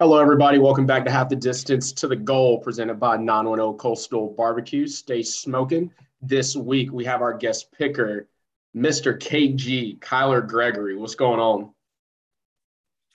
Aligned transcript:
Hello, 0.00 0.18
everybody. 0.18 0.58
Welcome 0.58 0.86
back 0.86 1.04
to 1.04 1.12
Half 1.12 1.28
the 1.28 1.36
Distance 1.36 1.92
to 1.92 2.08
the 2.08 2.16
Goal, 2.16 2.58
presented 2.58 2.98
by 2.98 3.16
910 3.18 3.78
Coastal 3.78 4.34
Barbecue. 4.36 4.86
Stay 4.88 5.22
smoking. 5.22 5.92
This 6.20 6.56
week, 6.56 6.90
we 6.92 7.04
have 7.04 7.22
our 7.22 7.34
guest 7.34 7.70
picker, 7.70 8.26
Mr. 8.76 9.16
KG, 9.16 10.00
Kyler 10.00 10.44
Gregory. 10.44 10.96
What's 10.96 11.14
going 11.14 11.38
on? 11.38 11.72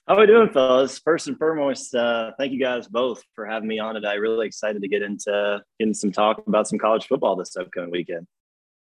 How 0.06 0.14
are 0.14 0.20
we 0.20 0.26
doing, 0.26 0.48
fellas? 0.48 0.98
First 0.98 1.28
and 1.28 1.36
foremost, 1.36 1.94
uh, 1.94 2.30
thank 2.38 2.52
you 2.52 2.60
guys 2.60 2.88
both 2.88 3.22
for 3.34 3.44
having 3.44 3.68
me 3.68 3.78
on 3.78 3.94
today. 3.94 4.16
Really 4.16 4.46
excited 4.46 4.80
to 4.80 4.88
get 4.88 5.02
into 5.02 5.62
getting 5.78 5.92
some 5.92 6.12
talk 6.12 6.46
about 6.46 6.68
some 6.68 6.78
college 6.78 7.06
football 7.06 7.36
this 7.36 7.54
upcoming 7.56 7.90
weekend. 7.90 8.26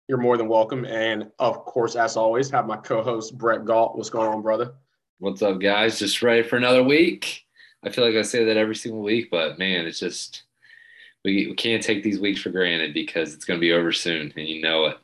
You're 0.08 0.18
more 0.18 0.36
than 0.36 0.48
welcome. 0.48 0.84
And 0.84 1.30
of 1.38 1.64
course, 1.64 1.96
as 1.96 2.18
always, 2.18 2.50
have 2.50 2.66
my 2.66 2.76
co-host 2.76 3.38
Brett 3.38 3.64
Galt. 3.64 3.96
What's 3.96 4.10
going 4.10 4.28
on, 4.28 4.42
brother? 4.42 4.74
What's 5.20 5.40
up, 5.40 5.58
guys? 5.58 5.98
Just 5.98 6.20
ready 6.22 6.42
for 6.42 6.58
another 6.58 6.82
week. 6.82 7.44
I 7.84 7.90
feel 7.90 8.04
like 8.04 8.16
I 8.16 8.22
say 8.22 8.44
that 8.44 8.56
every 8.56 8.76
single 8.76 9.02
week, 9.02 9.30
but 9.30 9.58
man, 9.58 9.86
it's 9.86 10.00
just 10.00 10.44
we, 11.24 11.48
we 11.48 11.54
can't 11.54 11.82
take 11.82 12.02
these 12.02 12.20
weeks 12.20 12.40
for 12.40 12.50
granted 12.50 12.94
because 12.94 13.34
it's 13.34 13.44
going 13.44 13.58
to 13.58 13.60
be 13.60 13.72
over 13.72 13.92
soon, 13.92 14.32
and 14.36 14.48
you 14.48 14.62
know 14.62 14.86
it. 14.86 14.98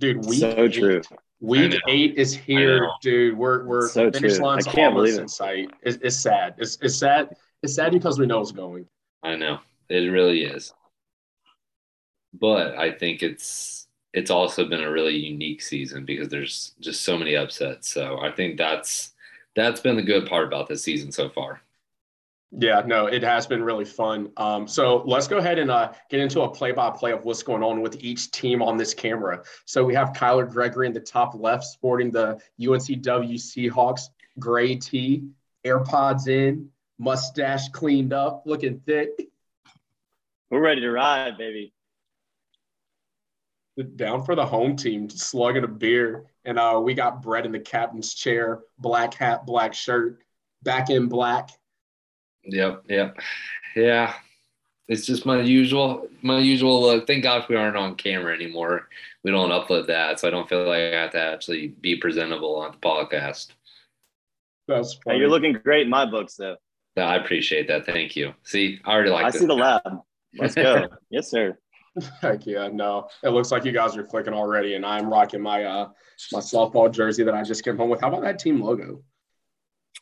Dude, 0.00 0.24
week 0.26 0.40
so 0.40 0.68
true. 0.68 1.02
Week 1.40 1.80
eight 1.88 2.14
is 2.16 2.34
here, 2.34 2.88
dude. 3.00 3.36
We're 3.36 3.64
we're 3.64 3.88
so 3.88 4.10
finish 4.12 4.36
true. 4.36 4.44
lines 4.44 4.66
I 4.66 4.72
can't 4.72 4.94
believe 4.94 5.18
in 5.18 5.24
it. 5.24 5.30
sight. 5.30 5.70
It's, 5.82 5.98
it's 6.02 6.16
sad. 6.16 6.54
It's 6.58 6.78
it's 6.80 6.96
sad. 6.96 7.34
It's 7.62 7.74
sad 7.74 7.92
because 7.92 8.18
we 8.18 8.26
know 8.26 8.40
it's 8.40 8.52
going. 8.52 8.86
I 9.22 9.36
know 9.36 9.58
it 9.88 10.10
really 10.10 10.44
is, 10.44 10.72
but 12.32 12.76
I 12.78 12.92
think 12.92 13.22
it's 13.22 13.88
it's 14.12 14.30
also 14.30 14.68
been 14.68 14.82
a 14.82 14.90
really 14.90 15.16
unique 15.16 15.62
season 15.62 16.04
because 16.04 16.28
there's 16.28 16.74
just 16.80 17.02
so 17.02 17.16
many 17.18 17.34
upsets. 17.34 17.88
So 17.88 18.20
I 18.20 18.30
think 18.30 18.56
that's 18.56 19.12
that's 19.56 19.80
been 19.80 19.96
the 19.96 20.02
good 20.02 20.26
part 20.26 20.46
about 20.46 20.68
this 20.68 20.82
season 20.82 21.10
so 21.10 21.28
far. 21.28 21.60
Yeah, 22.54 22.82
no, 22.84 23.06
it 23.06 23.22
has 23.22 23.46
been 23.46 23.62
really 23.62 23.86
fun. 23.86 24.30
Um, 24.36 24.68
so 24.68 25.02
let's 25.06 25.26
go 25.26 25.38
ahead 25.38 25.58
and 25.58 25.70
uh, 25.70 25.92
get 26.10 26.20
into 26.20 26.42
a 26.42 26.50
play-by-play 26.50 27.12
of 27.12 27.24
what's 27.24 27.42
going 27.42 27.62
on 27.62 27.80
with 27.80 27.96
each 28.04 28.30
team 28.30 28.60
on 28.60 28.76
this 28.76 28.92
camera. 28.92 29.42
So 29.64 29.82
we 29.84 29.94
have 29.94 30.12
Kyler 30.12 30.50
Gregory 30.50 30.86
in 30.86 30.92
the 30.92 31.00
top 31.00 31.34
left, 31.34 31.64
sporting 31.64 32.10
the 32.10 32.38
UNCW 32.60 33.34
Seahawks 33.34 34.02
gray 34.38 34.74
tee, 34.76 35.28
AirPods 35.64 36.28
in, 36.28 36.68
mustache 36.98 37.68
cleaned 37.70 38.12
up, 38.12 38.42
looking 38.44 38.80
thick. 38.80 39.10
We're 40.50 40.60
ready 40.60 40.82
to 40.82 40.90
ride, 40.90 41.38
baby. 41.38 41.72
Down 43.96 44.22
for 44.22 44.34
the 44.34 44.44
home 44.44 44.76
team, 44.76 45.08
slugging 45.08 45.64
a 45.64 45.68
beer, 45.68 46.26
and 46.44 46.58
uh, 46.58 46.78
we 46.84 46.92
got 46.92 47.22
Brett 47.22 47.46
in 47.46 47.52
the 47.52 47.60
captain's 47.60 48.12
chair, 48.12 48.60
black 48.78 49.14
hat, 49.14 49.46
black 49.46 49.72
shirt, 49.72 50.18
back 50.62 50.90
in 50.90 51.08
black. 51.08 51.48
Yep, 52.44 52.84
yep, 52.88 53.18
yeah. 53.76 54.14
It's 54.88 55.06
just 55.06 55.24
my 55.24 55.40
usual 55.40 56.08
my 56.22 56.38
usual 56.38 56.82
look. 56.82 57.06
Thank 57.06 57.22
God 57.22 57.46
we 57.48 57.56
aren't 57.56 57.76
on 57.76 57.94
camera 57.94 58.34
anymore. 58.34 58.88
We 59.24 59.30
don't 59.30 59.50
upload 59.50 59.86
that, 59.86 60.20
so 60.20 60.28
I 60.28 60.30
don't 60.30 60.48
feel 60.48 60.66
like 60.66 60.80
I 60.80 61.00
have 61.02 61.12
to 61.12 61.20
actually 61.20 61.68
be 61.68 61.96
presentable 61.96 62.56
on 62.56 62.72
the 62.72 62.78
podcast. 62.78 63.52
That's 64.68 64.98
Hey, 65.06 65.16
you're 65.18 65.28
looking 65.28 65.52
great 65.52 65.82
in 65.82 65.90
my 65.90 66.04
books, 66.04 66.34
though. 66.34 66.56
No, 66.96 67.04
I 67.04 67.16
appreciate 67.16 67.68
that. 67.68 67.86
Thank 67.86 68.16
you. 68.16 68.34
See, 68.44 68.80
I 68.84 68.92
already 68.92 69.10
like 69.10 69.24
I 69.26 69.30
this. 69.30 69.40
see 69.40 69.46
the 69.46 69.54
lab. 69.54 70.00
Let's 70.36 70.54
go. 70.54 70.88
yes, 71.10 71.30
sir. 71.30 71.56
Heck 72.20 72.46
yeah, 72.46 72.68
no. 72.72 73.08
It 73.22 73.30
looks 73.30 73.50
like 73.50 73.64
you 73.64 73.72
guys 73.72 73.96
are 73.96 74.04
clicking 74.04 74.34
already, 74.34 74.74
and 74.74 74.84
I'm 74.84 75.10
rocking 75.10 75.40
my 75.40 75.64
uh 75.64 75.88
my 76.32 76.40
softball 76.40 76.90
jersey 76.90 77.22
that 77.24 77.34
I 77.34 77.42
just 77.42 77.64
came 77.64 77.76
home 77.76 77.90
with. 77.90 78.00
How 78.00 78.08
about 78.08 78.22
that 78.22 78.38
team 78.38 78.60
logo? 78.60 79.02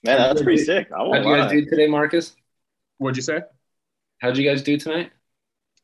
Man, 0.02 0.18
that's 0.18 0.42
pretty 0.42 0.64
sick. 0.64 0.88
I 0.92 0.98
How'd 0.98 1.08
won't 1.08 1.26
you 1.26 1.36
guys 1.36 1.50
do 1.50 1.64
today, 1.66 1.86
Marcus? 1.86 2.34
What'd 2.98 3.16
you 3.16 3.22
say? 3.22 3.42
How'd 4.20 4.36
you 4.36 4.48
guys 4.48 4.62
do 4.62 4.78
tonight? 4.78 5.10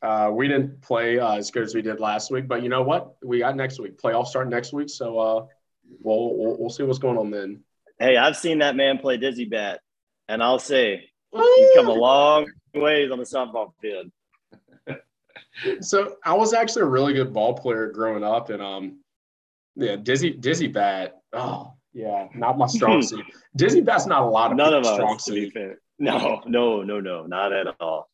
Uh, 0.01 0.31
we 0.33 0.47
didn't 0.47 0.81
play 0.81 1.19
uh, 1.19 1.35
as 1.35 1.51
good 1.51 1.63
as 1.63 1.75
we 1.75 1.81
did 1.81 1.99
last 1.99 2.31
week, 2.31 2.47
but 2.47 2.63
you 2.63 2.69
know 2.69 2.81
what? 2.81 3.15
We 3.23 3.39
got 3.39 3.55
next 3.55 3.79
week. 3.79 3.99
Playoffs 3.99 4.27
start 4.27 4.49
next 4.49 4.73
week, 4.73 4.89
so 4.89 5.19
uh, 5.19 5.45
we'll, 6.01 6.35
we'll 6.35 6.57
we'll 6.57 6.69
see 6.69 6.83
what's 6.83 6.99
going 6.99 7.17
on 7.17 7.29
then. 7.29 7.63
Hey, 7.99 8.17
I've 8.17 8.37
seen 8.37 8.59
that 8.59 8.75
man 8.75 8.97
play 8.97 9.17
dizzy 9.17 9.45
bat, 9.45 9.81
and 10.27 10.41
I'll 10.41 10.59
say 10.59 11.09
he's 11.31 11.69
come 11.75 11.87
a 11.87 11.93
long 11.93 12.47
ways 12.73 13.11
on 13.11 13.19
the 13.19 13.25
softball 13.25 13.73
field. 13.81 14.11
So 15.81 16.17
I 16.23 16.33
was 16.33 16.53
actually 16.53 16.83
a 16.83 16.85
really 16.85 17.13
good 17.13 17.33
ball 17.33 17.55
player 17.55 17.91
growing 17.91 18.23
up, 18.23 18.51
and 18.51 18.61
um, 18.61 18.99
yeah, 19.75 19.95
dizzy 19.95 20.29
dizzy 20.29 20.67
bat. 20.67 21.19
Oh 21.33 21.73
yeah, 21.97 22.27
not 22.35 22.59
my 22.59 22.67
strong 22.67 23.01
suit. 23.01 23.25
Dizzy 23.55 23.81
bat's 23.81 24.05
not 24.05 24.21
a 24.21 24.25
lot 24.25 24.51
of 24.51 24.57
None 24.57 24.71
of 24.71 24.85
strong 24.85 25.15
us, 25.15 25.25
to 25.25 25.31
be 25.33 25.49
suit. 25.49 25.79
No, 25.97 26.43
no, 26.45 26.83
no, 26.83 26.99
no, 26.99 27.25
not 27.25 27.51
at 27.51 27.65
all. 27.79 28.07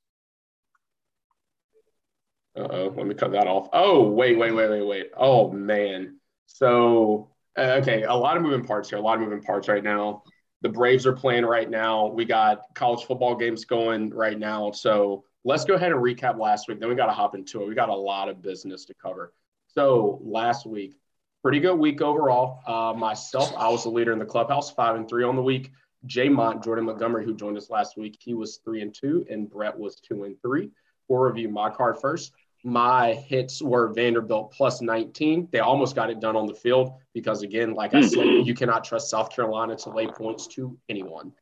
Uh 2.56 2.68
oh, 2.72 2.94
let 2.96 3.06
me 3.06 3.14
cut 3.14 3.34
that 3.34 3.46
off. 3.46 3.68
Oh, 3.74 4.10
wait, 4.10 4.38
wait, 4.38 4.54
wait, 4.54 4.70
wait, 4.70 4.88
wait. 4.88 5.12
Oh, 5.18 5.52
man. 5.52 6.18
So, 6.46 7.32
uh, 7.58 7.80
okay, 7.82 8.04
a 8.04 8.14
lot 8.14 8.38
of 8.38 8.44
moving 8.44 8.64
parts 8.64 8.90
here, 8.90 9.00
a 9.00 9.02
lot 9.02 9.16
of 9.16 9.22
moving 9.22 9.42
parts 9.42 9.68
right 9.68 9.84
now. 9.84 10.24
The 10.62 10.70
Braves 10.70 11.06
are 11.06 11.14
playing 11.14 11.46
right 11.46 11.70
now. 11.70 12.08
We 12.08 12.24
got 12.24 12.62
college 12.76 13.04
football 13.06 13.36
games 13.36 13.66
going 13.66 14.12
right 14.12 14.40
now. 14.40 14.72
So, 14.72 15.26
let's 15.44 15.66
go 15.66 15.74
ahead 15.74 15.92
and 15.92 16.02
recap 16.02 16.40
last 16.40 16.70
week. 16.70 16.80
Then 16.80 16.88
we 16.88 16.96
got 16.96 17.08
to 17.08 17.12
hop 17.12 17.36
into 17.36 17.62
it. 17.62 17.68
We 17.68 17.76
got 17.76 17.90
a 17.90 17.96
lot 17.96 18.30
of 18.30 18.42
business 18.42 18.86
to 18.86 18.94
cover. 18.94 19.34
So, 19.68 20.20
last 20.24 20.66
week, 20.66 20.96
pretty 21.44 21.60
good 21.60 21.76
week 21.76 22.02
overall. 22.02 22.62
Uh, 22.66 22.98
myself, 22.98 23.54
I 23.58 23.68
was 23.68 23.84
the 23.84 23.90
leader 23.90 24.14
in 24.14 24.20
the 24.20 24.26
clubhouse, 24.26 24.72
five 24.72 24.96
and 24.96 25.08
three 25.08 25.26
on 25.26 25.36
the 25.36 25.42
week. 25.42 25.72
Jay 26.06 26.30
Mont, 26.30 26.64
Jordan 26.64 26.86
Montgomery, 26.86 27.26
who 27.26 27.36
joined 27.36 27.58
us 27.58 27.70
last 27.70 27.98
week, 27.98 28.18
he 28.20 28.34
was 28.34 28.58
three 28.64 28.82
and 28.82 28.96
two, 28.96 29.26
and 29.30 29.50
Brett 29.50 29.78
was 29.78 29.98
two 29.98 30.24
and 30.24 30.42
three. 30.42 30.70
We'll 31.08 31.20
review 31.20 31.50
my 31.50 31.70
card 31.70 32.00
first. 32.00 32.32
My 32.64 33.14
hits 33.14 33.62
were 33.62 33.94
Vanderbilt 33.94 34.54
plus 34.54 34.82
19. 34.82 35.50
They 35.52 35.60
almost 35.60 35.96
got 35.96 36.10
it 36.10 36.22
done 36.22 36.38
on 36.38 36.48
the 36.48 36.54
field 36.54 36.94
because, 37.14 37.42
again, 37.42 37.74
like 37.74 37.94
I 37.94 38.02
said, 38.02 38.26
you 38.46 38.54
cannot 38.54 38.86
trust 38.86 39.10
South 39.10 39.30
Carolina 39.30 39.76
to 39.76 39.90
lay 39.90 40.08
points 40.08 40.48
to 40.48 40.78
anyone. 40.88 41.34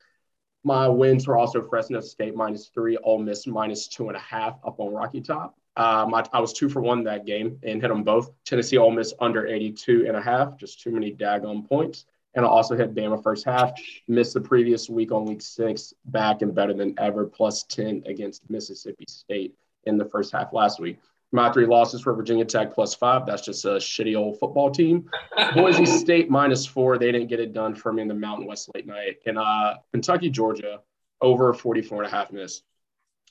My 0.63 0.87
wins 0.87 1.27
were 1.27 1.37
also 1.37 1.61
Fresno 1.61 2.01
State 2.01 2.35
minus 2.35 2.69
three, 2.73 2.97
Ole 2.97 3.19
Miss 3.19 3.45
minus 3.45 3.87
two 3.87 4.07
and 4.07 4.17
a 4.17 4.19
half 4.19 4.57
up 4.65 4.79
on 4.79 4.93
Rocky 4.93 5.21
Top. 5.21 5.55
Um, 5.77 6.13
I, 6.13 6.25
I 6.33 6.41
was 6.41 6.53
two 6.53 6.69
for 6.69 6.81
one 6.81 7.03
that 7.05 7.25
game 7.25 7.59
and 7.63 7.81
hit 7.81 7.87
them 7.87 8.03
both. 8.03 8.31
Tennessee 8.45 8.77
Ole 8.77 8.91
Miss 8.91 9.13
under 9.19 9.47
82 9.47 10.05
and 10.07 10.17
a 10.17 10.21
half, 10.21 10.57
just 10.57 10.81
too 10.81 10.91
many 10.91 11.13
daggone 11.13 11.67
points. 11.67 12.05
And 12.33 12.45
I 12.45 12.47
also 12.49 12.75
hit 12.75 12.95
Bama 12.95 13.21
first 13.21 13.45
half, 13.45 13.73
missed 14.07 14.33
the 14.33 14.41
previous 14.41 14.89
week 14.89 15.11
on 15.11 15.25
week 15.25 15.41
six, 15.41 15.93
back 16.05 16.41
and 16.41 16.55
better 16.55 16.73
than 16.73 16.95
ever, 16.97 17.25
plus 17.25 17.63
10 17.63 18.03
against 18.05 18.49
Mississippi 18.49 19.05
State 19.07 19.53
in 19.85 19.97
the 19.97 20.05
first 20.05 20.31
half 20.31 20.53
last 20.53 20.79
week. 20.79 20.97
My 21.33 21.49
three 21.51 21.65
losses 21.65 22.01
for 22.01 22.13
Virginia 22.13 22.43
Tech 22.43 22.73
plus 22.73 22.93
five. 22.93 23.25
That's 23.25 23.41
just 23.41 23.63
a 23.63 23.75
shitty 23.75 24.17
old 24.17 24.37
football 24.39 24.69
team. 24.69 25.09
Boise 25.53 25.85
State 25.85 26.29
minus 26.29 26.65
four. 26.65 26.97
They 26.97 27.11
didn't 27.11 27.27
get 27.27 27.39
it 27.39 27.53
done 27.53 27.73
for 27.73 27.93
me 27.93 28.01
in 28.01 28.09
the 28.09 28.13
Mountain 28.13 28.47
West 28.47 28.69
late 28.75 28.85
night. 28.85 29.19
And 29.25 29.37
uh, 29.37 29.75
Kentucky, 29.93 30.29
Georgia, 30.29 30.81
over 31.21 31.53
44 31.53 32.03
and 32.03 32.13
a 32.13 32.15
half 32.15 32.31
miss. 32.31 32.63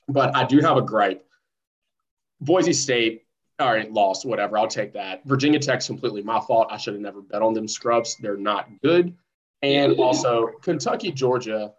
But 0.07 0.35
I 0.35 0.45
do 0.45 0.59
have 0.61 0.77
a 0.77 0.81
gripe. 0.81 1.25
Boise 2.41 2.73
State, 2.73 3.25
all 3.59 3.71
right, 3.71 3.91
lost, 3.91 4.25
whatever. 4.25 4.57
I'll 4.57 4.67
take 4.67 4.93
that. 4.93 5.23
Virginia 5.25 5.59
Tech's 5.59 5.87
completely 5.87 6.23
my 6.23 6.39
fault. 6.39 6.67
I 6.71 6.77
should 6.77 6.93
have 6.93 7.01
never 7.01 7.21
bet 7.21 7.41
on 7.41 7.53
them 7.53 7.67
scrubs. 7.67 8.17
They're 8.17 8.37
not 8.37 8.67
good. 8.81 9.15
And 9.61 9.99
also, 9.99 10.47
Kentucky, 10.63 11.11
Georgia, 11.11 11.73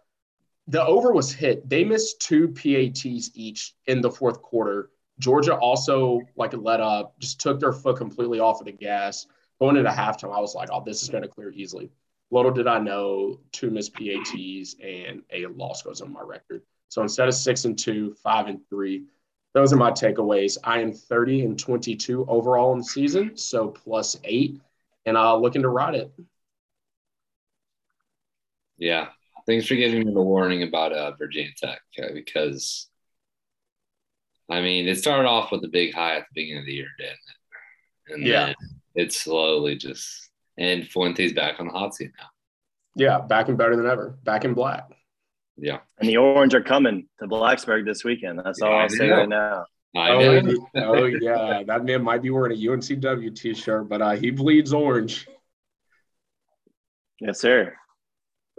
the 0.67 0.85
over 0.85 1.11
was 1.11 1.33
hit. 1.33 1.67
They 1.69 1.83
missed 1.83 2.21
two 2.21 2.47
PATs 2.47 3.31
each 3.33 3.75
in 3.87 3.99
the 3.99 4.09
fourth 4.09 4.41
quarter. 4.41 4.89
Georgia 5.19 5.55
also 5.55 6.21
like 6.37 6.53
let 6.53 6.79
up, 6.79 7.19
just 7.19 7.41
took 7.41 7.59
their 7.59 7.73
foot 7.73 7.97
completely 7.97 8.39
off 8.39 8.61
of 8.61 8.65
the 8.65 8.71
gas. 8.71 9.27
Going 9.59 9.75
into 9.75 9.89
halftime, 9.91 10.35
I 10.35 10.39
was 10.39 10.55
like, 10.55 10.69
"Oh, 10.71 10.81
this 10.83 11.03
is 11.03 11.09
going 11.09 11.23
to 11.23 11.29
clear 11.29 11.51
easily." 11.51 11.91
Little 12.31 12.51
did 12.51 12.67
I 12.67 12.79
know, 12.79 13.39
two 13.51 13.69
missed 13.69 13.93
PATs 13.93 14.75
and 14.81 15.21
a 15.31 15.45
loss 15.47 15.83
goes 15.83 16.01
on 16.01 16.11
my 16.11 16.21
record. 16.21 16.63
So 16.89 17.01
instead 17.01 17.27
of 17.27 17.35
six 17.35 17.65
and 17.65 17.77
two, 17.77 18.15
five 18.23 18.47
and 18.47 18.59
three, 18.69 19.05
those 19.53 19.71
are 19.71 19.77
my 19.77 19.91
takeaways. 19.91 20.57
I 20.63 20.79
am 20.81 20.91
30 20.91 21.45
and 21.45 21.59
22 21.59 22.25
overall 22.27 22.71
in 22.73 22.79
the 22.79 22.83
season, 22.83 23.37
so 23.37 23.67
plus 23.69 24.17
eight, 24.23 24.59
and 25.05 25.15
uh, 25.17 25.35
looking 25.37 25.61
to 25.61 25.69
ride 25.69 25.95
it. 25.95 26.11
Yeah. 28.77 29.07
Thanks 29.45 29.67
for 29.67 29.75
giving 29.75 30.05
me 30.07 30.13
the 30.13 30.21
warning 30.21 30.63
about 30.63 30.93
uh, 30.93 31.11
Virginia 31.15 31.51
Tech 31.57 31.79
uh, 32.01 32.13
because, 32.13 32.87
I 34.49 34.61
mean, 34.61 34.87
it 34.87 34.97
started 34.97 35.27
off 35.27 35.51
with 35.51 35.63
a 35.65 35.67
big 35.67 35.93
high 35.93 36.15
at 36.15 36.21
the 36.21 36.41
beginning 36.41 36.61
of 36.61 36.65
the 36.65 36.73
year, 36.73 36.87
didn't 36.97 37.11
it? 37.11 38.13
And 38.13 38.23
Yeah. 38.27 38.45
then 38.47 38.55
it 38.95 39.13
slowly 39.13 39.75
just, 39.75 40.29
and 40.57 40.83
Fuente's 40.87 41.33
back 41.33 41.59
on 41.59 41.67
the 41.67 41.73
hot 41.73 41.93
seat 41.93 42.11
now. 42.17 42.27
Yeah, 42.95 43.19
back 43.19 43.49
and 43.49 43.57
better 43.57 43.75
than 43.75 43.85
ever. 43.87 44.17
Back 44.23 44.45
in 44.45 44.53
black. 44.53 44.89
Yeah. 45.57 45.79
And 45.99 46.09
the 46.09 46.17
Orange 46.17 46.55
are 46.55 46.61
coming 46.63 47.07
to 47.19 47.27
Blacksburg 47.27 47.85
this 47.85 48.03
weekend. 48.03 48.41
That's 48.43 48.61
all 48.61 48.71
Yeah, 48.71 48.75
I 48.77 48.81
I'll 48.83 48.89
say 48.89 49.07
know. 49.07 49.17
right 49.17 49.29
now. 49.29 49.65
I 49.95 50.09
Oh, 50.09 50.39
know. 50.41 50.67
oh 50.77 51.05
yeah, 51.05 51.61
that 51.67 51.85
man 51.85 52.01
might 52.03 52.23
be 52.23 52.31
wearing 52.31 52.51
a 52.51 52.55
UNCW 52.59 53.35
t-shirt, 53.35 53.87
but 53.87 54.01
uh, 54.01 54.11
he 54.11 54.31
bleeds 54.31 54.73
orange. 54.73 55.27
Yes, 57.19 57.39
sir. 57.39 57.75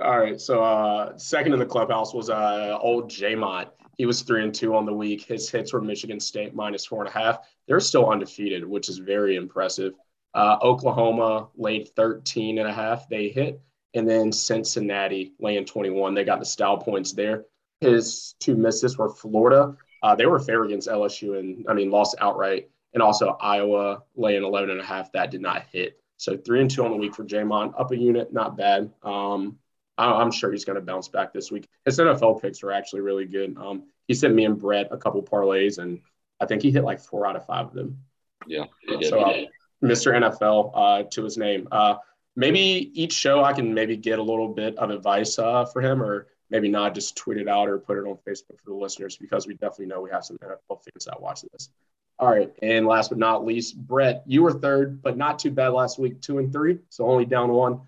All 0.02 0.18
right. 0.18 0.40
So 0.40 0.62
uh, 0.62 1.18
second 1.18 1.52
in 1.52 1.58
the 1.58 1.66
clubhouse 1.66 2.14
was 2.14 2.30
uh, 2.30 2.78
old 2.80 3.10
Jamont. 3.10 3.68
He 3.96 4.06
was 4.06 4.22
three 4.22 4.42
and 4.42 4.54
two 4.54 4.74
on 4.76 4.86
the 4.86 4.92
week. 4.92 5.24
His 5.24 5.48
hits 5.50 5.72
were 5.72 5.80
Michigan 5.80 6.18
State 6.18 6.54
minus 6.54 6.84
four 6.86 7.04
and 7.04 7.14
a 7.14 7.18
half. 7.18 7.38
They're 7.68 7.80
still 7.80 8.08
undefeated, 8.10 8.64
which 8.64 8.88
is 8.88 8.98
very 8.98 9.36
impressive. 9.36 9.92
Uh, 10.34 10.56
Oklahoma 10.62 11.48
laid 11.56 11.88
13 11.94 12.58
and 12.58 12.68
a 12.68 12.72
half. 12.72 13.08
They 13.08 13.28
hit. 13.28 13.60
And 13.94 14.08
then 14.08 14.32
Cincinnati 14.32 15.34
laying 15.38 15.64
21. 15.64 16.14
They 16.14 16.24
got 16.24 16.40
the 16.40 16.44
style 16.44 16.78
points 16.78 17.12
there. 17.12 17.44
His 17.80 18.34
two 18.40 18.56
misses 18.56 18.98
were 18.98 19.08
Florida. 19.08 19.76
Uh, 20.02 20.14
they 20.14 20.26
were 20.26 20.40
fair 20.40 20.64
against 20.64 20.88
LSU 20.88 21.38
and, 21.38 21.64
I 21.68 21.74
mean, 21.74 21.90
lost 21.90 22.16
outright. 22.20 22.70
And 22.92 23.02
also 23.02 23.36
Iowa 23.40 24.02
laying 24.16 24.44
11 24.44 24.70
and 24.70 24.80
a 24.80 24.84
half. 24.84 25.12
That 25.12 25.30
did 25.30 25.40
not 25.40 25.64
hit. 25.72 25.98
So 26.16 26.36
three 26.36 26.60
and 26.60 26.70
two 26.70 26.84
on 26.84 26.90
the 26.90 26.96
week 26.96 27.14
for 27.14 27.24
Jamon. 27.24 27.78
Up 27.78 27.90
a 27.90 27.96
unit, 27.96 28.32
not 28.32 28.56
bad. 28.56 28.90
Um, 29.02 29.58
I'm 29.96 30.32
sure 30.32 30.50
he's 30.50 30.64
going 30.64 30.78
to 30.78 30.84
bounce 30.84 31.08
back 31.08 31.32
this 31.32 31.52
week. 31.52 31.68
His 31.84 31.98
NFL 31.98 32.42
picks 32.42 32.62
are 32.62 32.72
actually 32.72 33.02
really 33.02 33.26
good. 33.26 33.56
Um, 33.56 33.84
he 34.08 34.14
sent 34.14 34.34
me 34.34 34.44
and 34.44 34.58
Brett 34.58 34.88
a 34.90 34.96
couple 34.96 35.22
parlays, 35.22 35.78
and 35.78 36.00
I 36.40 36.46
think 36.46 36.62
he 36.62 36.70
hit 36.70 36.82
like 36.82 37.00
four 37.00 37.26
out 37.26 37.36
of 37.36 37.46
five 37.46 37.66
of 37.66 37.74
them. 37.74 37.98
Yeah. 38.46 38.64
So, 39.02 39.20
uh, 39.20 39.44
Mr. 39.82 40.12
NFL 40.12 40.72
uh, 40.74 41.02
to 41.10 41.24
his 41.24 41.38
name. 41.38 41.68
Uh, 41.70 41.96
maybe 42.36 42.90
each 42.94 43.12
show 43.12 43.42
I 43.42 43.52
can 43.52 43.74
maybe 43.74 43.96
get 43.96 44.18
a 44.18 44.22
little 44.22 44.48
bit 44.48 44.76
of 44.76 44.90
advice 44.90 45.38
uh, 45.38 45.64
for 45.64 45.80
him, 45.80 46.02
or 46.02 46.28
maybe 46.50 46.68
not 46.68 46.94
just 46.94 47.16
tweet 47.16 47.38
it 47.38 47.48
out 47.48 47.68
or 47.68 47.78
put 47.78 47.98
it 47.98 48.06
on 48.06 48.18
Facebook 48.26 48.60
for 48.62 48.70
the 48.70 48.74
listeners 48.74 49.16
because 49.16 49.46
we 49.46 49.54
definitely 49.54 49.86
know 49.86 50.00
we 50.00 50.10
have 50.10 50.24
some 50.24 50.38
NFL 50.38 50.82
fans 50.84 51.04
that 51.06 51.20
watch 51.20 51.42
this. 51.52 51.70
All 52.18 52.30
right, 52.30 52.52
and 52.62 52.86
last 52.86 53.08
but 53.08 53.18
not 53.18 53.44
least, 53.44 53.76
Brett, 53.76 54.22
you 54.26 54.42
were 54.42 54.52
third, 54.52 55.02
but 55.02 55.16
not 55.16 55.38
too 55.38 55.50
bad 55.50 55.70
last 55.70 55.98
week, 55.98 56.20
two 56.20 56.38
and 56.38 56.52
three, 56.52 56.78
so 56.88 57.06
only 57.06 57.24
down 57.24 57.50
one. 57.50 57.80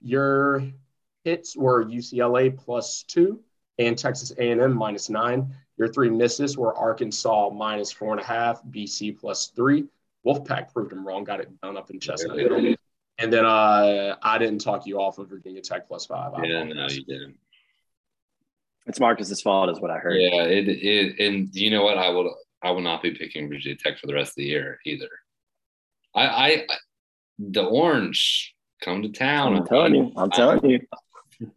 Your 0.00 0.62
hits 1.24 1.56
were 1.56 1.84
UCLA 1.84 2.56
plus 2.56 3.02
two 3.02 3.40
and 3.78 3.98
Texas 3.98 4.32
A&M 4.38 4.76
minus 4.76 5.10
nine. 5.10 5.54
Your 5.78 5.88
three 5.88 6.10
misses 6.10 6.56
were 6.56 6.76
Arkansas 6.76 7.50
minus 7.50 7.90
four 7.90 8.12
and 8.12 8.20
a 8.20 8.24
half, 8.24 8.62
BC 8.64 9.18
plus 9.18 9.48
three. 9.48 9.86
Wolfpack 10.24 10.72
proved 10.72 10.92
them 10.92 11.04
wrong, 11.06 11.24
got 11.24 11.40
it 11.40 11.60
done 11.60 11.76
up 11.76 11.90
in 11.90 11.98
Chestnut 11.98 12.38
Hill. 12.38 12.76
And 13.18 13.32
then 13.32 13.44
uh, 13.44 14.16
I 14.22 14.38
didn't 14.38 14.60
talk 14.60 14.86
you 14.86 15.00
off 15.00 15.18
of 15.18 15.28
Virginia 15.28 15.60
Tech 15.60 15.86
plus 15.86 16.06
five. 16.06 16.32
I 16.34 16.44
yeah, 16.44 16.64
no, 16.64 16.86
you 16.88 17.04
didn't. 17.04 17.36
It's 18.86 18.98
Marcus's 18.98 19.40
fault, 19.40 19.70
is 19.70 19.80
what 19.80 19.90
I 19.90 19.98
heard. 19.98 20.16
Yeah, 20.16 20.42
it, 20.42 20.68
it 20.68 21.20
and 21.24 21.54
you 21.54 21.70
know 21.70 21.84
what? 21.84 21.98
I 21.98 22.08
will 22.08 22.34
I 22.62 22.70
will 22.70 22.80
not 22.80 23.02
be 23.02 23.12
picking 23.12 23.48
Virginia 23.48 23.76
Tech 23.76 23.98
for 23.98 24.06
the 24.06 24.14
rest 24.14 24.32
of 24.32 24.36
the 24.36 24.44
year 24.44 24.78
either. 24.84 25.08
I, 26.14 26.26
I 26.26 26.66
the 27.38 27.62
orange 27.62 28.54
come 28.80 29.02
to 29.02 29.08
town. 29.08 29.56
I'm 29.56 29.66
telling 29.66 29.94
you. 29.94 30.12
I'm 30.16 30.30
telling 30.30 30.64
you. 30.68 30.80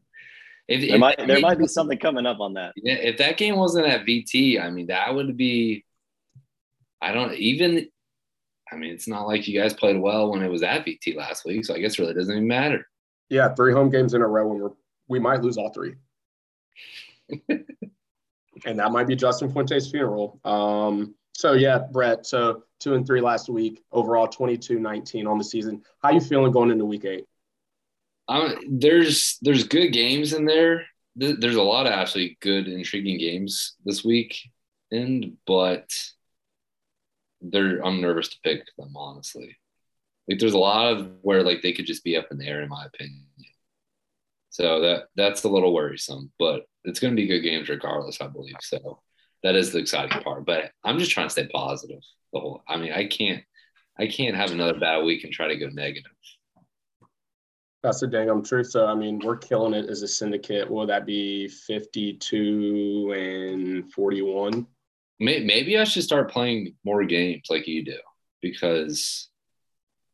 If, 0.68 0.82
there 0.82 0.96
if 0.96 1.00
might 1.00 1.28
there 1.28 1.40
might 1.42 1.60
be 1.60 1.68
something 1.68 2.00
coming 2.00 2.26
up 2.26 2.40
on 2.40 2.56
that. 2.56 2.74
Yeah, 2.76 2.96
if 2.96 3.18
that 3.18 3.38
game 3.38 3.56
wasn't 3.56 3.86
at 3.86 4.04
VT, 4.04 4.60
I 4.60 4.72
mean 4.72 4.88
that 4.88 5.14
would 5.14 5.38
be. 5.38 5.86
I 7.00 7.12
don't 7.12 7.36
even. 7.36 7.88
I 8.72 8.76
mean, 8.76 8.94
it's 8.94 9.08
not 9.08 9.28
like 9.28 9.48
you 9.48 9.60
guys 9.60 9.74
played 9.74 10.00
well 10.00 10.32
when 10.32 10.42
it 10.42 10.50
was 10.50 10.64
at 10.64 10.86
VT 10.86 11.16
last 11.16 11.46
week, 11.46 11.66
so 11.66 11.76
I 11.76 11.80
guess 11.80 11.94
it 11.94 12.00
really 12.00 12.14
doesn't 12.14 12.34
even 12.34 12.48
matter. 12.48 12.88
Yeah, 13.30 13.54
three 13.54 13.74
home 13.74 13.90
games 13.90 14.14
in 14.14 14.22
a 14.22 14.28
row, 14.28 14.52
and 14.52 14.62
we're 14.62 14.70
we 15.08 15.20
might 15.20 15.42
lose 15.42 15.58
all 15.58 15.72
three. 15.72 15.94
and 17.50 18.80
that 18.80 18.92
might 18.92 19.08
be 19.08 19.16
Justin 19.16 19.52
Fuente's 19.52 19.90
funeral. 19.90 20.40
Um, 20.44 21.16
so 21.34 21.54
yeah, 21.54 21.80
Brett. 21.92 22.26
So 22.26 22.64
two 22.80 22.96
and 22.96 23.06
three 23.06 23.22
last 23.22 23.50
week, 23.50 23.84
overall 23.92 24.28
22-19 24.28 25.30
on 25.30 25.38
the 25.38 25.44
season. 25.44 25.84
How 26.02 26.12
you 26.12 26.22
feeling 26.22 26.52
going 26.52 26.72
into 26.72 26.86
week 26.86 27.06
eight? 27.06 27.26
Um, 28.28 28.56
there's 28.68 29.38
there's 29.42 29.68
good 29.68 29.90
games 29.90 30.34
in 30.34 30.46
there. 30.46 30.86
There's 31.16 31.56
a 31.56 31.62
lot 31.62 31.86
of 31.86 31.94
actually 31.94 32.38
good, 32.42 32.68
intriguing 32.68 33.18
games 33.20 33.76
this 33.86 34.04
week, 34.04 34.38
and 34.92 35.38
but 35.46 35.90
they're 37.52 37.86
I'm 37.86 38.02
nervous 38.02 38.30
to 38.30 38.40
pick 38.44 38.66
them 38.78 38.96
honestly. 38.96 39.58
Like 40.28 40.40
there's 40.40 40.54
a 40.54 40.58
lot 40.58 40.94
of 40.94 41.12
where 41.22 41.44
like 41.44 41.62
they 41.62 41.74
could 41.74 41.86
just 41.86 42.04
be 42.04 42.18
up 42.18 42.28
in 42.32 42.38
the 42.38 42.48
air 42.48 42.62
in 42.62 42.70
my 42.70 42.86
opinion. 42.86 43.26
So 44.50 44.80
that 44.82 45.08
that's 45.16 45.44
a 45.44 45.50
little 45.50 45.74
worrisome, 45.74 46.32
but 46.40 46.62
it's 46.86 47.00
going 47.00 47.14
to 47.14 47.22
be 47.22 47.28
good 47.28 47.42
games 47.42 47.68
regardless, 47.68 48.22
I 48.22 48.28
believe. 48.28 48.56
So 48.62 49.02
that 49.44 49.56
is 49.56 49.72
the 49.72 49.80
exciting 49.80 50.22
part. 50.22 50.46
But 50.46 50.72
I'm 50.84 50.98
just 50.98 51.12
trying 51.12 51.28
to 51.28 51.32
stay 51.32 51.48
positive. 51.48 52.00
The 52.32 52.40
whole, 52.40 52.64
I 52.68 52.78
mean, 52.78 52.94
I 52.94 53.06
can't, 53.06 53.44
I 54.00 54.08
can't 54.08 54.36
have 54.36 54.52
another 54.52 54.80
bad 54.80 55.04
week 55.04 55.24
and 55.24 55.34
try 55.34 55.48
to 55.48 55.58
go 55.58 55.68
negative. 55.68 56.12
That's 57.84 58.00
the 58.00 58.08
dang 58.08 58.44
truth. 58.44 58.72
So, 58.72 58.88
I 58.88 58.96
mean, 58.96 59.20
we're 59.24 59.38
killing 59.38 59.74
it 59.74 59.90
as 59.90 60.02
a 60.02 60.08
syndicate. 60.08 60.70
Will 60.70 60.88
that 60.88 61.06
be 61.06 61.48
52 61.48 63.14
and 63.16 63.94
41? 63.94 64.66
Maybe 65.20 65.78
I 65.78 65.86
should 65.86 66.04
start 66.04 66.32
playing 66.32 66.76
more 66.84 67.04
games 67.06 67.48
like 67.50 67.68
you 67.68 67.86
do 67.86 67.98
because 68.42 69.30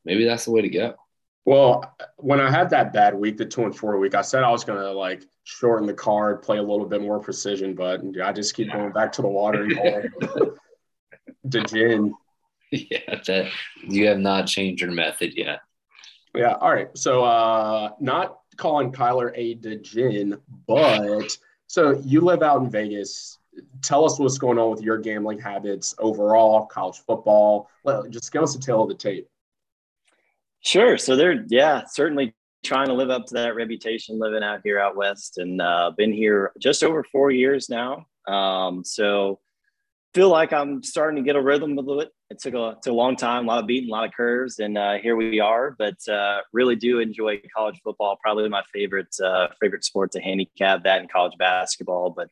maybe 0.05 0.25
that's 0.25 0.45
the 0.45 0.51
way 0.51 0.61
to 0.61 0.69
go. 0.69 0.95
Well, 1.43 1.95
when 2.17 2.39
I 2.39 2.51
had 2.51 2.69
that 2.69 2.93
bad 2.93 3.15
week, 3.15 3.37
the 3.37 3.45
two 3.45 3.63
and 3.63 3.75
four 3.75 3.97
week, 3.97 4.13
I 4.13 4.21
said 4.21 4.43
I 4.43 4.51
was 4.51 4.63
going 4.63 4.79
to 4.79 4.91
like 4.91 5.23
shorten 5.43 5.87
the 5.87 5.93
card, 5.93 6.43
play 6.43 6.57
a 6.57 6.63
little 6.63 6.85
bit 6.85 7.01
more 7.01 7.19
precision, 7.19 7.73
but 7.73 8.01
I 8.23 8.31
just 8.31 8.53
keep 8.53 8.71
going 8.71 8.91
back 8.91 9.11
to 9.13 9.23
the 9.23 9.27
water 9.27 9.67
the 11.43 11.61
gin. 11.61 12.13
Yeah, 12.71 13.19
that 13.27 13.51
you 13.83 14.07
have 14.07 14.19
not 14.19 14.47
changed 14.47 14.81
your 14.81 14.91
method 14.91 15.33
yet. 15.35 15.59
Yeah. 16.33 16.53
All 16.53 16.71
right. 16.71 16.95
So, 16.97 17.25
uh, 17.25 17.89
not 17.99 18.39
calling 18.55 18.93
Kyler 18.93 19.33
a 19.35 19.55
degen, 19.55 20.37
but 20.67 21.37
so 21.67 22.01
you 22.05 22.21
live 22.21 22.43
out 22.43 22.61
in 22.61 22.69
Vegas. 22.69 23.39
Tell 23.81 24.05
us 24.05 24.19
what's 24.19 24.37
going 24.37 24.57
on 24.57 24.71
with 24.71 24.81
your 24.81 24.97
gambling 24.97 25.39
habits 25.39 25.95
overall, 25.99 26.65
college 26.67 26.99
football. 27.05 27.69
Just 28.09 28.31
give 28.31 28.43
us 28.43 28.55
a 28.55 28.59
tale 28.59 28.83
of 28.83 28.89
the 28.89 28.95
tape. 28.95 29.27
Sure. 30.61 30.97
So 30.97 31.15
they're 31.15 31.43
yeah, 31.49 31.83
certainly 31.87 32.35
trying 32.63 32.87
to 32.87 32.93
live 32.93 33.09
up 33.09 33.25
to 33.25 33.33
that 33.33 33.55
reputation 33.55 34.19
living 34.19 34.43
out 34.43 34.61
here 34.63 34.79
out 34.79 34.95
west, 34.95 35.37
and 35.37 35.61
uh, 35.61 35.91
been 35.97 36.13
here 36.13 36.51
just 36.59 36.83
over 36.83 37.03
four 37.03 37.31
years 37.31 37.69
now. 37.69 38.05
Um, 38.27 38.83
so 38.83 39.39
feel 40.13 40.29
like 40.29 40.53
I'm 40.53 40.83
starting 40.83 41.23
to 41.23 41.25
get 41.25 41.35
a 41.35 41.41
rhythm 41.41 41.77
a 41.77 41.81
little 41.81 41.99
bit. 41.99 42.11
It 42.29 42.39
took 42.39 42.53
a, 42.53 42.77
took 42.81 42.91
a 42.91 42.95
long 42.95 43.15
time, 43.15 43.45
a 43.45 43.47
lot 43.47 43.59
of 43.59 43.67
beating, 43.67 43.89
a 43.89 43.91
lot 43.91 44.05
of 44.05 44.13
curves, 44.13 44.59
and 44.59 44.77
uh, 44.77 44.97
here 44.99 45.15
we 45.15 45.39
are. 45.39 45.75
But 45.77 46.07
uh, 46.07 46.41
really 46.53 46.75
do 46.75 46.99
enjoy 46.99 47.41
college 47.55 47.79
football. 47.83 48.17
Probably 48.21 48.47
my 48.47 48.63
favorite 48.73 49.15
uh, 49.23 49.47
favorite 49.59 49.83
sport 49.83 50.11
to 50.11 50.21
handicap 50.21 50.83
that 50.83 51.01
in 51.01 51.07
college 51.07 51.37
basketball. 51.37 52.11
But 52.11 52.29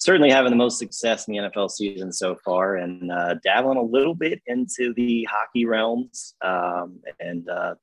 certainly 0.00 0.30
having 0.30 0.50
the 0.50 0.56
most 0.56 0.78
success 0.78 1.28
in 1.28 1.34
the 1.34 1.40
NFL 1.40 1.70
season 1.70 2.12
so 2.12 2.34
far, 2.34 2.76
and 2.76 3.12
uh, 3.12 3.34
dabbling 3.44 3.78
a 3.78 3.82
little 3.82 4.14
bit 4.14 4.42
into 4.46 4.92
the 4.94 5.28
hockey 5.30 5.66
realms, 5.66 6.34
um, 6.42 7.00
and 7.20 7.48
uh, 7.48 7.74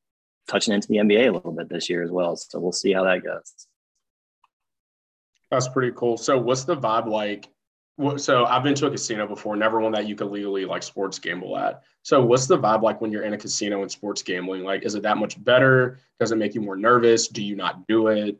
touching 0.50 0.74
into 0.74 0.88
the 0.90 0.98
NBA 0.98 1.30
a 1.30 1.32
little 1.32 1.54
bit 1.54 1.70
this 1.70 1.90
year 1.90 2.04
as 2.04 2.12
well. 2.12 2.36
So 2.36 2.60
we'll 2.60 2.72
see 2.74 2.92
how 2.92 3.06
that 3.06 3.24
goes. 3.24 3.68
That's 5.50 5.70
pretty 5.70 5.94
cool. 5.96 6.18
So, 6.18 6.38
what's 6.38 6.66
the 6.66 6.76
vibe 6.76 7.08
like 7.08 7.48
so 8.18 8.46
I've 8.46 8.62
been 8.62 8.76
to 8.76 8.88
a 8.88 8.92
casino 8.92 9.26
before, 9.28 9.56
never 9.56 9.80
one 9.80 9.92
that 9.94 10.08
you 10.08 10.16
could 10.16 10.28
legally 10.28 10.66
like 10.66 10.84
sports 10.84 11.18
gamble 11.18 11.58
at. 11.58 11.82
So 12.04 12.24
what's 12.24 12.46
the 12.46 12.58
vibe 12.58 12.84
like 12.84 13.02
when 13.02 13.12
you're 13.12 13.24
in 13.24 13.34
a 13.34 13.38
casino 13.38 13.82
and 13.82 13.92
sports 13.92 14.22
gambling? 14.22 14.64
Like, 14.64 14.86
is 14.86 14.94
it 14.94 15.02
that 15.02 15.18
much 15.18 15.44
better? 15.44 16.00
Does 16.20 16.32
it 16.32 16.36
make 16.36 16.54
you 16.54 16.62
more 16.62 16.78
nervous? 16.78 17.28
Do 17.28 17.44
you 17.44 17.56
not 17.56 17.88
do 17.88 18.08
it? 18.08 18.38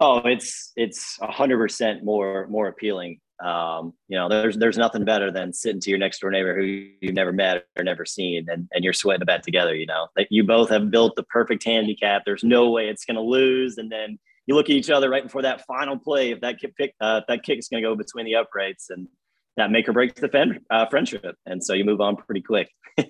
Oh, 0.00 0.18
it's 0.18 0.72
it's 0.76 1.18
a 1.20 1.30
hundred 1.30 1.58
percent 1.58 2.04
more 2.04 2.46
more 2.48 2.68
appealing. 2.68 3.20
Um, 3.42 3.94
you 4.08 4.16
know, 4.16 4.28
there's 4.28 4.56
there's 4.56 4.78
nothing 4.78 5.04
better 5.04 5.30
than 5.30 5.52
sitting 5.52 5.80
to 5.80 5.90
your 5.90 5.98
next 5.98 6.20
door 6.20 6.30
neighbor 6.30 6.56
who 6.56 6.62
you've 7.00 7.14
never 7.14 7.32
met 7.32 7.66
or 7.76 7.84
never 7.84 8.04
seen, 8.04 8.46
and, 8.48 8.68
and 8.72 8.84
you're 8.84 8.92
sweating 8.92 9.20
the 9.20 9.26
bet 9.26 9.42
together. 9.42 9.74
You 9.74 9.86
know, 9.86 10.08
like 10.16 10.28
you 10.30 10.44
both 10.44 10.70
have 10.70 10.90
built 10.90 11.16
the 11.16 11.24
perfect 11.24 11.64
handicap. 11.64 12.22
There's 12.24 12.44
no 12.44 12.70
way 12.70 12.88
it's 12.88 13.04
going 13.04 13.16
to 13.16 13.22
lose, 13.22 13.78
and 13.78 13.90
then 13.90 14.18
you 14.46 14.54
look 14.54 14.66
at 14.66 14.76
each 14.76 14.90
other 14.90 15.10
right 15.10 15.22
before 15.22 15.42
that 15.42 15.64
final 15.66 15.98
play. 15.98 16.30
If 16.30 16.40
that 16.40 16.58
kick, 16.60 16.94
uh, 17.00 17.20
that 17.28 17.42
kick 17.42 17.58
is 17.58 17.68
going 17.68 17.82
to 17.82 17.88
go 17.88 17.94
between 17.94 18.24
the 18.24 18.36
uprights, 18.36 18.90
and 18.90 19.08
that 19.56 19.70
make 19.70 19.88
or 19.88 19.92
breaks 19.92 20.20
the 20.20 20.28
fen- 20.28 20.64
uh, 20.70 20.86
friendship, 20.86 21.36
and 21.46 21.62
so 21.62 21.74
you 21.74 21.84
move 21.84 22.00
on 22.00 22.16
pretty 22.16 22.42
quick. 22.42 22.70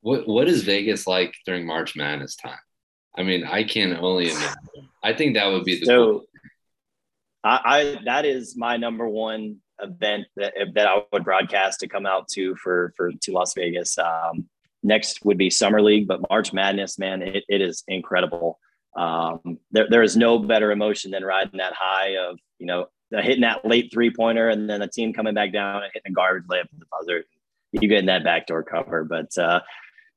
what 0.00 0.28
What 0.28 0.48
is 0.48 0.62
Vegas 0.62 1.06
like 1.06 1.34
during 1.46 1.66
March 1.66 1.96
Madness 1.96 2.36
time? 2.36 2.58
I 3.16 3.22
mean, 3.22 3.44
I 3.44 3.64
can 3.64 3.96
only 3.96 4.30
imagine. 4.30 4.88
I 5.04 5.12
think 5.12 5.34
that 5.34 5.46
would 5.46 5.64
be 5.64 5.78
the. 5.78 5.86
So, 5.86 6.04
cool. 6.04 6.24
I, 7.44 7.60
I 7.64 7.98
that 8.06 8.24
is 8.24 8.56
my 8.56 8.76
number 8.76 9.08
one 9.08 9.58
event 9.80 10.26
that, 10.36 10.54
that 10.74 10.86
I 10.86 11.02
would 11.12 11.24
broadcast 11.24 11.80
to 11.80 11.88
come 11.88 12.06
out 12.06 12.28
to 12.30 12.56
for 12.56 12.92
for 12.96 13.12
to 13.12 13.32
Las 13.32 13.54
Vegas. 13.54 13.98
Um, 13.98 14.48
next 14.82 15.24
would 15.24 15.38
be 15.38 15.50
Summer 15.50 15.80
League, 15.82 16.08
but 16.08 16.20
March 16.28 16.52
Madness, 16.52 16.98
man, 16.98 17.22
it, 17.22 17.44
it 17.48 17.60
is 17.60 17.84
incredible 17.86 18.58
um, 18.96 19.58
there, 19.70 19.86
there 19.88 20.02
is 20.02 20.16
no 20.16 20.38
better 20.38 20.70
emotion 20.70 21.10
than 21.10 21.24
riding 21.24 21.58
that 21.58 21.74
high 21.74 22.16
of, 22.16 22.38
you 22.58 22.66
know, 22.66 22.86
hitting 23.10 23.42
that 23.42 23.64
late 23.64 23.90
three 23.92 24.10
pointer 24.10 24.48
and 24.48 24.68
then 24.68 24.82
a 24.82 24.88
team 24.88 25.12
coming 25.12 25.34
back 25.34 25.52
down 25.52 25.82
and 25.82 25.90
hitting 25.92 26.12
a 26.12 26.14
garbage 26.14 26.46
layup 26.48 26.62
at 26.62 26.78
the 26.78 26.86
buzzer. 26.90 27.24
You 27.72 27.88
getting 27.88 28.06
that 28.06 28.24
backdoor 28.24 28.62
cover. 28.62 29.04
But 29.04 29.36
uh, 29.36 29.60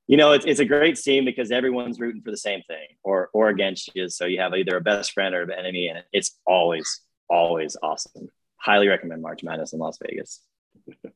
you 0.07 0.17
know, 0.17 0.31
it's, 0.31 0.45
it's 0.45 0.59
a 0.59 0.65
great 0.65 0.97
scene 0.97 1.25
because 1.25 1.51
everyone's 1.51 1.99
rooting 1.99 2.21
for 2.21 2.31
the 2.31 2.37
same 2.37 2.61
thing 2.63 2.87
or 3.03 3.29
or 3.33 3.49
against 3.49 3.91
you. 3.93 4.09
So 4.09 4.25
you 4.25 4.39
have 4.39 4.53
either 4.53 4.77
a 4.77 4.81
best 4.81 5.11
friend 5.11 5.35
or 5.35 5.43
an 5.43 5.51
enemy, 5.51 5.87
and 5.87 6.03
it's 6.13 6.39
always 6.45 7.01
always 7.29 7.75
awesome. 7.83 8.29
Highly 8.57 8.87
recommend 8.87 9.21
March 9.21 9.43
Madness 9.43 9.73
in 9.73 9.79
Las 9.79 9.97
Vegas. 10.01 10.41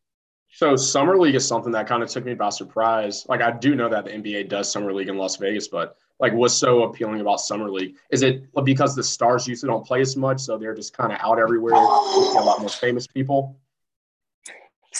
So 0.53 0.75
summer 0.75 1.17
league 1.17 1.35
is 1.35 1.47
something 1.47 1.71
that 1.71 1.87
kind 1.87 2.03
of 2.03 2.09
took 2.09 2.25
me 2.25 2.33
by 2.33 2.49
surprise. 2.49 3.25
Like 3.29 3.41
I 3.41 3.51
do 3.51 3.73
know 3.73 3.87
that 3.87 4.03
the 4.03 4.11
NBA 4.11 4.49
does 4.49 4.69
summer 4.69 4.91
league 4.91 5.07
in 5.07 5.17
Las 5.17 5.37
Vegas, 5.37 5.69
but 5.69 5.95
like 6.19 6.33
what's 6.33 6.53
so 6.53 6.83
appealing 6.83 7.21
about 7.21 7.39
summer 7.39 7.69
league? 7.69 7.95
Is 8.11 8.21
it 8.21 8.43
because 8.65 8.93
the 8.93 9.03
stars 9.03 9.47
usually 9.47 9.69
don't 9.69 9.85
play 9.85 10.01
as 10.01 10.17
much, 10.17 10.41
so 10.41 10.57
they're 10.57 10.75
just 10.75 10.95
kind 10.95 11.13
of 11.13 11.19
out 11.21 11.39
everywhere, 11.39 11.73
a 11.73 11.77
lot 11.77 12.59
more 12.59 12.69
famous 12.69 13.07
people? 13.07 13.57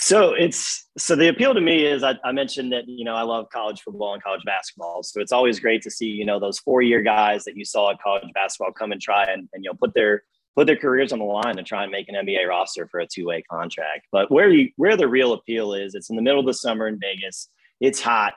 So 0.01 0.34
it's 0.34 0.88
so 0.98 1.15
the 1.15 1.27
appeal 1.27 1.53
to 1.53 1.62
me 1.62 1.86
is 1.86 2.01
I, 2.03 2.15
I, 2.25 2.31
mentioned 2.31 2.74
that 2.74 2.86
you 2.88 3.05
know 3.05 3.13
I 3.13 3.22
love 3.22 3.46
college 3.53 3.81
football 3.81 4.15
and 4.15 4.24
college 4.24 4.41
basketball. 4.43 5.03
So 5.03 5.22
it's 5.22 5.31
always 5.31 5.60
great 5.60 5.84
to 5.84 5.91
see 5.91 6.08
you 6.08 6.25
know 6.25 6.39
those 6.39 6.58
four 6.58 6.81
year 6.81 7.03
guys 7.03 7.43
that 7.43 7.55
you 7.55 7.63
saw 7.63 7.91
at 7.91 8.01
college 8.01 8.27
basketball 8.34 8.72
come 8.72 8.91
and 8.91 9.00
try 9.00 9.25
and, 9.25 9.48
and 9.53 9.63
you 9.63 9.70
know 9.70 9.77
put 9.79 9.93
their 9.93 10.24
put 10.55 10.65
their 10.65 10.75
careers 10.75 11.13
on 11.13 11.20
the 11.20 11.25
line 11.25 11.60
and 11.60 11.67
try 11.67 11.84
and 11.84 11.91
make 11.91 12.10
an 12.10 12.15
NBA 12.15 12.48
roster 12.48 12.88
for 12.88 13.00
a 13.00 13.05
two 13.05 13.27
way 13.27 13.43
contract. 13.43 14.08
But 14.12 14.31
where 14.31 14.50
you 14.50 14.70
where 14.75 14.98
the 14.98 15.08
real 15.08 15.34
appeal 15.34 15.75
is, 15.75 15.93
it's 15.93 16.10
in 16.10 16.15
the 16.15 16.24
middle 16.24 16.39
of 16.39 16.48
the 16.48 16.55
summer 16.55 16.88
in 16.88 17.00
Vegas. 17.00 17.48
It's 17.79 18.01
hot, 18.01 18.34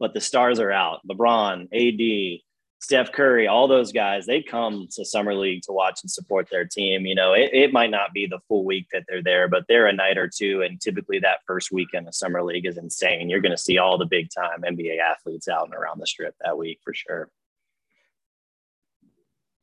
but 0.00 0.14
the 0.14 0.20
stars 0.20 0.58
are 0.58 0.72
out. 0.72 0.98
LeBron, 1.08 1.68
AD, 1.72 2.40
Steph 2.84 3.12
Curry, 3.12 3.46
all 3.46 3.66
those 3.66 3.92
guys, 3.92 4.26
they 4.26 4.42
come 4.42 4.88
to 4.90 5.06
Summer 5.06 5.34
League 5.34 5.62
to 5.62 5.72
watch 5.72 6.00
and 6.02 6.10
support 6.10 6.48
their 6.50 6.66
team. 6.66 7.06
You 7.06 7.14
know, 7.14 7.32
it, 7.32 7.48
it 7.54 7.72
might 7.72 7.90
not 7.90 8.12
be 8.12 8.26
the 8.26 8.40
full 8.46 8.62
week 8.62 8.88
that 8.92 9.04
they're 9.08 9.22
there, 9.22 9.48
but 9.48 9.64
they're 9.66 9.86
a 9.86 9.92
night 9.94 10.18
or 10.18 10.28
two. 10.28 10.60
And 10.60 10.78
typically 10.78 11.18
that 11.20 11.38
first 11.46 11.72
weekend 11.72 12.06
of 12.08 12.14
Summer 12.14 12.42
League 12.42 12.66
is 12.66 12.76
insane. 12.76 13.30
You're 13.30 13.40
going 13.40 13.52
to 13.52 13.56
see 13.56 13.78
all 13.78 13.96
the 13.96 14.04
big 14.04 14.28
time 14.36 14.60
NBA 14.70 14.98
athletes 14.98 15.48
out 15.48 15.64
and 15.64 15.72
around 15.72 15.98
the 15.98 16.06
strip 16.06 16.34
that 16.44 16.58
week 16.58 16.78
for 16.84 16.92
sure. 16.92 17.30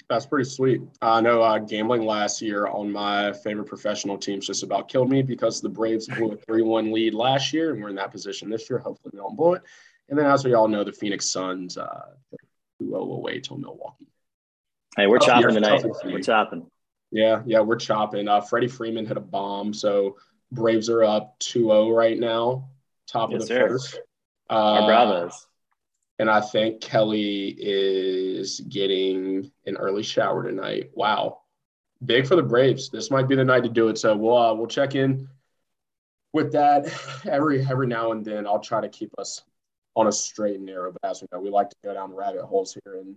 That's 0.10 0.26
pretty 0.26 0.50
sweet. 0.50 0.82
I 1.04 1.22
know 1.22 1.44
uh, 1.44 1.60
gambling 1.60 2.08
last 2.08 2.42
year 2.42 2.66
on 2.66 2.92
my 2.92 3.34
favorite 3.34 3.68
professional 3.68 4.18
teams 4.18 4.48
just 4.48 4.64
about 4.64 4.90
killed 4.90 5.12
me 5.12 5.22
because 5.22 5.62
the 5.62 5.70
Braves 5.70 6.08
blew 6.08 6.32
a 6.32 6.38
3 6.38 6.64
1 6.64 6.92
lead 6.92 7.14
last 7.14 7.54
year, 7.54 7.72
and 7.72 7.84
we're 7.84 7.90
in 7.90 7.96
that 7.98 8.12
position 8.12 8.50
this 8.50 8.68
year. 8.68 8.80
Hopefully, 8.80 9.12
we 9.14 9.20
don't 9.20 9.38
blow 9.38 9.54
it. 9.54 9.62
And 10.10 10.18
then, 10.18 10.26
as 10.26 10.44
we 10.44 10.56
all 10.56 10.68
know, 10.68 10.84
the 10.84 10.92
Phoenix 10.92 11.32
Suns 11.32 11.78
uh, 11.78 12.08
2 12.82 12.96
away 12.96 13.40
till 13.40 13.58
Milwaukee. 13.58 14.08
Hey, 14.96 15.08
we're 15.08 15.20
chopping 15.20 15.56
tonight. 15.56 15.84
We're 16.04 16.20
chopping. 16.20 16.68
Yeah, 17.12 17.42
yeah, 17.46 17.60
we're 17.60 17.78
chopping. 17.78 18.28
Uh, 18.28 18.42
Freddie 18.42 18.68
Freeman 18.68 19.06
hit 19.06 19.18
a 19.18 19.22
bomb. 19.22 19.74
So 19.74 20.18
Braves 20.52 20.90
are 20.90 21.04
up 21.04 21.38
2 21.40 21.66
0 21.66 21.92
right 21.92 22.20
now, 22.20 22.70
top 23.08 23.32
yes, 23.32 23.44
of 23.44 23.48
the 23.48 23.54
sir. 23.54 23.70
first. 23.70 24.00
Uh, 24.50 24.54
Our 24.54 24.88
Bravos. 24.88 25.48
And 26.20 26.30
I 26.30 26.42
think 26.42 26.82
Kelly 26.82 27.56
is 27.58 28.60
getting 28.60 29.52
an 29.66 29.78
early 29.78 30.04
shower 30.04 30.44
tonight. 30.44 30.92
Wow. 30.94 31.40
Big 32.06 32.28
for 32.28 32.36
the 32.36 32.44
Braves. 32.44 32.90
This 32.90 33.10
might 33.10 33.28
be 33.28 33.36
the 33.36 33.44
night 33.44 33.64
to 33.64 33.70
do 33.70 33.88
it. 33.88 33.98
So 33.98 34.16
we'll 34.16 34.38
uh, 34.38 34.54
we'll 34.54 34.68
check 34.68 34.96
in 34.96 35.28
with 36.34 36.52
that 36.52 36.94
every 37.30 37.66
every 37.66 37.88
now 37.88 38.12
and 38.12 38.24
then. 38.24 38.46
I'll 38.46 38.60
try 38.60 38.82
to 38.82 38.90
keep 38.90 39.12
us 39.18 39.42
on 39.96 40.08
a 40.08 40.12
straight 40.12 40.56
and 40.56 40.66
narrow. 40.66 40.92
But 40.92 41.10
as 41.10 41.22
we 41.22 41.28
know, 41.32 41.40
we 41.40 41.50
like 41.50 41.70
to 41.70 41.76
go 41.84 41.94
down 41.94 42.14
rabbit 42.14 42.44
holes 42.44 42.78
here, 42.84 42.98
and 43.00 43.16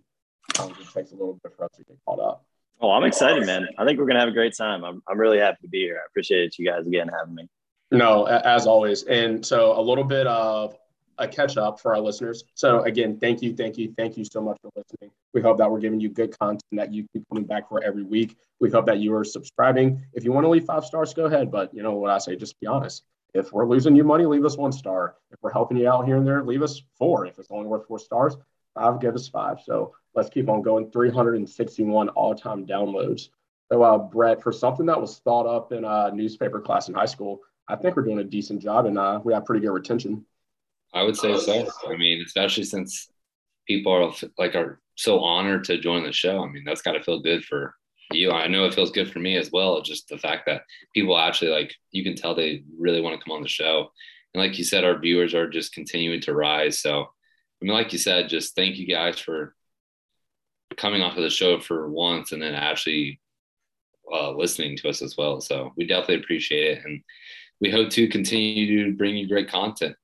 um, 0.59 0.71
it 0.81 0.89
takes 0.93 1.13
a 1.13 1.17
little 1.17 1.39
bit 1.43 1.53
for 1.57 1.65
us 1.65 1.71
to 1.77 1.85
get 1.85 1.97
caught 2.07 2.21
up. 2.21 2.45
Oh, 2.81 2.91
I'm 2.91 3.05
excited, 3.05 3.47
man. 3.47 3.69
I 3.79 3.85
think 3.85 3.99
we're 3.99 4.07
gonna 4.07 4.21
have 4.21 4.29
a 4.29 4.33
great 4.33 4.57
time. 4.57 4.85
I'm 4.85 5.03
I'm 5.09 5.19
really 5.19 5.39
happy 5.39 5.59
to 5.63 5.69
be 5.69 5.81
here. 5.81 5.97
I 6.03 6.07
appreciate 6.07 6.59
you 6.59 6.67
guys 6.67 6.87
again 6.87 7.09
having 7.09 7.35
me. 7.35 7.49
No, 7.91 8.25
as 8.25 8.67
always. 8.67 9.05
And 9.05 9.45
so 9.45 9.79
a 9.79 9.81
little 9.81 10.05
bit 10.05 10.27
of 10.27 10.77
a 11.19 11.29
catch 11.29 11.57
up 11.57 11.81
for 11.81 11.95
our 11.95 12.01
listeners. 12.01 12.43
So 12.55 12.83
again, 12.83 13.19
thank 13.21 13.41
you, 13.41 13.55
thank 13.55 13.79
you, 13.79 13.95
thank 13.97 14.17
you 14.17 14.25
so 14.25 14.41
much 14.41 14.59
for 14.61 14.71
listening. 14.75 15.13
We 15.33 15.41
hope 15.41 15.59
that 15.59 15.71
we're 15.71 15.81
giving 15.81 16.01
you 16.01 16.09
good 16.09 16.37
content 16.39 16.63
that 16.73 16.93
you 16.93 17.07
keep 17.13 17.29
coming 17.29 17.45
back 17.45 17.69
for 17.69 17.83
every 17.85 18.03
week. 18.03 18.37
We 18.61 18.71
hope 18.71 18.87
that 18.87 18.99
you 18.99 19.15
are 19.15 19.25
subscribing. 19.25 20.05
If 20.13 20.25
you 20.25 20.33
want 20.33 20.45
to 20.45 20.49
leave 20.49 20.65
five 20.65 20.85
stars, 20.85 21.15
go 21.15 21.27
ahead. 21.27 21.51
But 21.51 21.73
you 21.73 21.83
know 21.83 21.93
what 21.93 22.11
I 22.11 22.19
say, 22.19 22.37
just 22.37 22.59
be 22.61 22.67
honest. 22.67 23.05
If 23.35 23.53
we're 23.53 23.67
losing 23.67 23.97
you 23.97 24.05
money, 24.05 24.27
leave 24.27 24.45
us 24.45 24.57
one 24.57 24.73
star. 24.73 25.17
If 25.33 25.39
we're 25.43 25.53
helping 25.53 25.77
you 25.77 25.89
out 25.89 26.07
here 26.07 26.17
and 26.17 26.27
there, 26.27 26.45
leave 26.45 26.63
us 26.63 26.81
four. 26.97 27.27
If 27.27 27.39
it's 27.39 27.51
only 27.51 27.67
worth 27.67 27.87
four 27.87 27.99
stars, 27.99 28.37
five, 28.75 29.01
give 29.01 29.15
us 29.15 29.29
five. 29.29 29.61
So 29.61 29.93
let's 30.15 30.31
keep 30.31 30.49
on 30.49 30.63
going. 30.63 30.91
361 30.91 32.11
all 32.11 32.35
time 32.35 32.65
downloads. 32.65 33.31
So, 33.73 33.83
uh, 33.83 33.99
Brett, 33.99 34.43
for 34.43 34.53
something 34.53 34.87
that 34.87 35.01
was 35.01 35.19
thought 35.19 35.47
up 35.47 35.73
in 35.73 35.85
a 35.85 36.13
newspaper 36.13 36.61
class 36.61 36.89
in 36.89 36.95
high 36.95 37.07
school, 37.07 37.41
I 37.67 37.77
think 37.77 37.97
we're 37.97 38.05
doing 38.05 38.21
a 38.21 38.25
decent 38.25 38.63
job 38.63 38.87
and 38.87 38.99
uh, 38.99 39.21
we 39.25 39.33
have 39.33 39.45
pretty 39.45 39.65
good 39.65 39.73
retention. 39.73 40.25
I 40.93 41.03
would 41.03 41.17
say 41.17 41.37
so. 41.37 41.67
I 41.89 41.97
mean, 41.97 42.23
especially 42.25 42.65
since 42.65 43.09
people 43.67 43.93
are 43.93 44.13
like 44.39 44.55
are 44.55 44.81
so 44.97 45.21
honored 45.21 45.65
to 45.65 45.79
join 45.79 46.05
the 46.05 46.13
show. 46.13 46.45
I 46.45 46.49
mean, 46.49 46.63
that's 46.65 46.83
got 46.83 46.93
to 46.93 47.03
feel 47.03 47.21
good 47.21 47.45
for 47.45 47.75
you. 48.13 48.31
I 48.31 48.47
know 48.47 48.65
it 48.65 48.75
feels 48.75 48.91
good 48.91 49.13
for 49.13 49.19
me 49.19 49.37
as 49.37 49.51
well. 49.53 49.81
Just 49.83 50.09
the 50.09 50.19
fact 50.19 50.47
that 50.47 50.63
people 50.95 51.19
actually 51.19 51.51
like 51.51 51.75
you 51.91 52.05
can 52.05 52.17
tell 52.17 52.35
they 52.35 52.63
really 52.79 53.01
want 53.01 53.19
to 53.19 53.25
come 53.25 53.35
on 53.35 53.43
the 53.43 53.49
show. 53.49 53.89
And 54.33 54.43
like 54.43 54.59
you 54.59 54.65
said, 54.65 54.85
our 54.85 54.99
viewers 54.99 55.35
are 55.35 55.49
just 55.49 55.73
continuing 55.73 56.21
to 56.23 56.35
rise. 56.35 56.81
So 56.81 57.03
I 57.03 57.65
mean, 57.65 57.73
like 57.73 57.93
you 57.93 57.99
said, 57.99 58.29
just 58.29 58.55
thank 58.55 58.77
you 58.77 58.87
guys 58.87 59.19
for 59.19 59.55
coming 60.77 61.03
off 61.03 61.17
of 61.17 61.23
the 61.23 61.31
show 61.31 61.61
for 61.61 61.89
once 61.89 62.33
and 62.33 62.43
then 62.43 62.55
actually 62.55 63.21
uh, 64.13 64.33
listening 64.33 64.77
to 64.77 64.89
us 64.89 65.03
as 65.03 65.17
well. 65.17 65.41
So 65.41 65.73
we 65.77 65.87
definitely 65.87 66.17
appreciate 66.17 66.79
it. 66.79 66.85
And 66.85 67.03
we 67.61 67.71
hope 67.71 67.91
to 67.91 68.09
continue 68.09 68.85
to 68.85 68.97
bring 68.97 69.17
you 69.17 69.29
great 69.29 69.49
content. 69.49 69.97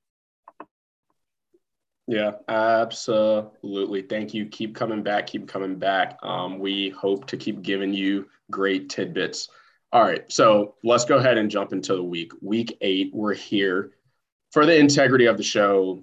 Yeah, 2.11 2.33
absolutely. 2.49 4.03
Thank 4.03 4.35
you. 4.35 4.47
Keep 4.47 4.75
coming 4.75 5.05
back. 5.05 5.29
Keep 5.29 5.47
coming 5.47 5.77
back. 5.77 6.19
Um, 6.25 6.59
we 6.59 6.89
hope 6.89 7.29
to 7.29 7.37
keep 7.37 7.63
giving 7.63 7.95
you 7.95 8.27
great 8.51 8.89
tidbits. 8.89 9.49
All 9.93 10.03
right, 10.03 10.25
so 10.31 10.75
let's 10.83 11.05
go 11.05 11.19
ahead 11.19 11.39
and 11.39 11.49
jump 11.49 11.73
into 11.73 11.95
the 11.95 12.03
week. 12.03 12.33
Week 12.43 12.77
eight, 12.81 13.13
we're 13.15 13.35
here 13.35 13.93
for 14.51 14.67
the 14.67 14.77
integrity 14.77 15.27
of 15.27 15.37
the 15.37 15.45
show. 15.45 16.03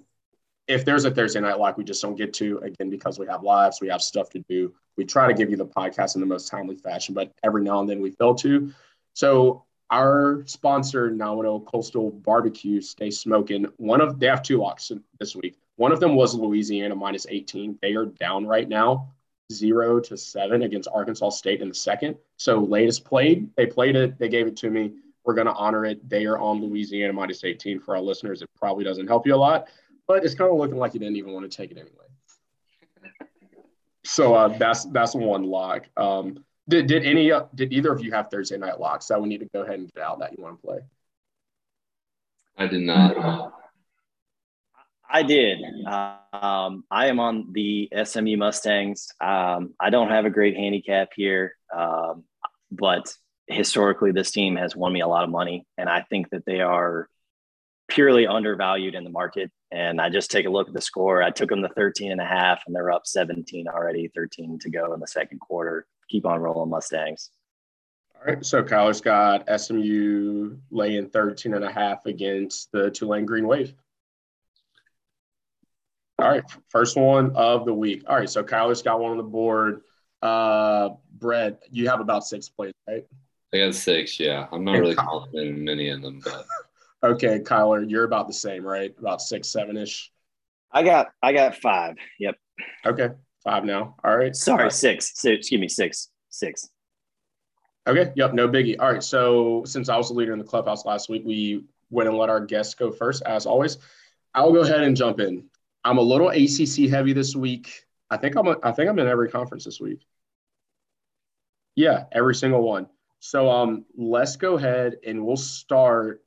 If 0.66 0.86
there's 0.86 1.04
a 1.04 1.10
Thursday 1.10 1.40
night 1.40 1.58
lock 1.58 1.76
we 1.76 1.84
just 1.84 2.00
don't 2.00 2.16
get 2.16 2.32
to, 2.34 2.56
again, 2.60 2.88
because 2.88 3.18
we 3.18 3.26
have 3.26 3.42
lives, 3.42 3.82
we 3.82 3.88
have 3.88 4.00
stuff 4.00 4.30
to 4.30 4.42
do. 4.48 4.72
We 4.96 5.04
try 5.04 5.26
to 5.26 5.34
give 5.34 5.50
you 5.50 5.58
the 5.58 5.66
podcast 5.66 6.14
in 6.14 6.22
the 6.22 6.26
most 6.26 6.48
timely 6.48 6.76
fashion, 6.76 7.14
but 7.14 7.32
every 7.44 7.62
now 7.62 7.80
and 7.80 7.88
then 7.88 8.00
we 8.00 8.12
fail 8.12 8.34
to. 8.36 8.72
So 9.12 9.66
our 9.90 10.42
sponsor, 10.46 11.10
Nominal 11.10 11.60
Coastal 11.60 12.10
Barbecue, 12.10 12.80
stay 12.80 13.10
smoking. 13.10 13.66
One 13.76 14.00
of 14.00 14.18
they 14.18 14.26
have 14.28 14.42
two 14.42 14.56
locks 14.56 14.90
this 15.20 15.36
week. 15.36 15.58
One 15.78 15.92
of 15.92 16.00
them 16.00 16.16
was 16.16 16.34
Louisiana 16.34 16.96
minus 16.96 17.24
18. 17.28 17.78
They 17.80 17.94
are 17.94 18.06
down 18.06 18.44
right 18.48 18.68
now, 18.68 19.12
zero 19.52 20.00
to 20.00 20.16
seven 20.16 20.62
against 20.62 20.88
Arkansas 20.92 21.30
State 21.30 21.62
in 21.62 21.68
the 21.68 21.74
second. 21.74 22.16
So 22.36 22.58
latest 22.58 23.04
played, 23.04 23.48
they 23.54 23.64
played 23.64 23.94
it, 23.94 24.18
they 24.18 24.28
gave 24.28 24.48
it 24.48 24.56
to 24.56 24.70
me. 24.70 24.94
We're 25.24 25.34
going 25.34 25.46
to 25.46 25.52
honor 25.52 25.86
it. 25.86 26.06
They 26.08 26.26
are 26.26 26.36
on 26.36 26.60
Louisiana 26.60 27.12
minus 27.12 27.44
18 27.44 27.78
for 27.78 27.94
our 27.94 28.02
listeners. 28.02 28.42
It 28.42 28.50
probably 28.58 28.82
doesn't 28.82 29.06
help 29.06 29.24
you 29.24 29.36
a 29.36 29.36
lot, 29.36 29.68
but 30.08 30.24
it's 30.24 30.34
kind 30.34 30.50
of 30.50 30.56
looking 30.56 30.78
like 30.78 30.94
you 30.94 31.00
didn't 31.00 31.16
even 31.16 31.32
want 31.32 31.48
to 31.48 31.56
take 31.56 31.70
it 31.70 31.76
anyway. 31.76 31.92
So 34.04 34.34
uh, 34.34 34.48
that's 34.58 34.84
that's 34.86 35.14
one 35.14 35.44
lock. 35.44 35.86
Um, 35.96 36.44
did, 36.68 36.88
did 36.88 37.04
any 37.04 37.30
uh, 37.30 37.44
did 37.54 37.72
either 37.72 37.92
of 37.92 38.00
you 38.00 38.10
have 38.10 38.30
Thursday 38.30 38.58
night 38.58 38.80
locks 38.80 39.06
that 39.06 39.22
we 39.22 39.28
need 39.28 39.38
to 39.40 39.48
go 39.54 39.62
ahead 39.62 39.78
and 39.78 39.92
get 39.94 40.02
out 40.02 40.18
that 40.18 40.36
you 40.36 40.42
want 40.42 40.60
to 40.60 40.66
play? 40.66 40.78
I 42.56 42.66
did 42.66 42.80
not. 42.80 43.52
I 45.10 45.22
did. 45.22 45.58
Um, 45.86 46.84
I 46.90 47.06
am 47.06 47.18
on 47.18 47.52
the 47.52 47.90
SMU 48.04 48.36
Mustangs. 48.36 49.08
Um, 49.20 49.74
I 49.80 49.90
don't 49.90 50.10
have 50.10 50.26
a 50.26 50.30
great 50.30 50.56
handicap 50.56 51.10
here, 51.16 51.54
um, 51.74 52.24
but 52.70 53.12
historically, 53.46 54.12
this 54.12 54.30
team 54.30 54.56
has 54.56 54.76
won 54.76 54.92
me 54.92 55.00
a 55.00 55.08
lot 55.08 55.24
of 55.24 55.30
money, 55.30 55.66
and 55.78 55.88
I 55.88 56.02
think 56.02 56.30
that 56.30 56.44
they 56.44 56.60
are 56.60 57.08
purely 57.88 58.26
undervalued 58.26 58.94
in 58.94 59.04
the 59.04 59.10
market. 59.10 59.50
And 59.70 60.00
I 60.00 60.10
just 60.10 60.30
take 60.30 60.46
a 60.46 60.50
look 60.50 60.68
at 60.68 60.74
the 60.74 60.80
score. 60.80 61.22
I 61.22 61.30
took 61.30 61.50
them 61.50 61.62
to 61.62 61.68
13 61.70 62.12
and 62.12 62.20
a 62.20 62.24
half, 62.24 62.62
and 62.66 62.76
they're 62.76 62.92
up 62.92 63.06
17 63.06 63.66
already, 63.68 64.10
13 64.14 64.58
to 64.60 64.70
go 64.70 64.92
in 64.92 65.00
the 65.00 65.06
second 65.06 65.40
quarter. 65.40 65.86
Keep 66.08 66.26
on 66.26 66.40
rolling, 66.40 66.70
Mustangs. 66.70 67.30
All 68.14 68.32
right. 68.32 68.44
So 68.44 68.62
Kyler's 68.62 69.00
got 69.00 69.48
SMU 69.60 70.56
laying 70.70 71.08
13 71.10 71.54
and 71.54 71.64
a 71.64 71.72
half 71.72 72.06
against 72.06 72.70
the 72.72 72.90
Tulane 72.90 73.26
Green 73.26 73.46
Wave. 73.46 73.74
All 76.20 76.28
right, 76.28 76.42
first 76.68 76.96
one 76.96 77.34
of 77.36 77.64
the 77.64 77.72
week. 77.72 78.04
All 78.08 78.16
right, 78.16 78.28
so 78.28 78.42
Kyler's 78.42 78.82
got 78.82 79.00
one 79.00 79.12
on 79.12 79.16
the 79.18 79.22
board. 79.22 79.82
Uh, 80.20 80.90
Brett, 81.12 81.62
you 81.70 81.88
have 81.88 82.00
about 82.00 82.26
six 82.26 82.48
plays, 82.48 82.72
right? 82.88 83.06
I 83.54 83.58
got 83.58 83.74
six. 83.74 84.18
Yeah, 84.18 84.46
I'm 84.50 84.64
not 84.64 84.74
and 84.74 84.82
really 84.82 84.94
Kyler. 84.96 85.08
confident 85.08 85.58
in 85.58 85.64
many 85.64 85.90
of 85.90 86.02
them, 86.02 86.20
but 86.24 86.44
okay, 87.04 87.38
Kyler, 87.38 87.88
you're 87.88 88.04
about 88.04 88.26
the 88.26 88.34
same, 88.34 88.64
right? 88.64 88.92
About 88.98 89.22
six, 89.22 89.48
seven 89.48 89.76
ish. 89.76 90.10
I 90.72 90.82
got, 90.82 91.08
I 91.22 91.32
got 91.32 91.54
five. 91.56 91.96
Yep. 92.18 92.34
Okay, 92.84 93.10
five 93.44 93.64
now. 93.64 93.94
All 94.04 94.16
right. 94.16 94.34
Sorry, 94.34 94.64
right. 94.64 94.72
six. 94.72 95.12
So, 95.14 95.30
excuse 95.30 95.60
me, 95.60 95.68
six, 95.68 96.10
six. 96.30 96.68
Okay. 97.86 98.12
Yep. 98.16 98.34
No 98.34 98.48
biggie. 98.48 98.76
All 98.78 98.92
right. 98.92 99.02
So 99.02 99.62
since 99.64 99.88
I 99.88 99.96
was 99.96 100.08
the 100.08 100.14
leader 100.14 100.32
in 100.34 100.38
the 100.38 100.44
clubhouse 100.44 100.84
last 100.84 101.08
week, 101.08 101.22
we 101.24 101.64
went 101.90 102.08
and 102.08 102.18
let 102.18 102.28
our 102.28 102.44
guests 102.44 102.74
go 102.74 102.90
first, 102.90 103.22
as 103.22 103.46
always. 103.46 103.78
I'll 104.34 104.52
go 104.52 104.60
ahead 104.60 104.82
and 104.82 104.94
jump 104.94 105.20
in. 105.20 105.44
I'm 105.84 105.98
a 105.98 106.02
little 106.02 106.28
ACC 106.28 106.90
heavy 106.90 107.12
this 107.12 107.34
week. 107.34 107.86
I 108.10 108.16
think 108.16 108.36
I'm 108.36 108.46
a, 108.46 108.56
I 108.62 108.72
think 108.72 108.88
I'm 108.88 108.98
in 108.98 109.06
every 109.06 109.30
conference 109.30 109.64
this 109.64 109.80
week. 109.80 110.06
Yeah, 111.74 112.04
every 112.12 112.34
single 112.34 112.62
one. 112.62 112.88
So 113.20 113.50
um, 113.50 113.84
let's 113.96 114.36
go 114.36 114.56
ahead 114.56 114.96
and 115.06 115.24
we'll 115.24 115.36
start. 115.36 116.22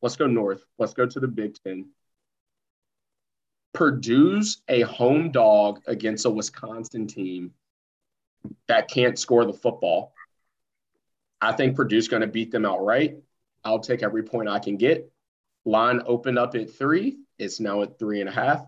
Let's 0.00 0.16
go 0.16 0.26
north. 0.26 0.64
Let's 0.78 0.94
go 0.94 1.06
to 1.06 1.20
the 1.20 1.28
Big 1.28 1.56
Ten. 1.62 1.90
Purdue's 3.72 4.62
a 4.68 4.82
home 4.82 5.30
dog 5.30 5.80
against 5.86 6.26
a 6.26 6.30
Wisconsin 6.30 7.06
team 7.06 7.52
that 8.68 8.90
can't 8.90 9.18
score 9.18 9.44
the 9.44 9.52
football. 9.52 10.12
I 11.40 11.52
think 11.52 11.76
Purdue's 11.76 12.08
going 12.08 12.20
to 12.20 12.26
beat 12.26 12.50
them 12.50 12.66
outright. 12.66 13.18
I'll 13.64 13.80
take 13.80 14.02
every 14.02 14.22
point 14.22 14.48
I 14.48 14.58
can 14.58 14.76
get. 14.76 15.10
Line 15.64 16.02
opened 16.06 16.38
up 16.38 16.54
at 16.54 16.70
three. 16.70 17.18
It's 17.42 17.58
now 17.58 17.82
at 17.82 17.98
three 17.98 18.20
and 18.20 18.28
a 18.28 18.32
half. 18.32 18.64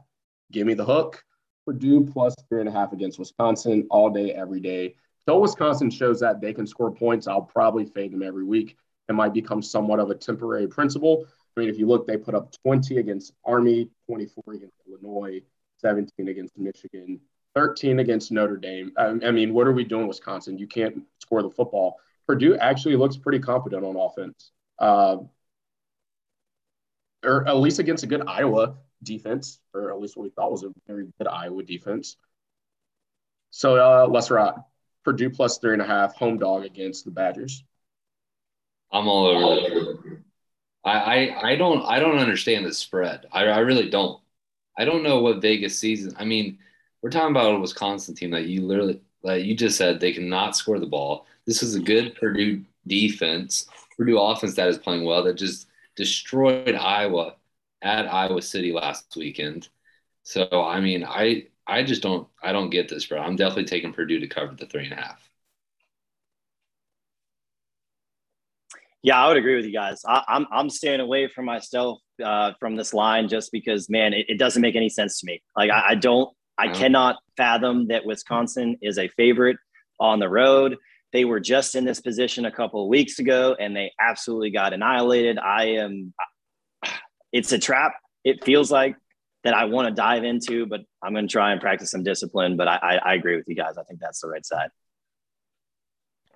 Give 0.51 0.67
me 0.67 0.75
the 0.75 0.85
hook. 0.85 1.23
Purdue 1.65 2.05
plus 2.05 2.35
three 2.49 2.61
and 2.61 2.69
a 2.69 2.73
half 2.73 2.93
against 2.93 3.19
Wisconsin 3.19 3.87
all 3.89 4.11
day, 4.11 4.33
every 4.33 4.61
day. 4.61 4.97
Until 5.27 5.41
Wisconsin 5.41 5.91
shows 5.91 6.21
that 6.21 6.41
they 6.41 6.53
can 6.53 6.67
score 6.67 6.91
points, 6.91 7.27
I'll 7.27 7.43
probably 7.43 7.87
fade 7.87 8.13
them 8.13 8.23
every 8.23 8.45
week. 8.45 8.77
It 9.09 9.13
might 9.13 9.33
become 9.33 9.63
somewhat 9.63 10.01
of 10.01 10.11
a 10.11 10.15
temporary 10.15 10.67
principle. 10.67 11.25
I 11.57 11.61
mean, 11.61 11.69
if 11.69 11.79
you 11.79 11.87
look, 11.87 12.07
they 12.07 12.17
put 12.17 12.35
up 12.35 12.53
20 12.65 12.99
against 12.99 13.33
Army, 13.45 13.91
24 14.07 14.55
against 14.55 14.75
Illinois, 14.89 15.41
17 15.79 16.29
against 16.29 16.59
Michigan, 16.59 17.21
13 17.55 18.01
against 18.01 18.33
Notre 18.33 18.57
Dame. 18.57 18.93
I, 18.99 19.07
I 19.07 19.31
mean, 19.31 19.55
what 19.55 19.69
are 19.69 19.73
we 19.73 19.85
doing, 19.85 20.09
Wisconsin? 20.09 20.59
You 20.59 20.67
can't 20.67 21.03
score 21.21 21.43
the 21.43 21.51
football. 21.51 22.01
Purdue 22.27 22.57
actually 22.57 22.97
looks 22.97 23.17
pretty 23.17 23.39
competent 23.39 23.85
on 23.85 23.97
offense, 23.97 24.51
uh, 24.81 25.19
or 27.25 27.47
at 27.49 27.57
least 27.57 27.79
against 27.79 28.05
a 28.05 28.07
good 28.07 28.23
Iowa 28.27 28.77
defense, 29.03 29.61
or 29.73 29.91
at 29.91 30.01
least 30.01 30.17
what 30.17 30.25
we 30.25 30.31
thought 30.31 30.53
was 30.53 30.65
a 30.65 30.73
very 30.87 31.07
good 31.19 31.29
Iowa 31.29 31.63
defense. 31.63 32.17
So 33.51 33.77
uh, 33.77 34.07
let's 34.09 34.31
rock. 34.31 34.67
Purdue 35.05 35.31
plus 35.31 35.59
three 35.59 35.75
and 35.75 35.83
a 35.83 35.87
half, 35.87 36.15
home 36.17 36.39
dog 36.39 36.65
against 36.65 37.05
the 37.05 37.11
Badgers. 37.11 37.63
I'm 38.91 39.07
all 39.07 39.27
over. 39.27 40.23
I, 40.85 40.93
I, 40.93 41.51
I 41.51 41.57
don't 41.57 41.85
I 41.85 41.99
don't 41.99 42.19
understand 42.19 42.65
the 42.65 42.73
spread. 42.73 43.27
I, 43.33 43.45
I 43.45 43.59
really 43.59 43.91
don't. 43.91 44.21
I 44.77 44.85
don't 44.85 45.03
know 45.03 45.21
what 45.21 45.41
Vegas 45.41 45.79
sees. 45.79 46.13
I 46.17 46.25
mean, 46.25 46.59
we're 47.03 47.11
talking 47.11 47.31
about 47.31 47.55
a 47.55 47.59
Wisconsin 47.59 48.15
team 48.15 48.31
that 48.31 48.47
you 48.47 48.63
literally 48.63 49.01
like 49.23 49.45
you 49.45 49.55
just 49.55 49.77
said 49.77 50.01
they 50.01 50.13
cannot 50.13 50.57
score 50.57 50.79
the 50.79 50.87
ball. 50.87 51.27
This 51.47 51.63
is 51.63 51.75
a 51.75 51.81
good 51.81 52.15
Purdue 52.15 52.65
defense, 52.87 53.67
Purdue 53.97 54.19
offense 54.19 54.55
that 54.55 54.69
is 54.69 54.79
playing 54.79 55.05
well 55.05 55.23
that 55.25 55.35
just 55.35 55.67
destroyed 55.97 56.75
Iowa 56.75 57.37
at 57.83 58.13
Iowa 58.13 58.43
City 58.43 58.73
last 58.73 59.15
weekend. 59.17 59.69
So 60.23 60.49
I 60.51 60.81
mean, 60.81 61.05
I 61.05 61.47
I 61.67 61.83
just 61.83 62.03
don't 62.03 62.29
I 62.43 62.53
don't 62.53 62.71
get 62.71 62.89
this, 62.89 63.07
bro. 63.07 63.21
I'm 63.21 63.37
definitely 63.37 63.65
taking 63.65 63.93
Purdue 63.93 64.21
to 64.21 64.27
cover 64.27 64.55
the 64.55 64.67
three 64.67 64.85
and 64.85 64.93
a 64.93 64.97
half. 64.97 65.29
Yeah, 69.05 69.23
I 69.23 69.29
would 69.29 69.37
agree 69.37 69.55
with 69.55 69.67
you 69.67 69.73
guys. 69.73 70.01
I, 70.09 70.17
am 70.17 70.25
I'm, 70.29 70.47
I'm 70.51 70.71
staying 70.71 71.01
away 71.01 71.29
from 71.29 71.45
myself 71.45 71.99
uh, 72.25 72.53
from 72.59 72.75
this 72.75 72.95
line 72.95 73.29
just 73.29 73.53
because, 73.53 73.91
man, 73.91 74.15
it, 74.15 74.25
it, 74.31 74.39
doesn't 74.39 74.63
make 74.63 74.77
any 74.77 74.89
sense 74.89 75.21
to 75.21 75.27
me. 75.27 75.43
Like 75.55 75.71
I, 75.71 75.89
I 75.91 75.95
don't, 75.95 76.35
I 76.57 76.69
cannot 76.69 77.17
fathom 77.37 77.89
that 77.89 78.07
Wisconsin 78.07 78.79
is 78.81 78.97
a 78.99 79.09
favorite 79.09 79.59
on 80.01 80.21
the 80.21 80.29
road. 80.31 80.79
They 81.15 81.25
were 81.25 81.39
just 81.39 81.77
in 81.77 81.85
this 81.85 82.01
position 82.01 82.45
a 82.45 82.51
couple 82.51 82.83
of 82.83 82.89
weeks 82.89 83.21
ago, 83.21 83.55
and 83.59 83.75
they 83.75 83.93
absolutely 84.01 84.51
got 84.51 84.73
annihilated. 84.73 85.39
I 85.39 85.67
am. 85.77 86.13
It's 87.31 87.53
a 87.53 87.59
trap. 87.59 87.93
It 88.25 88.45
feels 88.45 88.69
like 88.69 88.97
that 89.45 89.55
I 89.55 89.67
want 89.67 89.87
to 89.87 89.95
dive 89.95 90.25
into, 90.25 90.67
but 90.67 90.81
I'm 91.01 91.13
going 91.13 91.29
to 91.29 91.33
try 91.33 91.53
and 91.53 91.61
practice 91.61 91.93
some 91.93 92.03
discipline. 92.03 92.57
But 92.57 92.67
I, 92.67 92.79
I, 92.83 92.97
I 92.97 93.15
agree 93.15 93.37
with 93.37 93.45
you 93.47 93.55
guys. 93.55 93.79
I 93.79 93.85
think 93.85 94.01
that's 94.01 94.23
the 94.23 94.29
right 94.29 94.45
side. 94.45 94.71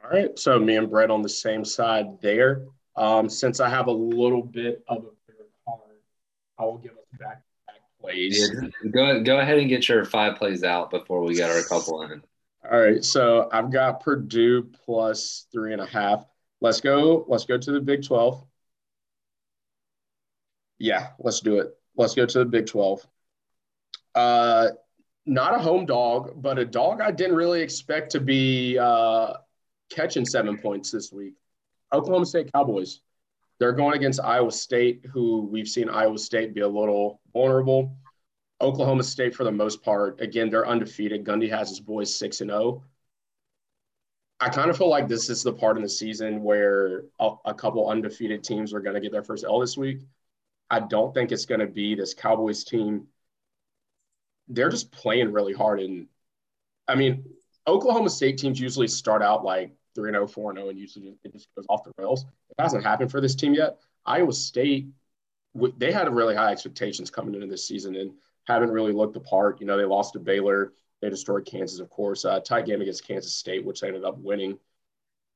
All 0.05 0.11
right. 0.11 0.39
So 0.39 0.61
me 0.61 0.77
and 0.77 0.89
Brett 0.89 1.11
on 1.11 1.23
the 1.23 1.29
same 1.29 1.65
side 1.65 2.07
there. 2.23 2.63
Um, 2.95 3.29
since 3.29 3.59
I 3.59 3.69
have 3.69 3.89
a 3.89 3.93
little 3.93 4.45
bit 4.45 4.85
of 4.87 4.99
a 4.99 5.11
bigger 5.27 5.49
card, 5.65 5.81
I 6.57 6.65
will 6.67 6.79
give 6.79 6.93
us 6.93 7.19
back 7.19 7.43
back 7.67 7.81
plays. 8.01 8.49
Yeah, 8.55 8.69
go 8.93 9.25
go 9.25 9.41
ahead 9.41 9.59
and 9.59 9.69
get 9.69 9.89
your 9.89 10.05
five 10.05 10.37
plays 10.37 10.63
out 10.63 10.91
before 10.91 11.23
we 11.23 11.35
get 11.35 11.51
our 11.51 11.65
couple 11.65 12.03
in. 12.03 12.23
All 12.71 12.79
right. 12.79 13.03
So 13.03 13.49
I've 13.51 13.73
got 13.73 14.01
Purdue 14.01 14.65
plus 14.85 15.47
three 15.53 15.73
and 15.73 15.81
a 15.81 15.87
half. 15.87 16.27
Let's 16.61 16.81
go. 16.81 17.25
Let's 17.29 17.45
go 17.45 17.57
to 17.57 17.73
the 17.73 17.81
Big 17.81 18.05
Twelve. 18.05 18.45
Yeah, 20.79 21.09
let's 21.19 21.41
do 21.41 21.59
it. 21.59 21.75
Let's 21.97 22.15
go 22.15 22.27
to 22.27 22.39
the 22.41 22.45
Big 22.45 22.67
Twelve. 22.67 23.07
Uh, 24.15 24.69
not 25.25 25.55
a 25.55 25.59
home 25.59 25.87
dog, 25.87 26.43
but 26.43 26.59
a 26.59 26.65
dog 26.65 27.01
I 27.01 27.11
didn't 27.11 27.37
really 27.37 27.63
expect 27.63 28.13
to 28.13 28.21
be 28.21 28.79
uh, 28.79 29.35
catching 29.91 30.27
seven 30.27 30.59
points 30.59 30.91
this 30.91 31.13
week. 31.13 31.35
Oklahoma 31.93 32.27
State 32.27 32.53
Cowboys. 32.53 33.01
They're 33.59 33.73
going 33.73 33.95
against 33.95 34.21
Iowa 34.21 34.53
State, 34.53 35.05
who 35.13 35.49
we've 35.51 35.69
seen 35.69 35.89
Iowa 35.89 36.19
State 36.19 36.55
be 36.55 36.61
a 36.61 36.69
little 36.69 37.21
vulnerable. 37.33 37.97
Oklahoma 38.61 39.05
State, 39.05 39.35
for 39.35 39.45
the 39.45 39.53
most 39.53 39.83
part, 39.83 40.21
again, 40.21 40.51
they're 40.51 40.67
undefeated. 40.67 41.25
Gundy 41.25 41.49
has 41.51 41.69
his 41.69 41.81
boys 41.81 42.15
6 42.15 42.41
and 42.41 42.51
0. 42.51 42.83
I 44.41 44.49
kind 44.49 44.71
of 44.71 44.77
feel 44.77 44.89
like 44.89 45.09
this 45.09 45.31
is 45.31 45.43
the 45.43 45.53
part 45.53 45.77
in 45.77 45.83
the 45.83 45.89
season 45.89 46.43
where 46.43 47.05
a, 47.19 47.31
a 47.47 47.55
couple 47.55 47.89
undefeated 47.89 48.45
teams 48.45 48.73
are 48.73 48.81
going 48.81 48.95
to 48.95 49.01
get 49.01 49.13
their 49.13 49.23
first 49.23 49.45
L 49.45 49.59
this 49.59 49.77
week. 49.77 50.01
I 50.71 50.81
don't 50.81 51.15
think 51.15 51.33
it's 51.33 51.47
going 51.47 51.61
to 51.61 51.67
be 51.67 51.95
this 51.95 52.15
Cowboys 52.15 52.63
team. 52.65 53.07
They're 54.49 54.69
just 54.69 54.93
playing 54.93 55.33
really 55.33 55.53
hard. 55.53 55.81
And 55.81 56.07
I 56.87 56.95
mean, 56.95 57.25
Oklahoma 57.67 58.11
State 58.11 58.39
teams 58.39 58.61
usually 58.61 58.89
start 58.89 59.23
out 59.23 59.45
like 59.45 59.73
3 59.95 60.11
0, 60.11 60.27
4 60.27 60.55
0, 60.55 60.69
and 60.69 60.79
usually 60.79 61.17
it 61.25 61.33
just 61.33 61.49
goes 61.57 61.67
off 61.69 61.85
the 61.85 61.93
rails. 61.99 62.25
It 62.51 62.57
hasn't 62.61 62.85
happened 62.85 63.11
for 63.11 63.21
this 63.21 63.35
team 63.35 63.55
yet. 63.55 63.79
Iowa 64.07 64.33
State, 64.33 64.87
they 65.77 65.93
had 65.93 66.13
really 66.13 66.37
high 66.37 66.53
expectations 66.53 67.11
coming 67.11 67.35
into 67.35 67.47
this 67.47 67.67
season 67.67 67.97
and 67.97 68.13
haven't 68.49 68.71
really 68.71 68.93
looked 68.93 69.15
the 69.15 69.21
part. 69.21 69.61
You 69.61 69.67
know, 69.67 69.77
they 69.77 69.85
lost 69.85 70.15
to 70.15 70.19
Baylor. 70.19 70.73
They 71.01 71.11
destroyed 71.11 71.47
Kansas, 71.47 71.79
of 71.79 71.91
course. 71.91 72.25
Uh, 72.25 72.41
tight 72.41 72.67
game 72.67 72.81
against 72.81 73.07
Kansas 73.07 73.35
State, 73.35 73.65
which 73.65 73.81
they 73.81 73.89
ended 73.89 74.05
up 74.05 74.19
winning. 74.19 74.59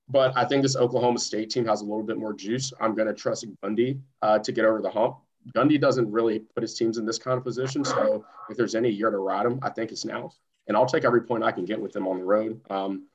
But 0.08 0.36
I 0.36 0.44
think 0.44 0.62
this 0.62 0.76
Oklahoma 0.76 1.18
State 1.18 1.50
team 1.50 1.64
has 1.66 1.80
a 1.80 1.84
little 1.84 2.02
bit 2.02 2.18
more 2.18 2.32
juice. 2.32 2.72
I'm 2.80 2.94
going 2.94 3.08
to 3.08 3.14
trust 3.14 3.46
Gundy 3.62 4.00
uh, 4.20 4.38
to 4.40 4.52
get 4.52 4.64
over 4.64 4.82
the 4.82 4.90
hump. 4.90 5.18
Gundy 5.54 5.80
doesn't 5.80 6.10
really 6.10 6.40
put 6.40 6.62
his 6.62 6.74
teams 6.74 6.98
in 6.98 7.06
this 7.06 7.18
kind 7.18 7.38
of 7.38 7.44
position. 7.44 7.84
So 7.84 8.24
if 8.50 8.56
there's 8.56 8.74
any 8.74 8.90
year 8.90 9.10
to 9.10 9.18
ride 9.18 9.46
him, 9.46 9.60
I 9.62 9.70
think 9.70 9.92
it's 9.92 10.04
now. 10.04 10.32
And 10.66 10.76
I'll 10.76 10.86
take 10.86 11.04
every 11.04 11.22
point 11.22 11.44
I 11.44 11.52
can 11.52 11.64
get 11.64 11.80
with 11.80 11.92
them 11.92 12.06
on 12.06 12.18
the 12.18 12.24
road. 12.24 12.60
Um, 12.70 13.06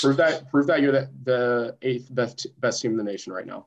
Prove 0.00 0.16
that. 0.18 0.48
Prove 0.50 0.68
that 0.68 0.80
you're 0.80 0.92
the, 0.92 1.10
the 1.24 1.76
eighth 1.82 2.14
best 2.14 2.46
best 2.60 2.80
team 2.80 2.92
in 2.92 2.96
the 2.96 3.02
nation 3.02 3.32
right 3.32 3.46
now. 3.46 3.66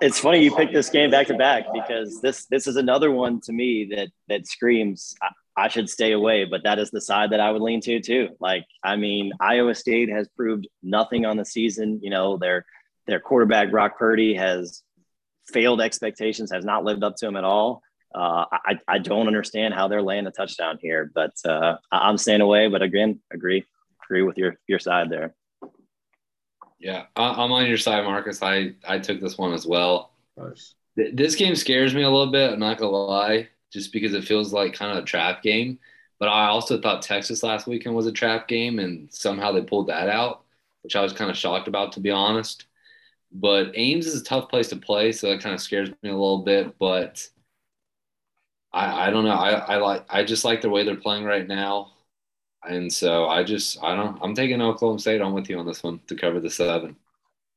It's 0.00 0.18
funny 0.18 0.42
you 0.42 0.54
picked 0.54 0.72
this 0.72 0.90
game 0.90 1.10
back 1.10 1.26
to 1.28 1.36
back 1.36 1.66
because 1.72 2.20
this 2.20 2.46
this 2.46 2.66
is 2.66 2.76
another 2.76 3.10
one 3.10 3.40
to 3.42 3.52
me 3.52 3.88
that 3.94 4.08
that 4.28 4.46
screams 4.46 5.14
I, 5.22 5.64
I 5.64 5.68
should 5.68 5.90
stay 5.90 6.12
away, 6.12 6.44
but 6.44 6.62
that 6.64 6.78
is 6.78 6.90
the 6.90 7.00
side 7.00 7.30
that 7.30 7.40
I 7.40 7.50
would 7.50 7.62
lean 7.62 7.80
to 7.82 8.00
too. 8.00 8.28
Like 8.40 8.64
I 8.82 8.96
mean, 8.96 9.32
Iowa 9.40 9.74
State 9.74 10.08
has 10.10 10.28
proved 10.28 10.68
nothing 10.82 11.26
on 11.26 11.36
the 11.36 11.44
season. 11.44 12.00
You 12.02 12.10
know, 12.10 12.36
their 12.36 12.64
their 13.06 13.20
quarterback 13.20 13.70
Brock 13.70 13.98
Purdy 13.98 14.34
has 14.34 14.82
failed 15.46 15.80
expectations, 15.80 16.52
has 16.52 16.64
not 16.64 16.84
lived 16.84 17.02
up 17.02 17.16
to 17.16 17.26
them 17.26 17.36
at 17.36 17.44
all 17.44 17.82
uh, 18.14 18.46
I, 18.50 18.78
I 18.86 18.98
don't 18.98 19.26
understand 19.26 19.74
how 19.74 19.88
they're 19.88 20.02
laying 20.02 20.26
a 20.26 20.30
touchdown 20.30 20.78
here, 20.80 21.10
but 21.14 21.34
uh, 21.44 21.76
I'm 21.92 22.18
staying 22.18 22.40
away. 22.40 22.68
But 22.68 22.82
again, 22.82 23.20
agree 23.30 23.64
agree 24.02 24.22
with 24.22 24.38
your 24.38 24.56
your 24.66 24.78
side 24.78 25.10
there. 25.10 25.34
Yeah, 26.78 27.06
I'm 27.16 27.52
on 27.52 27.66
your 27.66 27.76
side, 27.76 28.04
Marcus. 28.04 28.42
I 28.42 28.74
I 28.86 28.98
took 28.98 29.20
this 29.20 29.36
one 29.36 29.52
as 29.52 29.66
well. 29.66 30.12
Nice. 30.36 30.74
This 30.96 31.34
game 31.34 31.54
scares 31.54 31.94
me 31.94 32.02
a 32.02 32.10
little 32.10 32.30
bit. 32.32 32.52
I'm 32.52 32.60
not 32.60 32.78
gonna 32.78 32.90
lie, 32.92 33.48
just 33.72 33.92
because 33.92 34.14
it 34.14 34.24
feels 34.24 34.52
like 34.52 34.74
kind 34.74 34.96
of 34.96 35.02
a 35.02 35.06
trap 35.06 35.42
game. 35.42 35.78
But 36.18 36.28
I 36.28 36.46
also 36.48 36.80
thought 36.80 37.02
Texas 37.02 37.42
last 37.42 37.66
weekend 37.66 37.94
was 37.94 38.06
a 38.06 38.12
trap 38.12 38.48
game, 38.48 38.78
and 38.78 39.12
somehow 39.12 39.52
they 39.52 39.62
pulled 39.62 39.88
that 39.88 40.08
out, 40.08 40.44
which 40.82 40.96
I 40.96 41.02
was 41.02 41.12
kind 41.12 41.30
of 41.30 41.36
shocked 41.36 41.68
about, 41.68 41.92
to 41.92 42.00
be 42.00 42.10
honest. 42.10 42.66
But 43.32 43.72
Ames 43.76 44.06
is 44.06 44.20
a 44.20 44.24
tough 44.24 44.48
place 44.50 44.68
to 44.70 44.76
play, 44.76 45.12
so 45.12 45.30
that 45.30 45.42
kind 45.42 45.54
of 45.54 45.60
scares 45.62 45.90
me 46.02 46.10
a 46.10 46.12
little 46.12 46.44
bit. 46.44 46.78
But 46.78 47.28
I, 48.72 49.08
I 49.08 49.10
don't 49.10 49.24
know. 49.24 49.30
I, 49.30 49.50
I 49.52 49.76
like 49.78 50.04
I 50.08 50.24
just 50.24 50.44
like 50.44 50.60
the 50.60 50.68
way 50.70 50.84
they're 50.84 50.96
playing 50.96 51.24
right 51.24 51.46
now. 51.46 51.92
And 52.66 52.92
so 52.92 53.26
I 53.26 53.44
just 53.44 53.82
I 53.82 53.94
don't 53.94 54.18
I'm 54.22 54.34
taking 54.34 54.60
Oklahoma 54.60 54.98
State 54.98 55.20
I'm 55.20 55.32
with 55.32 55.48
you 55.48 55.58
on 55.58 55.66
this 55.66 55.82
one 55.82 56.00
to 56.06 56.16
cover 56.16 56.40
the 56.40 56.50
seven. 56.50 56.96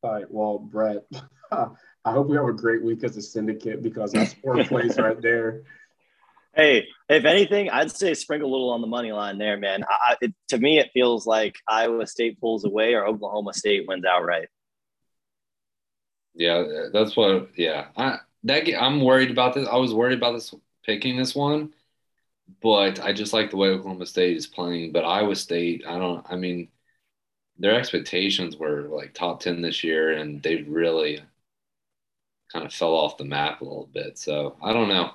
All 0.03 0.13
right. 0.13 0.25
Well, 0.29 0.59
Brett, 0.59 1.03
I 1.51 2.11
hope 2.11 2.27
we 2.27 2.35
have 2.35 2.47
a 2.47 2.53
great 2.53 2.83
week 2.83 3.03
as 3.03 3.17
a 3.17 3.21
syndicate 3.21 3.83
because 3.83 4.11
that's 4.11 4.33
four 4.35 4.63
plays 4.63 4.97
right 4.97 5.21
there. 5.21 5.63
Hey, 6.53 6.87
if 7.07 7.23
anything, 7.23 7.69
I'd 7.69 7.91
say 7.91 8.13
sprinkle 8.13 8.49
a 8.49 8.51
little 8.51 8.71
on 8.71 8.81
the 8.81 8.87
money 8.87 9.13
line 9.13 9.37
there, 9.37 9.55
man. 9.55 9.85
I, 9.87 10.17
it, 10.21 10.33
to 10.49 10.57
me, 10.57 10.79
it 10.79 10.89
feels 10.93 11.25
like 11.25 11.55
Iowa 11.67 12.05
State 12.07 12.41
pulls 12.41 12.65
away 12.65 12.93
or 12.93 13.07
Oklahoma 13.07 13.53
State 13.53 13.87
wins 13.87 14.03
outright. 14.03 14.49
Yeah, 16.33 16.87
that's 16.91 17.15
what. 17.15 17.57
Yeah, 17.57 17.87
I 17.95 18.17
that 18.43 18.67
I'm 18.77 19.01
worried 19.01 19.31
about 19.31 19.53
this. 19.53 19.67
I 19.67 19.77
was 19.77 19.93
worried 19.93 20.17
about 20.17 20.33
this 20.33 20.53
picking 20.85 21.15
this 21.15 21.35
one, 21.35 21.73
but 22.61 22.99
I 22.99 23.13
just 23.13 23.33
like 23.33 23.49
the 23.49 23.57
way 23.57 23.69
Oklahoma 23.69 24.05
State 24.05 24.37
is 24.37 24.47
playing. 24.47 24.91
But 24.91 25.05
Iowa 25.05 25.35
State, 25.35 25.83
I 25.87 25.97
don't. 25.97 26.25
I 26.29 26.35
mean, 26.35 26.69
their 27.57 27.75
expectations 27.75 28.57
were 28.57 28.83
like 28.83 29.13
top 29.13 29.39
ten 29.39 29.61
this 29.61 29.83
year, 29.83 30.13
and 30.13 30.41
they 30.41 30.57
really 30.57 31.21
kind 32.51 32.65
of 32.65 32.73
fell 32.73 32.93
off 32.93 33.17
the 33.17 33.25
map 33.25 33.61
a 33.61 33.63
little 33.63 33.89
bit. 33.93 34.17
So 34.17 34.57
I 34.61 34.73
don't 34.73 34.89
know. 34.89 35.11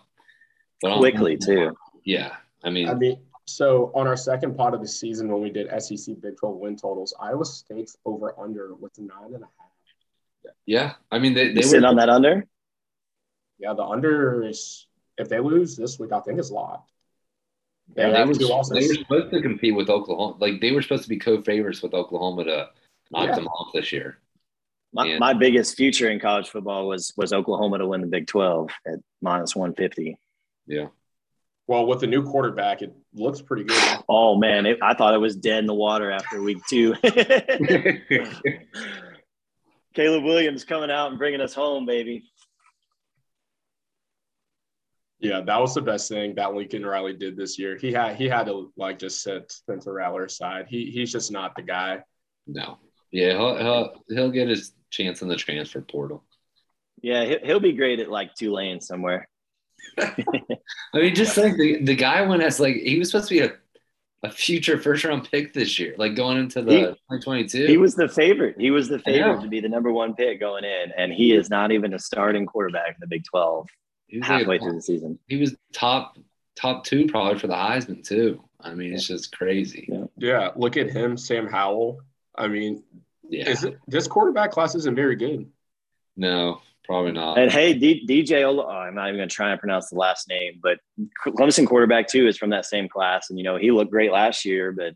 But 0.83 0.99
quickly 0.99 1.37
too. 1.37 1.77
Yeah, 2.05 2.37
I 2.63 2.71
mean, 2.71 2.89
I 2.89 2.95
mean, 2.95 3.19
so 3.47 3.91
on 3.95 4.07
our 4.07 4.17
second 4.17 4.57
pot 4.57 4.75
of 4.75 4.81
the 4.81 4.89
season 4.89 5.29
when 5.29 5.43
we 5.43 5.51
did 5.51 5.69
SEC 5.83 6.21
Big 6.21 6.37
12 6.37 6.57
win 6.57 6.77
totals, 6.77 7.15
Iowa 7.21 7.45
State's 7.45 7.97
over 8.05 8.39
under 8.39 8.75
was 8.75 8.93
nine 8.99 9.35
and 9.35 9.43
a 9.43 9.47
half. 9.59 10.55
Yeah, 10.65 10.95
I 11.11 11.19
mean 11.19 11.35
they 11.35 11.53
they 11.53 11.67
you 11.67 11.81
were 11.81 11.87
on 11.87 11.97
that 11.97 12.09
under. 12.09 12.47
Yeah, 13.59 13.75
the 13.75 13.85
under 13.85 14.45
is 14.45 14.87
if 15.17 15.29
they 15.29 15.41
lose 15.41 15.77
this 15.77 15.99
week, 15.99 16.13
I 16.13 16.21
think 16.21 16.39
it's 16.39 16.51
locked. 16.51 16.91
Yeah, 17.95 18.11
they, 18.11 18.25
were, 18.25 18.35
they 18.35 18.89
were 18.89 18.95
supposed 18.95 19.31
to 19.31 19.41
compete 19.41 19.75
with 19.75 19.89
Oklahoma. 19.89 20.37
Like 20.39 20.61
they 20.61 20.73
were 20.73 20.83
supposed 20.83 21.05
to 21.05 21.09
be 21.09 21.19
co-favorites 21.19 21.83
with 21.83 21.95
Oklahoma 21.95 22.45
to 22.45 22.69
knock 23.11 23.29
yeah. 23.29 23.35
them 23.37 23.47
off 23.47 23.73
this 23.73 23.93
year. 23.93 24.19
My, 24.93 25.19
my 25.19 25.33
biggest 25.35 25.77
future 25.77 26.11
in 26.11 26.19
college 26.19 26.49
football 26.49 26.89
was 26.89 27.13
was 27.17 27.33
Oklahoma 27.33 27.79
to 27.79 27.87
win 27.87 28.01
the 28.01 28.07
Big 28.07 28.27
Twelve 28.27 28.71
at 28.87 28.99
minus 29.21 29.55
one 29.55 29.75
fifty. 29.75 30.19
Yeah. 30.67 30.87
Well, 31.69 31.87
with 31.87 32.01
the 32.01 32.07
new 32.07 32.23
quarterback, 32.23 32.83
it 32.83 32.95
looks 33.13 33.43
pretty 33.43 33.65
good. 33.65 33.99
Oh 34.09 34.37
man, 34.37 34.67
it, 34.67 34.79
I 34.83 34.95
thought 34.95 35.15
it 35.15 35.19
was 35.19 35.37
dead 35.37 35.59
in 35.59 35.67
the 35.67 35.75
water 35.75 36.11
after 36.11 36.41
week 36.41 36.59
two. 36.69 36.95
Caleb 39.95 40.25
Williams 40.25 40.65
coming 40.65 40.91
out 40.91 41.11
and 41.11 41.19
bringing 41.19 41.41
us 41.41 41.55
home, 41.55 41.87
baby. 41.87 42.25
Yeah, 45.19 45.41
that 45.41 45.61
was 45.61 45.75
the 45.75 45.81
best 45.81 46.09
thing 46.09 46.35
that 46.35 46.55
Lincoln 46.55 46.85
Riley 46.85 47.15
did 47.15 47.37
this 47.37 47.59
year. 47.59 47.77
He 47.77 47.93
had 47.93 48.17
he 48.17 48.29
had 48.29 48.47
to 48.47 48.73
like 48.77 48.99
just 48.99 49.23
sit 49.23 49.51
Spencer 49.51 49.93
Rattler 49.93 50.25
aside. 50.25 50.67
He 50.69 50.91
he's 50.91 51.11
just 51.11 51.33
not 51.33 51.57
the 51.57 51.63
guy. 51.63 52.03
No. 52.47 52.79
Yeah, 53.11 53.33
he'll 53.33 53.57
he'll, 53.57 54.05
he'll 54.09 54.31
get 54.31 54.49
his 54.49 54.73
chance 54.91 55.23
in 55.23 55.29
the 55.29 55.37
transfer 55.37 55.81
portal. 55.81 56.25
Yeah, 57.03 57.37
he'll 57.45 57.61
be 57.61 57.73
great 57.73 58.01
at 58.01 58.11
like 58.11 58.35
Tulane 58.35 58.81
somewhere. 58.81 59.29
I 59.99 60.15
mean, 60.95 61.15
just 61.15 61.37
like 61.37 61.57
the, 61.57 61.83
the 61.83 61.95
guy 61.95 62.23
went 62.23 62.43
as 62.43 62.61
like 62.61 62.77
he 62.77 62.99
was 62.99 63.11
supposed 63.11 63.29
to 63.29 63.35
be 63.35 63.41
a, 63.41 63.53
a 64.23 64.31
future 64.31 64.79
first 64.79 65.05
round 65.05 65.29
pick 65.31 65.55
this 65.55 65.79
year, 65.79 65.95
like 65.97 66.15
going 66.15 66.39
into 66.39 66.63
the 66.63 66.73
he, 66.73 66.85
2022. 66.85 67.67
He 67.67 67.77
was 67.77 67.95
the 67.95 68.09
favorite. 68.09 68.57
He 68.59 68.71
was 68.71 68.89
the 68.89 68.99
favorite 68.99 69.41
to 69.43 69.49
be 69.49 69.61
the 69.61 69.69
number 69.69 69.93
one 69.93 70.15
pick 70.15 70.41
going 70.41 70.65
in, 70.65 70.93
and 70.97 71.13
he 71.13 71.33
is 71.33 71.49
not 71.49 71.73
even 71.73 71.95
a 71.95 71.99
starting 71.99 72.45
quarterback 72.45 72.89
in 72.89 72.97
the 73.01 73.07
Big 73.07 73.25
12 73.25 73.67
halfway 74.23 74.45
like, 74.45 74.61
through 74.61 74.75
the 74.75 74.83
season. 74.83 75.19
He 75.27 75.37
was 75.37 75.55
top 75.73 76.19
top 76.57 76.85
two 76.85 77.07
probably 77.07 77.39
for 77.39 77.47
the 77.47 77.55
Heisman 77.55 78.07
too. 78.07 78.43
I 78.61 78.75
mean, 78.75 78.95
it's 78.95 79.07
just 79.07 79.37
crazy. 79.37 79.87
Yeah. 79.89 80.05
yeah, 80.17 80.51
look 80.57 80.77
at 80.77 80.91
him, 80.91 81.17
Sam 81.17 81.47
Howell. 81.47 82.01
I 82.35 82.49
mean, 82.49 82.83
yeah, 83.29 83.51
it, 83.51 83.79
this 83.87 84.07
quarterback 84.09 84.51
class 84.51 84.75
isn't 84.75 84.97
very 84.97 85.17
good. 85.17 85.47
No, 86.17 86.61
Probably 86.87 87.13
not. 87.13 87.37
And 87.37 87.51
hey, 87.51 87.75
D- 87.75 88.07
DJ, 88.07 88.45
oh, 88.45 88.69
I'm 88.69 88.95
not 88.95 89.09
even 89.09 89.19
going 89.19 89.29
to 89.29 89.35
try 89.35 89.51
and 89.51 89.59
pronounce 89.59 89.91
the 89.91 89.97
last 89.97 90.29
name, 90.29 90.61
but 90.63 90.79
Clemson 91.27 91.67
quarterback 91.67 92.07
too 92.07 92.29
is 92.29 92.39
from 92.39 92.51
that 92.51 92.65
same 92.65 92.89
class, 92.89 93.29
and 93.29 93.39
you 93.39 93.45
know 93.45 93.57
he 93.57 93.73
looked 93.73 93.91
great 93.91 94.13
last 94.13 94.45
year, 94.45 94.71
but 94.71 94.95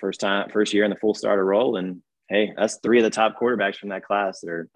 first 0.00 0.20
time, 0.20 0.48
first 0.50 0.72
year 0.72 0.84
in 0.84 0.90
the 0.90 0.96
full 0.96 1.14
starter 1.14 1.44
role, 1.44 1.76
and 1.76 2.00
hey, 2.28 2.52
that's 2.56 2.76
three 2.76 2.98
of 2.98 3.04
the 3.04 3.10
top 3.10 3.38
quarterbacks 3.40 3.76
from 3.76 3.88
that 3.88 4.04
class 4.04 4.40
that 4.40 4.50
are. 4.50 4.68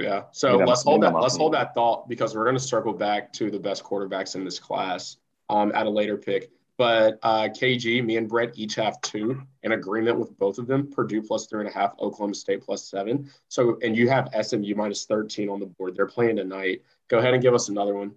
Yeah, 0.00 0.24
so 0.32 0.56
let's 0.56 0.82
hold 0.82 1.02
that. 1.02 1.14
Let's 1.14 1.36
hold 1.36 1.54
that 1.54 1.72
thought 1.72 2.08
because 2.08 2.34
we're 2.34 2.44
going 2.44 2.56
to 2.56 2.62
circle 2.62 2.92
back 2.92 3.32
to 3.34 3.50
the 3.50 3.60
best 3.60 3.84
quarterbacks 3.84 4.34
in 4.34 4.44
this 4.44 4.58
class 4.58 5.18
um, 5.48 5.70
at 5.74 5.86
a 5.86 5.90
later 5.90 6.16
pick. 6.16 6.50
But 6.76 7.20
uh, 7.22 7.48
KG, 7.48 8.04
me 8.04 8.16
and 8.16 8.28
Brett 8.28 8.50
each 8.56 8.74
have 8.74 9.00
two 9.02 9.40
in 9.62 9.72
agreement 9.72 10.18
with 10.18 10.36
both 10.38 10.58
of 10.58 10.66
them. 10.66 10.90
Purdue 10.90 11.22
plus 11.22 11.46
three 11.46 11.60
and 11.60 11.68
a 11.68 11.72
half, 11.72 11.92
Oklahoma 12.00 12.34
State 12.34 12.62
plus 12.62 12.88
seven. 12.88 13.30
So, 13.48 13.78
and 13.82 13.96
you 13.96 14.08
have 14.08 14.28
SMU 14.42 14.74
minus 14.74 15.04
13 15.04 15.48
on 15.48 15.60
the 15.60 15.66
board. 15.66 15.94
They're 15.94 16.06
playing 16.06 16.36
tonight. 16.36 16.82
Go 17.06 17.18
ahead 17.18 17.34
and 17.34 17.42
give 17.42 17.54
us 17.54 17.68
another 17.68 17.94
one. 17.94 18.12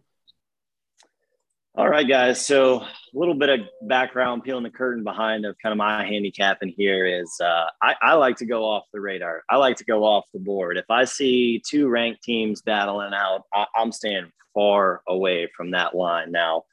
All 1.78 1.88
right, 1.88 2.10
guys. 2.10 2.44
So, 2.44 2.80
a 2.80 2.88
little 3.14 3.36
bit 3.36 3.50
of 3.50 3.60
background, 3.84 4.44
peeling 4.44 4.64
the 4.64 4.70
curtain 4.72 5.04
behind 5.04 5.46
of 5.46 5.56
kind 5.62 5.72
of 5.72 5.78
my 5.78 6.04
handicap 6.04 6.58
in 6.64 6.70
here 6.70 7.06
is 7.06 7.32
uh, 7.40 7.66
I, 7.84 7.94
I 8.02 8.14
like 8.16 8.36
to 8.38 8.48
go 8.48 8.66
off 8.66 8.86
the 8.92 9.00
radar. 9.00 9.44
I 9.48 9.58
like 9.58 9.78
to 9.78 9.86
go 9.86 10.04
off 10.04 10.26
the 10.34 10.40
board. 10.40 10.78
If 10.78 10.90
I 10.90 11.04
see 11.04 11.62
two 11.70 11.88
ranked 11.88 12.24
teams 12.24 12.64
battling 12.64 13.14
out, 13.14 13.44
I, 13.54 13.68
I'm 13.76 13.92
staying 13.92 14.32
far 14.56 15.04
away 15.08 15.52
from 15.56 15.70
that 15.70 15.96
line. 15.96 16.32
Now, 16.32 16.64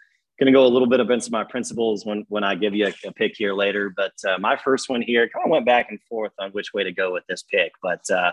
going 0.41 0.51
to 0.51 0.57
go 0.59 0.65
a 0.65 0.73
little 0.73 0.89
bit 0.89 1.01
against 1.01 1.31
my 1.31 1.45
principles 1.45 2.07
when 2.07 2.25
when 2.29 2.43
I 2.43 2.55
give 2.55 2.75
you 2.75 2.87
a, 2.87 3.09
a 3.09 3.13
pick 3.13 3.35
here 3.37 3.53
later. 3.53 3.93
But 3.95 4.15
uh, 4.27 4.39
my 4.39 4.57
first 4.57 4.89
one 4.89 5.03
here 5.03 5.29
kind 5.29 5.45
of 5.45 5.51
went 5.51 5.67
back 5.67 5.91
and 5.91 6.01
forth 6.09 6.33
on 6.41 6.51
which 6.53 6.73
way 6.73 6.83
to 6.83 6.93
go 6.93 7.13
with 7.13 7.25
this 7.29 7.43
pick. 7.43 7.73
But 7.83 8.09
uh, 8.11 8.33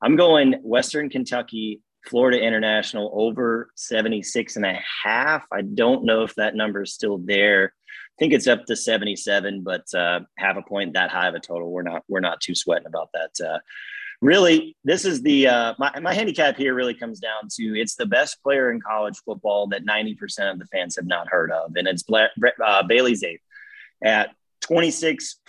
I'm 0.00 0.16
going 0.16 0.54
Western 0.62 1.10
Kentucky, 1.10 1.82
Florida 2.08 2.40
International 2.40 3.10
over 3.14 3.70
76 3.74 4.56
and 4.56 4.66
a 4.66 4.78
half. 5.04 5.46
I 5.52 5.62
don't 5.62 6.04
know 6.04 6.22
if 6.22 6.34
that 6.36 6.54
number 6.54 6.82
is 6.82 6.92
still 6.92 7.18
there. 7.18 7.74
I 7.86 8.16
think 8.18 8.32
it's 8.32 8.46
up 8.46 8.64
to 8.66 8.76
77, 8.76 9.62
but 9.62 9.92
uh, 9.94 10.20
have 10.38 10.56
a 10.56 10.62
point 10.62 10.94
that 10.94 11.10
high 11.10 11.28
of 11.28 11.34
a 11.34 11.40
total. 11.40 11.70
We're 11.70 11.82
not 11.82 12.04
we're 12.08 12.20
not 12.20 12.40
too 12.40 12.54
sweating 12.54 12.86
about 12.86 13.10
that. 13.12 13.46
Uh, 13.46 13.58
really, 14.22 14.76
this 14.84 15.04
is 15.04 15.22
the 15.22 15.48
uh, 15.48 15.74
my, 15.78 15.98
my 16.00 16.14
handicap 16.14 16.56
here 16.56 16.74
really 16.74 16.94
comes 16.94 17.20
down 17.20 17.48
to 17.56 17.78
it's 17.78 17.96
the 17.96 18.06
best 18.06 18.42
player 18.42 18.70
in 18.70 18.80
college 18.80 19.18
football 19.24 19.66
that 19.68 19.84
90% 19.84 20.50
of 20.50 20.58
the 20.58 20.66
fans 20.66 20.96
have 20.96 21.06
not 21.06 21.28
heard 21.28 21.50
of, 21.50 21.72
and 21.76 21.86
it's 21.86 22.02
Bla- 22.02 22.30
uh, 22.64 22.82
Bailey 22.84 23.12
Zappe 23.12 23.40
at 24.02 24.30
26 24.60 25.40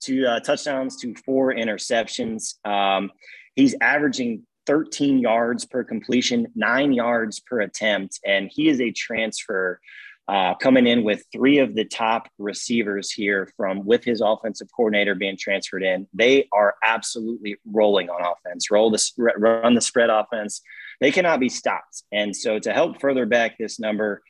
to 0.00 0.26
uh, 0.26 0.40
touchdowns 0.40 0.96
to 0.96 1.14
four 1.14 1.54
interceptions. 1.54 2.54
Um, 2.66 3.10
he's 3.54 3.74
averaging 3.80 4.46
13 4.66 5.18
yards 5.18 5.64
per 5.64 5.84
completion, 5.84 6.48
nine 6.54 6.92
yards 6.92 7.40
per 7.40 7.60
attempt, 7.60 8.20
and 8.24 8.50
he 8.52 8.68
is 8.68 8.80
a 8.80 8.90
transfer 8.90 9.80
uh, 10.28 10.54
coming 10.54 10.86
in 10.86 11.04
with 11.04 11.24
three 11.32 11.58
of 11.58 11.74
the 11.74 11.84
top 11.84 12.28
receivers 12.38 13.12
here 13.12 13.48
from 13.56 13.84
with 13.84 14.02
his 14.02 14.20
offensive 14.20 14.68
coordinator 14.74 15.14
being 15.14 15.36
transferred 15.36 15.84
in. 15.84 16.08
They 16.12 16.48
are 16.52 16.74
absolutely 16.82 17.56
rolling 17.64 18.10
on 18.10 18.22
offense, 18.22 18.70
roll 18.70 18.90
the 18.90 19.32
run 19.38 19.74
the 19.74 19.80
spread 19.80 20.10
offense. 20.10 20.62
They 21.00 21.12
cannot 21.12 21.38
be 21.38 21.48
stopped. 21.48 22.02
And 22.10 22.34
so 22.34 22.58
to 22.58 22.72
help 22.72 23.00
further 23.00 23.26
back 23.26 23.56
this 23.56 23.78
number, 23.78 24.22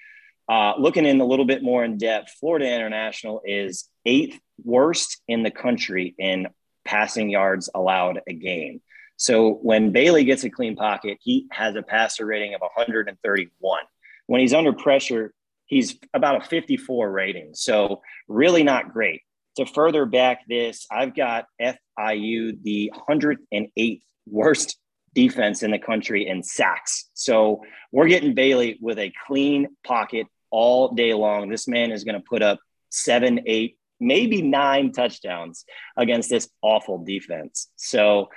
uh, 0.49 0.75
looking 0.79 1.07
in 1.07 1.21
a 1.21 1.25
little 1.25 1.45
bit 1.47 1.63
more 1.63 1.83
in 1.85 1.97
depth, 1.97 2.31
Florida 2.39 2.71
International 2.71 3.41
is 3.45 3.89
eighth 4.05 4.39
worst 4.65 5.23
in 5.27 5.43
the 5.43 5.51
country 5.51 6.15
in 6.19 6.49
passing 6.85 7.31
yards 7.31 7.71
allowed 7.75 8.21
a 8.29 8.33
game. 8.33 8.81
So 9.17 9.55
when 9.63 9.93
Bailey 9.93 10.25
gets 10.25 10.45
a 10.45 10.51
clean 10.51 10.77
pocket, 10.77 11.19
he 11.21 11.47
has 11.51 11.75
a 11.75 11.83
passer 11.83 12.27
rating 12.27 12.55
of 12.55 12.61
131. 12.61 13.81
When 14.27 14.41
he's 14.41 14.55
under 14.55 14.73
pressure, 14.73 15.33
he's 15.67 15.99
about 16.15 16.45
a 16.45 16.49
54 16.49 17.11
rating. 17.11 17.51
So 17.55 18.03
really 18.29 18.63
not 18.63 18.93
great. 18.93 19.23
To 19.57 19.67
further 19.67 20.05
back 20.05 20.41
this, 20.49 20.87
I've 20.91 21.15
got 21.15 21.47
FIU, 21.61 22.63
the 22.63 22.93
108th 23.09 24.03
worst 24.27 24.77
defense 25.15 25.63
in 25.63 25.71
the 25.71 25.79
country 25.79 26.29
in 26.29 26.43
sacks. 26.43 27.09
So 27.15 27.63
we're 27.91 28.09
getting 28.09 28.35
Bailey 28.35 28.79
with 28.83 28.99
a 28.99 29.13
clean 29.27 29.69
pocket 29.85 30.27
all 30.51 30.93
day 30.93 31.15
long. 31.15 31.49
This 31.49 31.67
man 31.67 31.91
is 31.91 32.05
going 32.05 32.17
to 32.17 32.25
put 32.29 32.43
up 32.43 32.59
seven, 32.91 33.41
eight, 33.47 33.79
maybe 33.99 34.43
nine 34.43 34.93
touchdowns 34.93 35.65
against 35.97 36.29
this 36.29 36.51
awful 36.61 37.03
defense. 37.03 37.69
So 37.77 38.29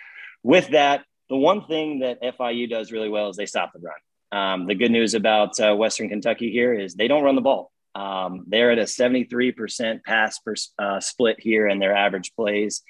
with 0.43 0.69
that, 0.69 1.05
the 1.29 1.37
one 1.37 1.65
thing 1.65 1.99
that 1.99 2.21
FIU 2.21 2.69
does 2.69 2.91
really 2.91 3.09
well 3.09 3.29
is 3.29 3.37
they 3.37 3.45
stop 3.45 3.71
the 3.73 3.79
run. 3.79 3.95
Um, 4.31 4.67
the 4.67 4.75
good 4.75 4.91
news 4.91 5.13
about 5.13 5.59
uh, 5.59 5.75
Western 5.75 6.09
Kentucky 6.09 6.51
here 6.51 6.73
is 6.73 6.93
they 6.93 7.07
don't 7.07 7.23
run 7.23 7.35
the 7.35 7.41
ball. 7.41 7.71
Um, 7.95 8.45
they're 8.47 8.71
at 8.71 8.79
a 8.79 8.83
73% 8.83 10.03
pass 10.03 10.39
per 10.39 10.55
uh, 10.77 10.99
split 10.99 11.39
here 11.39 11.67
in 11.67 11.79
their 11.79 11.95
average 11.95 12.33
plays. 12.35 12.81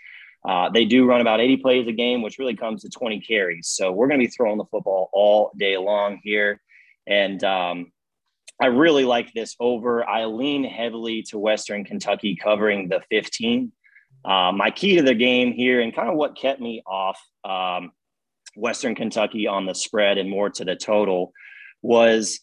Uh, 0.48 0.70
they 0.70 0.86
do 0.86 1.06
run 1.06 1.22
about 1.22 1.42
80 1.42 1.58
plays 1.58 1.88
a 1.88 1.92
game, 1.92 2.22
which 2.22 2.40
really 2.40 2.56
comes 2.56 2.84
to 2.84 2.90
20 2.90 3.22
carries. 3.22 3.68
So 3.68 3.92
we're 3.92 4.08
going 4.08 4.20
to 4.20 4.26
be 4.26 4.32
throwing 4.32 4.58
the 4.58 4.66
football 4.66 5.10
all 5.12 5.52
day 5.58 5.78
long 5.78 6.20
here. 6.24 6.62
And 7.08 7.44
um, 7.44 7.92
I 8.62 8.68
really 8.68 9.06
like 9.06 9.34
this 9.34 9.56
over. 9.60 10.08
I 10.08 10.26
lean 10.26 10.64
heavily 10.64 11.24
to 11.24 11.40
Western 11.40 11.84
Kentucky 11.84 12.36
covering 12.36 12.88
the 12.88 13.02
15. 13.10 13.72
Uh, 14.24 14.52
my 14.52 14.72
key 14.72 14.98
to 14.98 15.02
the 15.02 15.14
game 15.14 15.54
here 15.54 15.80
and 15.80 15.96
kind 15.96 16.10
of 16.10 16.16
what 16.16 16.38
kept 16.38 16.60
me 16.60 16.84
off 16.86 17.20
um, 17.44 17.92
Western 18.56 18.96
Kentucky 18.96 19.48
on 19.48 19.66
the 19.66 19.74
spread 19.74 20.18
and 20.18 20.30
more 20.30 20.50
to 20.50 20.66
the 20.66 20.76
total 20.76 21.32
was 21.82 22.40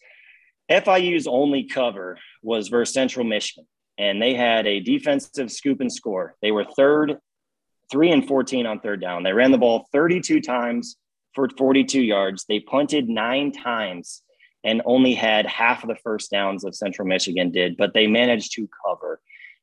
FIU's 0.71 1.27
only 1.27 1.65
cover 1.65 2.19
was 2.43 2.69
versus 2.69 2.95
Central 2.95 3.25
Michigan, 3.25 3.67
and 3.99 4.21
they 4.21 4.35
had 4.35 4.67
a 4.67 4.81
defensive 4.81 5.53
scoop 5.53 5.81
and 5.81 5.93
score. 5.93 6.35
They 6.43 6.51
were 6.51 6.65
third, 6.65 7.19
three 7.91 8.11
and 8.11 8.27
14 8.27 8.67
on 8.67 8.81
third 8.81 9.01
down. 9.01 9.23
They 9.23 9.33
ran 9.33 9.53
the 9.53 9.59
ball 9.59 9.87
32 9.93 10.41
times 10.41 10.97
for 11.35 11.49
42 11.57 12.01
yards. 12.01 12.47
They 12.49 12.61
punted 12.61 13.09
nine 13.09 13.53
times 13.53 14.23
and 14.65 14.83
only 14.85 15.15
had 15.15 15.47
half 15.47 15.85
of 15.85 15.89
the 15.89 15.97
first 15.97 16.31
downs 16.31 16.65
of 16.65 16.75
Central 16.75 17.07
Michigan 17.07 17.53
did, 17.53 17.77
but 17.77 17.95
they 17.95 18.09
managed 18.09 18.55
to 18.55 18.69
cover. 18.85 19.21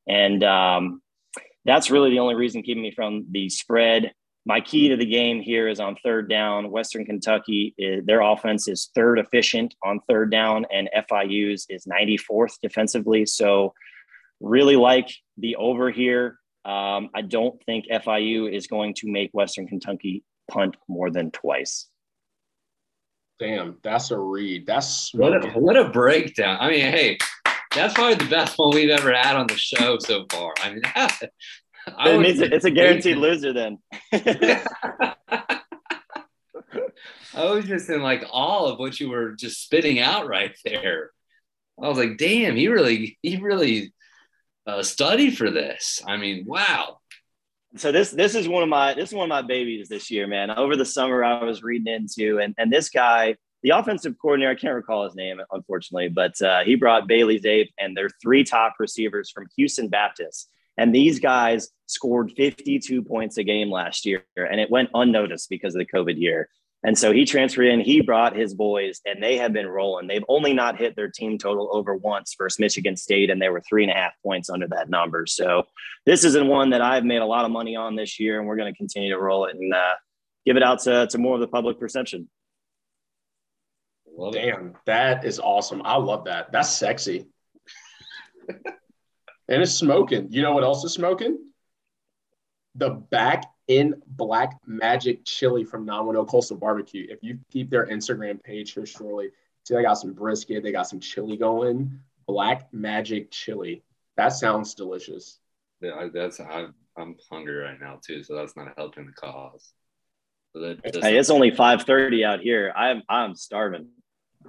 And 0.08 0.44
um, 0.44 1.02
that's 1.66 1.92
really 1.92 2.10
the 2.10 2.20
only 2.20 2.36
reason 2.36 2.62
keeping 2.62 2.84
me 2.84 2.92
from 2.92 3.26
the 3.32 3.50
spread. 3.50 4.14
My 4.46 4.60
key 4.60 4.90
to 4.90 4.98
the 4.98 5.06
game 5.06 5.42
here 5.42 5.70
is 5.70 5.80
on 5.80 5.96
third 6.04 6.30
down. 6.30 6.70
Western 6.70 7.06
Kentucky, 7.06 7.74
eh, 7.80 8.02
their 8.04 8.22
offense 8.22 8.68
is 8.68 8.90
third 8.94 9.18
efficient 9.18 9.74
on 9.84 10.02
third 10.10 10.32
down, 10.32 10.66
and 10.72 10.90
FIU's 11.10 11.66
is 11.70 11.86
94th 11.86 12.56
defensively. 12.62 13.26
So, 13.26 13.74
really 14.42 14.76
like 14.76 15.10
the 15.38 15.56
over 15.56 15.90
here. 15.90 16.40
Um, 16.66 17.10
I 17.14 17.22
don't 17.22 17.62
think 17.66 17.86
FIU 17.90 18.54
is 18.54 18.68
going 18.68 18.94
to 18.96 19.12
make 19.12 19.32
Western 19.34 19.68
Kentucky 19.68 20.24
punt 20.50 20.76
more 20.90 21.10
than 21.10 21.32
twice. 21.32 21.88
Damn, 23.40 23.78
that's 23.84 24.12
a 24.12 24.20
read. 24.20 24.66
That's 24.66 25.14
what 25.14 25.44
a, 25.44 25.50
what 25.60 25.78
a 25.78 25.90
breakdown. 25.90 26.58
I 26.60 26.70
mean, 26.70 26.82
hey, 26.82 27.18
that's 27.74 27.94
probably 27.94 28.16
the 28.16 28.30
best 28.30 28.58
one 28.58 28.74
we've 28.74 28.90
ever 28.90 29.14
had 29.14 29.36
on 29.36 29.48
the 29.48 29.58
show 29.58 29.98
so 30.00 30.26
far. 30.32 30.54
I 30.62 30.70
mean, 30.72 30.82
I 31.98 32.10
it 32.12 32.20
means 32.20 32.40
it's 32.40 32.66
a 32.66 32.72
guaranteed 32.72 33.18
loser 33.18 33.54
then. 33.54 33.80
I 37.36 37.46
was 37.46 37.66
just 37.66 37.90
in 37.90 38.02
like 38.02 38.24
awe 38.32 38.72
of 38.72 38.80
what 38.80 39.00
you 39.00 39.10
were 39.10 39.32
just 39.32 39.64
spitting 39.64 40.00
out 40.00 40.28
right 40.28 40.56
there. 40.64 41.12
I 41.82 41.88
was 41.88 41.98
like, 41.98 42.18
damn, 42.18 42.56
he 42.56 42.68
really, 42.68 43.18
he 43.24 43.38
really 43.38 43.94
uh, 44.68 44.84
studied 44.84 45.38
for 45.38 45.50
this. 45.50 46.02
I 46.08 46.18
mean, 46.18 46.46
wow. 46.46 47.00
So 47.76 47.92
this 47.92 48.12
this 48.12 48.36
is 48.36 48.48
one 48.48 48.62
of 48.62 48.70
my 48.70 48.94
this 48.94 49.10
is 49.10 49.16
one 49.16 49.26
of 49.26 49.30
my 49.30 49.42
babies 49.42 49.90
this 49.90 50.12
year, 50.12 50.28
man. 50.28 50.52
Over 50.52 50.76
the 50.76 50.86
summer, 50.86 51.24
I 51.24 51.44
was 51.44 51.64
reading 51.64 51.92
into 51.92 52.40
and 52.40 52.54
and 52.60 52.72
this 52.72 52.90
guy, 52.90 53.36
the 53.64 53.70
offensive 53.70 54.16
coordinator, 54.22 54.52
I 54.52 54.56
can't 54.56 54.76
recall 54.76 55.06
his 55.06 55.16
name, 55.16 55.40
unfortunately, 55.52 56.10
but 56.10 56.40
uh, 56.42 56.64
he 56.64 56.76
brought 56.76 57.08
Bailey 57.08 57.40
Zappe 57.40 57.72
and 57.80 57.96
their 57.96 58.10
three 58.22 58.44
top 58.44 58.76
receivers 58.78 59.32
from 59.32 59.48
Houston 59.56 59.88
Baptist. 59.88 60.50
And 60.78 60.94
these 60.94 61.20
guys 61.20 61.70
scored 61.86 62.34
52 62.36 63.04
points 63.04 63.38
a 63.38 63.44
game 63.44 63.72
last 63.72 64.06
year, 64.06 64.26
and 64.36 64.60
it 64.60 64.70
went 64.70 64.90
unnoticed 64.94 65.50
because 65.50 65.76
of 65.76 65.80
the 65.80 65.86
COVID 65.86 66.20
year. 66.20 66.50
And 66.86 66.98
so 66.98 67.14
he 67.14 67.24
transferred 67.24 67.68
in, 67.68 67.80
he 67.80 68.02
brought 68.02 68.36
his 68.36 68.54
boys, 68.54 69.00
and 69.06 69.24
they 69.24 69.38
have 69.38 69.54
been 69.54 69.68
rolling. 69.68 70.08
They've 70.08 70.26
only 70.28 70.52
not 70.52 70.78
hit 70.78 70.98
their 70.98 71.10
team 71.10 71.38
total 71.38 71.70
over 71.72 71.96
once 71.96 72.36
versus 72.38 72.60
Michigan 72.60 72.98
State, 72.98 73.30
and 73.30 73.42
they 73.42 73.48
were 73.48 73.62
three 73.62 73.84
and 73.84 73.92
a 73.92 73.96
half 73.96 74.12
points 74.22 74.50
under 74.50 74.68
that 74.68 74.90
number. 74.90 75.26
So 75.26 75.64
this 76.06 76.26
isn't 76.26 76.48
one 76.48 76.72
that 76.72 76.82
I've 76.82 77.06
made 77.06 77.22
a 77.22 77.26
lot 77.26 77.46
of 77.46 77.52
money 77.52 77.78
on 77.78 77.96
this 77.96 78.20
year, 78.20 78.40
and 78.40 78.48
we're 78.48 78.58
going 78.58 78.74
to 78.74 78.78
continue 78.78 79.12
to 79.12 79.20
roll 79.20 79.46
it 79.46 79.56
and 79.56 79.74
uh, 79.74 79.94
give 80.46 80.58
it 80.58 80.64
out 80.64 80.80
to, 80.80 81.08
to 81.08 81.18
more 81.18 81.36
of 81.36 81.40
the 81.40 81.48
public 81.48 81.80
perception. 81.80 82.28
Damn, 84.32 84.76
that 84.86 85.26
is 85.26 85.40
awesome. 85.40 85.82
I 85.84 85.96
love 85.96 86.26
that. 86.26 86.52
That's 86.52 86.70
sexy. 86.70 87.28
and 88.48 89.62
it's 89.62 89.74
smoking. 89.74 90.28
You 90.30 90.42
know 90.42 90.54
what 90.54 90.64
else 90.64 90.84
is 90.84 90.94
smoking? 90.94 91.38
The 92.76 92.90
back 92.90 93.46
in 93.68 94.02
Black 94.08 94.60
Magic 94.66 95.26
Chili 95.26 95.64
from 95.64 95.86
910 95.86 96.26
Coastal 96.30 96.58
Barbecue. 96.58 97.08
If 97.10 97.20
you 97.22 97.40
keep 97.52 97.70
their 97.70 97.88
Instagram 97.88 98.42
page 98.44 98.74
here 98.74 98.86
shortly, 98.86 99.30
see 99.66 99.76
they 99.76 99.82
got 99.82 99.96
some 99.96 100.14
brisket, 100.14 100.64
they 100.64 100.72
got 100.72 100.88
some 100.88 101.00
chili 101.00 101.38
going. 101.38 102.00
Black 102.28 102.74
Magic 102.74 103.32
Chili. 103.32 103.84
That 104.18 104.30
sounds 104.30 104.74
delicious. 104.76 105.40
Yeah, 105.82 106.08
that's 106.14 106.40
I'm, 106.40 106.74
I'm 106.98 107.16
hungry 107.30 107.56
right 107.56 107.80
now 107.80 108.00
too, 108.06 108.24
so 108.24 108.36
that's 108.36 108.56
not 108.56 108.74
helping 108.78 109.06
the 109.06 109.12
cause. 109.14 109.74
Just, 110.56 111.04
hey, 111.04 111.18
it's 111.18 111.32
only 111.32 111.52
5:30 111.52 112.24
out 112.24 112.40
here. 112.40 112.72
I'm 112.76 113.02
I'm 113.10 113.36
starving. 113.36 113.88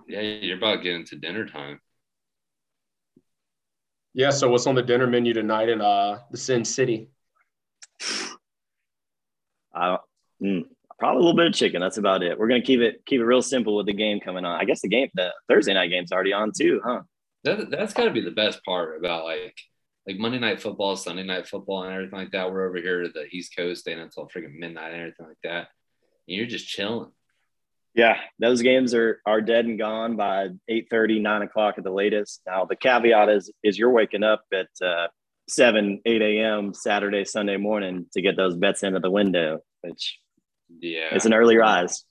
Yeah, 0.08 0.20
you're 0.20 0.56
about 0.56 0.82
getting 0.82 1.04
to 1.06 1.16
dinner 1.16 1.46
time. 1.46 1.80
Yeah, 4.12 4.30
so 4.30 4.48
what's 4.48 4.66
on 4.66 4.74
the 4.74 4.82
dinner 4.82 5.06
menu 5.06 5.32
tonight 5.32 5.68
in 5.68 5.80
uh 5.80 6.20
the 6.30 6.38
Sin 6.38 6.64
City? 6.64 7.10
I 9.74 9.98
mm, 10.42 10.64
probably 10.98 11.16
a 11.16 11.24
little 11.24 11.36
bit 11.36 11.46
of 11.48 11.54
chicken. 11.54 11.80
That's 11.80 11.98
about 11.98 12.22
it. 12.22 12.38
We're 12.38 12.48
gonna 12.48 12.62
keep 12.62 12.80
it 12.80 13.04
keep 13.06 13.20
it 13.20 13.24
real 13.24 13.42
simple 13.42 13.76
with 13.76 13.86
the 13.86 13.92
game 13.92 14.20
coming 14.20 14.44
on. 14.44 14.60
I 14.60 14.64
guess 14.64 14.80
the 14.80 14.88
game, 14.88 15.08
the 15.14 15.32
Thursday 15.48 15.74
night 15.74 15.88
game's 15.88 16.12
already 16.12 16.32
on 16.32 16.52
too, 16.56 16.80
huh? 16.84 17.02
That, 17.42 17.70
that's 17.70 17.92
got 17.92 18.04
to 18.04 18.10
be 18.10 18.22
the 18.22 18.30
best 18.30 18.64
part 18.64 18.96
about 18.98 19.24
like 19.24 19.54
like 20.06 20.18
Monday 20.18 20.38
night 20.38 20.60
football, 20.60 20.96
Sunday 20.96 21.24
night 21.24 21.46
football, 21.46 21.82
and 21.82 21.92
everything 21.92 22.18
like 22.18 22.30
that. 22.32 22.50
We're 22.50 22.68
over 22.68 22.78
here 22.78 23.02
to 23.02 23.08
the 23.08 23.26
East 23.26 23.56
Coast, 23.56 23.80
staying 23.80 24.00
until 24.00 24.28
freaking 24.28 24.58
midnight 24.58 24.92
and 24.92 25.00
everything 25.00 25.26
like 25.26 25.38
that. 25.44 25.68
And 26.28 26.36
you're 26.36 26.46
just 26.46 26.68
chilling. 26.68 27.10
Yeah, 27.94 28.16
those 28.40 28.60
games 28.60 28.92
are 28.92 29.20
are 29.24 29.40
dead 29.40 29.66
and 29.66 29.78
gone 29.78 30.16
by 30.16 30.48
8 30.68 30.88
30, 30.90 31.20
9 31.20 31.42
o'clock 31.42 31.76
at 31.78 31.84
the 31.84 31.92
latest. 31.92 32.40
Now 32.46 32.64
the 32.64 32.76
caveat 32.76 33.28
is 33.28 33.52
is 33.62 33.78
you're 33.78 33.90
waking 33.90 34.24
up 34.24 34.42
at 34.52 34.68
uh, 34.84 35.06
7, 35.48 36.00
8 36.04 36.22
a.m. 36.22 36.74
Saturday, 36.74 37.24
Sunday 37.24 37.56
morning 37.56 38.06
to 38.12 38.22
get 38.22 38.36
those 38.36 38.56
bets 38.56 38.82
into 38.82 38.98
the 38.98 39.10
window, 39.10 39.60
which 39.82 40.18
yeah, 40.80 41.10
it's 41.12 41.24
an 41.24 41.34
early 41.34 41.56
rise. 41.56 42.04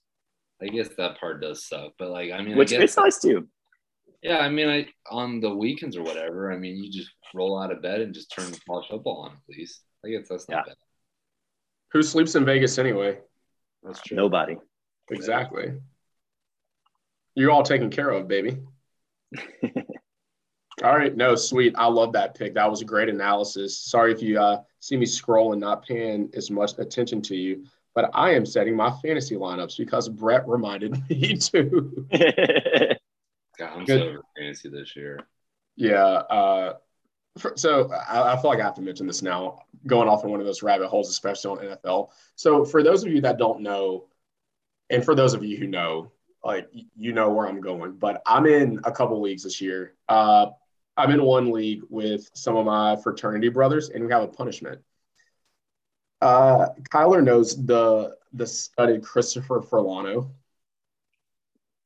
I 0.62 0.68
guess 0.68 0.90
that 0.98 1.20
part 1.20 1.42
does 1.42 1.68
suck, 1.68 1.94
but 2.00 2.10
like 2.10 2.32
I 2.32 2.42
mean, 2.42 2.56
which 2.56 2.72
I 2.72 2.78
guess, 2.78 2.84
it's 2.92 2.98
nice 2.98 3.20
too. 3.20 3.50
Yeah, 4.22 4.38
I 4.38 4.48
mean, 4.48 4.70
I 4.70 4.88
on 5.12 5.42
the 5.42 5.54
weekends 5.54 5.98
or 5.98 6.04
whatever. 6.04 6.54
I 6.54 6.58
mean, 6.58 6.82
you 6.82 6.90
just 6.90 7.12
roll 7.34 7.62
out 7.62 7.74
of 7.74 7.82
bed 7.82 8.00
and 8.00 8.14
just 8.14 8.32
turn 8.32 8.50
the 8.50 8.60
college 8.66 8.88
football 8.90 9.24
on 9.24 9.32
at 9.32 9.58
least. 9.58 9.82
I 10.06 10.10
guess 10.10 10.30
that's 10.30 10.48
not 10.48 10.64
yeah. 10.66 10.72
bad. 10.72 10.76
Who 11.92 12.02
sleeps 12.04 12.36
in 12.36 12.46
Vegas 12.46 12.78
anyway? 12.78 13.20
That's 13.84 14.02
true. 14.02 14.16
Nobody. 14.16 14.56
Exactly. 15.10 15.74
You're 17.36 17.52
all 17.52 17.64
taken 17.64 17.90
care 17.90 18.10
of, 18.10 18.28
baby. 18.28 18.58
all 20.84 20.96
right. 20.96 21.16
No, 21.16 21.36
sweet. 21.36 21.74
I 21.78 21.88
love 21.88 22.14
that 22.14 22.36
pick. 22.36 22.54
That 22.54 22.70
was 22.70 22.82
a 22.82 22.86
great 22.86 23.10
analysis. 23.10 23.78
Sorry 23.78 24.12
if 24.12 24.22
you 24.22 24.40
uh, 24.40 24.62
see 24.80 24.98
me 24.98 25.06
scroll 25.06 25.52
and 25.52 25.62
not 25.62 25.86
paying 25.86 26.30
as 26.36 26.52
much 26.52 26.78
attention 26.78 27.22
to 27.24 27.36
you, 27.36 27.66
but 27.96 28.10
I 28.14 28.32
am 28.32 28.46
setting 28.46 28.76
my 28.76 28.92
fantasy 29.02 29.36
lineups 29.36 29.78
because 29.78 30.10
Brett 30.10 30.48
reminded 30.48 30.98
me 31.10 31.38
to. 31.38 32.08
God, 33.58 33.70
I'm 33.76 33.86
Good. 33.86 34.00
so 34.00 34.08
over 34.08 34.22
fantasy 34.38 34.70
this 34.70 34.96
year. 34.96 35.20
Yeah. 35.76 35.96
Uh, 35.96 36.74
so 37.56 37.92
I, 37.92 38.34
I, 38.34 38.42
feel 38.42 38.52
like 38.52 38.60
I 38.60 38.64
have 38.64 38.76
to 38.76 38.82
mention 38.82 39.08
this 39.08 39.24
now, 39.24 39.60
going 39.88 40.08
off 40.08 40.24
in 40.24 40.30
one 40.30 40.40
of 40.40 40.46
those 40.46 40.62
rabbit 40.62 40.88
holes, 40.88 41.10
especially 41.10 41.52
on 41.52 41.78
NFL. 41.78 42.10
So 42.36 42.64
for 42.64 42.84
those 42.84 43.04
of 43.04 43.12
you 43.12 43.22
that 43.22 43.40
don't 43.40 43.62
know, 43.62 44.06
and 44.94 45.04
for 45.04 45.16
those 45.16 45.34
of 45.34 45.44
you 45.44 45.58
who 45.58 45.68
know, 45.68 46.12
like 46.44 46.70
you 46.96 47.14
know 47.14 47.30
where 47.32 47.48
I'm 47.48 47.62
going, 47.62 47.94
but 47.94 48.22
I'm 48.28 48.46
in 48.46 48.80
a 48.84 48.92
couple 48.92 49.20
leagues 49.22 49.44
this 49.44 49.60
year. 49.60 49.96
Uh, 50.08 50.48
I'm 50.96 51.10
in 51.10 51.24
one 51.24 51.52
league 51.52 51.82
with 51.90 52.30
some 52.34 52.56
of 52.56 52.66
my 52.66 52.96
fraternity 52.98 53.50
brothers, 53.50 53.90
and 53.90 54.06
we 54.06 54.12
have 54.12 54.24
a 54.24 54.28
punishment. 54.28 54.82
Uh, 56.22 56.68
Kyler 56.92 57.24
knows 57.24 57.66
the 57.66 58.16
the 58.34 58.46
studied 58.46 59.04
Christopher 59.04 59.62
Furlano. 59.62 60.30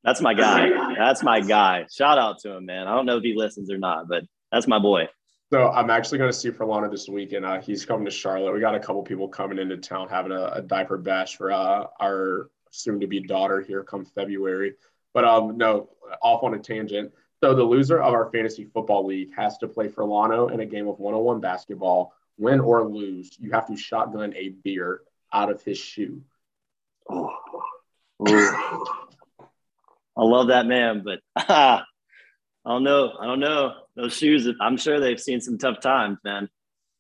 That's 0.03 0.21
my 0.21 0.33
guy. 0.33 0.69
That's 0.97 1.23
my 1.23 1.39
guy. 1.39 1.85
Shout 1.91 2.17
out 2.17 2.39
to 2.39 2.51
him, 2.51 2.65
man. 2.65 2.87
I 2.87 2.95
don't 2.95 3.05
know 3.05 3.17
if 3.17 3.23
he 3.23 3.35
listens 3.35 3.71
or 3.71 3.77
not, 3.77 4.07
but 4.07 4.23
that's 4.51 4.67
my 4.67 4.79
boy. 4.79 5.07
So 5.51 5.69
I'm 5.69 5.89
actually 5.89 6.17
going 6.17 6.31
to 6.31 6.37
see 6.37 6.49
Furlano 6.49 6.91
this 6.91 7.07
weekend. 7.07 7.45
Uh, 7.45 7.61
he's 7.61 7.85
coming 7.85 8.05
to 8.05 8.11
Charlotte. 8.11 8.53
We 8.53 8.59
got 8.59 8.75
a 8.75 8.79
couple 8.79 9.01
people 9.03 9.29
coming 9.29 9.59
into 9.59 9.77
town 9.77 10.09
having 10.09 10.33
a, 10.33 10.45
a 10.55 10.61
diaper 10.61 10.97
bash 10.97 11.37
for 11.37 11.51
uh, 11.51 11.85
our 12.01 12.49
soon 12.77 12.99
to 12.99 13.07
be 13.07 13.19
daughter 13.19 13.61
here 13.61 13.83
come 13.83 14.05
February. 14.05 14.73
But 15.13 15.25
um, 15.25 15.57
no, 15.57 15.89
off 16.21 16.43
on 16.43 16.53
a 16.53 16.59
tangent. 16.59 17.11
So 17.43 17.53
the 17.53 17.63
loser 17.63 18.01
of 18.01 18.13
our 18.13 18.31
fantasy 18.31 18.65
football 18.65 19.05
league 19.05 19.33
has 19.35 19.57
to 19.59 19.67
play 19.67 19.87
Furlano 19.87 20.51
in 20.51 20.59
a 20.59 20.65
game 20.65 20.87
of 20.87 20.99
one-on-one 20.99 21.39
basketball. 21.39 22.13
Win 22.37 22.59
or 22.59 22.87
lose, 22.87 23.35
you 23.39 23.51
have 23.51 23.67
to 23.67 23.77
shotgun 23.77 24.33
a 24.35 24.49
beer 24.49 25.01
out 25.33 25.51
of 25.51 25.61
his 25.63 25.77
shoe. 25.77 26.21
Oh. 27.09 27.33
I 30.17 30.23
love 30.23 30.47
that 30.47 30.65
man, 30.65 31.03
but 31.03 31.19
I 31.35 31.83
don't 32.65 32.83
know. 32.83 33.13
I 33.19 33.25
don't 33.25 33.39
know. 33.39 33.73
Those 33.95 34.13
shoes, 34.13 34.47
I'm 34.59 34.77
sure 34.77 34.99
they've 34.99 35.19
seen 35.19 35.41
some 35.41 35.57
tough 35.57 35.79
times, 35.79 36.17
man. 36.23 36.49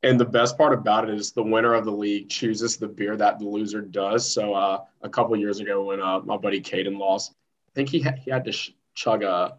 And 0.03 0.19
the 0.19 0.25
best 0.25 0.57
part 0.57 0.73
about 0.73 1.09
it 1.09 1.15
is 1.15 1.31
the 1.31 1.43
winner 1.43 1.73
of 1.73 1.85
the 1.85 1.91
league 1.91 2.29
chooses 2.29 2.77
the 2.77 2.87
beer 2.87 3.17
that 3.17 3.39
the 3.39 3.45
loser 3.45 3.81
does. 3.81 4.31
So 4.31 4.53
uh, 4.53 4.83
a 5.01 5.09
couple 5.09 5.35
years 5.35 5.59
ago, 5.59 5.83
when 5.85 5.99
uh, 6.01 6.19
my 6.19 6.37
buddy 6.37 6.61
Caden 6.61 6.97
lost, 6.97 7.33
I 7.67 7.71
think 7.73 7.89
he 7.89 7.99
had, 7.99 8.19
he 8.19 8.29
had 8.29 8.45
to 8.45 8.51
sh- 8.51 8.71
chug 8.93 9.23
a 9.23 9.57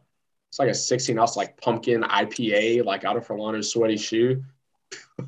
it's 0.49 0.59
like 0.59 0.71
a 0.71 0.75
16 0.75 1.19
ounce 1.19 1.37
like 1.37 1.61
pumpkin 1.61 2.03
IPA 2.03 2.85
like 2.85 3.05
out 3.05 3.17
of 3.17 3.27
Furlano's 3.27 3.71
sweaty 3.71 3.97
shoe. 3.99 4.43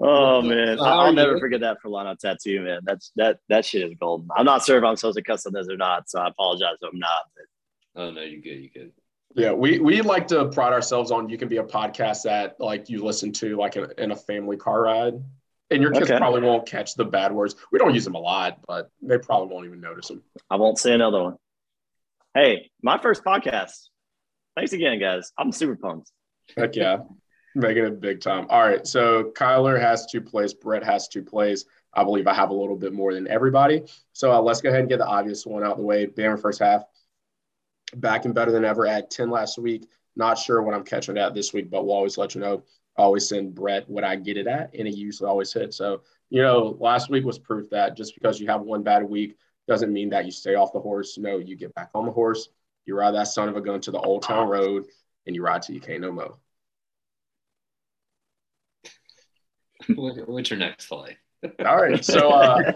oh 0.00 0.40
man, 0.42 0.78
I'll 0.80 1.12
never 1.12 1.38
forget 1.38 1.60
that 1.60 1.76
Furlano 1.84 2.18
tattoo, 2.18 2.62
man. 2.62 2.80
That's 2.84 3.12
that 3.16 3.40
that 3.48 3.66
shit 3.66 3.86
is 3.86 3.94
golden. 4.00 4.28
I'm 4.34 4.46
not 4.46 4.64
sure 4.64 4.78
if 4.78 4.84
I'm 4.84 4.96
supposed 4.96 5.18
to 5.18 5.22
cuss 5.22 5.44
on 5.46 5.52
this 5.52 5.68
or 5.68 5.76
not, 5.76 6.08
so 6.08 6.20
I 6.20 6.28
apologize 6.28 6.76
if 6.80 6.88
I'm 6.90 6.98
not. 6.98 7.24
But. 7.34 8.02
Oh 8.02 8.10
no, 8.10 8.22
you're 8.22 8.40
good, 8.40 8.60
You're 8.60 8.70
good. 8.72 8.92
Yeah, 9.36 9.52
we 9.52 9.78
we 9.80 10.00
like 10.00 10.26
to 10.28 10.46
pride 10.46 10.72
ourselves 10.72 11.10
on 11.10 11.28
you 11.28 11.36
can 11.36 11.48
be 11.48 11.58
a 11.58 11.62
podcast 11.62 12.22
that 12.22 12.56
like 12.58 12.88
you 12.88 13.04
listen 13.04 13.32
to 13.34 13.56
like 13.56 13.76
in, 13.76 13.86
in 13.98 14.10
a 14.10 14.16
family 14.16 14.56
car 14.56 14.82
ride. 14.82 15.14
And 15.70 15.82
your 15.82 15.90
kids 15.90 16.08
okay. 16.08 16.16
probably 16.16 16.42
won't 16.42 16.66
catch 16.66 16.94
the 16.94 17.04
bad 17.04 17.32
words. 17.32 17.56
We 17.72 17.78
don't 17.78 17.92
use 17.92 18.04
them 18.04 18.14
a 18.14 18.20
lot, 18.20 18.60
but 18.68 18.88
they 19.02 19.18
probably 19.18 19.52
won't 19.52 19.66
even 19.66 19.80
notice 19.80 20.08
them. 20.08 20.22
I 20.48 20.56
won't 20.56 20.78
say 20.78 20.94
another 20.94 21.22
one. 21.22 21.36
Hey, 22.34 22.70
my 22.82 22.98
first 22.98 23.24
podcast. 23.24 23.88
Thanks 24.54 24.72
again, 24.72 25.00
guys. 25.00 25.32
I'm 25.36 25.50
super 25.52 25.76
pumped. 25.76 26.12
Heck 26.56 26.76
yeah. 26.76 26.98
Making 27.56 27.84
it 27.84 28.00
big 28.00 28.20
time. 28.20 28.46
All 28.48 28.62
right. 28.62 28.86
So 28.86 29.32
Kyler 29.36 29.78
has 29.80 30.06
two 30.06 30.20
plays. 30.20 30.54
Brett 30.54 30.84
has 30.84 31.08
two 31.08 31.24
plays. 31.24 31.66
I 31.92 32.04
believe 32.04 32.26
I 32.26 32.34
have 32.34 32.50
a 32.50 32.54
little 32.54 32.76
bit 32.76 32.92
more 32.92 33.12
than 33.12 33.26
everybody. 33.26 33.82
So 34.12 34.32
uh, 34.32 34.40
let's 34.40 34.60
go 34.60 34.68
ahead 34.68 34.80
and 34.80 34.88
get 34.88 34.98
the 34.98 35.06
obvious 35.06 35.44
one 35.44 35.64
out 35.64 35.72
of 35.72 35.78
the 35.78 35.84
way. 35.84 36.06
Bama 36.06 36.40
first 36.40 36.60
half. 36.60 36.84
Back 37.94 38.24
and 38.24 38.34
better 38.34 38.50
than 38.50 38.64
ever 38.64 38.86
at 38.86 39.10
10 39.10 39.30
last 39.30 39.58
week. 39.58 39.88
Not 40.16 40.38
sure 40.38 40.62
what 40.62 40.74
I'm 40.74 40.84
catching 40.84 41.16
it 41.16 41.20
at 41.20 41.34
this 41.34 41.52
week, 41.52 41.70
but 41.70 41.84
we'll 41.84 41.94
always 41.94 42.18
let 42.18 42.34
you 42.34 42.40
know. 42.40 42.62
I 42.98 43.02
always 43.02 43.28
send 43.28 43.54
Brett 43.54 43.88
what 43.88 44.04
I 44.04 44.16
get 44.16 44.38
it 44.38 44.46
at, 44.46 44.74
and 44.74 44.88
he 44.88 44.94
usually 44.94 45.28
always 45.28 45.52
hits. 45.52 45.76
So, 45.76 46.02
you 46.30 46.40
know, 46.40 46.76
last 46.80 47.10
week 47.10 47.24
was 47.24 47.38
proof 47.38 47.68
that 47.70 47.96
just 47.96 48.14
because 48.14 48.40
you 48.40 48.46
have 48.48 48.62
one 48.62 48.82
bad 48.82 49.02
week 49.02 49.36
doesn't 49.68 49.92
mean 49.92 50.08
that 50.10 50.24
you 50.24 50.30
stay 50.30 50.54
off 50.54 50.72
the 50.72 50.80
horse. 50.80 51.18
No, 51.18 51.38
you 51.38 51.56
get 51.56 51.74
back 51.74 51.90
on 51.94 52.06
the 52.06 52.12
horse. 52.12 52.48
You 52.86 52.96
ride 52.96 53.12
that 53.12 53.28
son 53.28 53.48
of 53.48 53.56
a 53.56 53.60
gun 53.60 53.80
to 53.82 53.90
the 53.90 53.98
old 53.98 54.22
town 54.22 54.48
road, 54.48 54.86
and 55.26 55.34
you 55.34 55.42
ride 55.42 55.62
till 55.62 55.74
you 55.74 55.80
can't 55.80 56.00
no 56.00 56.12
more. 56.12 56.38
What's 59.94 60.50
your 60.50 60.58
next 60.58 60.86
play? 60.86 61.18
All 61.64 61.76
right, 61.76 62.04
so 62.04 62.30
uh, 62.30 62.72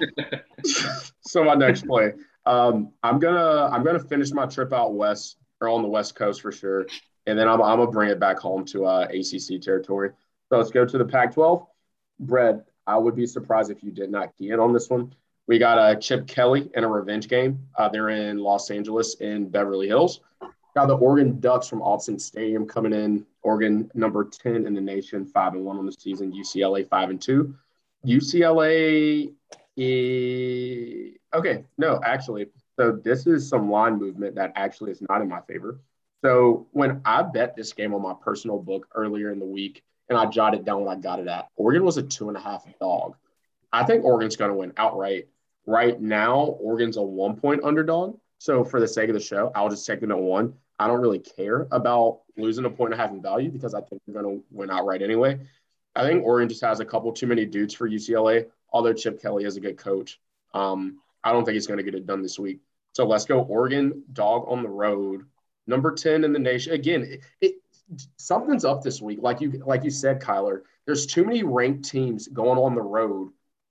so 1.21 1.45
my 1.45 1.55
next 1.55 1.87
play, 1.87 2.13
um, 2.47 2.93
I'm 3.03 3.19
gonna 3.19 3.69
I'm 3.73 3.85
gonna 3.85 3.99
finish 3.99 4.31
my 4.33 4.47
trip 4.47 4.73
out 4.73 4.95
west 4.95 5.37
or 5.61 5.69
on 5.69 5.83
the 5.83 5.89
west 5.89 6.15
coast 6.15 6.41
for 6.41 6.53
sure, 6.53 6.87
and 7.27 7.39
then 7.39 7.49
I'm, 7.49 7.61
I'm 7.63 7.79
gonna 7.79 7.91
bring 7.91 8.11
it 8.11 8.19
back 8.21 8.39
home 8.39 8.65
to 8.67 8.87
uh, 8.87 9.09
ACC 9.11 9.61
territory. 9.61 10.11
So 10.49 10.59
let's 10.59 10.71
go 10.71 10.85
to 10.85 10.99
the 10.99 11.05
Pac-12. 11.05 11.67
Brett, 12.19 12.67
I 12.87 12.97
would 12.99 13.15
be 13.15 13.27
surprised 13.27 13.71
if 13.71 13.83
you 13.83 13.93
did 13.93 14.11
not 14.11 14.33
in 14.41 14.59
on 14.59 14.73
this 14.73 14.91
one. 14.91 15.15
We 15.47 15.59
got 15.59 15.79
uh, 15.79 15.95
Chip 15.97 16.27
Kelly 16.27 16.71
in 16.75 16.85
a 16.85 16.89
revenge 16.89 17.29
game. 17.29 17.67
Uh, 17.77 17.89
they're 17.89 18.11
in 18.11 18.39
Los 18.39 18.71
Angeles 18.71 19.15
in 19.17 19.49
Beverly 19.49 19.87
Hills. 19.89 20.21
Got 20.75 20.87
the 20.87 20.97
Oregon 20.97 21.41
Ducks 21.41 21.67
from 21.67 21.81
Autzen 21.81 22.21
Stadium 22.21 22.67
coming 22.67 22.93
in. 22.93 23.27
Oregon 23.43 23.91
number 23.95 24.25
10 24.25 24.67
in 24.67 24.75
the 24.75 24.81
nation, 24.81 25.25
five 25.27 25.55
and 25.55 25.65
one 25.65 25.79
on 25.79 25.87
the 25.87 25.93
season. 25.93 26.33
UCLA 26.33 26.89
five 26.89 27.11
and 27.11 27.21
two. 27.21 27.55
UCLA 28.07 29.33
is 29.77 31.17
okay. 31.35 31.65
No, 31.79 32.01
actually, 32.05 32.47
so 32.79 32.93
this 32.93 33.27
is 33.27 33.49
some 33.49 33.71
line 33.71 33.99
movement 33.99 34.35
that 34.37 34.53
actually 34.57 34.91
is 34.91 35.03
not 35.09 35.21
in 35.21 35.29
my 35.29 35.41
favor. 35.43 35.81
So 36.23 36.67
when 36.73 37.01
I 37.05 37.23
bet 37.23 37.57
this 37.57 37.73
game 37.73 37.95
on 37.95 38.03
my 38.03 38.15
personal 38.23 38.59
book 38.59 38.89
earlier 38.95 39.31
in 39.31 39.39
the 39.39 39.47
week, 39.47 39.83
and 40.09 40.19
I 40.19 40.27
jotted 40.27 40.65
down 40.65 40.85
what 40.85 40.97
I 40.97 41.01
got 41.01 41.21
it 41.21 41.29
at, 41.29 41.49
Oregon 41.57 41.85
was 41.85 41.97
a 41.97 42.03
two 42.03 42.29
and 42.29 42.37
a 42.37 42.41
half 42.41 42.65
dog. 42.79 43.17
I 43.73 43.85
think 43.85 44.05
Oregon's 44.05 44.37
going 44.37 44.51
to 44.51 44.57
win 44.57 44.73
outright. 44.77 45.29
Right 45.67 46.01
now, 46.01 46.57
Oregon's 46.61 46.97
a 46.97 47.03
one 47.03 47.37
point 47.37 47.63
underdog. 47.63 48.19
So 48.39 48.65
for 48.65 48.81
the 48.81 48.89
sake 48.89 49.09
of 49.09 49.15
the 49.15 49.21
show, 49.21 49.53
I'll 49.55 49.69
just 49.69 49.87
take 49.87 50.01
them 50.01 50.11
at 50.11 50.19
one. 50.19 50.55
I 50.79 50.87
don't 50.87 51.01
really 51.01 51.19
care 51.19 51.69
about 51.71 52.23
losing 52.37 52.65
a 52.65 52.71
point 52.71 52.93
and 52.93 53.01
a 53.01 53.03
half 53.03 53.13
in 53.13 53.21
value 53.21 53.51
because 53.51 53.75
I 53.75 53.83
think 53.83 54.01
they're 54.07 54.23
going 54.23 54.39
to 54.39 54.45
win 54.51 54.71
outright 54.71 55.03
anyway. 55.03 55.39
I 55.95 56.07
think 56.07 56.25
Oregon 56.25 56.49
just 56.49 56.63
has 56.63 56.81
a 56.81 56.85
couple 56.85 57.13
too 57.13 57.27
many 57.27 57.45
dudes 57.45 57.75
for 57.75 57.89
UCLA, 57.89 58.47
although 58.73 58.93
Chip 58.93 59.21
Kelly 59.21 59.45
is 59.45 59.57
a 59.57 59.61
good 59.61 59.79
coach. 59.79 60.21
Um, 60.55 61.01
I 61.23 61.33
don't 61.33 61.45
think 61.45 61.55
he's 61.55 61.67
going 61.67 61.79
to 61.79 61.85
get 61.85 61.95
it 61.95 62.07
done 62.07 62.23
this 62.23 62.39
week. 62.39 62.61
So 62.93 63.07
let's 63.07 63.25
go 63.25 63.41
Oregon, 63.43 64.03
dog 64.13 64.47
on 64.49 64.63
the 64.63 64.69
road, 64.69 65.25
number 65.67 65.95
10 65.95 66.25
in 66.25 66.33
the 66.33 66.39
nation. 66.39 66.73
Again, 66.73 67.03
it, 67.03 67.21
it, 67.41 67.55
something's 68.17 68.65
up 68.65 68.83
this 68.83 69.01
week. 69.01 69.21
Like 69.23 69.41
you, 69.41 69.63
like 69.65 69.85
you 69.85 69.91
said, 69.91 70.21
Kyler, 70.21 70.63
there's 70.87 71.07
too 71.07 71.25
many 71.25 71.43
ranked 71.43 71.89
teams 71.89 72.29
going 72.29 72.59
on 72.59 72.75
the 72.75 72.83
road 72.83 73.31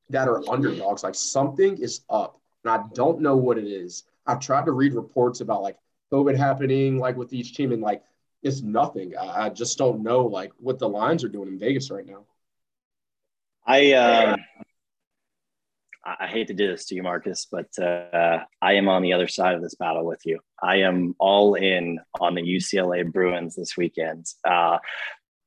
that 0.09 0.27
are 0.27 0.47
underdogs. 0.49 1.03
Like 1.03 1.15
something 1.15 1.77
is 1.77 2.01
up, 2.09 2.39
and 2.63 2.71
I 2.71 2.83
don't 2.93 3.21
know 3.21 3.35
what 3.35 3.57
it 3.57 3.67
is. 3.67 4.03
I've 4.25 4.39
tried 4.39 4.65
to 4.65 4.71
read 4.71 4.93
reports 4.93 5.41
about 5.41 5.61
like 5.61 5.77
COVID 6.11 6.37
happening, 6.37 6.97
like 6.97 7.17
with 7.17 7.33
each 7.33 7.55
team, 7.55 7.71
and 7.71 7.81
like 7.81 8.03
it's 8.41 8.61
nothing. 8.61 9.13
I, 9.17 9.45
I 9.45 9.49
just 9.49 9.77
don't 9.77 10.01
know 10.01 10.21
like 10.25 10.51
what 10.59 10.79
the 10.79 10.89
lines 10.89 11.23
are 11.23 11.29
doing 11.29 11.49
in 11.49 11.59
Vegas 11.59 11.91
right 11.91 12.05
now. 12.05 12.25
I 13.65 13.93
uh, 13.93 14.37
I 16.05 16.27
hate 16.27 16.47
to 16.47 16.53
do 16.53 16.67
this 16.67 16.85
to 16.87 16.95
you, 16.95 17.03
Marcus, 17.03 17.47
but 17.51 17.67
uh, 17.77 18.39
I 18.61 18.73
am 18.73 18.87
on 18.87 19.01
the 19.01 19.13
other 19.13 19.27
side 19.27 19.55
of 19.55 19.61
this 19.61 19.75
battle 19.75 20.05
with 20.05 20.21
you. 20.25 20.39
I 20.61 20.77
am 20.77 21.13
all 21.19 21.55
in 21.55 21.99
on 22.19 22.35
the 22.35 22.41
UCLA 22.41 23.11
Bruins 23.11 23.55
this 23.55 23.75
weekend. 23.75 24.25
Uh, 24.45 24.77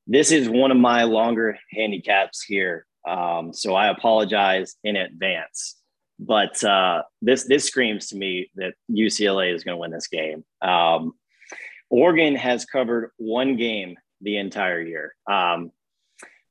this 0.07 0.31
is 0.31 0.49
one 0.49 0.71
of 0.71 0.77
my 0.77 1.05
longer 1.05 1.59
handicaps 1.71 2.43
here, 2.43 2.87
um, 3.09 3.53
so 3.53 3.75
I 3.75 3.89
apologize 3.89 4.77
in 4.85 4.97
advance. 4.97 5.77
But 6.19 6.63
uh, 6.63 7.03
this 7.23 7.45
this 7.45 7.65
screams 7.65 8.09
to 8.09 8.17
me 8.17 8.51
that 8.57 8.75
UCLA 8.91 9.55
is 9.55 9.65
going 9.65 9.77
to 9.77 9.81
win 9.81 9.91
this 9.91 10.09
game. 10.09 10.45
Um, 10.61 11.15
Oregon 11.89 12.37
has 12.37 12.65
covered 12.65 13.11
one 13.17 13.57
game 13.57 13.97
the 14.21 14.37
entire 14.37 14.81
year. 14.81 15.15
Um, 15.31 15.73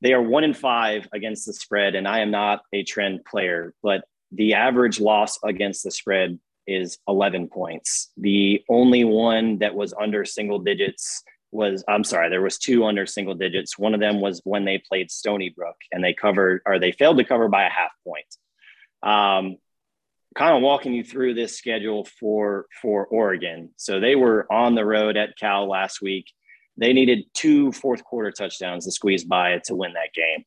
they 0.02 0.12
are 0.12 0.20
one 0.20 0.42
in 0.42 0.52
five 0.52 1.08
against 1.12 1.46
the 1.46 1.52
spread, 1.52 1.94
and 1.94 2.08
I 2.08 2.20
am 2.20 2.32
not 2.32 2.62
a 2.72 2.82
trend 2.82 3.24
player, 3.24 3.72
but 3.82 4.04
the 4.32 4.54
average 4.54 5.00
loss 5.00 5.38
against 5.44 5.84
the 5.84 5.92
spread 5.92 6.40
is 6.66 6.98
11 7.06 7.48
points. 7.48 8.10
The 8.16 8.62
only 8.68 9.04
one 9.04 9.58
that 9.58 9.74
was 9.74 9.94
under 9.94 10.24
single 10.24 10.58
digits 10.58 11.22
was 11.52 11.84
I'm 11.86 12.02
sorry, 12.02 12.30
there 12.30 12.42
was 12.42 12.58
two 12.58 12.84
under 12.84 13.06
single 13.06 13.34
digits. 13.34 13.78
One 13.78 13.94
of 13.94 14.00
them 14.00 14.20
was 14.20 14.40
when 14.44 14.64
they 14.64 14.78
played 14.78 15.10
Stony 15.10 15.50
Brook 15.50 15.76
and 15.92 16.02
they 16.02 16.14
covered 16.14 16.62
or 16.66 16.78
they 16.78 16.92
failed 16.92 17.18
to 17.18 17.24
cover 17.24 17.48
by 17.48 17.64
a 17.64 17.70
half 17.70 17.90
point. 18.04 18.26
Um, 19.02 19.58
kind 20.34 20.56
of 20.56 20.62
walking 20.62 20.94
you 20.94 21.04
through 21.04 21.34
this 21.34 21.58
schedule 21.58 22.06
for 22.18 22.66
for 22.80 23.06
Oregon. 23.06 23.70
So 23.76 24.00
they 24.00 24.16
were 24.16 24.50
on 24.50 24.74
the 24.74 24.84
road 24.84 25.16
at 25.16 25.36
Cal 25.36 25.68
last 25.68 26.00
week. 26.00 26.26
They 26.76 26.92
needed 26.92 27.24
two 27.34 27.72
fourth 27.72 28.04
quarter 28.04 28.30
touchdowns 28.30 28.84
to 28.84 28.92
squeeze 28.92 29.24
by 29.24 29.50
it 29.50 29.64
to 29.64 29.74
win 29.74 29.92
that 29.94 30.14
game. 30.14 30.44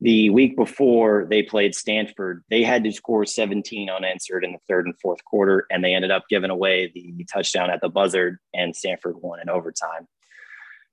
The 0.00 0.30
week 0.30 0.56
before 0.56 1.26
they 1.30 1.44
played 1.44 1.76
Stanford, 1.76 2.42
they 2.50 2.64
had 2.64 2.82
to 2.84 2.92
score 2.92 3.24
17 3.24 3.88
unanswered 3.88 4.44
in 4.44 4.52
the 4.52 4.58
third 4.68 4.86
and 4.86 4.98
fourth 5.00 5.24
quarter, 5.24 5.64
and 5.70 5.84
they 5.84 5.94
ended 5.94 6.10
up 6.10 6.24
giving 6.28 6.50
away 6.50 6.90
the 6.92 7.24
touchdown 7.32 7.70
at 7.70 7.80
the 7.80 7.88
buzzer, 7.88 8.40
and 8.52 8.74
Stanford 8.74 9.14
won 9.20 9.38
in 9.40 9.48
overtime. 9.48 10.08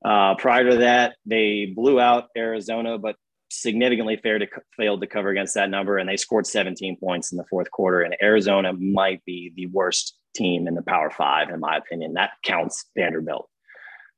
Uh, 0.05 0.35
prior 0.35 0.69
to 0.69 0.77
that, 0.77 1.15
they 1.25 1.73
blew 1.75 1.99
out 1.99 2.27
Arizona, 2.37 2.99
but 2.99 3.15
significantly 3.49 4.15
to, 4.15 4.47
failed 4.77 5.01
to 5.01 5.07
cover 5.07 5.29
against 5.29 5.55
that 5.55 5.69
number, 5.69 5.97
and 5.97 6.07
they 6.07 6.17
scored 6.17 6.45
17 6.45 6.97
points 6.97 7.31
in 7.31 7.37
the 7.37 7.45
fourth 7.49 7.71
quarter. 7.71 8.01
And 8.01 8.15
Arizona 8.21 8.73
might 8.73 9.25
be 9.25 9.51
the 9.55 9.65
worst 9.67 10.17
team 10.35 10.67
in 10.67 10.75
the 10.75 10.83
Power 10.83 11.09
Five, 11.09 11.49
in 11.49 11.59
my 11.59 11.77
opinion. 11.77 12.13
That 12.13 12.31
counts 12.43 12.85
Vanderbilt. 12.95 13.49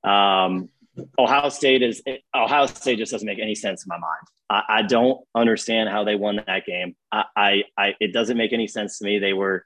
Um, 0.04 0.70
Ohio 1.18 1.50
State 1.50 1.82
is 1.82 2.02
Ohio 2.36 2.66
State 2.66 2.98
just 2.98 3.12
doesn't 3.12 3.26
make 3.26 3.40
any 3.40 3.56
sense 3.56 3.86
in 3.86 3.90
my 3.90 3.98
mind. 3.98 4.28
I, 4.50 4.80
I 4.80 4.82
don't 4.82 5.22
understand 5.34 5.90
how 5.90 6.04
they 6.04 6.16
won 6.16 6.44
that 6.48 6.66
game. 6.66 6.96
I, 7.12 7.24
I, 7.36 7.64
I, 7.78 7.96
it 8.00 8.12
doesn't 8.12 8.38
make 8.38 8.52
any 8.52 8.68
sense 8.68 9.00
to 9.00 9.06
me. 9.06 9.20
They 9.20 9.34
were 9.34 9.66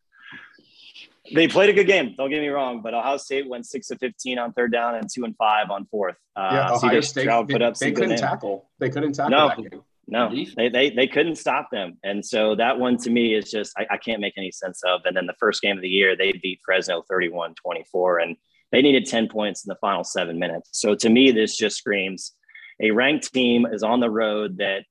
they 1.34 1.48
played 1.48 1.70
a 1.70 1.74
good 1.74 1.88
game. 1.88 2.14
Don't 2.16 2.30
get 2.30 2.42
me 2.42 2.50
wrong, 2.50 2.82
but 2.82 2.94
Ohio 2.94 3.18
State 3.18 3.50
went 3.50 3.66
six 3.66 3.90
of 3.90 4.00
fifteen 4.00 4.38
on 4.38 4.54
third 4.54 4.72
down 4.72 4.96
and 4.96 5.10
two 5.12 5.24
and 5.24 5.36
five 5.38 5.72
on 5.72 5.86
fourth. 5.86 6.16
Uh, 6.36 6.50
yeah, 6.52 6.74
Ohio 6.74 7.02
State 7.02 7.28
put 7.28 7.62
up 7.62 7.78
they, 7.78 7.88
they 7.88 7.92
couldn't 7.92 8.18
tackle. 8.18 8.70
They 8.80 8.90
couldn't 8.90 9.14
tackle 9.14 9.32
no, 9.32 9.48
that 9.50 9.58
game. 9.58 9.82
No, 10.08 10.32
they, 10.56 10.70
they 10.70 10.92
they 10.92 11.08
couldn't 11.08 11.38
stop 11.38 11.72
them, 11.72 11.98
and 12.04 12.24
so 12.24 12.54
that 12.56 12.78
one 12.78 12.98
to 12.98 13.10
me 13.10 13.34
is 13.34 13.50
just 13.50 13.74
I, 13.78 13.88
I 13.92 13.98
can't 13.98 14.22
make 14.22 14.36
any 14.38 14.52
sense 14.52 14.84
of. 14.86 15.02
And 15.06 15.18
then 15.18 15.26
the 15.26 15.34
first 15.40 15.64
game 15.64 15.78
of 15.78 15.82
the 15.82 15.90
year, 15.90 16.16
they 16.16 16.32
beat 16.32 16.60
Fresno 16.64 17.04
31-24, 17.12 18.22
and 18.22 18.38
they 18.76 18.82
needed 18.82 19.06
ten 19.06 19.30
points 19.30 19.66
in 19.66 19.70
the 19.70 19.78
final 19.80 20.04
seven 20.04 20.38
minutes. 20.38 20.70
So 20.74 20.96
to 20.96 21.10
me, 21.10 21.32
this 21.32 21.56
just 21.56 21.78
screams 21.78 22.34
a 22.82 22.92
ranked 22.92 23.34
team 23.34 23.66
is 23.66 23.84
on 23.84 24.02
the 24.02 24.10
road 24.10 24.58
that 24.58 24.84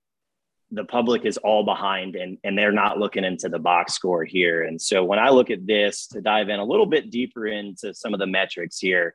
the 0.70 0.84
public 0.84 1.26
is 1.26 1.36
all 1.36 1.66
behind 1.66 2.16
and, 2.16 2.38
and 2.42 2.56
they're 2.56 2.72
not 2.72 2.98
looking 2.98 3.24
into 3.24 3.50
the 3.50 3.58
box 3.58 3.92
score 3.92 4.24
here. 4.24 4.62
And 4.62 4.80
so 4.80 5.04
when 5.04 5.18
I 5.18 5.28
look 5.28 5.50
at 5.50 5.66
this 5.66 6.06
to 6.08 6.22
dive 6.22 6.48
in 6.48 6.60
a 6.60 6.64
little 6.64 6.86
bit 6.86 7.10
deeper 7.10 7.46
into 7.46 7.92
some 7.92 8.14
of 8.14 8.20
the 8.20 8.26
metrics 8.26 8.78
here, 8.78 9.14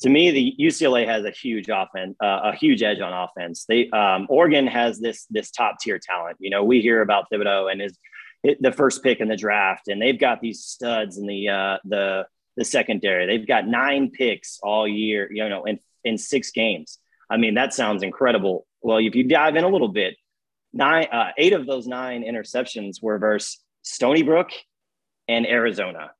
to 0.00 0.08
me, 0.08 0.30
the 0.30 0.54
UCLA 0.58 1.06
has 1.06 1.26
a 1.26 1.30
huge 1.30 1.68
offense, 1.68 2.16
uh, 2.22 2.40
a 2.44 2.56
huge 2.56 2.82
edge 2.82 3.00
on 3.00 3.12
offense. 3.12 3.66
They 3.68 3.90
um, 3.90 4.26
Oregon 4.30 4.66
has 4.68 4.98
this 5.00 5.26
this 5.28 5.50
top 5.50 5.80
tier 5.80 5.98
talent. 5.98 6.38
You 6.40 6.48
know, 6.48 6.64
we 6.64 6.80
hear 6.80 7.02
about 7.02 7.26
Thibodeaux 7.30 7.70
and 7.70 7.82
his 7.82 7.98
the 8.60 8.72
first 8.72 9.02
pick 9.02 9.20
in 9.20 9.28
the 9.28 9.36
draft, 9.36 9.88
and 9.88 10.00
they've 10.00 10.18
got 10.18 10.40
these 10.40 10.60
studs 10.60 11.18
in 11.18 11.26
the 11.26 11.48
uh, 11.48 11.78
the 11.84 12.26
the 12.58 12.64
secondary. 12.64 13.26
They've 13.26 13.46
got 13.46 13.66
nine 13.66 14.10
picks 14.10 14.58
all 14.62 14.86
year. 14.86 15.30
You 15.32 15.48
know, 15.48 15.64
in 15.64 15.78
in 16.04 16.18
six 16.18 16.50
games. 16.50 16.98
I 17.30 17.36
mean, 17.36 17.54
that 17.54 17.72
sounds 17.72 18.02
incredible. 18.02 18.66
Well, 18.82 18.98
if 18.98 19.14
you 19.14 19.24
dive 19.24 19.56
in 19.56 19.64
a 19.64 19.68
little 19.68 19.88
bit, 19.88 20.16
nine, 20.72 21.06
uh, 21.12 21.30
eight 21.36 21.52
of 21.52 21.66
those 21.66 21.86
nine 21.86 22.22
interceptions 22.22 23.02
were 23.02 23.18
versus 23.18 23.58
Stony 23.82 24.22
Brook 24.22 24.50
and 25.26 25.46
Arizona. 25.46 26.12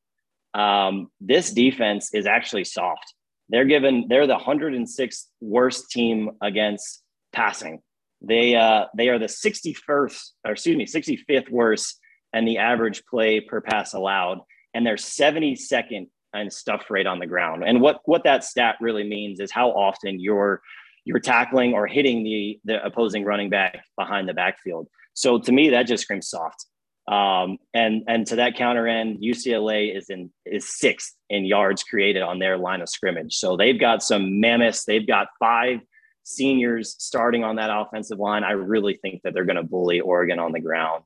Um, 0.55 1.11
this 1.21 1.51
defense 1.53 2.13
is 2.13 2.27
actually 2.27 2.65
soft. 2.65 3.15
They're 3.49 3.65
given, 3.65 4.07
they're 4.09 4.27
the 4.27 4.37
106th 4.37 5.25
worst 5.41 5.91
team 5.91 6.33
against 6.43 7.03
passing. 7.33 7.81
They 8.21 8.57
uh, 8.57 8.87
they 8.97 9.09
are 9.11 9.19
the 9.19 9.27
61st, 9.27 10.31
or 10.45 10.53
excuse 10.53 10.77
me, 10.77 10.87
65th 10.87 11.51
worst, 11.51 12.01
and 12.33 12.47
the 12.49 12.59
average 12.59 13.05
play 13.07 13.41
per 13.41 13.61
pass 13.61 13.95
allowed, 13.95 14.41
and 14.75 14.85
they're 14.85 14.97
72nd 14.97 16.09
in 16.35 16.51
stuff 16.51 16.91
rate 16.91 17.07
on 17.07 17.19
the 17.19 17.27
ground. 17.27 17.65
And 17.67 17.81
what 17.81 18.01
what 18.05 18.25
that 18.25 18.45
stat 18.45 18.77
really 18.81 19.05
means 19.05 19.41
is 19.41 19.51
how 19.51 19.71
often 19.71 20.21
you're 20.21 20.61
you're 21.05 21.21
tackling 21.21 21.75
or 21.75 21.87
hitting 21.87 22.23
the 22.23 22.61
the 22.65 22.85
opposing 22.85 23.25
running 23.25 23.51
back 23.51 23.85
behind 23.97 24.29
the 24.29 24.35
backfield. 24.35 24.89
So 25.15 25.39
to 25.39 25.53
me, 25.53 25.71
that 25.71 25.85
just 25.85 26.05
screams 26.05 26.29
soft. 26.29 26.67
Um, 27.09 27.57
and 27.73 28.03
and 28.07 28.27
to 28.27 28.37
that 28.37 28.57
counter 28.57 28.87
end, 28.87 29.19
UCLA 29.23 29.97
is 29.97 30.11
in 30.11 30.31
is 30.45 30.69
sixth 30.79 31.17
in 31.31 31.47
yards 31.47 31.83
created 31.83 32.23
on 32.23 32.39
their 32.39 32.59
line 32.59 32.83
of 32.83 32.89
scrimmage. 32.89 33.35
So 33.35 33.57
they've 33.57 33.81
got 33.81 34.03
some 34.03 34.41
mammoths. 34.41 34.85
They've 34.85 35.07
got 35.07 35.29
five 35.41 35.81
seniors 36.25 36.95
starting 36.99 37.45
on 37.45 37.57
that 37.57 37.71
offensive 37.75 38.19
line. 38.19 38.45
I 38.45 38.51
really 38.51 38.95
think 38.95 39.23
that 39.23 39.33
they're 39.33 39.47
going 39.47 39.57
to 39.57 39.63
bully 39.63 40.01
Oregon 40.01 40.39
on 40.39 40.53
the 40.53 40.61
ground. 40.61 41.05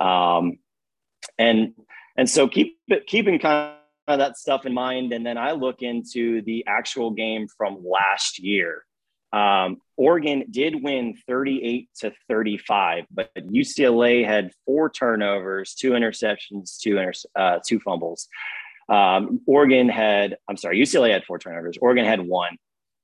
Um, 0.00 0.58
and 1.38 1.74
and 2.16 2.28
so 2.28 2.48
keep 2.48 2.78
it 2.88 3.06
keeping 3.06 3.38
kind 3.38 3.75
of 4.08 4.18
that 4.18 4.38
stuff 4.38 4.66
in 4.66 4.74
mind. 4.74 5.12
And 5.12 5.24
then 5.24 5.38
I 5.38 5.52
look 5.52 5.82
into 5.82 6.42
the 6.42 6.64
actual 6.66 7.10
game 7.10 7.46
from 7.56 7.84
last 7.84 8.38
year. 8.38 8.84
Um, 9.32 9.78
Oregon 9.96 10.44
did 10.50 10.82
win 10.82 11.16
38 11.26 11.88
to 12.00 12.12
35, 12.28 13.04
but 13.10 13.30
UCLA 13.36 14.24
had 14.24 14.52
four 14.64 14.88
turnovers, 14.88 15.74
two 15.74 15.90
interceptions, 15.90 16.78
two 16.78 16.98
inter- 16.98 17.12
uh, 17.34 17.58
two 17.66 17.80
fumbles. 17.80 18.28
Um, 18.88 19.40
Oregon 19.46 19.88
had, 19.88 20.36
I'm 20.48 20.56
sorry, 20.56 20.80
UCLA 20.80 21.12
had 21.12 21.24
four 21.24 21.38
turnovers. 21.38 21.76
Oregon 21.80 22.04
had 22.04 22.20
one. 22.20 22.56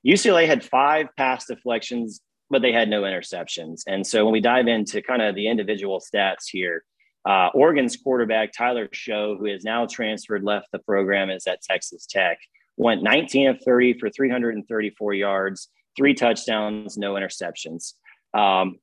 UCLA 0.06 0.46
had 0.46 0.64
five 0.64 1.08
pass 1.16 1.46
deflections, 1.46 2.20
but 2.50 2.62
they 2.62 2.72
had 2.72 2.88
no 2.88 3.02
interceptions. 3.02 3.82
And 3.86 4.06
so 4.06 4.24
when 4.24 4.32
we 4.32 4.40
dive 4.40 4.68
into 4.68 5.02
kind 5.02 5.22
of 5.22 5.34
the 5.34 5.48
individual 5.48 6.00
stats 6.00 6.44
here, 6.50 6.84
uh, 7.24 7.48
Oregon's 7.54 7.96
quarterback, 7.96 8.52
Tyler 8.52 8.88
Shough, 8.88 9.38
who 9.38 9.46
has 9.46 9.64
now 9.64 9.86
transferred, 9.86 10.42
left 10.42 10.68
the 10.72 10.78
program, 10.80 11.30
is 11.30 11.46
at 11.46 11.62
Texas 11.62 12.06
Tech, 12.06 12.38
went 12.76 13.02
19 13.02 13.48
of 13.48 13.60
30 13.64 13.98
for 13.98 14.10
334 14.10 15.14
yards, 15.14 15.68
three 15.96 16.14
touchdowns, 16.14 16.96
no 16.96 17.14
interceptions. 17.14 17.94
Um, 18.34 18.78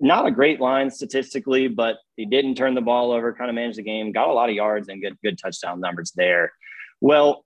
not 0.00 0.26
a 0.26 0.30
great 0.30 0.60
line 0.60 0.90
statistically, 0.90 1.68
but 1.68 1.96
he 2.16 2.26
didn't 2.26 2.56
turn 2.56 2.74
the 2.74 2.80
ball 2.80 3.12
over, 3.12 3.32
kind 3.32 3.48
of 3.48 3.54
managed 3.54 3.78
the 3.78 3.82
game, 3.82 4.12
got 4.12 4.28
a 4.28 4.32
lot 4.32 4.48
of 4.48 4.54
yards 4.54 4.88
and 4.88 5.00
good, 5.00 5.16
good 5.22 5.38
touchdown 5.38 5.80
numbers 5.80 6.12
there. 6.14 6.52
Well, 7.00 7.44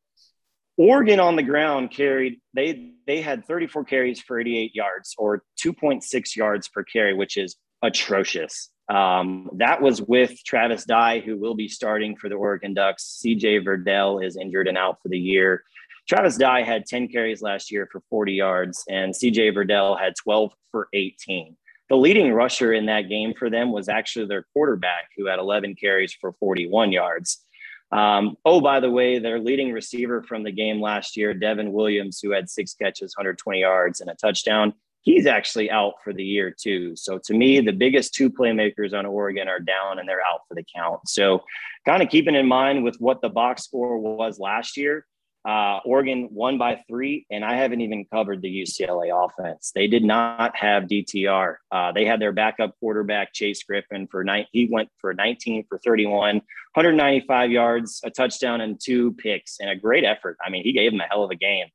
Oregon 0.76 1.20
on 1.20 1.36
the 1.36 1.42
ground 1.42 1.90
carried 1.90 2.40
they 2.54 2.92
they 3.06 3.20
had 3.20 3.44
34 3.44 3.84
carries 3.84 4.20
for 4.20 4.40
88 4.40 4.74
yards 4.74 5.14
or 5.18 5.42
2.6 5.62 6.36
yards 6.36 6.68
per 6.68 6.82
carry, 6.84 7.12
which 7.12 7.36
is 7.36 7.56
atrocious. 7.82 8.70
Um, 8.90 9.48
that 9.54 9.80
was 9.80 10.02
with 10.02 10.42
Travis 10.44 10.84
Dye, 10.84 11.20
who 11.20 11.38
will 11.38 11.54
be 11.54 11.68
starting 11.68 12.16
for 12.16 12.28
the 12.28 12.34
Oregon 12.34 12.74
Ducks. 12.74 13.22
CJ 13.24 13.64
Verdell 13.64 14.24
is 14.24 14.36
injured 14.36 14.66
and 14.66 14.76
out 14.76 15.00
for 15.00 15.08
the 15.08 15.18
year. 15.18 15.62
Travis 16.08 16.36
Dye 16.36 16.62
had 16.62 16.86
10 16.86 17.06
carries 17.06 17.40
last 17.40 17.70
year 17.70 17.88
for 17.90 18.02
40 18.10 18.32
yards, 18.32 18.84
and 18.90 19.14
CJ 19.14 19.54
Verdell 19.54 19.96
had 19.96 20.14
12 20.16 20.52
for 20.72 20.88
18. 20.92 21.56
The 21.88 21.96
leading 21.96 22.32
rusher 22.32 22.72
in 22.72 22.86
that 22.86 23.08
game 23.08 23.32
for 23.32 23.48
them 23.48 23.70
was 23.70 23.88
actually 23.88 24.26
their 24.26 24.44
quarterback, 24.52 25.10
who 25.16 25.26
had 25.26 25.38
11 25.38 25.76
carries 25.76 26.12
for 26.12 26.32
41 26.40 26.90
yards. 26.90 27.44
Um, 27.92 28.36
oh, 28.44 28.60
by 28.60 28.80
the 28.80 28.90
way, 28.90 29.20
their 29.20 29.38
leading 29.38 29.72
receiver 29.72 30.22
from 30.22 30.42
the 30.42 30.52
game 30.52 30.80
last 30.80 31.16
year, 31.16 31.32
Devon 31.32 31.72
Williams, 31.72 32.18
who 32.20 32.32
had 32.32 32.50
six 32.50 32.74
catches, 32.74 33.14
120 33.16 33.60
yards, 33.60 34.00
and 34.00 34.10
a 34.10 34.14
touchdown, 34.14 34.74
he's 35.02 35.26
actually 35.26 35.70
out 35.70 35.94
for 36.04 36.12
the 36.12 36.24
year 36.24 36.54
too. 36.56 36.94
So 36.96 37.18
to 37.24 37.34
me, 37.34 37.60
the 37.60 37.72
biggest 37.72 38.14
two 38.14 38.30
playmakers 38.30 38.92
on 38.92 39.06
Oregon 39.06 39.48
are 39.48 39.60
down 39.60 39.98
and 39.98 40.08
they're 40.08 40.20
out 40.20 40.40
for 40.48 40.54
the 40.54 40.64
count. 40.74 41.08
So 41.08 41.42
kind 41.86 42.02
of 42.02 42.08
keeping 42.08 42.34
in 42.34 42.46
mind 42.46 42.84
with 42.84 42.96
what 42.96 43.22
the 43.22 43.28
box 43.28 43.64
score 43.64 43.98
was 43.98 44.38
last 44.38 44.76
year, 44.76 45.06
uh, 45.48 45.78
Oregon 45.86 46.28
won 46.30 46.58
by 46.58 46.82
three, 46.86 47.26
and 47.30 47.44
I 47.44 47.54
haven't 47.54 47.80
even 47.80 48.04
covered 48.12 48.42
the 48.42 48.62
UCLA 48.62 49.08
offense. 49.10 49.72
They 49.74 49.86
did 49.86 50.04
not 50.04 50.54
have 50.54 50.82
DTR. 50.82 51.56
Uh, 51.72 51.92
they 51.92 52.04
had 52.04 52.20
their 52.20 52.32
backup 52.32 52.78
quarterback 52.78 53.32
Chase 53.32 53.62
Griffin 53.62 54.06
for 54.06 54.22
nine. 54.22 54.46
He 54.52 54.68
went 54.70 54.90
for 54.98 55.14
19 55.14 55.64
for 55.66 55.78
31, 55.78 56.36
195 56.36 57.50
yards, 57.50 58.00
a 58.04 58.10
touchdown, 58.10 58.60
and 58.60 58.78
two 58.78 59.12
picks, 59.12 59.60
and 59.60 59.70
a 59.70 59.76
great 59.76 60.04
effort. 60.04 60.36
I 60.44 60.50
mean, 60.50 60.62
he 60.62 60.72
gave 60.72 60.92
them 60.92 61.00
a 61.00 61.04
hell 61.04 61.24
of 61.24 61.30
a 61.30 61.36
game. 61.36 61.68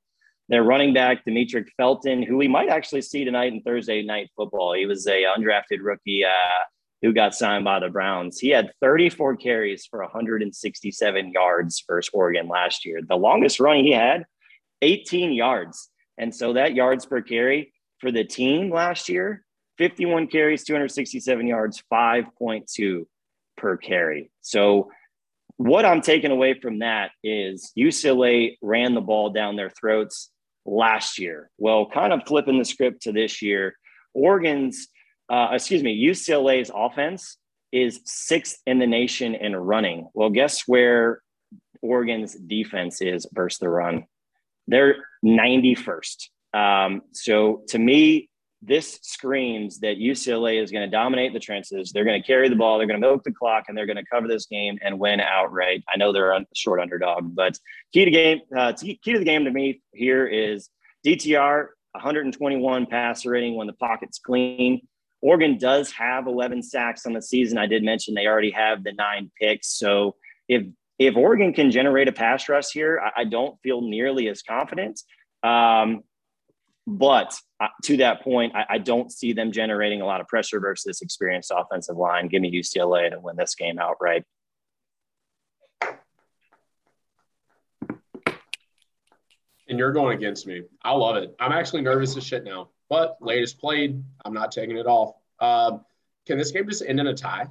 Their 0.48 0.64
running 0.64 0.94
back 0.94 1.26
Demetric 1.26 1.70
Felton, 1.76 2.22
who 2.22 2.38
we 2.38 2.48
might 2.48 2.70
actually 2.70 3.02
see 3.02 3.26
tonight 3.26 3.54
in 3.54 3.62
Thursday 3.62 4.04
night 4.04 4.30
football. 4.36 4.74
He 4.74 4.86
was 4.86 5.08
a 5.08 5.24
undrafted 5.24 5.80
rookie 5.82 6.24
uh, 6.24 6.64
who 7.02 7.14
got 7.14 7.34
signed 7.34 7.66
by 7.66 7.80
the 7.80 7.90
Browns. 7.90 8.40
He 8.40 8.50
had 8.50 8.72
34 8.82 9.38
carries 9.38 9.86
for 9.86 10.02
167 10.02 11.32
yards 11.32 11.84
versus 11.88 12.12
Oregon 12.14 12.48
last 12.48 12.86
year. 12.86 13.00
The 13.08 13.16
longest 13.16 13.60
run 13.60 13.78
he 13.78 13.92
had, 13.92 14.26
18 14.82 15.34
yards. 15.34 15.90
And 16.18 16.34
so 16.34 16.54
that 16.54 16.76
yards 16.76 17.06
per 17.06 17.22
carry 17.22 17.74
for 18.00 18.12
the 18.12 18.24
team 18.24 18.72
last 18.72 19.10
year, 19.10 19.44
51 19.78 20.28
carries, 20.28 20.64
267 20.64 21.48
yards, 21.48 21.84
5.2 21.92 23.06
per 23.58 23.78
carry. 23.78 24.32
So 24.42 24.92
what 25.58 25.86
I'm 25.86 26.02
taking 26.02 26.32
away 26.32 26.60
from 26.60 26.80
that 26.80 27.12
is 27.24 27.72
UCLA 27.78 28.58
ran 28.62 28.94
the 28.94 29.02
ball 29.02 29.30
down 29.30 29.56
their 29.56 29.70
throats 29.70 30.30
last 30.66 31.20
year. 31.20 31.50
Well, 31.58 31.88
kind 31.88 32.14
of 32.14 32.22
flipping 32.26 32.58
the 32.58 32.66
script 32.66 33.04
to 33.04 33.12
this 33.12 33.42
year, 33.42 33.76
Oregon's 34.14 34.88
uh, 35.30 35.50
excuse 35.54 35.84
me, 35.84 36.08
UCLA's 36.08 36.72
offense 36.74 37.38
is 37.72 38.00
sixth 38.06 38.62
in 38.66 38.80
the 38.80 38.88
nation 38.88 39.36
in 39.36 39.56
running. 39.56 40.08
Well, 40.14 40.30
guess 40.30 40.68
where 40.68 41.22
Oregon's 41.82 42.36
defense 42.36 43.02
is 43.02 43.28
versus 43.34 43.60
the 43.60 43.70
run? 43.70 44.06
They're 44.68 44.98
91st. 45.24 46.30
Um, 46.54 47.02
so 47.12 47.64
to 47.70 47.80
me, 47.80 48.30
this 48.66 49.00
screams 49.02 49.80
that 49.80 49.98
UCLA 49.98 50.62
is 50.62 50.72
going 50.72 50.84
to 50.84 50.90
dominate 50.90 51.34
the 51.34 51.40
trenches. 51.40 51.92
They're 51.92 52.06
going 52.06 52.22
to 52.22 52.26
carry 52.26 52.50
the 52.50 52.56
ball. 52.56 52.78
They're 52.78 52.88
going 52.88 53.00
to 53.00 53.08
milk 53.08 53.24
the 53.24 53.32
clock, 53.32 53.66
and 53.68 53.78
they're 53.78 53.86
going 53.86 53.98
to 53.98 54.06
cover 54.06 54.28
this 54.28 54.46
game 54.46 54.78
and 54.82 55.00
win 55.00 55.20
outright. 55.20 55.84
I 55.94 55.98
know 55.98 56.12
they're 56.12 56.32
a 56.32 56.46
short 56.56 56.80
underdog, 56.80 57.36
but 57.36 57.58
key 57.94 58.06
to 58.06 58.12
game, 58.12 58.42
uh, 58.56 58.74
key 58.74 59.00
to 59.04 59.20
the 59.20 59.26
game 59.26 59.46
to 59.46 59.52
me 59.52 59.82
here 59.94 60.26
is 60.26 60.70
DTR 61.06 61.68
121 61.92 62.86
passer 62.88 63.32
rating 63.32 63.56
when 63.56 63.68
the 63.68 63.74
pocket's 63.74 64.20
clean. 64.20 64.82
Oregon 65.22 65.58
does 65.58 65.92
have 65.92 66.28
11 66.28 66.62
sacks 66.62 67.06
on 67.06 67.14
the 67.14 67.22
season. 67.22 67.58
I 67.58 67.66
did 67.68 67.84
mention 67.84 68.14
they 68.14 68.28
already 68.28 68.52
have 68.52 68.84
the 68.84 68.94
nine 68.94 69.32
picks. 69.40 69.78
So 69.78 70.16
if 70.48 70.64
if 70.98 71.18
Oregon 71.18 71.52
can 71.52 71.72
generate 71.72 72.08
a 72.08 72.14
pass 72.14 72.48
rush 72.48 72.72
here, 72.72 73.02
I, 73.04 73.22
I 73.22 73.24
don't 73.26 73.60
feel 73.62 73.82
nearly 73.82 74.30
as 74.30 74.42
confident. 74.42 75.02
Um, 75.44 76.04
but 76.88 77.40
uh, 77.60 77.68
to 77.84 77.98
that 77.98 78.22
point, 78.22 78.56
I, 78.56 78.66
I, 78.70 78.78
don't 78.78 79.12
see 79.12 79.34
them 79.34 79.52
generating 79.52 80.02
a 80.02 80.06
lot 80.06 80.22
of 80.22 80.28
pressure 80.28 80.60
versus 80.60 80.84
this 80.84 81.02
experienced 81.02 81.52
offensive 81.56 81.98
line. 81.98 82.28
Give 82.28 82.42
me 82.42 82.52
UCLA 82.52 83.10
to 83.12 83.20
win 83.20 83.36
this 83.36 83.56
game 83.56 83.80
outright. 83.80 84.24
And 89.68 89.80
you're 89.80 89.94
going 89.94 90.16
against 90.16 90.46
me. 90.46 90.62
I 90.84 90.92
love 90.92 91.16
it. 91.16 91.36
I'm 91.40 91.52
actually 91.52 91.82
nervous 91.82 92.16
as 92.18 92.24
shit 92.24 92.44
now. 92.44 92.70
But 92.88 93.18
latest 93.20 93.60
played, 93.60 94.04
I'm 94.24 94.34
not 94.34 94.52
taking 94.52 94.78
it 94.78 94.86
off. 94.86 95.16
Um, 95.40 95.84
can 96.28 96.38
this 96.38 96.52
game 96.52 96.68
just 96.70 96.84
end 96.86 97.00
in 97.00 97.08
a 97.08 97.16
tie? 97.16 97.48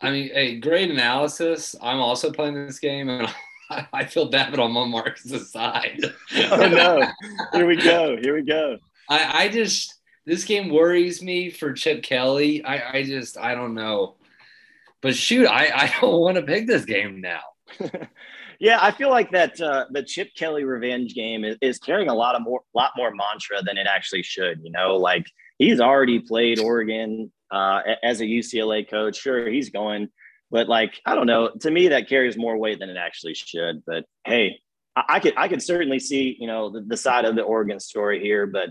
I 0.00 0.10
mean, 0.10 0.28
hey, 0.32 0.60
great 0.60 0.90
analysis. 0.90 1.74
I'm 1.82 1.98
also 1.98 2.30
playing 2.30 2.54
this 2.54 2.78
game, 2.78 3.08
and 3.08 3.28
I 3.92 4.04
feel 4.04 4.26
bad 4.26 4.58
on 4.58 4.72
my 4.72 4.86
Marcus' 4.86 5.50
side. 5.50 6.00
oh 6.36 6.68
no! 6.68 7.06
Here 7.52 7.66
we 7.66 7.76
go. 7.76 8.16
Here 8.20 8.34
we 8.34 8.42
go. 8.42 8.78
I, 9.08 9.44
I 9.44 9.48
just 9.48 9.94
this 10.26 10.44
game 10.44 10.70
worries 10.70 11.22
me 11.22 11.50
for 11.50 11.72
Chip 11.72 12.02
Kelly. 12.02 12.64
I, 12.64 12.98
I 12.98 13.02
just 13.04 13.38
I 13.38 13.54
don't 13.54 13.74
know, 13.74 14.16
but 15.02 15.14
shoot, 15.14 15.46
I 15.46 15.70
I 15.74 15.94
don't 16.00 16.20
want 16.20 16.36
to 16.36 16.42
pick 16.42 16.66
this 16.66 16.84
game 16.84 17.20
now. 17.20 17.42
Yeah, 18.60 18.78
I 18.80 18.92
feel 18.92 19.10
like 19.10 19.30
that 19.32 19.60
uh, 19.60 19.86
the 19.90 20.02
Chip 20.02 20.30
Kelly 20.36 20.64
revenge 20.64 21.14
game 21.14 21.44
is, 21.44 21.56
is 21.60 21.78
carrying 21.78 22.08
a 22.08 22.14
lot 22.14 22.34
of 22.34 22.42
more, 22.42 22.60
lot 22.74 22.92
more 22.96 23.12
mantra 23.14 23.62
than 23.62 23.76
it 23.76 23.86
actually 23.86 24.22
should. 24.22 24.60
You 24.62 24.70
know, 24.70 24.96
like 24.96 25.26
he's 25.58 25.80
already 25.80 26.20
played 26.20 26.58
Oregon 26.58 27.30
uh, 27.50 27.82
as 28.02 28.20
a 28.20 28.24
UCLA 28.24 28.88
coach. 28.88 29.16
Sure, 29.16 29.48
he's 29.48 29.70
going, 29.70 30.08
but 30.54 30.68
like 30.68 31.00
I 31.04 31.16
don't 31.16 31.26
know. 31.26 31.50
To 31.62 31.70
me, 31.70 31.88
that 31.88 32.08
carries 32.08 32.38
more 32.38 32.56
weight 32.56 32.78
than 32.78 32.88
it 32.88 32.96
actually 32.96 33.34
should. 33.34 33.82
But 33.84 34.04
hey, 34.24 34.60
I, 34.94 35.04
I 35.08 35.20
could 35.20 35.34
I 35.36 35.48
could 35.48 35.60
certainly 35.60 35.98
see 35.98 36.36
you 36.38 36.46
know 36.46 36.70
the, 36.70 36.80
the, 36.80 36.96
side 36.96 37.24
of 37.24 37.34
the 37.34 37.42
Oregon 37.42 37.80
story 37.80 38.20
here, 38.20 38.46
but 38.46 38.70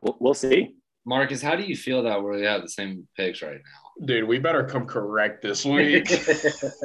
we'll, 0.00 0.16
we'll 0.20 0.34
see. 0.34 0.76
Marcus, 1.04 1.42
how 1.42 1.56
do 1.56 1.64
you 1.64 1.76
feel 1.76 2.04
that 2.04 2.22
we 2.22 2.42
have 2.42 2.62
the 2.62 2.68
same 2.68 3.08
picks 3.16 3.42
right 3.42 3.56
now? 3.56 4.06
Dude, 4.06 4.28
we 4.28 4.38
better 4.38 4.64
come 4.64 4.86
correct 4.86 5.42
this 5.42 5.64
week. 5.64 6.08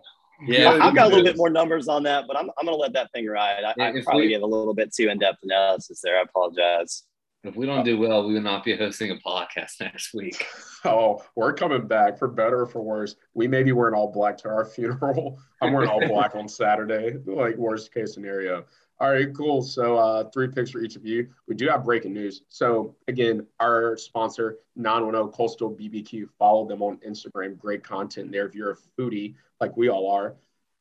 Yeah, 0.44 0.70
I've 0.82 0.96
got 0.96 1.06
a 1.06 1.08
little 1.10 1.22
bit 1.22 1.36
more 1.36 1.50
numbers 1.50 1.86
on 1.86 2.02
that, 2.02 2.24
but 2.26 2.36
I'm, 2.36 2.50
I'm 2.58 2.66
going 2.66 2.76
to 2.76 2.80
let 2.80 2.92
that 2.94 3.12
thing 3.12 3.28
ride. 3.28 3.62
I, 3.62 3.70
I 3.80 3.92
probably 4.02 4.22
we, 4.22 4.28
gave 4.30 4.42
a 4.42 4.46
little 4.46 4.74
bit 4.74 4.92
too 4.92 5.08
in 5.08 5.20
depth 5.20 5.38
analysis 5.44 6.00
there. 6.02 6.18
I 6.18 6.22
apologize. 6.22 7.04
If 7.44 7.56
we 7.56 7.66
don't 7.66 7.84
do 7.84 7.98
well, 7.98 8.24
we 8.24 8.34
will 8.34 8.40
not 8.40 8.62
be 8.62 8.76
hosting 8.76 9.10
a 9.10 9.16
podcast 9.16 9.80
next 9.80 10.14
week. 10.14 10.46
Oh, 10.84 11.22
we're 11.36 11.52
coming 11.52 11.86
back 11.86 12.18
for 12.18 12.26
better 12.26 12.62
or 12.62 12.66
for 12.66 12.82
worse. 12.82 13.14
We 13.34 13.46
may 13.46 13.62
be 13.62 13.70
wearing 13.70 13.94
all 13.94 14.10
black 14.10 14.36
to 14.38 14.48
our 14.48 14.64
funeral. 14.74 15.38
I'm 15.60 15.72
wearing 15.72 15.88
all 15.88 16.04
black 16.08 16.34
on 16.34 16.48
Saturday, 16.48 17.18
like 17.24 17.54
worst 17.56 17.94
case 17.94 18.14
scenario. 18.14 18.64
All 18.98 19.12
right, 19.12 19.32
cool. 19.32 19.62
So 19.62 19.96
uh, 19.96 20.30
three 20.30 20.48
picks 20.48 20.72
for 20.72 20.80
each 20.80 20.96
of 20.96 21.06
you. 21.06 21.28
We 21.46 21.54
do 21.54 21.68
have 21.68 21.84
breaking 21.84 22.14
news. 22.14 22.42
So 22.48 22.96
again, 23.06 23.46
our 23.60 23.96
sponsor, 23.96 24.58
910 24.74 25.32
Coastal 25.32 25.70
BBQ. 25.70 26.28
Follow 26.36 26.66
them 26.66 26.82
on 26.82 26.96
Instagram. 27.06 27.56
Great 27.56 27.84
content 27.84 28.32
there. 28.32 28.46
If 28.46 28.56
you're 28.56 28.72
a 28.72 28.76
foodie 28.98 29.36
like 29.60 29.76
we 29.76 29.88
all 29.88 30.10
are, 30.10 30.34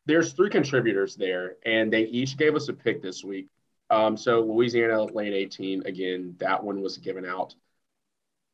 there's 0.07 0.34
three 0.34 0.49
contributors 0.49 1.16
there, 1.16 1.57
and 1.64 1.93
they 1.93 2.05
each 2.05 2.38
gave 2.38 2.55
us 2.55 2.70
a 2.70 2.74
pick 2.74 3.03
this 3.03 3.24
week. 3.24 3.49
Um, 3.92 4.16
so 4.16 4.42
Louisiana 4.42 5.04
lane 5.04 5.34
18, 5.34 5.86
again, 5.86 6.34
that 6.39 6.64
one 6.64 6.82
was 6.82 6.98
given 6.98 7.26
out. 7.26 7.54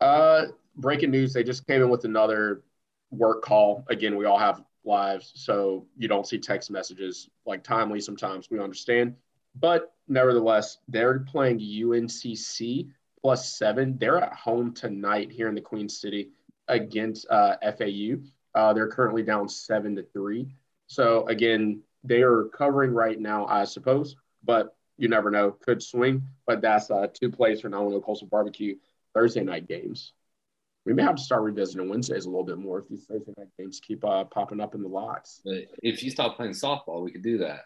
Uh, 0.02 0.48
breaking 0.76 1.12
news, 1.12 1.32
they 1.32 1.44
just 1.44 1.66
came 1.68 1.82
in 1.84 1.90
with 1.90 2.06
another 2.06 2.64
work 3.12 3.44
call. 3.44 3.86
Again, 3.88 4.18
we 4.18 4.26
all 4.26 4.40
have 4.40 4.64
lives, 4.84 5.32
so 5.36 5.86
you 5.96 6.08
don't 6.08 6.28
see 6.28 6.40
text 6.40 6.72
messages 6.72 7.30
like 7.46 7.64
timely 7.64 8.02
sometimes. 8.02 8.50
We 8.50 8.60
understand. 8.60 9.16
But 9.60 9.94
nevertheless, 10.08 10.80
they're 10.88 11.20
playing 11.20 11.60
UNCC 11.60 12.90
plus 13.22 13.58
seven. 13.58 13.98
They're 14.00 14.18
at 14.18 14.34
home 14.34 14.74
tonight 14.74 15.32
here 15.32 15.50
in 15.50 15.56
the 15.56 15.62
Queen 15.62 15.88
City 15.88 16.32
against 16.68 17.28
uh, 17.30 17.58
FAU. 17.62 18.18
Uh, 18.56 18.74
they're 18.74 18.90
currently 18.90 19.22
down 19.22 19.48
seven 19.48 19.96
to 19.96 20.04
three. 20.14 20.48
So 20.88 21.28
again, 21.28 21.82
they 22.04 22.24
are 22.24 22.46
covering 22.46 22.92
right 22.92 23.20
now, 23.20 23.46
I 23.46 23.66
suppose, 23.66 24.16
but 24.44 24.77
you 24.98 25.08
never 25.08 25.32
know, 25.32 25.52
could 25.52 25.82
swing. 25.82 26.24
But 26.46 26.62
that's 26.62 26.92
uh, 26.92 27.08
two 27.14 27.30
plays 27.32 27.62
for 27.62 27.70
Nolan 27.70 28.02
Coastal 28.02 28.28
Barbecue 28.28 28.76
Thursday 29.14 29.44
night 29.44 29.68
games. 29.68 30.14
We 30.86 30.94
may 30.94 31.04
have 31.04 31.16
to 31.16 31.22
start 31.22 31.44
revisiting 31.44 31.90
Wednesdays 31.90 32.26
a 32.26 32.30
little 32.30 32.46
bit 32.46 32.58
more 32.58 32.80
if 32.80 32.88
these 32.88 33.06
Thursday 33.06 33.34
night 33.38 33.50
games 33.60 33.82
keep 33.86 34.06
uh, 34.06 34.24
popping 34.24 34.62
up 34.62 34.74
in 34.74 34.82
the 34.82 34.88
lots. 34.88 35.42
But 35.44 35.66
if 35.84 36.02
you 36.02 36.10
stop 36.10 36.38
playing 36.38 36.54
softball, 36.54 37.04
we 37.04 37.12
could 37.12 37.24
do 37.24 37.40
that. 37.40 37.66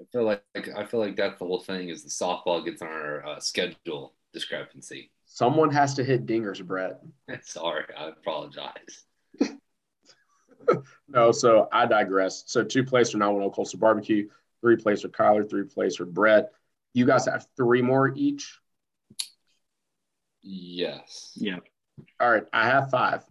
I 0.00 0.04
feel 0.12 0.24
like 0.24 0.42
I 0.76 0.84
feel 0.84 1.00
like 1.00 1.16
that's 1.16 1.38
the 1.38 1.44
whole 1.44 1.60
thing 1.60 1.88
is 1.88 2.02
the 2.02 2.10
softball 2.10 2.64
gets 2.64 2.82
on 2.82 2.88
our 2.88 3.26
uh, 3.26 3.40
schedule 3.40 4.14
discrepancy. 4.32 5.10
Someone 5.26 5.70
has 5.70 5.94
to 5.94 6.04
hit 6.04 6.26
dingers, 6.26 6.64
Brett. 6.64 7.00
Sorry, 7.42 7.84
I 7.96 8.08
apologize. 8.08 9.04
no, 11.08 11.32
so 11.32 11.68
I 11.72 11.86
digress. 11.86 12.44
So 12.46 12.62
two 12.62 12.84
plays 12.84 13.10
for 13.10 13.18
Nolan 13.18 13.50
Coastal 13.50 13.78
Barbecue, 13.78 14.28
three 14.60 14.76
plays 14.76 15.02
for 15.02 15.08
Kyler, 15.08 15.48
three 15.48 15.64
plays 15.64 15.96
for 15.96 16.04
Brett. 16.04 16.50
You 16.94 17.06
guys 17.06 17.26
have 17.26 17.46
three 17.56 17.82
more 17.82 18.12
each. 18.14 18.58
Yes. 20.42 21.32
Yeah. 21.36 21.58
All 22.20 22.30
right, 22.30 22.44
I 22.52 22.66
have 22.66 22.90
five. 22.90 23.24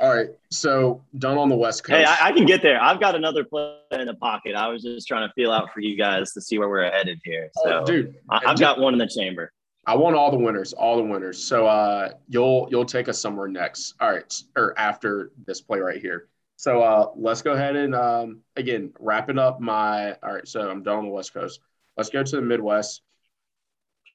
All 0.00 0.14
right, 0.14 0.30
so 0.50 1.04
done 1.18 1.36
on 1.36 1.50
the 1.50 1.56
West 1.56 1.84
Coast. 1.84 1.98
Hey, 1.98 2.04
I, 2.04 2.28
I, 2.28 2.32
can 2.32 2.46
get 2.46 2.62
there. 2.62 2.82
I've 2.82 3.00
got 3.00 3.14
another 3.14 3.44
play 3.44 3.76
in 3.90 4.06
the 4.06 4.14
pocket. 4.14 4.54
I 4.54 4.68
was 4.68 4.82
just 4.82 5.06
trying 5.06 5.28
to 5.28 5.32
feel 5.34 5.52
out 5.52 5.74
for 5.74 5.80
you 5.80 5.94
guys 5.96 6.32
to 6.32 6.40
see 6.40 6.58
where 6.58 6.70
we're 6.70 6.90
headed 6.90 7.20
here. 7.22 7.50
So, 7.62 7.80
oh, 7.80 7.84
dude, 7.84 8.14
I, 8.30 8.40
have 8.46 8.58
got 8.58 8.78
one 8.78 8.94
in 8.94 8.98
the 8.98 9.06
chamber. 9.06 9.52
I 9.86 9.94
want 9.94 10.16
all 10.16 10.30
the 10.30 10.38
winners, 10.38 10.72
all 10.72 10.96
the 10.96 11.02
winners. 11.02 11.44
So, 11.44 11.66
uh, 11.66 12.12
you'll 12.28 12.66
you'll 12.70 12.86
take 12.86 13.08
us 13.10 13.20
somewhere 13.20 13.48
next. 13.48 13.94
All 14.00 14.10
right, 14.10 14.32
or 14.56 14.78
after 14.78 15.32
this 15.46 15.60
play 15.60 15.80
right 15.80 16.00
here. 16.00 16.28
So, 16.64 16.80
uh, 16.82 17.10
let's 17.14 17.42
go 17.42 17.52
ahead 17.52 17.76
and 17.76 17.94
um, 17.94 18.40
again 18.56 18.94
wrapping 18.98 19.38
up 19.38 19.60
my. 19.60 20.14
All 20.22 20.32
right, 20.32 20.48
so 20.48 20.70
I'm 20.70 20.82
done 20.82 20.96
on 20.96 21.04
the 21.04 21.10
West 21.10 21.34
Coast. 21.34 21.60
Let's 21.98 22.08
go 22.08 22.22
to 22.22 22.36
the 22.36 22.40
Midwest. 22.40 23.02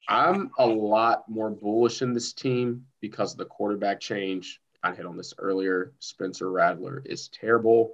I'm 0.07 0.49
a 0.57 0.65
lot 0.65 1.29
more 1.29 1.51
bullish 1.51 2.01
in 2.01 2.11
this 2.11 2.33
team 2.33 2.87
because 3.01 3.33
of 3.33 3.37
the 3.37 3.45
quarterback 3.45 3.99
change. 3.99 4.61
I 4.81 4.95
hit 4.95 5.05
on 5.05 5.15
this 5.15 5.35
earlier. 5.37 5.93
Spencer 5.99 6.49
Rattler 6.49 7.03
is 7.05 7.27
terrible. 7.27 7.91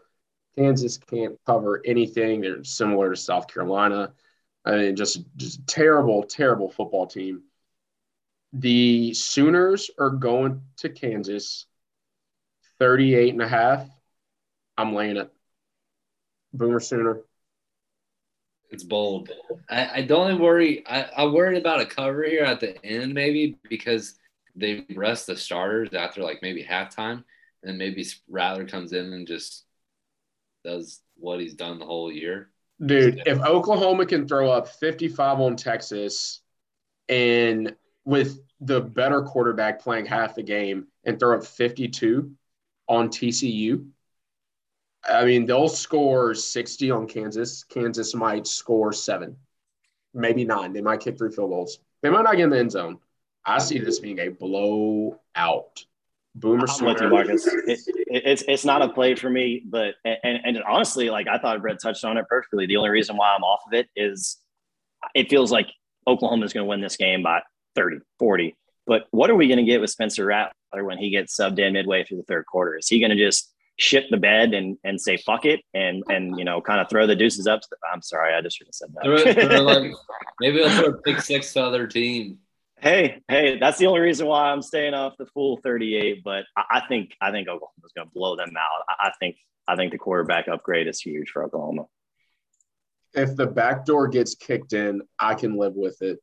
Kansas 0.57 0.97
can't 0.99 1.37
cover 1.45 1.81
anything. 1.83 2.39
They're 2.39 2.63
similar 2.63 3.09
to 3.09 3.17
South 3.17 3.49
Carolina. 3.49 4.13
I 4.63 4.77
mean, 4.77 4.95
just 4.95 5.21
just 5.35 5.67
terrible, 5.67 6.23
terrible 6.23 6.69
football 6.69 7.07
team. 7.07 7.43
The 8.53 9.13
Sooners 9.15 9.91
are 9.99 10.11
going 10.11 10.61
to 10.77 10.87
Kansas 10.87 11.65
38 12.79 13.33
and 13.33 13.41
a 13.41 13.49
half. 13.49 13.89
I'm 14.77 14.93
laying 14.93 15.17
it. 15.17 15.31
Boomer 16.53 16.79
Sooner. 16.79 17.21
It's 18.71 18.83
bold. 18.83 19.31
I, 19.69 19.99
I 19.99 20.01
don't 20.01 20.39
worry. 20.39 20.85
I, 20.87 21.03
I 21.03 21.25
worried 21.25 21.59
about 21.59 21.81
a 21.81 21.85
cover 21.85 22.23
here 22.23 22.43
at 22.43 22.59
the 22.59 22.83
end, 22.85 23.13
maybe 23.13 23.57
because 23.69 24.15
they 24.55 24.85
rest 24.95 25.27
the 25.27 25.35
starters 25.35 25.93
after 25.93 26.21
like 26.21 26.39
maybe 26.41 26.63
halftime, 26.63 27.23
and 27.63 27.77
maybe 27.77 28.05
Rattler 28.27 28.65
comes 28.65 28.93
in 28.93 29.13
and 29.13 29.27
just 29.27 29.65
does 30.63 31.01
what 31.15 31.39
he's 31.39 31.53
done 31.53 31.79
the 31.79 31.85
whole 31.85 32.11
year. 32.11 32.49
Dude, 32.83 33.21
if 33.25 33.39
Oklahoma 33.39 34.05
can 34.05 34.27
throw 34.27 34.51
up 34.51 34.67
55 34.67 35.39
on 35.39 35.55
Texas 35.55 36.41
and 37.07 37.73
with 38.03 38.39
the 38.59 38.81
better 38.81 39.21
quarterback 39.21 39.79
playing 39.79 40.05
half 40.05 40.35
the 40.35 40.43
game 40.43 40.87
and 41.05 41.19
throw 41.19 41.37
up 41.37 41.45
52 41.45 42.31
on 42.87 43.09
TCU, 43.09 43.87
I 45.07 45.25
mean, 45.25 45.45
they'll 45.45 45.67
score 45.67 46.33
60 46.33 46.91
on 46.91 47.07
Kansas. 47.07 47.63
Kansas 47.63 48.15
might 48.15 48.47
score 48.47 48.91
seven, 48.91 49.37
maybe 50.13 50.45
nine. 50.45 50.73
They 50.73 50.81
might 50.81 51.01
kick 51.01 51.17
three 51.17 51.31
field 51.31 51.51
goals. 51.51 51.79
They 52.01 52.09
might 52.09 52.23
not 52.23 52.35
get 52.35 52.45
in 52.45 52.49
the 52.49 52.59
end 52.59 52.71
zone. 52.71 52.99
I 53.45 53.59
see 53.59 53.77
this 53.77 53.99
being 53.99 54.19
a 54.19 54.29
blowout. 54.29 55.85
Boomer 56.35 56.65
I'm 56.67 56.85
with 56.85 57.01
you, 57.01 57.09
Marcus. 57.09 57.47
It, 57.47 57.63
it, 57.67 58.23
it's 58.25 58.43
it's 58.47 58.65
not 58.65 58.81
a 58.81 58.89
play 58.89 59.15
for 59.15 59.29
me, 59.29 59.63
but 59.65 59.95
and, 60.03 60.39
and 60.43 60.63
honestly, 60.63 61.09
like 61.09 61.27
I 61.29 61.37
thought 61.37 61.61
Brett 61.61 61.79
touched 61.81 62.03
on 62.03 62.17
it 62.17 62.27
perfectly. 62.27 62.65
The 62.65 62.75
only 62.75 62.89
reason 62.89 63.15
why 63.15 63.33
I'm 63.33 63.43
off 63.43 63.61
of 63.65 63.73
it 63.73 63.87
is 63.95 64.37
it 65.13 65.29
feels 65.29 65.51
like 65.51 65.67
Oklahoma 66.07 66.45
is 66.45 66.51
going 66.51 66.65
to 66.65 66.69
win 66.69 66.81
this 66.81 66.97
game 66.97 67.23
by 67.23 67.41
30, 67.75 67.99
40. 68.19 68.55
But 68.85 69.07
what 69.11 69.29
are 69.29 69.35
we 69.35 69.47
going 69.47 69.57
to 69.57 69.63
get 69.63 69.79
with 69.79 69.89
Spencer 69.89 70.25
Rattler 70.25 70.83
when 70.83 70.97
he 70.97 71.09
gets 71.09 71.39
subbed 71.39 71.57
in 71.59 71.73
midway 71.73 72.03
through 72.03 72.17
the 72.17 72.23
third 72.23 72.45
quarter? 72.45 72.77
Is 72.77 72.87
he 72.87 72.99
going 72.99 73.11
to 73.11 73.17
just 73.17 73.54
shit 73.77 74.05
the 74.09 74.17
bed 74.17 74.53
and 74.53 74.77
and 74.83 74.99
say 74.99 75.17
fuck 75.17 75.45
it 75.45 75.59
and 75.73 76.03
and 76.07 76.39
you 76.39 76.45
know 76.45 76.61
kind 76.61 76.79
of 76.79 76.89
throw 76.89 77.07
the 77.07 77.15
deuces 77.15 77.47
up? 77.47 77.61
I'm 77.91 78.01
sorry, 78.01 78.33
I 78.33 78.41
just 78.41 78.57
should 78.57 78.67
have 78.67 78.75
said 78.75 78.89
that. 78.93 79.63
like, 79.63 79.93
maybe 80.39 80.63
I'll 80.63 80.69
throw 80.79 80.89
a 80.89 81.01
pick 81.01 81.21
six 81.21 81.53
to 81.53 81.63
other 81.63 81.87
team 81.87 82.39
Hey, 82.81 83.21
hey, 83.27 83.57
that's 83.57 83.77
the 83.77 83.87
only 83.87 84.01
reason 84.01 84.27
why 84.27 84.51
I'm 84.51 84.61
staying 84.61 84.93
off 84.93 85.17
the 85.17 85.25
full 85.27 85.57
38. 85.57 86.23
But 86.23 86.43
I, 86.57 86.63
I 86.71 86.81
think 86.87 87.15
I 87.21 87.31
think 87.31 87.47
Oklahoma's 87.47 87.93
going 87.95 88.07
to 88.07 88.13
blow 88.13 88.35
them 88.35 88.53
out. 88.57 88.83
I, 88.87 89.07
I, 89.07 89.11
think 89.19 89.37
I 89.67 89.75
think 89.75 89.91
the 89.91 89.97
quarterback 89.97 90.47
upgrade 90.47 90.87
is 90.87 90.99
huge 90.99 91.29
for 91.29 91.43
Oklahoma. 91.43 91.85
If 93.13 93.35
the 93.35 93.47
back 93.47 93.85
door 93.85 94.07
gets 94.07 94.35
kicked 94.35 94.73
in, 94.73 95.01
I 95.17 95.35
can 95.35 95.57
live 95.57 95.73
with 95.73 96.01
it. 96.01 96.19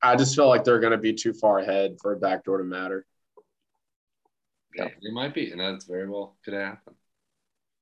I 0.00 0.14
just 0.14 0.36
feel 0.36 0.48
like 0.48 0.62
they're 0.62 0.78
going 0.78 0.92
to 0.92 0.98
be 0.98 1.14
too 1.14 1.32
far 1.32 1.58
ahead 1.58 1.96
for 2.00 2.12
a 2.12 2.16
back 2.16 2.44
door 2.44 2.58
to 2.58 2.64
matter. 2.64 3.04
Yeah, 4.76 4.84
it 4.84 5.12
might 5.12 5.34
be, 5.34 5.50
and 5.50 5.60
that's 5.60 5.86
very 5.86 6.08
well 6.08 6.36
could 6.44 6.54
happen. 6.54 6.94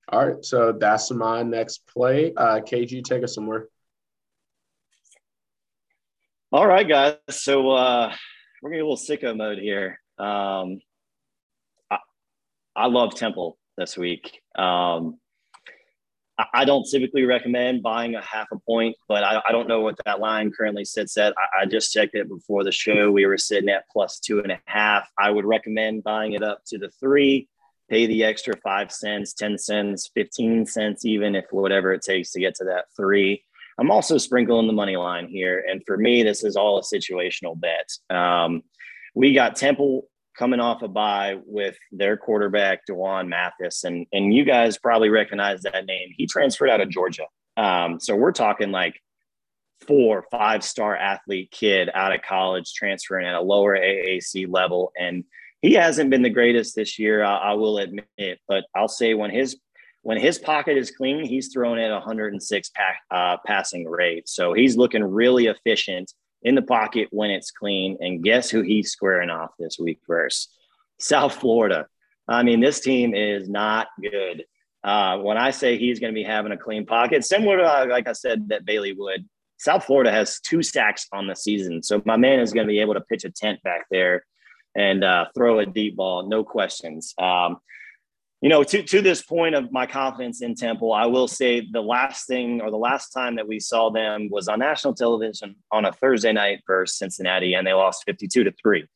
All 0.09 0.27
right, 0.27 0.45
so 0.45 0.73
that's 0.73 1.11
my 1.11 1.43
next 1.43 1.87
play. 1.89 2.33
Uh, 2.37 2.61
KG, 2.61 3.03
take 3.03 3.25
us 3.25 3.35
somewhere. 3.35 3.69
All 6.53 6.67
right, 6.67 6.89
guys. 6.89 7.17
So 7.31 7.71
uh, 7.71 8.15
we're 8.63 8.71
gonna 8.71 8.79
get 8.79 8.85
a 8.85 8.89
little 8.89 8.97
sicko 8.97 9.37
mode 9.37 9.59
here. 9.59 9.99
Um, 10.19 10.81
I, 11.91 11.99
I 12.77 12.87
love 12.87 13.15
Temple 13.17 13.59
this 13.77 13.97
week. 13.97 14.41
Um, 14.57 15.19
I, 16.39 16.65
don't 16.65 16.85
typically 16.85 17.25
recommend 17.25 17.83
buying 17.83 18.17
a 18.17 18.23
half 18.23 18.49
a 18.53 18.59
point, 18.59 18.97
but 19.07 19.23
I, 19.23 19.41
I 19.49 19.53
don't 19.53 19.69
know 19.69 19.81
what 19.81 19.97
that 20.05 20.19
line 20.19 20.51
currently 20.51 20.85
sits 20.85 21.17
at. 21.17 21.33
I, 21.39 21.63
I, 21.63 21.67
just 21.67 21.93
checked 21.93 22.15
it 22.15 22.29
before 22.29 22.65
the 22.65 22.73
show. 22.73 23.11
We 23.13 23.27
were 23.27 23.39
sitting 23.39 23.69
at 23.69 23.89
plus 23.93 24.19
two 24.19 24.41
and 24.41 24.51
a 24.51 24.61
half. 24.65 25.09
I 25.19 25.31
would 25.31 25.45
recommend 25.45 26.03
buying 26.03 26.33
it 26.33 26.43
up 26.43 26.63
to 26.67 26.79
the 26.79 26.91
three. 27.01 27.49
Pay 27.89 28.07
the 28.07 28.25
extra 28.25 28.57
five 28.65 28.91
cents, 28.91 29.35
ten 29.35 29.59
cents, 29.59 30.11
fifteen 30.15 30.67
cents, 30.67 31.05
even 31.05 31.35
if 31.37 31.45
whatever 31.51 31.93
it 31.93 32.03
takes 32.03 32.33
to 32.33 32.41
get 32.41 32.55
to 32.57 32.65
that 32.65 32.87
three. 32.97 33.45
I'm 33.79 33.91
also 33.91 34.19
sprinkling 34.19 34.67
the 34.67 34.73
money 34.73 34.97
line 34.97 35.29
here. 35.29 35.65
And 35.69 35.83
for 35.87 35.97
me, 35.97 36.23
this 36.23 36.45
is 36.45 36.57
all 36.57 36.79
a 36.79 36.83
situational 36.83 37.61
bet. 37.61 37.91
Um, 38.17 38.63
we 39.15 39.35
got 39.35 39.57
Temple 39.57 40.09
coming 40.37 40.61
off 40.61 40.83
a 40.83 40.89
bye 40.89 41.37
with 41.47 41.77
their 41.93 42.17
quarterback, 42.17 42.87
D'Wan 42.87 43.29
Mathis. 43.29 43.85
And, 43.85 44.07
and 44.13 44.35
you 44.35 44.45
guys 44.45 44.79
probably 44.79 45.09
recognize 45.09 45.63
that 45.63 45.87
name. 45.87 46.11
He 46.17 46.27
transferred 46.27 46.71
out 46.71 46.81
of 46.81 46.91
Georgia. 46.91 47.27
Um, 47.57 48.01
so 48.01 48.17
we're 48.17 48.33
talking 48.33 48.71
like 48.71 49.01
four, 49.87 50.25
five 50.31 50.65
star 50.65 50.97
athlete 50.97 51.51
kid 51.51 51.91
out 51.95 52.15
of 52.15 52.23
college 52.23 52.73
transferring 52.73 53.27
at 53.27 53.35
a 53.35 53.41
lower 53.41 53.77
AAC 53.77 54.47
level. 54.49 54.93
And 54.99 55.25
he 55.63 55.75
hasn't 55.75 56.11
been 56.11 56.23
the 56.23 56.31
greatest 56.31 56.75
this 56.75 56.99
year, 56.99 57.23
I, 57.23 57.37
I 57.37 57.53
will 57.55 57.79
admit. 57.79 58.41
But 58.49 58.65
I'll 58.75 58.89
say 58.89 59.15
when 59.15 59.31
his 59.31 59.57
when 60.03 60.21
his 60.21 60.39
pocket 60.39 60.77
is 60.77 60.91
clean, 60.91 61.25
he's 61.25 61.51
throwing 61.51 61.81
at 61.81 61.91
106 61.91 62.71
pack, 62.75 63.01
uh, 63.11 63.39
passing 63.47 63.89
rate. 63.89 64.29
So 64.29 64.53
he's 64.53 64.77
looking 64.77 65.03
really 65.03 65.47
efficient 65.47 66.13
in 66.45 66.55
the 66.55 66.63
pocket 66.63 67.09
when 67.11 67.31
it's 67.31 67.51
clean. 67.51 67.97
And 68.01 68.23
guess 68.23 68.51
who 68.51 68.63
he's 68.63 68.93
squaring 68.93 69.31
off 69.31 69.51
this 69.59 69.79
week 69.79 70.01
versus? 70.07 70.49
South 70.99 71.35
Florida. 71.35 71.87
I 72.29 72.43
mean, 72.43 72.61
this 72.61 72.81
team 72.81 73.15
is 73.15 73.49
not 73.49 73.89
good. 74.01 74.45
Uh, 74.83 75.19
when 75.19 75.37
I 75.37 75.51
say 75.51 75.79
he's 75.79 75.99
going 75.99 76.13
to 76.13 76.15
be 76.15 76.25
having 76.25 76.53
a 76.53 76.59
clean 76.59 76.87
pocket, 76.87 77.25
similar 77.25 77.59
to 77.59 77.65
uh, 77.65 77.87
like 77.89 78.07
I 78.07 78.13
said 78.13 78.49
that 78.49 78.65
Bailey 78.65 78.93
would, 78.93 79.27
South 79.59 79.85
Florida 79.85 80.11
has 80.11 80.41
two 80.41 80.63
sacks 80.63 81.07
on 81.13 81.27
the 81.27 81.35
season, 81.35 81.83
so 81.83 82.03
my 82.05 82.17
man 82.17 82.41
is 82.41 82.53
going 82.53 82.67
to 82.67 82.71
be 82.71 82.81
able 82.81 82.95
to 82.95 83.01
pitch 83.01 83.25
a 83.25 83.31
tent 83.31 83.63
back 83.63 83.87
there 83.91 84.25
and 84.75 85.03
uh, 85.05 85.27
throw 85.35 85.61
a 85.61 85.67
deep 85.67 85.97
ball, 85.97 86.29
no 86.29 86.45
questions. 86.45 87.15
Um, 87.19 87.59
you 88.45 88.51
know, 88.51 88.63
to 88.63 88.83
to 88.83 89.01
this 89.01 89.23
point 89.23 89.55
of 89.55 89.73
my 89.73 89.87
confidence 89.87 90.43
in 90.43 90.55
Temple, 90.55 90.93
I 90.93 91.07
will 91.07 91.27
say 91.27 91.67
the 91.73 91.81
last 91.81 92.27
thing 92.27 92.61
or 92.61 92.71
the 92.71 92.77
last 92.77 93.09
time 93.09 93.37
that 93.37 93.49
we 93.49 93.59
saw 93.59 93.89
them 93.89 94.29
was 94.31 94.49
on 94.49 94.59
national 94.59 94.93
television 94.93 95.57
on 95.73 95.87
a 95.87 95.93
Thursday 95.93 96.31
night 96.31 96.61
versus 96.67 96.99
Cincinnati, 96.99 97.55
and 97.55 97.67
they 97.67 97.73
lost 97.73 98.05
fifty-two 98.05 98.45
to 98.45 98.53
three. 98.53 98.87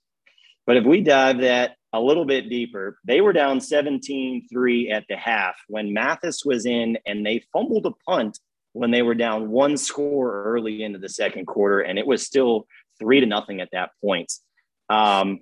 But 0.67 0.77
if 0.77 0.85
we 0.85 1.01
dive 1.01 1.41
that 1.41 1.77
a 1.95 1.99
little 1.99 2.27
bit 2.27 2.51
deeper, 2.51 2.99
they 3.05 3.23
were 3.23 3.33
down 3.33 3.63
17 3.63 4.49
3 4.53 4.91
at 4.91 5.07
the 5.09 5.17
half 5.17 5.57
when 5.69 5.95
Mathis 5.95 6.45
was 6.45 6.67
in 6.67 6.99
and 7.07 7.25
they 7.25 7.43
fumbled 7.51 7.87
a 7.87 7.93
punt 8.07 8.39
when 8.75 8.91
they 8.91 9.01
were 9.01 9.15
down 9.15 9.49
one 9.49 9.79
score 9.79 10.45
early 10.45 10.83
into 10.83 10.99
the 10.99 11.09
second 11.09 11.47
quarter. 11.47 11.81
And 11.81 11.99
it 11.99 12.07
was 12.07 12.23
still 12.23 12.67
three 12.99 13.21
to 13.21 13.27
nothing 13.27 13.63
at 13.63 13.71
that 13.73 13.93
point. 14.05 14.31
Um, 14.91 15.41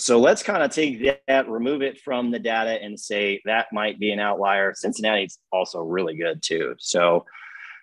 so 0.00 0.18
let's 0.18 0.42
kind 0.42 0.62
of 0.62 0.70
take 0.70 1.04
that, 1.28 1.48
remove 1.48 1.82
it 1.82 2.00
from 2.00 2.30
the 2.30 2.38
data, 2.38 2.82
and 2.82 2.98
say 2.98 3.40
that 3.44 3.66
might 3.72 3.98
be 3.98 4.10
an 4.12 4.18
outlier. 4.18 4.72
Cincinnati's 4.74 5.38
also 5.52 5.80
really 5.80 6.16
good 6.16 6.42
too. 6.42 6.74
So, 6.78 7.26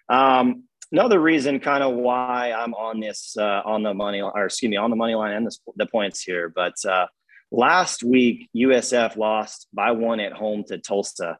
um, 0.09 0.63
another 0.91 1.19
reason 1.19 1.59
kind 1.59 1.83
of 1.83 1.93
why 1.95 2.51
I'm 2.51 2.73
on 2.73 2.99
this 2.99 3.35
uh, 3.37 3.61
on 3.65 3.83
the 3.83 3.93
money 3.93 4.21
or 4.21 4.45
excuse 4.45 4.69
me 4.69 4.77
on 4.77 4.89
the 4.89 4.95
money 4.95 5.15
line 5.15 5.33
and 5.33 5.45
the, 5.45 5.55
the 5.75 5.85
points 5.85 6.21
here. 6.21 6.51
But 6.53 6.73
uh, 6.85 7.07
last 7.51 8.03
week 8.03 8.49
USF 8.55 9.15
lost 9.15 9.67
by 9.73 9.91
one 9.91 10.19
at 10.19 10.33
home 10.33 10.63
to 10.69 10.77
Tulsa, 10.79 11.37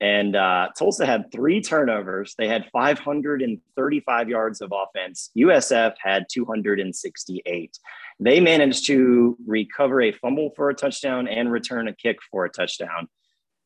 and 0.00 0.34
uh, 0.34 0.68
Tulsa 0.78 1.04
had 1.04 1.30
three 1.30 1.60
turnovers. 1.60 2.34
They 2.38 2.48
had 2.48 2.66
535 2.72 4.28
yards 4.28 4.60
of 4.60 4.72
offense. 4.72 5.30
USF 5.36 5.94
had 6.00 6.26
268. 6.30 7.78
They 8.20 8.38
managed 8.38 8.86
to 8.86 9.36
recover 9.46 10.02
a 10.02 10.12
fumble 10.12 10.50
for 10.54 10.68
a 10.68 10.74
touchdown 10.74 11.26
and 11.26 11.50
return 11.50 11.88
a 11.88 11.94
kick 11.94 12.18
for 12.30 12.44
a 12.44 12.50
touchdown, 12.50 13.08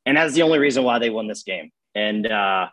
and 0.06 0.16
that's 0.16 0.34
the 0.34 0.42
only 0.42 0.58
reason 0.58 0.84
why 0.84 0.98
they 0.98 1.10
won 1.10 1.26
this 1.26 1.42
game. 1.42 1.70
And 1.94 2.26
uh, 2.26 2.68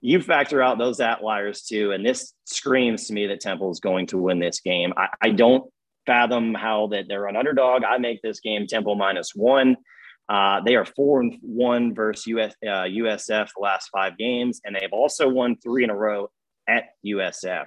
you 0.00 0.20
factor 0.20 0.60
out 0.62 0.78
those 0.78 1.00
outliers 1.00 1.62
too, 1.62 1.92
and 1.92 2.04
this 2.04 2.34
screams 2.44 3.06
to 3.06 3.14
me 3.14 3.26
that 3.28 3.40
Temple 3.40 3.70
is 3.70 3.80
going 3.80 4.06
to 4.08 4.18
win 4.18 4.38
this 4.38 4.60
game. 4.60 4.92
I, 4.96 5.08
I 5.20 5.30
don't 5.30 5.70
fathom 6.04 6.52
how 6.52 6.88
that 6.88 7.06
they're 7.08 7.26
an 7.26 7.36
underdog. 7.36 7.84
I 7.84 7.96
make 7.96 8.20
this 8.20 8.40
game 8.40 8.66
Temple 8.66 8.96
minus 8.96 9.34
one. 9.34 9.76
Uh, 10.28 10.60
they 10.64 10.76
are 10.76 10.84
four 10.84 11.20
and 11.20 11.38
one 11.40 11.94
versus 11.94 12.26
US, 12.26 12.54
uh, 12.62 12.84
USF 12.84 13.48
the 13.56 13.62
last 13.62 13.88
five 13.88 14.16
games, 14.16 14.60
and 14.64 14.74
they've 14.74 14.92
also 14.92 15.28
won 15.28 15.56
three 15.56 15.84
in 15.84 15.90
a 15.90 15.96
row 15.96 16.30
at 16.68 16.84
USF. 17.06 17.66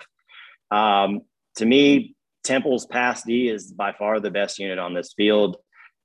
Um, 0.71 1.21
to 1.55 1.65
me, 1.65 2.15
Temple's 2.47 2.85
pass 2.85 3.23
D 3.23 3.49
is 3.49 3.71
by 3.71 3.91
far 3.91 4.19
the 4.19 4.31
best 4.31 4.57
unit 4.57 4.79
on 4.79 4.93
this 4.93 5.13
field. 5.13 5.57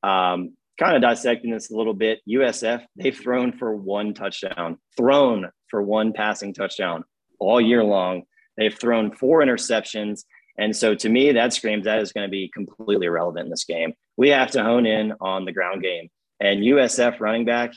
Um, 0.03 0.57
kind 0.78 0.97
of 0.97 1.03
dissecting 1.03 1.53
this 1.53 1.70
a 1.70 1.76
little 1.76 1.95
bit, 1.95 2.20
USF, 2.28 2.84
they've 2.97 3.16
thrown 3.16 3.53
for 3.53 3.76
one 3.76 4.14
touchdown, 4.14 4.78
thrown 4.97 5.51
for 5.68 5.82
one 5.82 6.12
passing 6.12 6.53
touchdown 6.53 7.05
all 7.38 7.61
year 7.61 7.84
long. 7.84 8.22
They've 8.57 8.76
thrown 8.76 9.12
four 9.12 9.40
interceptions. 9.40 10.24
And 10.59 10.74
so 10.74 10.95
to 10.97 11.09
me, 11.09 11.32
that 11.32 11.53
screams 11.53 11.84
that 11.84 12.01
is 12.01 12.12
going 12.12 12.26
to 12.26 12.30
be 12.30 12.51
completely 12.53 13.07
irrelevant 13.07 13.47
in 13.47 13.51
this 13.51 13.64
game. 13.64 13.95
We 14.16 14.30
have 14.30 14.51
to 14.53 14.64
hone 14.64 14.86
in 14.86 15.12
on 15.20 15.45
the 15.45 15.53
ground 15.53 15.82
game. 15.82 16.09
And 16.40 16.64
USF 16.64 17.20
running 17.20 17.45
back, 17.45 17.72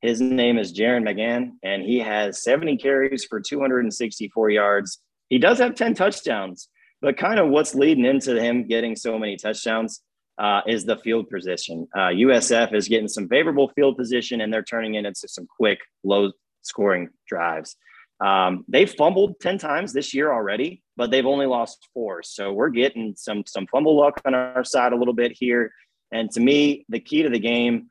his 0.00 0.20
name 0.20 0.58
is 0.58 0.72
Jaren 0.72 1.02
Mangham, 1.02 1.52
and 1.62 1.82
he 1.82 1.98
has 1.98 2.42
70 2.42 2.76
carries 2.76 3.24
for 3.24 3.40
264 3.40 4.50
yards. 4.50 4.98
He 5.28 5.38
does 5.38 5.58
have 5.58 5.74
10 5.74 5.94
touchdowns, 5.94 6.68
but 7.04 7.18
kind 7.18 7.38
of 7.38 7.50
what's 7.50 7.74
leading 7.74 8.06
into 8.06 8.42
him 8.42 8.66
getting 8.66 8.96
so 8.96 9.18
many 9.18 9.36
touchdowns 9.36 10.00
uh, 10.38 10.62
is 10.66 10.86
the 10.86 10.96
field 10.96 11.28
position. 11.28 11.86
Uh, 11.94 12.08
USF 12.08 12.74
is 12.74 12.88
getting 12.88 13.08
some 13.08 13.28
favorable 13.28 13.70
field 13.76 13.98
position, 13.98 14.40
and 14.40 14.50
they're 14.50 14.62
turning 14.62 14.94
it 14.94 15.04
into 15.04 15.28
some 15.28 15.46
quick, 15.46 15.80
low 16.02 16.32
scoring 16.62 17.10
drives. 17.28 17.76
Um, 18.24 18.64
they've 18.68 18.90
fumbled 18.90 19.38
10 19.40 19.58
times 19.58 19.92
this 19.92 20.14
year 20.14 20.32
already, 20.32 20.82
but 20.96 21.10
they've 21.10 21.26
only 21.26 21.44
lost 21.44 21.86
four. 21.92 22.22
So 22.22 22.54
we're 22.54 22.70
getting 22.70 23.14
some 23.18 23.44
some 23.46 23.66
fumble 23.66 23.96
luck 23.96 24.22
on 24.24 24.32
our 24.34 24.64
side 24.64 24.94
a 24.94 24.96
little 24.96 25.12
bit 25.12 25.32
here. 25.32 25.72
And 26.10 26.30
to 26.30 26.40
me, 26.40 26.86
the 26.88 27.00
key 27.00 27.22
to 27.22 27.28
the 27.28 27.38
game, 27.38 27.88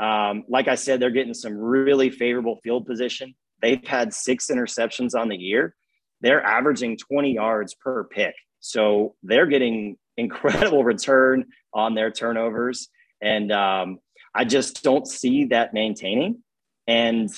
um, 0.00 0.44
like 0.48 0.68
I 0.68 0.76
said, 0.76 1.00
they're 1.00 1.10
getting 1.10 1.34
some 1.34 1.56
really 1.56 2.10
favorable 2.10 2.60
field 2.62 2.86
position. 2.86 3.34
They've 3.60 3.84
had 3.84 4.14
six 4.14 4.52
interceptions 4.52 5.18
on 5.18 5.28
the 5.28 5.36
year. 5.36 5.74
They're 6.20 6.44
averaging 6.44 6.98
20 6.98 7.34
yards 7.34 7.74
per 7.74 8.04
pick. 8.04 8.34
So 8.62 9.16
they're 9.22 9.46
getting 9.46 9.98
incredible 10.16 10.84
return 10.84 11.46
on 11.74 11.94
their 11.94 12.10
turnovers. 12.10 12.88
And 13.20 13.52
um, 13.52 13.98
I 14.34 14.44
just 14.44 14.82
don't 14.82 15.06
see 15.06 15.46
that 15.46 15.74
maintaining. 15.74 16.42
And 16.86 17.28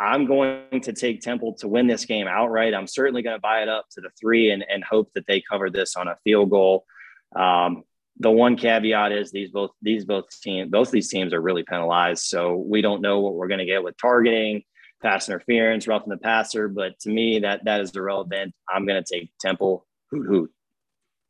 I'm 0.00 0.26
going 0.26 0.80
to 0.82 0.92
take 0.92 1.20
Temple 1.20 1.54
to 1.54 1.68
win 1.68 1.88
this 1.88 2.04
game 2.04 2.28
outright. 2.28 2.74
I'm 2.74 2.86
certainly 2.86 3.22
going 3.22 3.36
to 3.36 3.40
buy 3.40 3.62
it 3.62 3.68
up 3.68 3.86
to 3.92 4.00
the 4.00 4.10
three 4.20 4.50
and, 4.50 4.64
and 4.68 4.82
hope 4.84 5.10
that 5.14 5.26
they 5.26 5.42
cover 5.42 5.68
this 5.68 5.96
on 5.96 6.08
a 6.08 6.16
field 6.24 6.50
goal. 6.50 6.84
Um, 7.34 7.82
the 8.20 8.30
one 8.30 8.56
caveat 8.56 9.12
is 9.12 9.30
these 9.30 9.50
both 9.50 9.70
these 9.80 10.04
both 10.04 10.26
teams 10.40 10.70
both 10.70 10.90
these 10.90 11.08
teams 11.08 11.32
are 11.32 11.40
really 11.40 11.62
penalized, 11.62 12.24
so 12.24 12.56
we 12.56 12.82
don't 12.82 13.00
know 13.00 13.20
what 13.20 13.34
we're 13.34 13.46
going 13.46 13.58
to 13.58 13.64
get 13.64 13.84
with 13.84 13.96
targeting, 13.96 14.64
pass 15.00 15.28
interference, 15.28 15.86
roughing 15.86 16.10
the 16.10 16.16
passer. 16.16 16.68
But 16.68 16.98
to 17.00 17.10
me, 17.10 17.38
that 17.40 17.64
that 17.64 17.80
is 17.80 17.94
irrelevant. 17.94 18.54
I'm 18.68 18.86
going 18.86 19.02
to 19.02 19.14
take 19.14 19.30
Temple. 19.40 19.86
Hoot 20.10 20.26
hoot. 20.26 20.52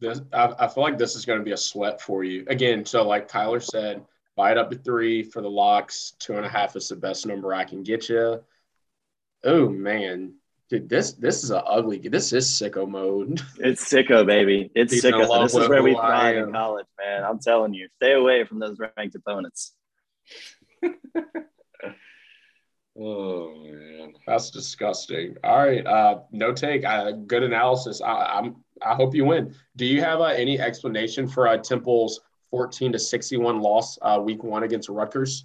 This, 0.00 0.20
I, 0.32 0.54
I 0.58 0.68
feel 0.68 0.84
like 0.84 0.98
this 0.98 1.16
is 1.16 1.24
going 1.24 1.40
to 1.40 1.44
be 1.44 1.52
a 1.52 1.56
sweat 1.56 2.00
for 2.00 2.22
you 2.22 2.44
again. 2.48 2.84
So 2.84 3.06
like 3.06 3.26
Tyler 3.26 3.60
said, 3.60 4.04
buy 4.36 4.52
it 4.52 4.58
up 4.58 4.70
to 4.70 4.76
three 4.76 5.22
for 5.24 5.42
the 5.42 5.50
locks. 5.50 6.12
Two 6.20 6.36
and 6.36 6.46
a 6.46 6.48
half 6.48 6.76
is 6.76 6.88
the 6.88 6.96
best 6.96 7.26
number 7.26 7.52
I 7.52 7.64
can 7.64 7.82
get 7.82 8.08
you. 8.08 8.42
Oh 9.44 9.68
man, 9.68 10.34
dude, 10.70 10.88
this 10.88 11.12
this 11.12 11.42
is 11.44 11.50
an 11.50 11.62
ugly. 11.66 11.98
This 11.98 12.32
is 12.32 12.48
sicko 12.48 12.88
mode. 12.88 13.42
It's 13.58 13.92
sicko, 13.92 14.24
baby. 14.26 14.70
It's 14.74 14.92
Dude, 14.92 15.04
sicko. 15.14 15.42
This 15.42 15.54
is 15.54 15.68
where 15.68 15.82
we 15.82 15.94
thrive 15.94 16.36
in 16.36 16.52
college, 16.52 16.86
man. 16.98 17.24
I'm 17.24 17.38
telling 17.40 17.74
you, 17.74 17.88
stay 17.96 18.12
away 18.14 18.44
from 18.44 18.60
those 18.60 18.78
ranked 18.78 19.16
opponents. 19.16 19.72
oh 22.98 23.54
man, 23.64 24.12
that's 24.26 24.50
disgusting. 24.50 25.36
All 25.42 25.58
right, 25.58 25.86
uh, 25.86 26.20
no 26.30 26.52
take. 26.52 26.84
Uh, 26.84 27.12
good 27.12 27.42
analysis. 27.42 28.00
I, 28.00 28.38
am 28.38 28.56
I 28.82 28.94
hope 28.94 29.14
you 29.14 29.24
win. 29.24 29.54
Do 29.76 29.84
you 29.84 30.00
have 30.00 30.20
uh, 30.20 30.24
any 30.24 30.58
explanation 30.60 31.28
for 31.28 31.48
uh, 31.48 31.58
Temple's 31.58 32.20
14 32.50 32.92
to 32.92 32.98
61 32.98 33.60
loss 33.60 33.98
uh, 34.02 34.20
week 34.22 34.42
one 34.42 34.62
against 34.62 34.88
Rutgers? 34.88 35.44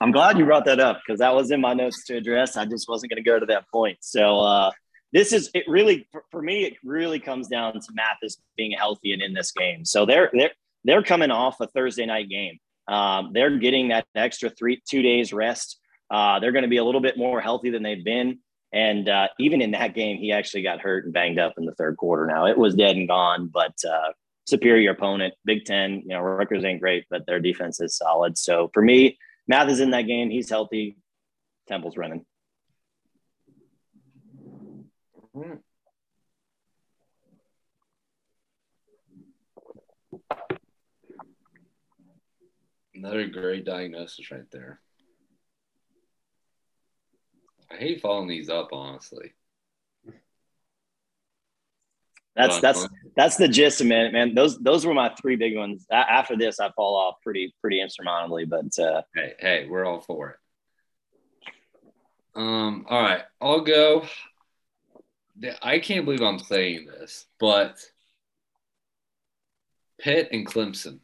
I'm 0.00 0.12
glad 0.12 0.38
you 0.38 0.44
brought 0.44 0.64
that 0.64 0.80
up 0.80 1.00
because 1.04 1.20
that 1.20 1.34
was 1.34 1.50
in 1.50 1.60
my 1.60 1.74
notes 1.74 2.04
to 2.06 2.16
address. 2.16 2.56
I 2.56 2.64
just 2.64 2.88
wasn't 2.88 3.10
going 3.10 3.22
to 3.22 3.28
go 3.28 3.38
to 3.38 3.46
that 3.46 3.68
point. 3.70 3.98
So 4.00 4.40
uh, 4.40 4.70
this 5.12 5.32
is 5.32 5.50
it. 5.54 5.64
Really, 5.68 6.06
for, 6.10 6.24
for, 6.30 6.42
me, 6.42 6.64
it 6.64 6.74
really 6.84 7.20
comes 7.20 7.48
down 7.48 7.74
to 7.74 7.88
Mathis 7.92 8.36
being 8.56 8.72
healthy 8.72 9.12
and 9.12 9.22
in 9.22 9.34
this 9.34 9.52
game. 9.52 9.84
So 9.84 10.04
they're 10.06 10.30
they're 10.32 10.50
they're 10.84 11.02
coming 11.02 11.30
off 11.30 11.60
a 11.60 11.66
Thursday 11.66 12.06
night 12.06 12.28
game. 12.28 12.58
Um, 12.88 13.30
they're 13.32 13.58
getting 13.58 13.88
that 13.88 14.06
extra 14.14 14.50
three 14.50 14.82
two 14.88 15.02
days 15.02 15.32
rest. 15.32 15.78
Uh, 16.10 16.40
they're 16.40 16.52
going 16.52 16.62
to 16.64 16.68
be 16.68 16.78
a 16.78 16.84
little 16.84 17.00
bit 17.00 17.16
more 17.16 17.40
healthy 17.40 17.70
than 17.70 17.82
they've 17.82 18.04
been. 18.04 18.38
And 18.74 19.08
uh, 19.08 19.28
even 19.38 19.62
in 19.62 19.70
that 19.70 19.94
game, 19.94 20.16
he 20.16 20.32
actually 20.32 20.62
got 20.62 20.80
hurt 20.80 21.04
and 21.04 21.14
banged 21.14 21.38
up 21.38 21.54
in 21.56 21.64
the 21.64 21.74
third 21.76 21.96
quarter. 21.96 22.26
Now 22.26 22.46
it 22.46 22.58
was 22.58 22.74
dead 22.74 22.96
and 22.96 23.06
gone, 23.06 23.46
but 23.46 23.72
uh, 23.88 24.10
superior 24.46 24.90
opponent, 24.90 25.32
Big 25.44 25.64
Ten. 25.64 26.02
You 26.02 26.08
know, 26.08 26.20
Rutgers 26.20 26.64
ain't 26.64 26.80
great, 26.80 27.04
but 27.08 27.24
their 27.24 27.38
defense 27.38 27.80
is 27.80 27.96
solid. 27.96 28.36
So 28.36 28.72
for 28.74 28.82
me, 28.82 29.16
Mathis 29.46 29.78
in 29.78 29.90
that 29.90 30.08
game. 30.08 30.28
He's 30.28 30.50
healthy. 30.50 30.96
Temple's 31.68 31.96
running. 31.96 32.26
Another 42.92 43.28
great 43.28 43.64
diagnosis 43.64 44.32
right 44.32 44.50
there. 44.50 44.80
I 47.70 47.76
hate 47.76 48.00
following 48.00 48.28
these 48.28 48.48
up, 48.48 48.68
honestly. 48.72 49.32
That's 52.36 52.60
that's 52.60 52.88
that's 53.16 53.36
the 53.36 53.46
gist 53.46 53.80
of 53.80 53.90
it, 53.90 54.12
man. 54.12 54.34
Those 54.34 54.58
those 54.58 54.84
were 54.84 54.94
my 54.94 55.14
three 55.20 55.36
big 55.36 55.56
ones. 55.56 55.86
After 55.90 56.36
this, 56.36 56.58
I 56.58 56.70
fall 56.72 56.96
off 56.96 57.16
pretty 57.22 57.54
pretty 57.60 57.80
insurmountably. 57.80 58.44
But 58.44 58.76
uh, 58.78 59.02
hey, 59.14 59.34
hey, 59.38 59.66
we're 59.68 59.84
all 59.84 60.00
for 60.00 60.30
it. 60.30 60.36
Um, 62.34 62.86
all 62.88 63.00
right, 63.00 63.22
I'll 63.40 63.60
go. 63.60 64.06
I 65.62 65.78
can't 65.78 66.04
believe 66.04 66.22
I'm 66.22 66.40
saying 66.40 66.86
this, 66.86 67.26
but 67.38 67.78
Pitt 70.00 70.28
and 70.32 70.46
Clemson. 70.46 71.00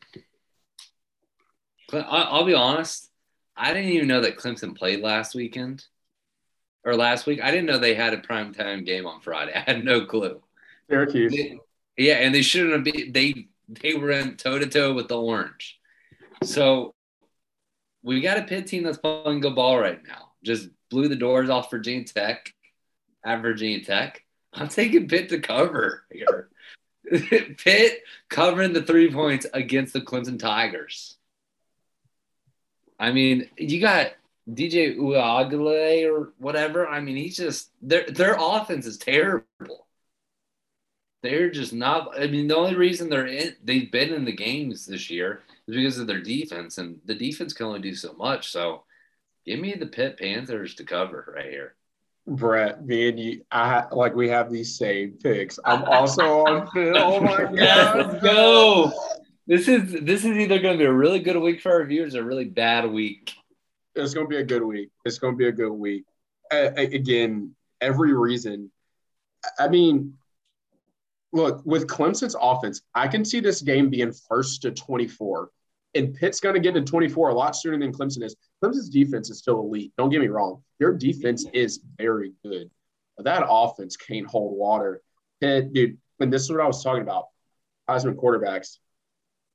I'll 1.93 2.45
be 2.45 2.55
honest. 2.55 3.09
I 3.57 3.73
didn't 3.73 3.91
even 3.91 4.09
know 4.09 4.21
that 4.21 4.37
Clemson 4.37 4.77
played 4.77 5.01
last 5.01 5.35
weekend 5.35 5.85
or 6.85 6.97
last 6.97 7.27
week. 7.27 7.41
I 7.43 7.51
didn't 7.51 7.67
know 7.67 7.79
they 7.79 7.95
had 7.95 8.15
a 8.15 8.19
primetime 8.19 8.85
game 8.85 9.07
on 9.07 9.21
Friday. 9.21 9.53
I 9.57 9.61
had 9.61 9.85
no 9.85 10.05
clue. 10.05 10.41
Syracuse. 10.89 11.35
Yeah, 11.97 12.15
and 12.15 12.35
they 12.35 12.43
shouldn't 12.43 12.73
have 12.73 12.85
been. 12.85 13.13
They 13.13 13.49
they 13.69 13.95
were 13.95 14.11
in 14.11 14.37
toe 14.37 14.59
to 14.59 14.67
toe 14.67 14.95
with 14.95 15.09
the 15.09 15.21
Orange. 15.21 15.79
So 16.43 16.95
we 18.03 18.21
got 18.21 18.39
a 18.39 18.43
Pitt 18.43 18.67
team 18.67 18.83
that's 18.83 18.99
playing 18.99 19.41
good 19.41 19.55
ball 19.55 19.79
right 19.79 20.01
now. 20.07 20.33
Just 20.43 20.69
blew 20.91 21.09
the 21.09 21.17
doors 21.17 21.51
off 21.51 21.71
Virginia 21.71 22.05
Tech 22.05 22.53
at 23.25 23.43
Virginia 23.43 23.85
Tech. 23.85 24.25
I'm 24.53 24.69
taking 24.69 25.09
Pitt 25.09 25.29
to 25.29 25.41
cover 25.41 26.05
here. 26.11 26.49
Pitt 27.59 28.03
covering 28.29 28.73
the 28.73 28.83
three 28.83 29.13
points 29.13 29.47
against 29.53 29.93
the 29.93 30.01
Clemson 30.01 30.39
Tigers. 30.39 31.17
I 32.99 33.13
mean, 33.13 33.49
you 33.57 33.81
got 33.81 34.13
DJ 34.55 34.97
Uiagalelei 34.97 36.11
or 36.11 36.33
whatever. 36.39 36.89
I 36.89 37.01
mean, 37.01 37.17
he's 37.17 37.37
just 37.37 37.71
their 37.83 38.05
their 38.07 38.37
offense 38.39 38.87
is 38.87 38.99
terrible. 38.99 39.87
They're 41.23 41.51
just 41.51 41.73
not. 41.73 42.19
I 42.21 42.27
mean, 42.27 42.47
the 42.47 42.57
only 42.57 42.75
reason 42.75 43.09
they're 43.09 43.27
in, 43.27 43.55
they've 43.63 43.91
been 43.91 44.13
in 44.13 44.25
the 44.25 44.33
games 44.33 44.87
this 44.87 45.11
year 45.11 45.43
is 45.69 45.77
because 45.77 45.99
of 45.99 46.07
their 46.07 46.23
defense, 46.23 46.79
and 46.79 46.99
the 47.05 47.15
defense 47.15 47.53
can 47.53 47.67
only 47.67 47.81
do 47.81 47.95
so 47.95 48.15
much. 48.15 48.51
So, 48.51 48.85
give 49.45 49.61
me 49.61 49.75
the 49.75 49.87
Pitt 49.87 50.19
Panthers 50.19 50.75
to 50.77 50.85
cover 50.85 51.33
right 51.37 51.51
here. 51.51 51.75
Brett, 52.27 52.87
me 52.87 53.09
and 53.09 53.19
you, 53.19 53.45
I 53.51 53.85
like 53.93 54.15
we 54.15 54.29
have 54.29 54.51
these 54.51 54.77
same 54.77 55.19
picks. 55.23 55.59
I'm 55.65 55.85
also 55.87 56.47
on 56.47 56.71
Phil. 56.71 56.97
Oh 56.97 57.21
my 57.21 57.45
god, 57.45 57.97
let's 57.97 58.23
go! 58.23 58.93
This 59.47 59.69
is 59.69 60.01
this 60.03 60.25
is 60.25 60.39
either 60.39 60.59
going 60.59 60.79
to 60.79 60.83
be 60.83 60.89
a 60.89 60.93
really 60.93 61.19
good 61.19 61.37
week 61.37 61.61
for 61.61 61.73
our 61.73 61.85
viewers 61.85 62.15
or 62.15 62.21
a 62.21 62.25
really 62.25 62.45
bad 62.45 62.91
week. 62.91 63.33
It's 63.95 64.15
going 64.15 64.27
to 64.27 64.31
be 64.31 64.37
a 64.37 64.45
good 64.45 64.63
week. 64.63 64.91
It's 65.05 65.19
going 65.19 65.35
to 65.35 65.39
be 65.39 65.49
a 65.49 65.53
good 65.53 65.73
week. 65.73 66.05
Again, 66.51 67.55
every 67.81 68.13
reason. 68.13 68.71
I 69.59 69.69
mean, 69.69 70.15
look 71.33 71.63
with 71.65 71.87
Clemson's 71.87 72.37
offense, 72.41 72.83
I 72.95 73.09
can 73.09 73.25
see 73.25 73.41
this 73.41 73.63
game 73.63 73.91
being 73.91 74.13
first 74.13 74.63
to 74.63 74.71
24, 74.71 75.51
and 75.95 76.15
Pitt's 76.15 76.41
going 76.41 76.55
to 76.55 76.61
get 76.61 76.75
to 76.75 76.83
24 76.83 77.31
a 77.31 77.35
lot 77.35 77.57
sooner 77.57 77.79
than 77.79 77.93
Clemson 77.93 78.23
is. 78.23 78.37
Clemson's 78.63 78.91
defense 78.91 79.31
is 79.31 79.39
still 79.39 79.61
elite. 79.61 79.93
Don't 79.97 80.11
get 80.11 80.21
me 80.21 80.29
wrong; 80.29 80.63
their 80.79 80.93
defense 80.93 81.47
is 81.53 81.81
very 81.99 82.33
good. 82.45 82.71
But 83.17 83.25
that 83.25 83.47
offense 83.49 83.97
can't 83.97 84.27
hold 84.27 84.57
water. 84.57 85.03
Pitt, 85.41 85.73
dude, 85.73 85.99
and 86.21 86.33
this 86.33 86.43
is 86.43 86.51
what 86.51 86.61
I 86.61 86.67
was 86.67 86.83
talking 86.83 87.03
about. 87.03 87.27
Heisman 87.89 88.15
quarterbacks 88.15 88.77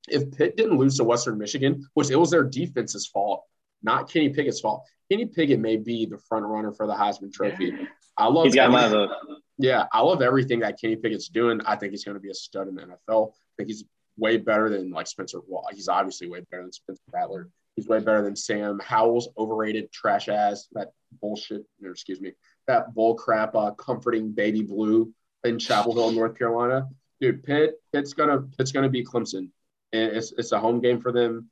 if 0.08 0.32
Pitt 0.32 0.58
didn't 0.58 0.78
lose 0.78 0.98
to 0.98 1.04
Western 1.04 1.38
Michigan, 1.38 1.88
which 1.94 2.10
it 2.10 2.16
was 2.16 2.32
their 2.32 2.44
defense's 2.44 3.08
fault, 3.08 3.44
not 3.84 4.10
Kenny 4.10 4.30
Pickett's 4.30 4.60
fault. 4.60 4.86
Kenny 5.12 5.26
Pickett 5.26 5.60
may 5.60 5.78
be 5.78 6.06
the 6.06 6.18
front 6.18 6.46
runner 6.46 6.72
for 6.72 6.88
the 6.88 6.94
Heisman 6.94 7.32
Trophy. 7.32 7.74
I 8.18 8.28
love. 8.28 8.46
He's 8.46 8.56
got 8.56 8.72
my 8.72 8.88
vote. 8.88 9.12
Yeah, 9.58 9.86
I 9.92 10.02
love 10.02 10.22
everything 10.22 10.60
that 10.62 10.80
Kenny 10.80 10.96
Pickett's 10.96 11.30
doing. 11.30 11.62
I 11.66 11.76
think 11.76 11.92
he's 11.92 12.04
going 12.04 12.16
to 12.16 12.22
be 12.22 12.30
a 12.30 12.34
stud 12.34 12.68
in 12.68 12.76
the 12.76 12.82
NFL. 12.82 13.30
I 13.32 13.54
think 13.58 13.70
he's 13.70 13.86
way 14.18 14.38
better 14.38 14.70
than 14.70 14.92
like 14.92 15.08
Spencer. 15.08 15.40
Well, 15.48 15.66
he's 15.72 15.88
obviously 15.88 16.28
way 16.28 16.42
better 16.52 16.64
than 16.64 16.72
Spencer 16.72 17.02
Rattler. 17.12 17.50
He's 17.76 17.88
way 17.88 18.00
better 18.00 18.22
than 18.22 18.36
Sam 18.36 18.80
Howell's 18.84 19.30
overrated 19.38 19.92
trash 19.92 20.30
ass 20.30 20.68
that 20.74 20.92
bullshit. 21.22 21.64
Or 21.84 21.92
excuse 21.92 22.22
me, 22.22 22.34
that 22.68 22.94
bull 22.94 23.16
crap. 23.16 23.56
Uh, 23.56 23.72
comforting 23.72 24.32
baby 24.32 24.62
blue 24.62 25.14
in 25.44 25.60
Chapel 25.60 25.94
Hill, 25.94 26.12
North 26.12 26.38
Carolina. 26.38 26.88
Dude, 27.22 27.44
Pitt. 27.44 27.76
Pitt's 27.94 28.14
gonna. 28.14 28.42
Pitt's 28.58 28.72
gonna 28.72 28.90
be 28.90 29.04
Clemson 29.04 29.50
and 29.96 30.18
it's 30.18 30.34
it's 30.38 30.52
a 30.52 30.60
home 30.60 30.82
game 30.82 31.00
for 31.00 31.12
them. 31.12 31.50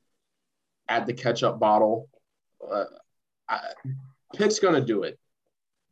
At 0.88 1.06
the 1.06 1.14
catch-up 1.14 1.58
bottle, 1.58 2.08
uh, 2.70 2.84
I, 3.48 3.60
Pitt's 4.34 4.58
going 4.58 4.74
to 4.74 4.84
do 4.84 5.02
it. 5.02 5.18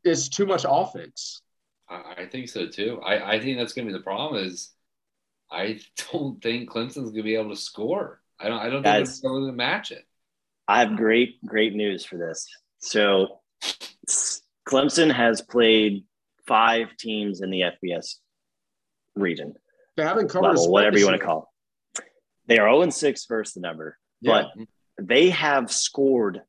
It's 0.04 0.28
too 0.28 0.46
much 0.46 0.64
offense. 0.68 1.42
I 1.88 2.26
think 2.30 2.48
so 2.48 2.66
too. 2.66 3.00
I, 3.04 3.34
I 3.34 3.40
think 3.40 3.58
that's 3.58 3.74
going 3.74 3.86
to 3.86 3.92
be 3.92 3.98
the 3.98 4.02
problem. 4.02 4.42
Is 4.42 4.70
I 5.50 5.80
don't 6.12 6.42
think 6.42 6.70
Clemson's 6.70 7.10
going 7.10 7.14
to 7.16 7.22
be 7.22 7.36
able 7.36 7.50
to 7.50 7.56
score. 7.56 8.20
I 8.40 8.48
don't. 8.48 8.58
I 8.58 8.70
don't 8.70 8.82
think 8.82 9.08
they're 9.08 9.30
going 9.30 9.46
to 9.46 9.52
match 9.52 9.90
it. 9.90 10.04
I 10.68 10.80
have 10.80 10.96
great 10.96 11.44
great 11.44 11.74
news 11.74 12.04
for 12.04 12.16
this. 12.16 12.48
So 12.78 13.40
Clemson 14.66 15.12
has 15.12 15.42
played 15.42 16.04
five 16.46 16.96
teams 16.96 17.40
in 17.40 17.50
the 17.50 17.62
FBS 17.62 18.16
region. 19.14 19.54
They 19.96 20.02
haven't 20.02 20.28
covered 20.28 20.48
level, 20.48 20.72
whatever 20.72 20.98
you 20.98 21.04
want 21.04 21.20
to 21.20 21.24
call. 21.24 21.52
It. 21.96 22.04
They 22.46 22.58
are 22.58 22.68
0 22.68 22.82
and 22.82 22.94
6 22.94 23.26
versus 23.26 23.54
the 23.54 23.60
number, 23.60 23.98
yeah. 24.20 24.44
but 24.96 25.06
they 25.06 25.30
have 25.30 25.70
scored 25.70 26.42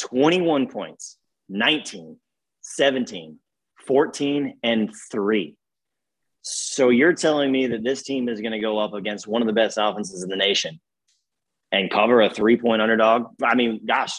21 0.00 0.68
points, 0.68 1.18
19, 1.48 2.18
17, 2.62 3.38
14, 3.86 4.58
and 4.62 4.90
3. 5.10 5.56
So 6.42 6.90
you're 6.90 7.14
telling 7.14 7.50
me 7.50 7.68
that 7.68 7.82
this 7.82 8.02
team 8.02 8.28
is 8.28 8.40
going 8.40 8.52
to 8.52 8.58
go 8.58 8.78
up 8.78 8.92
against 8.92 9.26
one 9.26 9.42
of 9.42 9.46
the 9.46 9.54
best 9.54 9.78
offenses 9.80 10.22
in 10.22 10.28
the 10.28 10.36
nation 10.36 10.80
and 11.72 11.90
cover 11.90 12.20
a 12.20 12.30
three 12.30 12.56
point 12.56 12.82
underdog? 12.82 13.28
I 13.42 13.54
mean, 13.54 13.80
gosh, 13.86 14.12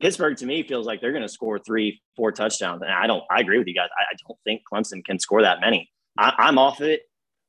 Pittsburgh 0.00 0.36
to 0.38 0.46
me 0.46 0.62
feels 0.62 0.86
like 0.86 1.00
they're 1.00 1.12
going 1.12 1.22
to 1.22 1.28
score 1.28 1.58
three, 1.58 2.00
four 2.16 2.32
touchdowns. 2.32 2.82
And 2.82 2.92
I 2.92 3.06
don't, 3.06 3.24
I 3.30 3.40
agree 3.40 3.58
with 3.58 3.66
you 3.66 3.74
guys. 3.74 3.88
I, 3.96 4.14
I 4.14 4.16
don't 4.26 4.38
think 4.44 4.62
Clemson 4.72 5.04
can 5.04 5.18
score 5.18 5.42
that 5.42 5.60
many. 5.60 5.90
I, 6.16 6.32
I'm 6.38 6.58
off 6.58 6.80
of 6.80 6.86
it 6.86 7.02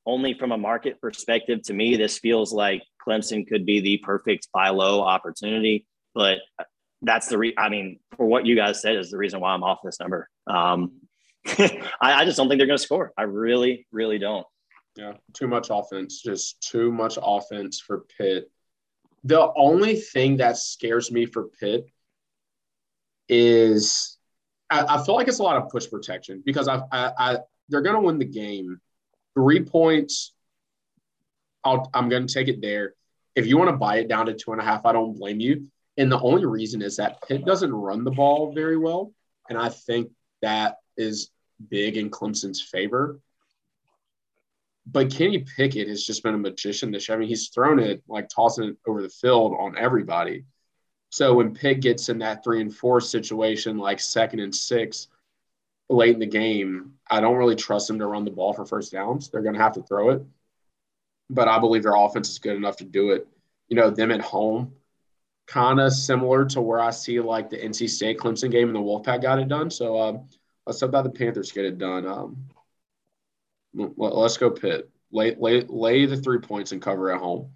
only 0.06 0.34
from 0.34 0.52
a 0.52 0.58
market 0.58 1.00
perspective. 1.00 1.62
To 1.64 1.74
me, 1.74 1.96
this 1.96 2.18
feels 2.18 2.52
like 2.52 2.82
Clemson 3.08 3.48
could 3.48 3.66
be 3.66 3.80
the 3.80 3.98
perfect 3.98 4.48
buy 4.52 4.70
low 4.70 5.02
opportunity. 5.02 5.86
But 6.16 6.40
that's 7.02 7.28
the 7.28 7.38
re- 7.38 7.56
I 7.58 7.70
mean, 7.70 8.00
for 8.18 8.26
what 8.26 8.46
you 8.46 8.56
guys 8.56 8.82
said 8.82 8.96
is 8.98 9.12
the 9.12 9.18
reason 9.18 9.40
why 9.40 9.54
I'm 9.54 9.64
off 9.64 9.80
this 9.84 10.00
number. 10.00 10.30
Um, 10.48 10.94
I, 11.48 11.80
I 12.02 12.26
just 12.26 12.38
don't 12.38 12.50
think 12.50 12.60
they're 12.60 12.68
going 12.68 12.78
to 12.78 12.84
score. 12.84 13.14
I 13.18 13.24
really, 13.24 13.88
really 13.92 14.20
don't. 14.20 14.46
Yeah, 14.96 15.14
too 15.34 15.48
much 15.48 15.68
offense. 15.70 16.22
Just 16.22 16.62
too 16.62 16.92
much 16.92 17.18
offense 17.22 17.80
for 17.80 18.06
Pitt. 18.18 18.52
The 19.24 19.52
only 19.56 19.96
thing 19.96 20.38
that 20.38 20.58
scares 20.58 21.12
me 21.12 21.26
for 21.26 21.50
Pitt 21.60 21.86
is 23.28 24.18
I, 24.70 24.98
I 24.98 25.04
feel 25.04 25.16
like 25.16 25.28
it's 25.28 25.40
a 25.40 25.44
lot 25.44 25.58
of 25.58 25.70
push 25.70 25.90
protection 25.90 26.42
because 26.46 26.68
I, 26.68 26.82
I, 26.92 27.12
I 27.18 27.38
they're 27.70 27.82
going 27.82 27.96
to 27.96 28.02
win 28.02 28.20
the 28.20 28.26
game. 28.26 28.80
Three 29.36 29.64
points. 29.64 30.34
I'll, 31.64 31.90
I'm 31.94 32.10
going 32.10 32.28
to 32.28 32.34
take 32.34 32.48
it 32.48 32.62
there. 32.62 32.94
If 33.36 33.48
you 33.48 33.58
want 33.58 33.70
to 33.70 33.78
buy 33.78 33.98
it 33.98 34.08
down 34.08 34.26
to 34.26 34.34
two 34.34 34.52
and 34.52 34.62
a 34.62 34.64
half, 34.64 34.86
I 34.86 34.92
don't 34.92 35.18
blame 35.18 35.40
you. 35.40 35.68
And 36.00 36.12
the 36.12 36.20
only 36.20 36.46
reason 36.46 36.82
is 36.82 36.96
that 36.98 37.22
Pitt 37.28 37.46
doesn't 37.46 37.72
run 37.72 38.04
the 38.04 38.12
ball 38.12 38.54
very 38.54 38.78
well. 38.78 39.14
And 39.50 39.58
I 39.58 39.70
think 39.70 40.10
that 40.42 40.78
is 40.98 41.30
big 41.70 41.98
in 41.98 42.10
Clemson's 42.10 42.62
favor. 42.62 43.20
But 44.88 45.12
Kenny 45.12 45.40
Pickett 45.40 45.88
has 45.88 46.04
just 46.04 46.24
been 46.24 46.34
a 46.34 46.40
magician 46.40 46.92
this 46.92 47.08
year. 47.08 47.18
I 47.18 47.20
mean, 47.20 47.30
he's 47.30 47.50
thrown 47.50 47.80
it 47.80 48.02
like 48.08 48.30
tossing 48.30 48.70
it 48.70 48.78
over 48.88 49.04
the 49.04 49.10
field 49.10 49.56
on 49.60 49.78
everybody. 49.78 50.46
So 51.12 51.36
when 51.36 51.54
Pitt 51.54 51.82
gets 51.82 52.10
in 52.10 52.20
that 52.20 52.44
three 52.44 52.62
and 52.62 52.74
four 52.74 53.02
situation, 53.02 53.78
like 53.78 54.00
second 54.00 54.40
and 54.40 54.56
six 54.56 55.08
late 55.90 56.16
in 56.16 56.20
the 56.20 56.26
game, 56.26 56.94
I 57.10 57.20
don't 57.20 57.38
really 57.38 57.56
trust 57.56 57.90
him 57.90 58.00
to 58.00 58.08
run 58.08 58.26
the 58.26 58.32
ball 58.32 58.54
for 58.54 58.66
first 58.66 58.92
downs. 58.92 59.30
They're 59.30 59.44
going 59.44 59.56
to 59.56 59.62
have 59.62 59.74
to 59.74 59.84
throw 59.84 60.12
it 60.12 60.24
but 61.30 61.48
I 61.48 61.60
believe 61.60 61.84
their 61.84 61.96
offense 61.96 62.30
is 62.30 62.40
good 62.40 62.56
enough 62.56 62.78
to 62.78 62.84
do 62.84 63.12
it. 63.12 63.28
You 63.68 63.76
know, 63.76 63.90
them 63.90 64.12
at 64.12 64.22
home, 64.22 64.74
kind 65.50 65.80
of 65.80 65.92
similar 65.92 66.46
to 66.46 66.62
where 66.62 66.80
I 66.80 66.92
see 66.92 67.20
like 67.20 67.50
the 67.50 67.58
NC 67.58 67.90
State 67.90 68.20
Clemson 68.20 68.52
game 68.52 68.68
and 68.68 68.76
the 68.76 68.80
Wolfpack 68.80 69.22
got 69.22 69.40
it 69.40 69.48
done. 69.48 69.72
So 69.72 70.00
um, 70.00 70.28
let's 70.66 70.80
hope 70.80 70.92
that 70.92 71.04
the 71.04 71.10
Panthers 71.10 71.52
get 71.52 71.66
it 71.66 71.80
done. 71.80 72.06
Um, 72.06 72.46
let's 73.74 74.38
go 74.38 74.52
Pitt. 74.52 74.90
Lay, 75.12 75.36
lay, 75.36 75.62
lay 75.62 76.06
the 76.06 76.18
three 76.18 76.38
points 76.38 76.72
and 76.72 76.82
cover 76.82 77.12
at 77.12 77.20
home. 77.20 77.52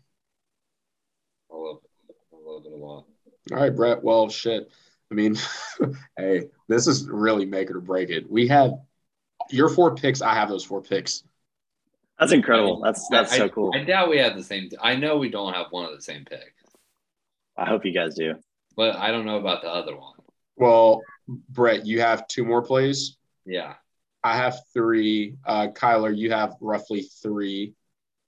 I 1.52 1.56
love 1.56 1.78
it. 1.84 2.16
I 2.34 2.50
love 2.50 2.66
it 2.66 2.72
a 2.72 2.76
lot. 2.76 3.06
All 3.52 3.58
right, 3.58 3.76
Brett. 3.76 4.04
Well, 4.04 4.28
shit. 4.28 4.72
I 5.12 5.14
mean, 5.14 5.38
hey, 6.18 6.50
this 6.68 6.88
is 6.88 7.08
really 7.08 7.46
make 7.46 7.70
it 7.70 7.76
or 7.76 7.82
break 7.82 8.10
it. 8.10 8.30
We 8.30 8.48
have 8.48 8.74
your 9.52 9.70
four 9.70 9.94
picks. 9.94 10.24
I 10.24 10.34
have 10.34 10.50
those 10.50 10.64
four 10.64 10.82
picks. 10.82 11.24
That's 12.20 12.32
incredible. 12.32 12.82
That's 12.82 13.08
that's 13.10 13.34
I, 13.34 13.38
so 13.38 13.50
cool. 13.50 13.72
I 13.76 13.84
doubt 13.84 14.10
we 14.10 14.18
have 14.18 14.36
the 14.36 14.44
same. 14.44 14.70
I 14.82 14.96
know 14.96 15.18
we 15.18 15.30
don't 15.30 15.54
have 15.54 15.68
one 15.72 15.86
of 15.86 15.96
the 15.96 16.02
same 16.02 16.26
picks. 16.26 16.63
I 17.58 17.66
hope 17.66 17.86
you 17.86 17.94
guys 17.94 18.16
do. 18.16 18.36
But 18.76 18.96
I 18.96 19.12
don't 19.12 19.26
know 19.26 19.38
about 19.38 19.62
the 19.62 19.70
other 19.70 19.96
one. 19.96 20.14
Well, 20.56 21.02
Brett, 21.28 21.86
you 21.86 22.02
have 22.02 22.28
two 22.28 22.44
more 22.44 22.62
plays. 22.62 23.18
Yeah. 23.46 23.76
I 24.24 24.38
have 24.38 24.60
three. 24.74 25.36
Uh, 25.46 25.68
Kyler, 25.68 26.16
you 26.16 26.32
have 26.32 26.56
roughly 26.62 27.08
three. 27.22 27.74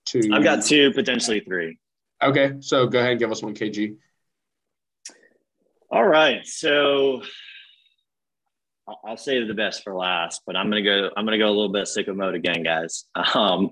Two. 0.05 0.21
I've 0.32 0.43
got 0.43 0.63
two, 0.63 0.91
potentially 0.91 1.39
three. 1.39 1.80
Okay, 2.21 2.53
so 2.59 2.88
go 2.88 2.99
ahead 2.99 3.11
and 3.11 3.19
give 3.19 3.32
us 3.32 3.41
one 3.41 3.55
KG. 3.55 3.95
All 5.89 6.05
right, 6.05 6.45
so 6.45 7.21
I'll 9.03 9.17
save 9.17 9.47
the 9.47 9.53
best 9.53 9.84
for 9.84 9.95
last, 9.95 10.41
but 10.45 10.55
I'm 10.55 10.69
gonna 10.69 10.84
go. 10.84 11.09
I'm 11.15 11.26
gonna 11.26 11.38
go 11.38 11.47
a 11.47 11.49
little 11.49 11.71
bit 11.71 11.86
sicko 11.86 12.15
mode 12.15 12.36
again, 12.36 12.63
guys. 12.63 13.05
Um, 13.36 13.71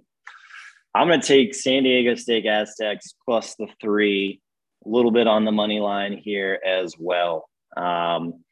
I'm 0.96 1.08
going 1.08 1.22
to 1.22 1.28
take 1.28 1.56
San 1.56 1.84
Diego 1.84 2.14
State 2.16 2.46
Aztecs 2.46 3.16
plus 3.26 3.56
the 3.56 3.68
three, 3.82 4.42
a 4.86 4.90
little 4.90 5.12
bit 5.12 5.28
on 5.28 5.46
the 5.46 5.52
money 5.52 5.80
line 5.80 6.18
here 6.18 6.60
as 6.66 6.96
well. 6.98 7.50
Um, 7.76 8.44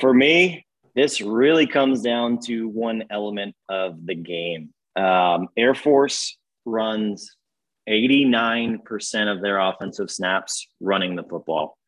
for 0.00 0.12
me, 0.12 0.66
this 0.94 1.20
really 1.20 1.66
comes 1.66 2.02
down 2.02 2.38
to 2.46 2.68
one 2.68 3.04
element 3.10 3.54
of 3.68 4.04
the 4.04 4.14
game. 4.14 4.70
Um, 4.96 5.48
Air 5.56 5.74
Force 5.74 6.36
runs 6.64 7.36
89% 7.88 9.32
of 9.32 9.42
their 9.42 9.58
offensive 9.58 10.10
snaps 10.10 10.68
running 10.80 11.16
the 11.16 11.24
football. 11.24 11.78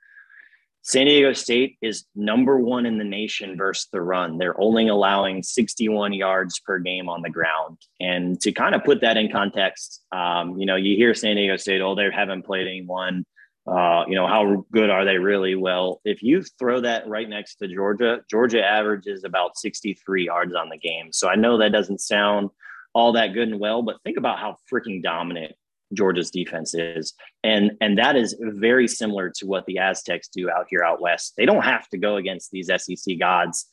San 0.83 1.07
Diego 1.07 1.33
State 1.33 1.79
is 1.81 2.05
number 2.15 2.59
one 2.59 2.85
in 2.85 2.99
the 2.99 3.05
nation 3.05 3.57
versus 3.57 3.89
the 3.91 4.03
run. 4.03 4.37
They're 4.37 4.61
only 4.61 4.89
allowing 4.89 5.43
61 5.43 6.13
yards 6.13 6.61
per 6.61 6.79
game 6.79 7.09
on 7.09 7.23
the 7.23 7.31
ground. 7.31 7.79
And 8.01 8.39
to 8.43 8.53
kind 8.53 8.75
of 8.75 8.85
put 8.85 9.01
that 9.01 9.17
in 9.17 9.33
context, 9.33 10.05
um, 10.13 10.59
you 10.59 10.67
know, 10.67 10.77
you 10.77 10.95
hear 10.95 11.15
San 11.15 11.37
Diego 11.37 11.57
State, 11.57 11.81
oh, 11.81 11.95
they 11.95 12.11
haven't 12.11 12.45
played 12.45 12.67
anyone. 12.67 13.25
Uh, 13.67 14.05
you 14.07 14.15
know, 14.15 14.27
how 14.27 14.67
good 14.73 14.91
are 14.91 15.05
they 15.05 15.17
really? 15.17 15.55
Well, 15.55 16.01
if 16.05 16.23
you 16.23 16.43
throw 16.43 16.81
that 16.83 17.09
right 17.09 17.29
next 17.29 17.57
to 17.57 17.69
Georgia, 17.69 18.21
Georgia 18.31 18.63
averages 18.63 19.25
about 19.25 19.57
63 19.57 20.27
yards 20.27 20.55
on 20.55 20.69
the 20.69 20.77
game. 20.77 21.13
So 21.13 21.29
I 21.29 21.35
know 21.35 21.57
that 21.59 21.73
doesn't 21.73 22.01
sound 22.01 22.51
all 22.95 23.13
that 23.13 23.33
good 23.33 23.49
and 23.49 23.61
well, 23.61 23.83
but 23.83 23.97
think 24.05 24.19
about 24.19 24.39
how 24.39 24.57
freaking 24.71 25.03
dominant 25.03 25.55
Georgia's 25.95 26.31
defense 26.31 26.75
is. 26.75 27.15
And 27.43 27.73
and 27.81 27.99
that 27.99 28.17
is 28.17 28.37
very 28.39 28.87
similar 28.87 29.31
to 29.37 29.47
what 29.47 29.65
the 29.67 29.79
Aztecs 29.79 30.29
do 30.29 30.51
out 30.51 30.67
here 30.69 30.83
out 30.83 31.01
west. 31.01 31.35
They 31.37 31.47
don't 31.47 31.65
have 31.65 31.89
to 31.89 31.99
go 31.99 32.17
against 32.17 32.51
these 32.51 32.71
SEC 32.77 33.19
gods 33.19 33.67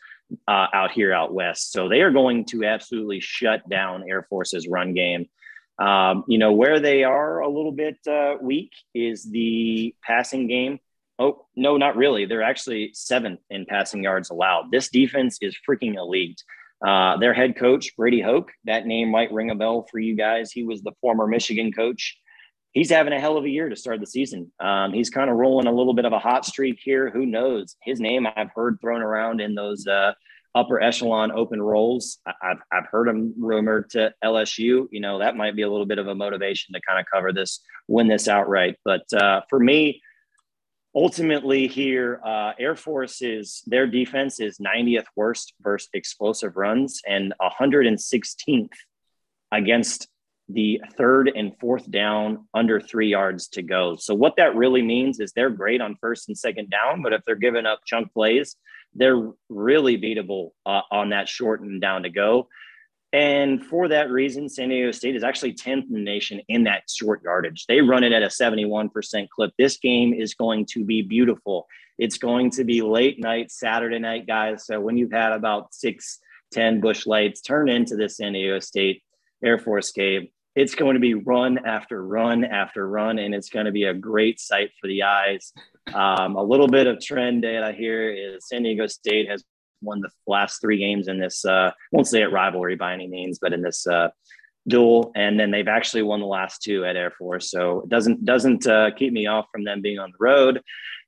uh, 0.47 0.67
out 0.73 0.91
here 0.91 1.13
out 1.13 1.33
west. 1.33 1.71
So 1.71 1.89
they 1.89 2.01
are 2.01 2.11
going 2.11 2.45
to 2.45 2.63
absolutely 2.63 3.19
shut 3.19 3.67
down 3.69 4.09
Air 4.09 4.25
Force's 4.29 4.67
run 4.67 4.93
game. 4.93 5.27
Um, 5.81 6.25
you 6.27 6.37
know, 6.37 6.51
where 6.51 6.79
they 6.79 7.03
are 7.03 7.39
a 7.39 7.49
little 7.49 7.71
bit 7.71 7.97
uh, 8.07 8.35
weak 8.39 8.71
is 8.93 9.23
the 9.23 9.95
passing 10.03 10.47
game. 10.47 10.79
Oh, 11.17 11.47
no, 11.55 11.75
not 11.75 11.95
really. 11.95 12.25
They're 12.25 12.43
actually 12.43 12.91
seventh 12.93 13.39
in 13.49 13.65
passing 13.65 14.03
yards 14.03 14.29
allowed. 14.29 14.71
This 14.71 14.89
defense 14.89 15.39
is 15.41 15.57
freaking 15.67 15.95
elite. 15.95 16.43
Uh, 16.85 17.17
their 17.17 17.33
head 17.33 17.55
coach, 17.57 17.95
Brady 17.95 18.21
Hoke, 18.21 18.51
that 18.65 18.85
name 18.85 19.09
might 19.09 19.31
ring 19.31 19.49
a 19.49 19.55
bell 19.55 19.87
for 19.89 19.97
you 19.97 20.15
guys. 20.15 20.51
He 20.51 20.63
was 20.63 20.83
the 20.83 20.93
former 21.01 21.25
Michigan 21.25 21.71
coach. 21.71 22.15
He's 22.73 22.91
having 22.91 23.13
a 23.13 23.19
hell 23.19 23.37
of 23.37 23.45
a 23.45 23.49
year 23.49 23.67
to 23.67 23.75
start 23.75 23.99
the 23.99 24.07
season. 24.07 24.51
Um, 24.59 24.93
he's 24.93 25.09
kind 25.09 25.29
of 25.31 25.35
rolling 25.35 25.67
a 25.67 25.73
little 25.73 25.93
bit 25.95 26.05
of 26.05 26.13
a 26.13 26.19
hot 26.19 26.45
streak 26.45 26.79
here. 26.81 27.09
Who 27.09 27.25
knows? 27.25 27.75
His 27.81 27.99
name 27.99 28.27
I've 28.35 28.51
heard 28.55 28.77
thrown 28.81 29.01
around 29.01 29.41
in 29.41 29.55
those 29.55 29.85
uh, 29.87 30.13
upper 30.53 30.81
echelon 30.81 31.31
open 31.31 31.61
roles. 31.61 32.17
I've, 32.25 32.59
I've 32.71 32.85
heard 32.87 33.07
him 33.07 33.33
rumored 33.37 33.89
to 33.91 34.13
LSU. 34.23 34.87
You 34.91 34.99
know, 34.99 35.19
that 35.19 35.35
might 35.35 35.55
be 35.55 35.61
a 35.61 35.69
little 35.69 35.85
bit 35.85 35.99
of 35.99 36.07
a 36.07 36.15
motivation 36.15 36.73
to 36.73 36.81
kind 36.81 36.99
of 36.99 37.05
cover 37.11 37.31
this, 37.31 37.61
win 37.87 38.07
this 38.07 38.27
outright. 38.27 38.77
But 38.83 39.11
uh, 39.13 39.41
for 39.49 39.59
me, 39.59 40.01
ultimately 40.93 41.67
here 41.67 42.21
uh, 42.25 42.51
air 42.59 42.75
force 42.75 43.21
is 43.21 43.63
their 43.65 43.87
defense 43.87 44.39
is 44.39 44.57
90th 44.57 45.05
worst 45.15 45.53
versus 45.61 45.89
explosive 45.93 46.57
runs 46.57 47.01
and 47.07 47.33
116th 47.41 48.69
against 49.51 50.07
the 50.53 50.81
third 50.97 51.31
and 51.35 51.57
fourth 51.59 51.89
down 51.89 52.47
under 52.53 52.79
three 52.79 53.09
yards 53.09 53.47
to 53.47 53.61
go 53.61 53.95
so 53.95 54.13
what 54.13 54.35
that 54.37 54.55
really 54.55 54.81
means 54.81 55.19
is 55.19 55.31
they're 55.31 55.49
great 55.49 55.81
on 55.81 55.95
first 56.01 56.27
and 56.27 56.37
second 56.37 56.69
down 56.69 57.01
but 57.01 57.13
if 57.13 57.21
they're 57.25 57.35
giving 57.35 57.65
up 57.65 57.81
chunk 57.85 58.11
plays 58.13 58.55
they're 58.93 59.31
really 59.49 59.97
beatable 59.97 60.49
uh, 60.65 60.81
on 60.91 61.09
that 61.09 61.29
short 61.29 61.61
and 61.61 61.79
down 61.79 62.03
to 62.03 62.09
go 62.09 62.47
and 63.13 63.65
for 63.65 63.89
that 63.89 64.09
reason, 64.09 64.47
San 64.47 64.69
Diego 64.69 64.91
State 64.91 65.17
is 65.17 65.23
actually 65.23 65.53
10th 65.53 65.87
in 65.87 65.93
the 65.93 65.99
nation 65.99 66.41
in 66.47 66.63
that 66.63 66.83
short 66.89 67.21
yardage. 67.23 67.65
They 67.65 67.81
run 67.81 68.03
it 68.03 68.13
at 68.13 68.23
a 68.23 68.27
71% 68.27 69.29
clip. 69.29 69.51
This 69.57 69.77
game 69.77 70.13
is 70.13 70.33
going 70.33 70.65
to 70.67 70.85
be 70.85 71.01
beautiful. 71.01 71.67
It's 71.97 72.17
going 72.17 72.51
to 72.51 72.63
be 72.63 72.81
late 72.81 73.19
night, 73.19 73.51
Saturday 73.51 73.99
night, 73.99 74.27
guys. 74.27 74.65
So 74.65 74.79
when 74.79 74.95
you've 74.95 75.11
had 75.11 75.33
about 75.33 75.73
six, 75.73 76.19
10 76.53 76.79
Busch 76.79 77.05
Lights 77.05 77.41
turn 77.41 77.69
into 77.69 77.97
the 77.97 78.07
San 78.07 78.31
Diego 78.31 78.59
State 78.59 79.03
Air 79.43 79.59
Force 79.59 79.91
game, 79.91 80.29
it's 80.55 80.75
going 80.75 80.95
to 80.95 80.99
be 80.99 81.13
run 81.13 81.59
after 81.65 82.05
run 82.05 82.43
after 82.43 82.87
run, 82.87 83.19
and 83.19 83.33
it's 83.33 83.49
going 83.49 83.65
to 83.65 83.71
be 83.71 83.85
a 83.85 83.93
great 83.93 84.39
sight 84.39 84.71
for 84.79 84.87
the 84.87 85.03
eyes. 85.03 85.53
Um, 85.93 86.35
a 86.35 86.43
little 86.43 86.67
bit 86.67 86.87
of 86.87 86.99
trend 86.99 87.41
data 87.41 87.71
here 87.71 88.09
is 88.09 88.47
San 88.47 88.63
Diego 88.63 88.87
State 88.87 89.29
has 89.29 89.43
won 89.81 90.01
the 90.01 90.09
last 90.27 90.61
three 90.61 90.77
games 90.77 91.07
in 91.07 91.19
this. 91.19 91.45
Uh, 91.45 91.71
won't 91.91 92.07
say 92.07 92.21
it 92.21 92.31
rivalry 92.31 92.75
by 92.75 92.93
any 92.93 93.07
means, 93.07 93.39
but 93.39 93.53
in 93.53 93.61
this 93.61 93.87
uh, 93.87 94.09
duel, 94.67 95.11
and 95.15 95.39
then 95.39 95.51
they've 95.51 95.67
actually 95.67 96.03
won 96.03 96.19
the 96.19 96.25
last 96.25 96.61
two 96.61 96.85
at 96.85 96.95
Air 96.95 97.11
Force. 97.11 97.49
So 97.49 97.81
it 97.81 97.89
doesn't 97.89 98.25
doesn't 98.25 98.67
uh, 98.67 98.91
keep 98.91 99.13
me 99.13 99.27
off 99.27 99.47
from 99.51 99.63
them 99.63 99.81
being 99.81 99.99
on 99.99 100.11
the 100.11 100.23
road. 100.23 100.61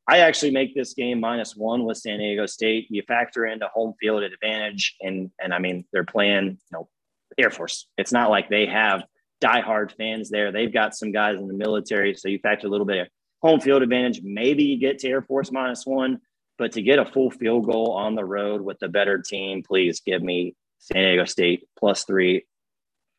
I 0.08 0.20
actually 0.20 0.52
make 0.52 0.76
this 0.76 0.94
game 0.94 1.20
minus 1.22 1.56
one 1.56 1.86
with 1.86 1.98
San 1.98 2.20
Diego 2.20 2.46
State. 2.46 2.88
You 2.90 3.04
factor 3.08 3.46
into 3.46 3.68
home 3.68 3.94
field 4.00 4.24
advantage, 4.24 4.96
and 5.02 5.32
and 5.40 5.54
I 5.54 5.60
mean 5.60 5.86
they're 5.92 6.06
playing 6.06 6.46
you 6.46 6.58
know 6.72 6.90
Air 7.38 7.52
Force. 7.52 7.88
It's 7.98 8.12
not 8.12 8.30
like 8.30 8.50
they 8.50 8.66
have 8.66 9.04
diehard 9.44 9.96
fans 9.98 10.30
there. 10.30 10.52
They've 10.52 10.74
got 10.74 10.96
some 10.96 11.12
guys 11.12 11.38
in 11.38 11.48
the 11.48 11.54
military, 11.54 12.16
so 12.16 12.30
you 12.30 12.40
factor 12.40 12.68
a 12.68 12.70
little 12.70 12.86
bit 12.86 13.00
of 13.00 13.08
home 13.42 13.60
field 13.60 13.84
advantage. 13.84 14.22
Maybe 14.24 14.64
you 14.64 14.80
get 14.80 15.00
to 15.00 15.10
Air 15.10 15.22
Force 15.22 15.52
minus 15.52 15.86
one. 15.86 16.20
But 16.58 16.74
to 16.74 16.82
get 16.82 17.00
a 17.00 17.06
full 17.06 17.32
field 17.32 17.66
goal 17.66 17.92
on 17.92 18.14
the 18.16 18.24
road 18.24 18.62
with 18.62 18.78
the 18.80 18.88
better 18.88 19.18
team, 19.18 19.64
please 19.64 20.02
give 20.02 20.22
me 20.22 20.56
San 20.78 21.04
Diego 21.04 21.26
State 21.26 21.68
plus 21.78 22.04
three 22.06 22.46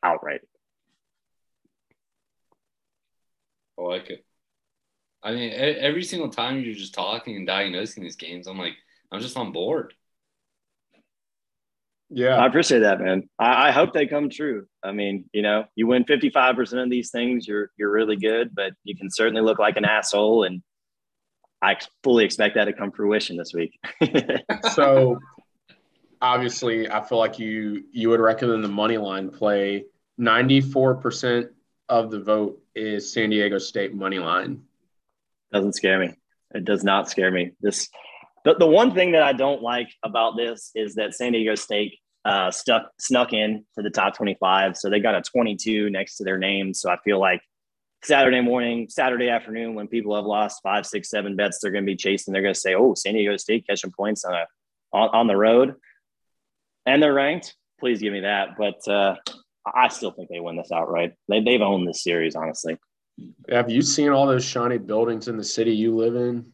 outright. 0.02 0.40
I 3.78 3.82
like 3.82 4.08
it. 4.10 4.24
I 5.22 5.32
mean, 5.32 5.52
every 5.52 6.04
single 6.04 6.28
time 6.28 6.60
you're 6.60 6.74
just 6.74 6.94
talking 6.94 7.36
and 7.36 7.46
diagnosing 7.46 8.04
these 8.04 8.16
games, 8.16 8.46
I'm 8.46 8.58
like, 8.58 8.76
I'm 9.10 9.20
just 9.20 9.36
on 9.36 9.52
board. 9.52 9.94
Yeah. 12.14 12.36
I 12.36 12.46
appreciate 12.46 12.80
that, 12.80 13.00
man. 13.00 13.28
I, 13.40 13.68
I, 13.68 13.70
hope 13.72 13.92
they 13.92 14.06
come 14.06 14.30
true. 14.30 14.66
I 14.84 14.92
mean, 14.92 15.24
you 15.32 15.42
know, 15.42 15.64
you 15.74 15.88
win 15.88 16.04
55% 16.04 16.84
of 16.84 16.88
these 16.88 17.10
things, 17.10 17.48
you're 17.48 17.72
you're 17.76 17.90
really 17.90 18.14
good, 18.14 18.54
but 18.54 18.72
you 18.84 18.96
can 18.96 19.10
certainly 19.10 19.42
look 19.42 19.58
like 19.58 19.76
an 19.76 19.84
asshole 19.84 20.44
and 20.44 20.62
I 21.60 21.76
fully 22.04 22.24
expect 22.24 22.54
that 22.54 22.66
to 22.66 22.72
come 22.72 22.92
fruition 22.92 23.36
this 23.36 23.52
week. 23.52 23.80
so 24.74 25.18
obviously 26.22 26.88
I 26.88 27.02
feel 27.02 27.18
like 27.18 27.40
you 27.40 27.82
you 27.90 28.10
would 28.10 28.20
recommend 28.20 28.62
the 28.62 28.68
money 28.68 28.96
line 28.96 29.30
play. 29.30 29.86
94% 30.20 31.48
of 31.88 32.12
the 32.12 32.20
vote 32.20 32.62
is 32.76 33.12
San 33.12 33.30
Diego 33.30 33.58
State 33.58 33.92
money 33.92 34.20
line. 34.20 34.62
Doesn't 35.52 35.72
scare 35.72 35.98
me. 35.98 36.14
It 36.54 36.64
does 36.64 36.84
not 36.84 37.10
scare 37.10 37.32
me. 37.32 37.54
This 37.60 37.88
the, 38.44 38.54
the 38.54 38.66
one 38.66 38.94
thing 38.94 39.12
that 39.12 39.22
I 39.22 39.32
don't 39.32 39.62
like 39.62 39.88
about 40.04 40.36
this 40.36 40.70
is 40.76 40.94
that 40.94 41.14
San 41.14 41.32
Diego 41.32 41.56
State 41.56 41.98
uh, 42.24 42.50
stuck 42.50 42.90
snuck 42.98 43.32
in 43.32 43.64
to 43.76 43.82
the 43.82 43.90
top 43.90 44.16
25. 44.16 44.76
So 44.76 44.88
they 44.88 45.00
got 45.00 45.14
a 45.14 45.22
22 45.22 45.90
next 45.90 46.16
to 46.16 46.24
their 46.24 46.38
name. 46.38 46.72
So 46.74 46.90
I 46.90 46.96
feel 47.04 47.20
like 47.20 47.42
Saturday 48.02 48.40
morning, 48.40 48.88
Saturday 48.88 49.28
afternoon, 49.28 49.74
when 49.74 49.88
people 49.88 50.14
have 50.14 50.24
lost 50.24 50.60
five, 50.62 50.86
six, 50.86 51.10
seven 51.10 51.36
bets, 51.36 51.58
they're 51.60 51.70
going 51.70 51.84
to 51.84 51.90
be 51.90 51.96
chasing. 51.96 52.32
They're 52.32 52.42
going 52.42 52.54
to 52.54 52.60
say, 52.60 52.74
"Oh, 52.74 52.94
San 52.94 53.14
Diego 53.14 53.36
State 53.36 53.66
catching 53.68 53.92
points 53.92 54.24
on 54.24 54.34
a 54.34 54.46
on, 54.92 55.08
on 55.10 55.26
the 55.26 55.36
road, 55.36 55.74
and 56.86 57.02
they're 57.02 57.14
ranked." 57.14 57.56
Please 57.80 58.00
give 58.00 58.12
me 58.12 58.20
that. 58.20 58.56
But 58.56 58.86
uh, 58.88 59.16
I 59.66 59.88
still 59.88 60.12
think 60.12 60.28
they 60.28 60.40
win 60.40 60.56
this 60.56 60.72
outright. 60.72 61.14
They, 61.28 61.40
they've 61.40 61.60
owned 61.60 61.88
this 61.88 62.02
series, 62.02 62.36
honestly. 62.36 62.78
Have 63.48 63.70
you 63.70 63.82
seen 63.82 64.10
all 64.10 64.26
those 64.26 64.44
shiny 64.44 64.78
buildings 64.78 65.28
in 65.28 65.36
the 65.36 65.44
city 65.44 65.74
you 65.74 65.94
live 65.94 66.16
in? 66.16 66.52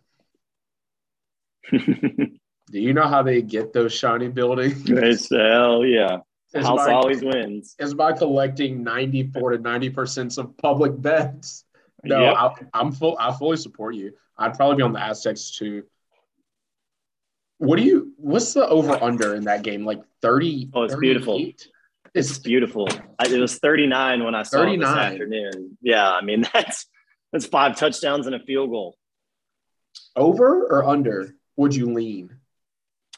Do 2.71 2.81
you 2.81 2.95
know 2.95 3.09
how 3.09 3.23
they 3.23 3.43
get 3.43 3.73
those 3.73 3.93
shiny 3.93 4.29
buildings? 4.29 4.83
It's, 4.89 5.29
hell 5.29 5.85
yeah. 5.85 6.18
House 6.55 6.87
by, 6.87 6.93
always 6.93 7.23
wins. 7.23 7.77
Is 7.79 7.95
by 7.95 8.12
collecting 8.12 8.83
94 8.83 9.51
to 9.53 9.59
90 9.59 9.91
percent 9.91 10.39
of 10.39 10.57
public 10.57 11.01
bets. 11.01 11.64
No, 12.03 12.21
yep. 12.21 12.68
I, 12.73 12.81
am 12.81 12.93
full. 12.93 13.16
I 13.21 13.33
fully 13.33 13.57
support 13.57 13.95
you. 13.95 14.12
I'd 14.37 14.55
probably 14.55 14.77
be 14.77 14.83
on 14.83 14.93
the 14.93 15.01
Aztecs 15.01 15.57
too. 15.57 15.85
What 17.59 17.77
do 17.77 17.83
you? 17.83 18.12
What's 18.16 18.55
the 18.55 18.66
over 18.66 19.01
under 19.03 19.35
in 19.35 19.45
that 19.45 19.62
game? 19.62 19.85
Like 19.85 20.01
30? 20.23 20.71
Oh, 20.73 20.85
it's 20.85 20.95
38? 20.95 21.09
beautiful. 21.09 21.39
It's, 21.39 21.68
it's 22.14 22.39
beautiful. 22.39 22.89
I, 23.18 23.29
it 23.29 23.39
was 23.39 23.59
39 23.59 24.25
when 24.25 24.35
I 24.35 24.43
saw 24.43 24.59
39. 24.59 24.75
it 24.75 24.81
this 24.81 24.99
afternoon. 24.99 25.79
Yeah, 25.83 26.11
I 26.11 26.23
mean 26.23 26.47
that's 26.53 26.87
that's 27.33 27.47
five 27.47 27.77
touchdowns 27.77 28.27
and 28.27 28.35
a 28.35 28.41
field 28.41 28.71
goal. 28.71 28.97
Over 30.16 30.66
or 30.66 30.85
under? 30.85 31.35
Would 31.57 31.75
you 31.75 31.93
lean? 31.93 32.39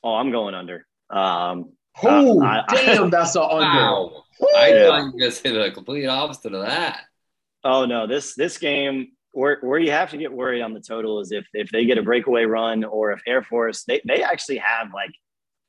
Oh, 0.03 0.15
I'm 0.15 0.31
going 0.31 0.55
under. 0.55 0.87
Um, 1.11 1.73
Oh, 2.03 2.43
uh, 2.43 2.63
damn, 2.69 3.11
that's 3.11 3.35
an 3.37 3.43
under. 3.51 3.65
Wow. 3.65 4.25
I 4.57 4.73
thought 4.73 4.99
you 4.99 5.05
were 5.05 5.11
going 5.11 5.21
to 5.21 5.31
say 5.31 5.51
the 5.53 5.71
complete 5.73 6.07
opposite 6.07 6.55
of 6.55 6.63
that. 6.63 7.01
Oh 7.65 7.85
no, 7.85 8.07
this 8.07 8.35
this 8.35 8.59
game 8.59 9.13
where 9.33 9.59
where 9.61 9.79
you 9.79 9.91
have 9.93 10.11
to 10.11 10.17
get 10.17 10.33
worried 10.33 10.63
on 10.63 10.75
the 10.75 10.81
total 10.81 11.21
is 11.21 11.33
if 11.33 11.47
if 11.53 11.71
they 11.71 11.85
get 11.85 11.99
a 11.99 12.03
breakaway 12.03 12.45
run 12.45 12.83
or 12.83 13.13
if 13.13 13.21
Air 13.27 13.43
Force 13.43 13.85
they 13.85 14.01
they 14.07 14.23
actually 14.23 14.59
have 14.59 14.89
like 14.93 15.13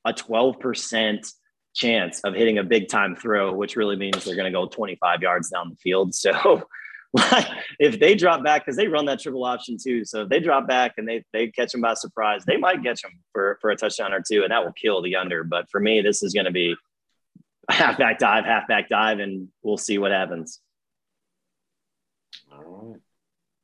a 0.04 0.12
twelve 0.12 0.58
percent 0.58 1.30
chance 1.74 2.20
of 2.20 2.34
hitting 2.34 2.58
a 2.58 2.64
big 2.64 2.88
time 2.88 3.14
throw, 3.14 3.52
which 3.52 3.76
really 3.76 3.96
means 3.96 4.24
they're 4.24 4.36
going 4.36 4.50
to 4.50 4.56
go 4.56 4.66
25 4.66 5.22
yards 5.22 5.50
down 5.50 5.70
the 5.70 5.76
field. 5.76 6.14
So 6.24 6.62
if 7.78 8.00
they 8.00 8.14
drop 8.14 8.42
back, 8.42 8.64
because 8.64 8.76
they 8.76 8.88
run 8.88 9.04
that 9.06 9.20
triple 9.20 9.44
option 9.44 9.76
too. 9.82 10.04
So 10.04 10.22
if 10.22 10.28
they 10.28 10.40
drop 10.40 10.66
back 10.66 10.94
and 10.98 11.06
they, 11.06 11.24
they 11.32 11.48
catch 11.48 11.72
them 11.72 11.80
by 11.80 11.94
surprise, 11.94 12.44
they 12.44 12.56
might 12.56 12.82
catch 12.82 13.02
them 13.02 13.12
for, 13.32 13.58
for 13.60 13.70
a 13.70 13.76
touchdown 13.76 14.12
or 14.12 14.20
two, 14.20 14.42
and 14.42 14.50
that 14.50 14.64
will 14.64 14.72
kill 14.72 15.00
the 15.02 15.16
under. 15.16 15.44
But 15.44 15.70
for 15.70 15.80
me, 15.80 16.00
this 16.00 16.22
is 16.22 16.34
going 16.34 16.46
to 16.46 16.52
be 16.52 16.74
a 17.68 17.72
halfback 17.72 18.18
dive, 18.18 18.44
halfback 18.44 18.88
dive, 18.88 19.20
and 19.20 19.48
we'll 19.62 19.78
see 19.78 19.98
what 19.98 20.10
happens. 20.10 20.60
All 22.52 22.90
right. 22.90 23.00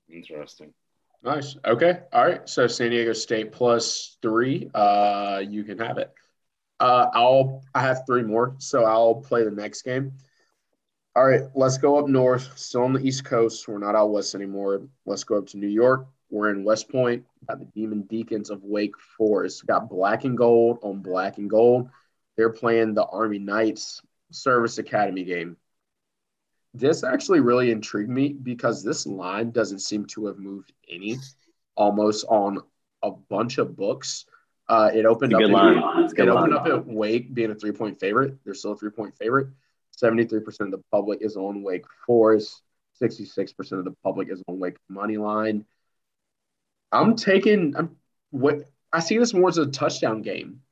Interesting. 0.09 0.73
Nice. 1.23 1.57
Okay. 1.67 2.01
All 2.13 2.27
right. 2.27 2.49
So 2.49 2.67
San 2.67 2.91
Diego 2.91 3.13
State 3.13 3.53
plus 3.53 4.17
three. 4.23 4.71
Uh, 4.75 5.43
you 5.47 5.65
can 5.65 5.79
have 5.79 5.99
it. 5.99 6.13
Uh, 6.79 7.09
I'll. 7.13 7.63
I 7.75 7.83
have 7.83 8.05
three 8.07 8.23
more, 8.23 8.55
so 8.59 8.85
I'll 8.85 9.17
play 9.17 9.45
the 9.45 9.51
next 9.51 9.83
game. 9.83 10.13
All 11.17 11.27
right. 11.27 11.43
Let's 11.55 11.79
go 11.79 11.99
up 11.99 12.09
north. 12.09 12.57
Still 12.57 12.85
on 12.85 12.93
the 12.93 13.01
East 13.01 13.25
Coast. 13.25 13.67
We're 13.67 13.79
not 13.79 13.97
out 13.97 14.11
west 14.11 14.35
anymore. 14.35 14.83
Let's 15.07 15.25
go 15.25 15.39
up 15.39 15.47
to 15.49 15.59
New 15.59 15.69
York. 15.69 16.07
We're 16.31 16.51
in 16.51 16.63
West 16.63 16.89
Point. 16.89 17.25
Got 17.49 17.59
the 17.59 17.65
Demon 17.65 18.03
Deacons 18.03 18.51
of 18.51 18.63
Wake 18.63 18.97
Forest. 19.17 19.67
Got 19.67 19.91
black 19.91 20.25
and 20.25 20.39
gold 20.39 20.79
on 20.83 21.01
black 21.03 21.39
and 21.39 21.51
gold. 21.51 21.91
They're 22.37 22.51
playing 22.51 22.95
the 22.95 23.05
Army 23.05 23.41
Knights 23.41 24.01
Service 24.31 24.79
Academy 24.79 25.25
game. 25.25 25.57
This 26.73 27.03
actually 27.03 27.41
really 27.41 27.73
intrigued 27.73 28.11
me 28.11 28.33
because 28.33 28.85
this 28.85 29.05
line 29.05 29.51
doesn't 29.51 29.81
seem 29.81 30.07
to 30.07 30.27
have 30.27 30.39
moved 30.39 30.73
any, 30.89 31.19
almost 31.77 32.25
on 32.29 32.61
a 33.03 33.11
bunch 33.11 33.59
of 33.59 33.77
books. 33.77 34.27
Uh, 34.69 34.91
it 34.95 35.05
opened 35.05 35.35
up. 35.35 35.41
At, 35.41 35.51
it 36.17 36.29
opened 36.29 36.55
up 36.55 36.67
at 36.67 36.87
Wake 36.87 37.35
being 37.35 37.51
a 37.51 37.57
three 37.57 37.73
point 37.73 37.99
favorite. 37.99 38.37
They're 38.45 38.55
still 38.55 38.73
a 38.73 38.77
three 38.77 38.91
point 38.91 39.17
favorite. 39.19 39.49
Seventy 40.01 40.25
three 40.25 40.41
percent 40.41 40.73
of 40.73 40.81
the 40.81 40.85
public 40.91 41.21
is 41.21 41.37
on 41.37 41.63
Wake 41.63 41.85
Forest. 42.07 42.63
Sixty 42.95 43.25
six 43.27 43.53
percent 43.53 43.81
of 43.81 43.85
the 43.85 43.95
public 44.03 44.31
is 44.31 44.43
on 44.49 44.59
Wake 44.59 44.77
money 44.89 45.19
line. 45.19 45.67
I'm 46.91 47.17
taking. 47.17 47.75
I'm 47.77 47.97
what 48.31 48.65
I 48.93 49.01
see 49.01 49.19
this 49.19 49.35
more 49.35 49.51
as 49.51 49.59
a 49.59 49.67
touchdown 49.67 50.23
game 50.23 50.63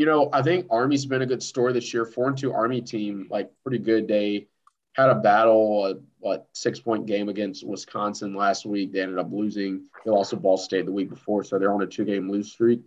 you 0.00 0.06
know, 0.06 0.30
I 0.32 0.42
think 0.42 0.66
Army's 0.70 1.06
been 1.06 1.22
a 1.22 1.26
good 1.26 1.42
story 1.42 1.72
this 1.72 1.92
year. 1.92 2.04
Four 2.04 2.28
and 2.28 2.38
two 2.38 2.52
Army 2.52 2.80
team, 2.80 3.26
like 3.30 3.50
pretty 3.62 3.78
good. 3.78 4.06
They 4.06 4.48
had 4.94 5.10
a 5.10 5.14
battle, 5.14 5.86
a 5.86 5.94
what 6.18 6.48
six 6.52 6.80
point 6.80 7.06
game 7.06 7.28
against 7.28 7.66
Wisconsin 7.66 8.34
last 8.34 8.66
week. 8.66 8.92
They 8.92 9.02
ended 9.02 9.18
up 9.18 9.32
losing. 9.32 9.86
They 10.04 10.10
lost 10.10 10.30
to 10.30 10.36
Ball 10.36 10.56
State 10.56 10.86
the 10.86 10.92
week 10.92 11.10
before, 11.10 11.44
so 11.44 11.58
they're 11.58 11.74
on 11.74 11.82
a 11.82 11.86
two 11.86 12.04
game 12.04 12.30
lose 12.30 12.52
streak. 12.52 12.80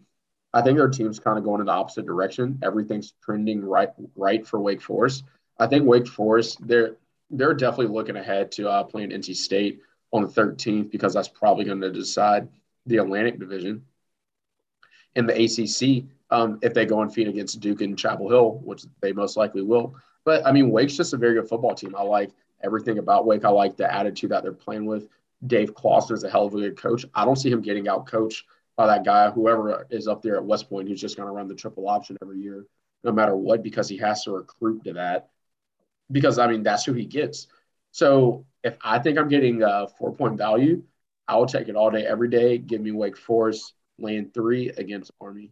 I 0.53 0.61
think 0.61 0.77
their 0.77 0.89
team's 0.89 1.19
kind 1.19 1.37
of 1.37 1.43
going 1.43 1.59
in 1.59 1.65
the 1.65 1.71
opposite 1.71 2.05
direction. 2.05 2.59
Everything's 2.63 3.13
trending 3.23 3.63
right 3.63 3.89
right 4.15 4.45
for 4.45 4.59
Wake 4.59 4.81
Forest. 4.81 5.23
I 5.59 5.67
think 5.67 5.85
Wake 5.85 6.07
Forest 6.07 6.65
they're 6.67 6.97
they're 7.29 7.53
definitely 7.53 7.93
looking 7.93 8.15
ahead 8.15 8.51
to 8.53 8.69
uh, 8.69 8.83
playing 8.83 9.09
NC 9.09 9.35
State 9.35 9.79
on 10.11 10.21
the 10.21 10.27
13th 10.27 10.91
because 10.91 11.13
that's 11.13 11.27
probably 11.27 11.65
going 11.65 11.81
to 11.81 11.91
decide 11.91 12.47
the 12.85 12.97
Atlantic 12.97 13.39
Division. 13.39 13.83
In 15.15 15.25
the 15.25 15.33
ACC, 15.33 16.05
um, 16.29 16.59
if 16.61 16.73
they 16.73 16.85
go 16.85 17.01
and 17.01 17.13
feed 17.13 17.27
against 17.27 17.59
Duke 17.59 17.81
and 17.81 17.97
Chapel 17.97 18.29
Hill, 18.29 18.61
which 18.63 18.83
they 19.01 19.13
most 19.13 19.37
likely 19.37 19.61
will. 19.61 19.95
But 20.25 20.45
I 20.45 20.51
mean, 20.51 20.69
Wake's 20.71 20.97
just 20.97 21.13
a 21.13 21.17
very 21.17 21.35
good 21.35 21.47
football 21.47 21.75
team. 21.75 21.95
I 21.95 22.03
like 22.03 22.31
everything 22.63 22.97
about 22.97 23.25
Wake. 23.25 23.45
I 23.45 23.49
like 23.49 23.77
the 23.77 23.91
attitude 23.91 24.31
that 24.31 24.43
they're 24.43 24.53
playing 24.53 24.85
with. 24.85 25.07
Dave 25.45 25.75
Clawson 25.75 26.15
is 26.15 26.23
a 26.23 26.29
hell 26.29 26.45
of 26.45 26.55
a 26.55 26.59
good 26.59 26.77
coach. 26.77 27.05
I 27.13 27.25
don't 27.25 27.35
see 27.35 27.51
him 27.51 27.61
getting 27.61 27.87
out 27.87 28.07
coached 28.07 28.45
by 28.75 28.87
that 28.87 29.05
guy, 29.05 29.29
whoever 29.29 29.85
is 29.89 30.07
up 30.07 30.21
there 30.21 30.35
at 30.37 30.45
West 30.45 30.69
Point, 30.69 30.87
who's 30.87 31.01
just 31.01 31.17
going 31.17 31.27
to 31.27 31.33
run 31.33 31.47
the 31.47 31.55
triple 31.55 31.87
option 31.87 32.17
every 32.21 32.39
year, 32.39 32.65
no 33.03 33.11
matter 33.11 33.35
what, 33.35 33.61
because 33.61 33.87
he 33.87 33.97
has 33.97 34.23
to 34.23 34.31
recruit 34.31 34.83
to 34.85 34.93
that. 34.93 35.29
Because 36.13 36.39
I 36.39 36.47
mean, 36.47 36.63
that's 36.63 36.85
who 36.85 36.93
he 36.93 37.05
gets. 37.05 37.47
So 37.91 38.45
if 38.63 38.77
I 38.81 38.99
think 38.99 39.17
I'm 39.17 39.27
getting 39.27 39.61
a 39.63 39.87
four 39.99 40.13
point 40.13 40.37
value, 40.37 40.83
I 41.27 41.35
will 41.35 41.45
take 41.45 41.67
it 41.67 41.75
all 41.75 41.91
day, 41.91 42.05
every 42.05 42.29
day. 42.29 42.57
Give 42.57 42.79
me 42.79 42.91
Wake 42.91 43.17
Forest, 43.17 43.73
lane 43.99 44.31
three 44.33 44.69
against 44.69 45.11
Army. 45.19 45.51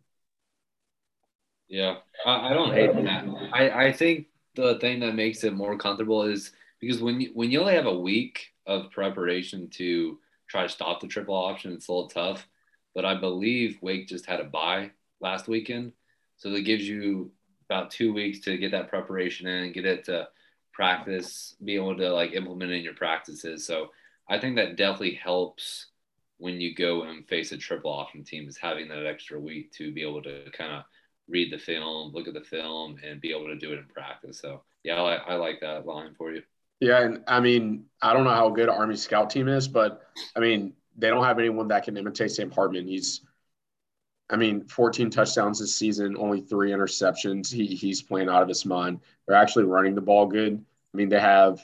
Yeah, 1.67 1.97
I, 2.25 2.49
I 2.49 2.53
don't 2.53 2.73
hate 2.73 2.93
that. 2.93 3.25
I, 3.53 3.87
I 3.87 3.91
think 3.91 4.27
the 4.55 4.77
thing 4.79 4.99
that 4.99 5.15
makes 5.15 5.43
it 5.43 5.53
more 5.53 5.77
comfortable 5.77 6.23
is 6.23 6.51
because 6.79 7.01
when 7.01 7.21
you, 7.21 7.31
when 7.33 7.51
you 7.51 7.59
only 7.61 7.75
have 7.75 7.85
a 7.85 7.99
week 7.99 8.49
of 8.65 8.91
preparation 8.91 9.69
to 9.69 10.19
try 10.47 10.63
to 10.63 10.69
stop 10.69 10.99
the 10.99 11.07
triple 11.07 11.35
option, 11.35 11.73
it's 11.73 11.87
a 11.87 11.91
little 11.91 12.09
tough. 12.09 12.47
But 12.93 13.05
I 13.05 13.15
believe 13.15 13.79
Wake 13.81 14.07
just 14.07 14.25
had 14.25 14.41
a 14.41 14.45
bye 14.45 14.91
last 15.21 15.47
weekend, 15.47 15.93
so 16.35 16.49
that 16.49 16.61
gives 16.61 16.87
you 16.87 17.31
about 17.69 17.91
two 17.91 18.13
weeks 18.13 18.39
to 18.41 18.57
get 18.57 18.71
that 18.71 18.89
preparation 18.89 19.47
in, 19.47 19.63
and 19.63 19.73
get 19.73 19.85
it 19.85 20.05
to 20.05 20.27
practice, 20.73 21.55
be 21.63 21.75
able 21.75 21.97
to 21.97 22.13
like 22.13 22.33
implement 22.33 22.71
in 22.71 22.83
your 22.83 22.93
practices. 22.93 23.65
So 23.65 23.87
I 24.29 24.39
think 24.39 24.55
that 24.55 24.77
definitely 24.77 25.15
helps 25.15 25.87
when 26.37 26.59
you 26.59 26.73
go 26.73 27.03
and 27.03 27.27
face 27.27 27.51
a 27.51 27.57
triple 27.57 27.91
option 27.91 28.23
team 28.23 28.47
is 28.47 28.57
having 28.57 28.87
that 28.87 29.05
extra 29.05 29.39
week 29.39 29.71
to 29.73 29.91
be 29.93 30.01
able 30.01 30.23
to 30.23 30.45
kind 30.53 30.73
of 30.73 30.83
read 31.27 31.51
the 31.51 31.57
film, 31.57 32.11
look 32.13 32.27
at 32.27 32.33
the 32.33 32.41
film, 32.41 32.97
and 33.05 33.21
be 33.21 33.31
able 33.31 33.47
to 33.47 33.55
do 33.55 33.71
it 33.71 33.79
in 33.79 33.85
practice. 33.85 34.39
So 34.39 34.63
yeah, 34.83 34.95
I, 34.95 35.15
I 35.15 35.35
like 35.35 35.59
that 35.61 35.85
line 35.85 36.15
for 36.17 36.31
you. 36.31 36.41
Yeah, 36.79 37.01
and 37.03 37.23
I 37.27 37.39
mean, 37.39 37.85
I 38.01 38.13
don't 38.13 38.23
know 38.23 38.31
how 38.31 38.49
good 38.49 38.69
Army 38.69 38.95
scout 38.95 39.29
team 39.29 39.47
is, 39.47 39.67
but 39.67 40.01
I 40.35 40.39
mean, 40.39 40.73
they 40.97 41.09
don't 41.09 41.23
have 41.23 41.37
anyone 41.37 41.67
that 41.67 41.83
can 41.83 41.95
imitate 41.95 42.31
Sam 42.31 42.49
Hartman. 42.49 42.87
He's, 42.87 43.21
I 44.31 44.37
mean, 44.37 44.63
14 44.63 45.09
touchdowns 45.09 45.59
this 45.59 45.75
season, 45.75 46.15
only 46.17 46.39
three 46.39 46.71
interceptions. 46.71 47.51
He 47.51 47.67
he's 47.67 48.01
playing 48.01 48.29
out 48.29 48.41
of 48.41 48.47
his 48.47 48.65
mind. 48.65 49.01
They're 49.27 49.35
actually 49.35 49.65
running 49.65 49.93
the 49.93 50.01
ball 50.01 50.25
good. 50.25 50.63
I 50.93 50.97
mean, 50.97 51.09
they 51.09 51.19
have 51.19 51.61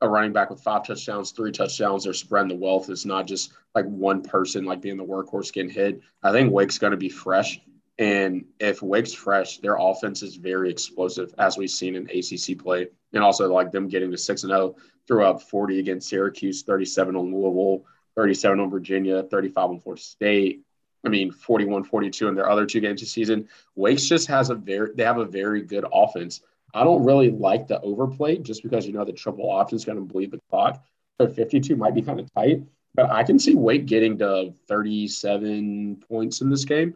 a 0.00 0.08
running 0.08 0.32
back 0.32 0.50
with 0.50 0.60
five 0.60 0.86
touchdowns, 0.86 1.32
three 1.32 1.50
touchdowns. 1.50 2.04
They're 2.04 2.12
spreading 2.12 2.48
the 2.48 2.62
wealth. 2.62 2.90
It's 2.90 3.06
not 3.06 3.26
just 3.26 3.52
like 3.74 3.86
one 3.86 4.22
person 4.22 4.64
like 4.64 4.82
being 4.82 4.98
the 4.98 5.04
workhorse 5.04 5.52
getting 5.52 5.70
hit. 5.70 6.00
I 6.22 6.30
think 6.30 6.52
Wake's 6.52 6.78
going 6.78 6.92
to 6.92 6.98
be 6.98 7.08
fresh. 7.08 7.60
And 7.98 8.44
if 8.60 8.80
Wake's 8.80 9.12
fresh, 9.12 9.58
their 9.58 9.76
offense 9.76 10.22
is 10.22 10.36
very 10.36 10.70
explosive, 10.70 11.34
as 11.38 11.56
we've 11.56 11.70
seen 11.70 11.96
in 11.96 12.08
ACC 12.08 12.56
play. 12.62 12.88
And 13.12 13.24
also, 13.24 13.52
like 13.52 13.72
them 13.72 13.88
getting 13.88 14.10
to 14.12 14.18
6 14.18 14.40
0, 14.42 14.76
threw 15.08 15.24
up 15.24 15.42
40 15.42 15.80
against 15.80 16.08
Syracuse, 16.08 16.62
37 16.62 17.16
on 17.16 17.34
Louisville, 17.34 17.84
37 18.14 18.60
on 18.60 18.70
Virginia, 18.70 19.22
35 19.24 19.70
on 19.70 19.80
Florida 19.80 20.02
State. 20.02 20.62
I 21.04 21.08
mean, 21.08 21.30
41 21.30 21.84
42 21.84 22.28
in 22.28 22.34
their 22.34 22.50
other 22.50 22.66
two 22.66 22.80
games 22.80 23.00
this 23.00 23.12
season. 23.12 23.48
Wake's 23.74 24.06
just 24.06 24.26
has 24.28 24.50
a 24.50 24.54
very, 24.54 24.92
they 24.94 25.04
have 25.04 25.18
a 25.18 25.24
very 25.24 25.62
good 25.62 25.84
offense. 25.92 26.40
I 26.74 26.84
don't 26.84 27.04
really 27.04 27.30
like 27.30 27.66
the 27.66 27.80
overplay 27.80 28.38
just 28.38 28.62
because 28.62 28.86
you 28.86 28.92
know 28.92 29.04
the 29.04 29.12
triple 29.12 29.50
option 29.50 29.76
is 29.76 29.84
going 29.84 29.98
to 29.98 30.04
bleed 30.04 30.32
the 30.32 30.40
clock. 30.50 30.84
So 31.20 31.28
52 31.28 31.76
might 31.76 31.94
be 31.94 32.02
kind 32.02 32.20
of 32.20 32.32
tight, 32.34 32.62
but 32.94 33.10
I 33.10 33.24
can 33.24 33.38
see 33.38 33.54
Wake 33.54 33.86
getting 33.86 34.18
to 34.18 34.52
37 34.68 36.02
points 36.08 36.40
in 36.40 36.50
this 36.50 36.64
game. 36.64 36.94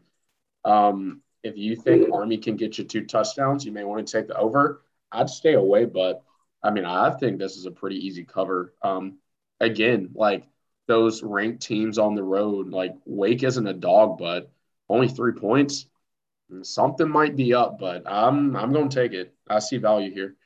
Um, 0.64 1.22
if 1.42 1.57
you 1.57 1.74
think 1.74 2.12
Army 2.12 2.38
can 2.38 2.57
get 2.57 2.78
you 2.78 2.84
two 2.84 3.05
touchdowns, 3.05 3.64
you 3.64 3.72
may 3.72 3.84
want 3.84 4.07
to 4.07 4.12
take 4.12 4.28
the 4.28 4.36
over. 4.36 4.82
I'd 5.11 5.28
stay 5.28 5.55
away, 5.55 5.86
but 5.86 6.22
I 6.62 6.70
mean, 6.70 6.84
I 6.84 7.11
think 7.11 7.38
this 7.38 7.57
is 7.57 7.66
a 7.66 7.70
pretty 7.70 8.07
easy 8.07 8.24
cover. 8.24 8.74
Um, 8.82 9.18
again, 9.61 10.11
like 10.14 10.44
those 10.93 11.22
ranked 11.22 11.62
teams 11.62 11.97
on 11.97 12.14
the 12.14 12.22
road, 12.22 12.68
like 12.68 12.93
Wake 13.07 13.43
isn't 13.43 13.66
a 13.66 13.72
dog, 13.72 14.18
but 14.18 14.53
only 14.90 15.09
three 15.09 15.32
points. 15.32 15.86
Something 16.61 17.09
might 17.09 17.34
be 17.34 17.55
up, 17.55 17.78
but 17.78 18.03
I'm 18.07 18.55
I'm 18.55 18.74
to 18.74 18.88
take 18.88 19.14
it. 19.14 19.34
I 19.49 19.61
see 19.61 19.78
value 19.78 20.12
here. 20.12 20.36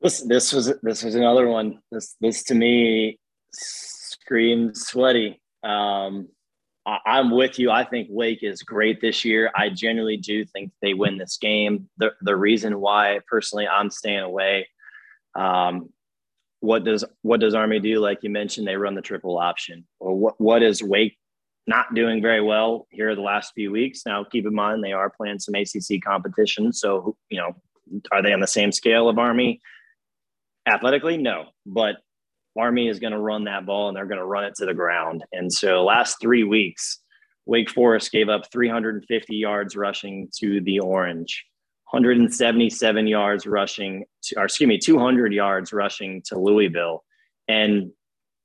This 0.00 0.20
this 0.20 0.52
was 0.52 0.72
this 0.82 1.04
was 1.04 1.14
another 1.14 1.46
one. 1.46 1.78
This 1.92 2.16
this 2.20 2.42
to 2.44 2.56
me 2.56 3.20
screams 3.52 4.84
sweaty. 4.88 5.40
Um, 5.62 6.28
I'm 6.84 7.30
with 7.30 7.60
you. 7.60 7.70
I 7.70 7.84
think 7.84 8.08
Wake 8.10 8.42
is 8.42 8.62
great 8.62 9.00
this 9.00 9.24
year. 9.24 9.52
I 9.54 9.68
genuinely 9.68 10.16
do 10.16 10.44
think 10.44 10.72
they 10.82 10.94
win 10.94 11.18
this 11.18 11.36
game. 11.36 11.88
The 11.98 12.14
the 12.20 12.34
reason 12.34 12.80
why 12.80 13.20
personally 13.28 13.68
I'm 13.68 13.90
staying 13.90 14.24
away. 14.24 14.66
Um, 15.36 15.90
what 16.66 16.84
does 16.84 17.04
what 17.22 17.40
does 17.40 17.54
Army 17.54 17.80
do? 17.80 18.00
Like 18.00 18.18
you 18.22 18.30
mentioned, 18.30 18.66
they 18.66 18.76
run 18.76 18.94
the 18.94 19.02
triple 19.02 19.38
option. 19.38 19.86
Or 20.00 20.14
what 20.14 20.40
what 20.40 20.62
is 20.62 20.82
Wake 20.82 21.16
not 21.66 21.94
doing 21.94 22.20
very 22.20 22.42
well 22.42 22.86
here 22.90 23.14
the 23.14 23.22
last 23.22 23.52
few 23.54 23.70
weeks? 23.70 24.02
Now 24.04 24.24
keep 24.24 24.46
in 24.46 24.54
mind 24.54 24.82
they 24.82 24.92
are 24.92 25.10
playing 25.10 25.38
some 25.38 25.54
ACC 25.54 26.02
competition, 26.04 26.72
so 26.72 27.16
you 27.30 27.38
know 27.38 27.56
are 28.10 28.22
they 28.22 28.32
on 28.32 28.40
the 28.40 28.46
same 28.46 28.72
scale 28.72 29.08
of 29.08 29.18
Army? 29.18 29.60
Athletically, 30.66 31.16
no, 31.16 31.46
but 31.64 31.96
Army 32.58 32.88
is 32.88 32.98
going 32.98 33.12
to 33.12 33.18
run 33.18 33.44
that 33.44 33.66
ball 33.66 33.88
and 33.88 33.96
they're 33.96 34.06
going 34.06 34.18
to 34.18 34.24
run 34.24 34.44
it 34.44 34.54
to 34.56 34.66
the 34.66 34.74
ground. 34.74 35.24
And 35.32 35.52
so 35.52 35.84
last 35.84 36.16
three 36.20 36.42
weeks, 36.42 36.98
Wake 37.44 37.70
Forest 37.70 38.10
gave 38.10 38.28
up 38.28 38.50
350 38.50 39.36
yards 39.36 39.76
rushing 39.76 40.28
to 40.38 40.60
the 40.62 40.80
Orange, 40.80 41.44
177 41.90 43.06
yards 43.06 43.46
rushing, 43.46 44.04
to, 44.22 44.40
or 44.40 44.44
excuse 44.46 44.68
me, 44.68 44.78
200 44.78 45.32
yards 45.32 45.72
rushing 45.72 46.22
to 46.22 46.38
Louisville, 46.38 47.04
and 47.48 47.92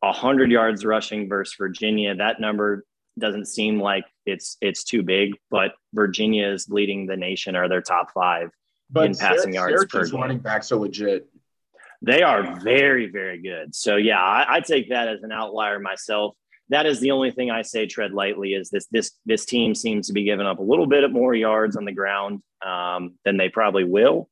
100 0.02 0.52
yards 0.52 0.86
rushing 0.86 1.28
versus 1.28 1.56
Virginia. 1.58 2.16
That 2.16 2.40
number 2.40 2.86
doesn't 3.18 3.46
seem 3.46 3.80
like 3.80 4.06
it's 4.26 4.58
it's 4.62 4.84
too 4.84 5.04
big, 5.04 5.38
but 5.50 5.74
Virginia 5.94 6.50
is 6.50 6.70
leading 6.70 7.08
the 7.08 7.18
nation 7.18 7.56
or 7.56 7.68
their 7.68 7.82
top 7.82 8.12
five 8.14 8.52
But 8.90 9.06
in 9.08 9.16
passing 9.16 9.54
yards 9.54 9.86
per 9.86 10.06
game. 10.06 10.22
running 10.22 10.40
backs 10.40 10.72
are 10.72 10.78
legit. 10.78 11.28
They 12.04 12.24
are 12.24 12.60
very, 12.62 13.10
very 13.10 13.42
good. 13.42 13.76
So 13.76 13.96
yeah, 13.96 14.20
I, 14.20 14.56
I 14.56 14.60
take 14.62 14.90
that 14.90 15.08
as 15.08 15.24
an 15.24 15.32
outlier 15.32 15.80
myself. 15.80 16.36
That 16.72 16.86
is 16.86 17.00
the 17.00 17.12
only 17.12 17.32
thing 17.32 17.52
I 17.52 17.62
say 17.62 17.86
tread 17.86 18.14
lightly 18.14 18.54
is 18.54 18.70
this 18.70 18.88
this 18.92 19.12
this 19.26 19.46
team 19.46 19.76
seems 19.76 20.08
to 20.08 20.14
be 20.14 20.24
giving 20.24 20.48
up 20.48 20.60
a 20.60 20.64
little 20.64 20.88
bit 20.88 21.10
more 21.12 21.36
yards 21.36 21.76
on 21.76 21.86
the 21.86 21.92
ground 21.92 22.42
um, 22.66 23.16
than 23.26 23.38
they 23.38 23.50
probably 23.50 23.84
will. 23.84 24.30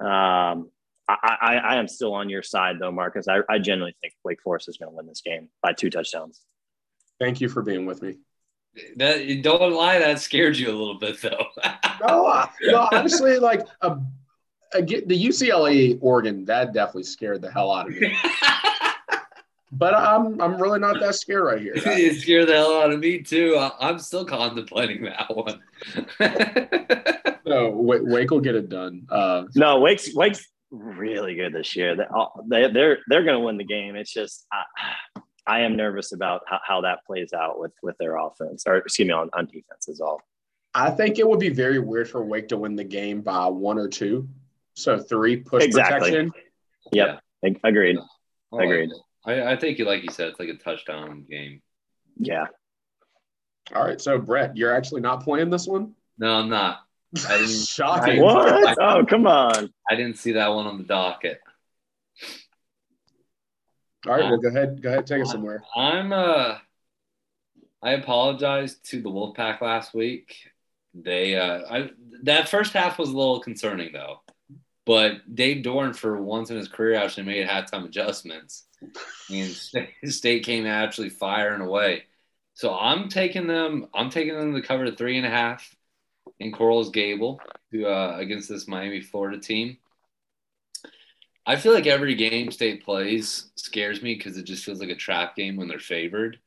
Um, 0.00 0.70
I, 1.08 1.36
I, 1.40 1.54
I 1.56 1.76
am 1.76 1.88
still 1.88 2.14
on 2.14 2.28
your 2.30 2.42
side 2.42 2.76
though, 2.80 2.90
Marcus. 2.92 3.28
I, 3.28 3.40
I 3.48 3.58
genuinely 3.58 3.94
think 4.00 4.14
Wake 4.24 4.40
Forest 4.42 4.68
is 4.68 4.78
going 4.78 4.90
to 4.90 4.96
win 4.96 5.06
this 5.06 5.20
game 5.20 5.48
by 5.62 5.72
two 5.72 5.90
touchdowns. 5.90 6.40
Thank 7.20 7.40
you 7.40 7.48
for 7.48 7.62
being 7.62 7.86
with 7.86 8.02
me. 8.02 8.16
That 8.96 9.42
don't 9.42 9.74
lie, 9.74 9.98
that 9.98 10.18
scared 10.18 10.56
you 10.56 10.70
a 10.70 10.76
little 10.76 10.98
bit 10.98 11.20
though. 11.20 11.46
No, 12.00 12.26
I- 12.26 12.48
no, 12.62 12.88
honestly, 12.90 13.38
like 13.38 13.60
a, 13.82 13.96
a, 14.74 14.82
the 14.82 15.26
UCLA 15.26 15.98
Oregon 16.00 16.44
that 16.46 16.72
definitely 16.72 17.04
scared 17.04 17.42
the 17.42 17.52
hell 17.52 17.70
out 17.70 17.88
of 17.88 17.94
me. 17.94 18.12
But 19.74 19.94
I'm 19.94 20.38
I'm 20.40 20.60
really 20.60 20.78
not 20.78 21.00
that 21.00 21.14
scared 21.14 21.44
right 21.44 21.60
here. 21.60 21.72
it 21.76 22.20
scared 22.20 22.48
the 22.48 22.52
hell 22.52 22.82
out 22.82 22.92
of 22.92 23.00
me 23.00 23.22
too. 23.22 23.56
I, 23.58 23.72
I'm 23.80 23.98
still 23.98 24.24
contemplating 24.24 25.02
that 25.04 25.34
one. 25.34 25.60
No, 27.44 27.70
Wake, 27.70 28.02
Wake 28.04 28.30
will 28.30 28.40
get 28.40 28.54
it 28.54 28.68
done. 28.68 29.04
Uh, 29.10 29.44
No, 29.56 29.80
Wake's 29.80 30.14
Wake's 30.14 30.46
really 30.70 31.34
good 31.34 31.52
this 31.52 31.74
year. 31.74 31.96
They, 31.96 32.04
all- 32.04 32.44
they 32.48 32.70
they're 32.70 32.98
they're 33.08 33.24
going 33.24 33.38
to 33.38 33.44
win 33.44 33.56
the 33.58 33.64
game. 33.64 33.96
It's 33.96 34.12
just 34.12 34.46
I, 34.52 35.20
I 35.46 35.60
am 35.62 35.76
nervous 35.76 36.12
about 36.12 36.42
how, 36.46 36.60
how 36.64 36.80
that 36.82 37.00
plays 37.04 37.32
out 37.32 37.58
with 37.58 37.72
with 37.82 37.96
their 37.98 38.16
offense 38.16 38.62
or 38.66 38.76
excuse 38.76 39.06
me 39.08 39.12
on, 39.12 39.28
on 39.32 39.46
defense 39.46 39.88
is 39.88 40.00
all. 40.00 40.22
I 40.72 40.90
think 40.90 41.18
it 41.18 41.28
would 41.28 41.40
be 41.40 41.48
very 41.50 41.78
weird 41.80 42.08
for 42.08 42.24
Wake 42.24 42.48
to 42.48 42.56
win 42.56 42.76
the 42.76 42.84
game 42.84 43.20
by 43.22 43.46
one 43.48 43.76
or 43.78 43.88
two. 43.88 44.28
So 44.74 44.98
three 44.98 45.36
push 45.36 45.64
Exactly. 45.64 46.10
protection. 46.10 46.32
Yep, 46.92 47.20
Ag- 47.44 47.60
agreed. 47.64 47.98
I 47.98 48.56
like 48.56 48.64
Agreed. 48.66 48.90
It. 49.26 49.30
I, 49.30 49.52
I 49.52 49.56
think, 49.56 49.78
you 49.78 49.84
like 49.84 50.02
you 50.02 50.10
said, 50.10 50.28
it's 50.28 50.40
like 50.40 50.48
a 50.48 50.54
touchdown 50.54 51.24
game. 51.28 51.62
Yeah. 52.18 52.46
All 53.74 53.84
right, 53.84 54.00
so 54.00 54.18
Brett, 54.18 54.56
you're 54.56 54.74
actually 54.74 55.00
not 55.00 55.22
playing 55.22 55.50
this 55.50 55.66
one. 55.66 55.94
No, 56.18 56.32
I'm 56.32 56.48
not. 56.48 56.80
I 57.28 57.38
didn't, 57.38 57.50
Shocking. 57.66 58.20
What? 58.20 58.76
Oh, 58.80 59.04
come 59.04 59.26
on. 59.26 59.72
I 59.88 59.94
didn't 59.94 60.18
see 60.18 60.32
that 60.32 60.48
one 60.48 60.66
on 60.66 60.78
the 60.78 60.84
docket. 60.84 61.40
All 64.06 64.14
right, 64.14 64.24
well, 64.24 64.38
go 64.38 64.48
ahead. 64.48 64.82
Go 64.82 64.88
ahead, 64.88 65.06
take 65.06 65.22
it 65.22 65.28
somewhere. 65.28 65.62
I'm 65.76 66.12
uh 66.12 66.58
I 67.82 67.92
apologize 67.92 68.76
to 68.86 69.00
the 69.00 69.08
Wolfpack 69.08 69.60
last 69.60 69.94
week. 69.94 70.34
They 70.94 71.36
uh 71.36 71.60
I 71.70 71.90
that 72.24 72.48
first 72.48 72.72
half 72.72 72.98
was 72.98 73.10
a 73.10 73.16
little 73.16 73.40
concerning 73.40 73.92
though. 73.92 74.22
But 74.84 75.32
Dave 75.32 75.64
Doeren 75.64 75.94
for 75.94 76.20
once 76.20 76.50
in 76.50 76.56
his 76.56 76.66
career 76.66 76.96
actually 76.96 77.26
made 77.26 77.46
halftime 77.46 77.84
adjustments. 77.84 78.66
And 78.82 78.94
mean, 79.30 79.50
State 80.06 80.44
came 80.44 80.66
actually 80.66 81.10
firing 81.10 81.60
away. 81.60 82.04
So 82.54 82.74
I'm 82.74 83.08
taking 83.08 83.46
them 83.46 83.88
I'm 83.94 84.10
taking 84.10 84.36
them 84.36 84.54
to 84.54 84.62
cover 84.62 84.90
three 84.90 85.16
and 85.16 85.26
a 85.26 85.30
half 85.30 85.74
in 86.38 86.52
Coral 86.52 86.88
Gables 86.90 87.40
to 87.72 87.86
uh 87.86 88.16
against 88.18 88.48
this 88.48 88.68
Miami 88.68 89.00
Florida 89.00 89.38
team. 89.38 89.78
I 91.46 91.56
feel 91.56 91.72
like 91.72 91.86
every 91.86 92.14
game 92.14 92.50
State 92.52 92.84
plays 92.84 93.50
scares 93.56 94.02
me 94.02 94.14
because 94.14 94.36
it 94.36 94.44
just 94.44 94.64
feels 94.64 94.80
like 94.80 94.90
a 94.90 94.94
trap 94.94 95.34
game 95.34 95.56
when 95.56 95.68
they're 95.68 95.78
favored. 95.78 96.38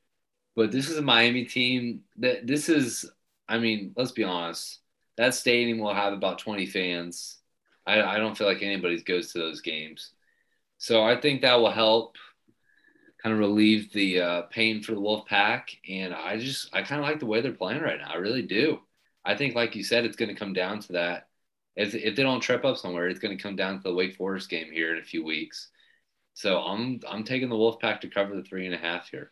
But 0.55 0.71
this 0.71 0.89
is 0.89 0.97
a 0.97 1.01
Miami 1.01 1.45
team 1.45 2.03
that 2.17 2.47
this 2.47 2.69
is, 2.69 3.09
I 3.47 3.57
mean, 3.59 3.93
let's 3.97 4.13
be 4.13 4.23
honest. 4.23 4.79
That 5.17 5.33
stadium 5.35 5.79
will 5.79 5.93
have 5.93 6.13
about 6.13 6.39
20 6.39 6.65
fans. 6.65 7.39
I, 7.85 8.01
I 8.01 8.17
don't 8.17 8.37
feel 8.37 8.47
like 8.47 8.61
anybody 8.63 9.01
goes 9.01 9.33
to 9.33 9.39
those 9.39 9.61
games. 9.61 10.11
So 10.85 11.03
I 11.03 11.19
think 11.19 11.41
that 11.41 11.59
will 11.59 11.71
help 11.71 12.15
kind 13.23 13.33
of 13.33 13.39
relieve 13.39 13.91
the 13.91 14.21
uh, 14.21 14.41
pain 14.43 14.83
for 14.83 14.93
the 14.93 15.01
Wolf 15.01 15.25
Pack. 15.25 15.69
And 15.89 16.13
I 16.13 16.37
just, 16.37 16.69
I 16.75 16.83
kind 16.83 17.01
of 17.01 17.07
like 17.07 17.19
the 17.19 17.25
way 17.25 17.41
they're 17.41 17.53
playing 17.53 17.81
right 17.81 17.97
now. 17.99 18.11
I 18.13 18.17
really 18.17 18.43
do. 18.43 18.77
I 19.25 19.35
think, 19.35 19.55
like 19.55 19.75
you 19.75 19.83
said, 19.83 20.05
it's 20.05 20.15
going 20.15 20.29
to 20.29 20.39
come 20.39 20.53
down 20.53 20.81
to 20.81 20.93
that 20.93 21.27
if, 21.75 21.95
if 21.95 22.15
they 22.15 22.21
don't 22.21 22.39
trip 22.39 22.63
up 22.63 22.77
somewhere, 22.77 23.07
it's 23.07 23.19
going 23.19 23.35
to 23.35 23.41
come 23.41 23.55
down 23.55 23.77
to 23.77 23.81
the 23.81 23.95
Wake 23.95 24.15
Forest 24.15 24.47
game 24.47 24.71
here 24.71 24.93
in 24.93 25.01
a 25.01 25.03
few 25.03 25.25
weeks. 25.25 25.69
So 26.35 26.59
I'm 26.59 26.99
I'm 27.09 27.23
taking 27.23 27.49
the 27.49 27.55
Wolfpack 27.55 28.01
to 28.01 28.07
cover 28.07 28.35
the 28.35 28.43
three 28.43 28.67
and 28.67 28.75
a 28.75 28.77
half 28.77 29.09
here. 29.09 29.31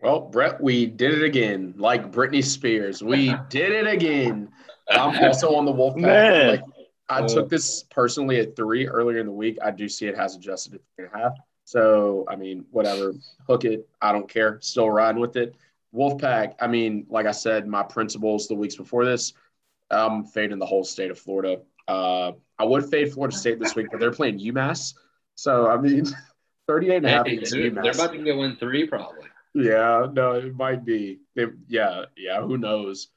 Well, 0.00 0.20
Brett, 0.20 0.58
we 0.58 0.86
did 0.86 1.12
it 1.12 1.22
again. 1.22 1.74
Like 1.76 2.12
Britney 2.12 2.42
Spears, 2.42 3.02
we 3.02 3.34
did 3.50 3.72
it 3.72 3.86
again. 3.86 4.48
I'm 4.88 5.22
also 5.22 5.54
on 5.54 5.66
the 5.66 5.72
Wolfpack. 5.72 5.96
Man. 5.96 6.48
Like, 6.48 6.62
I 7.08 7.26
took 7.26 7.48
this 7.48 7.82
personally 7.84 8.40
at 8.40 8.56
three 8.56 8.86
earlier 8.86 9.18
in 9.18 9.26
the 9.26 9.32
week. 9.32 9.58
I 9.62 9.70
do 9.70 9.88
see 9.88 10.06
it 10.06 10.16
has 10.16 10.36
adjusted 10.36 10.72
to 10.72 10.80
three 10.96 11.06
and 11.06 11.14
a 11.14 11.18
half. 11.18 11.32
So, 11.64 12.24
I 12.28 12.36
mean, 12.36 12.64
whatever. 12.70 13.12
Hook 13.46 13.64
it. 13.64 13.88
I 14.00 14.12
don't 14.12 14.28
care. 14.28 14.58
Still 14.62 14.90
riding 14.90 15.20
with 15.20 15.36
it. 15.36 15.54
Wolfpack, 15.94 16.54
I 16.60 16.66
mean, 16.66 17.06
like 17.08 17.26
I 17.26 17.30
said, 17.32 17.66
my 17.66 17.82
principles 17.82 18.48
the 18.48 18.54
weeks 18.54 18.74
before 18.76 19.04
this, 19.04 19.32
I'm 19.90 20.24
fading 20.24 20.58
the 20.58 20.66
whole 20.66 20.82
state 20.84 21.10
of 21.10 21.18
Florida. 21.18 21.60
Uh, 21.86 22.32
I 22.58 22.64
would 22.64 22.84
fade 22.86 23.12
Florida 23.12 23.36
State 23.36 23.60
this 23.60 23.76
week, 23.76 23.88
but 23.90 24.00
they're 24.00 24.10
playing 24.10 24.40
UMass. 24.40 24.94
So, 25.36 25.68
I 25.68 25.76
mean, 25.76 26.04
38 26.68 26.96
and 26.96 27.06
a 27.06 27.10
half 27.10 27.26
Hey, 27.26 27.34
against 27.34 27.52
they're, 27.52 27.70
UMass. 27.70 27.82
they're 27.82 27.92
about 27.92 28.12
to 28.12 28.22
get 28.22 28.36
win 28.36 28.56
three 28.56 28.86
probably. 28.86 29.28
Yeah, 29.54 30.08
no, 30.12 30.32
it 30.32 30.56
might 30.56 30.84
be. 30.84 31.20
They, 31.36 31.46
yeah, 31.68 32.06
yeah, 32.16 32.40
who 32.42 32.58
knows? 32.58 33.08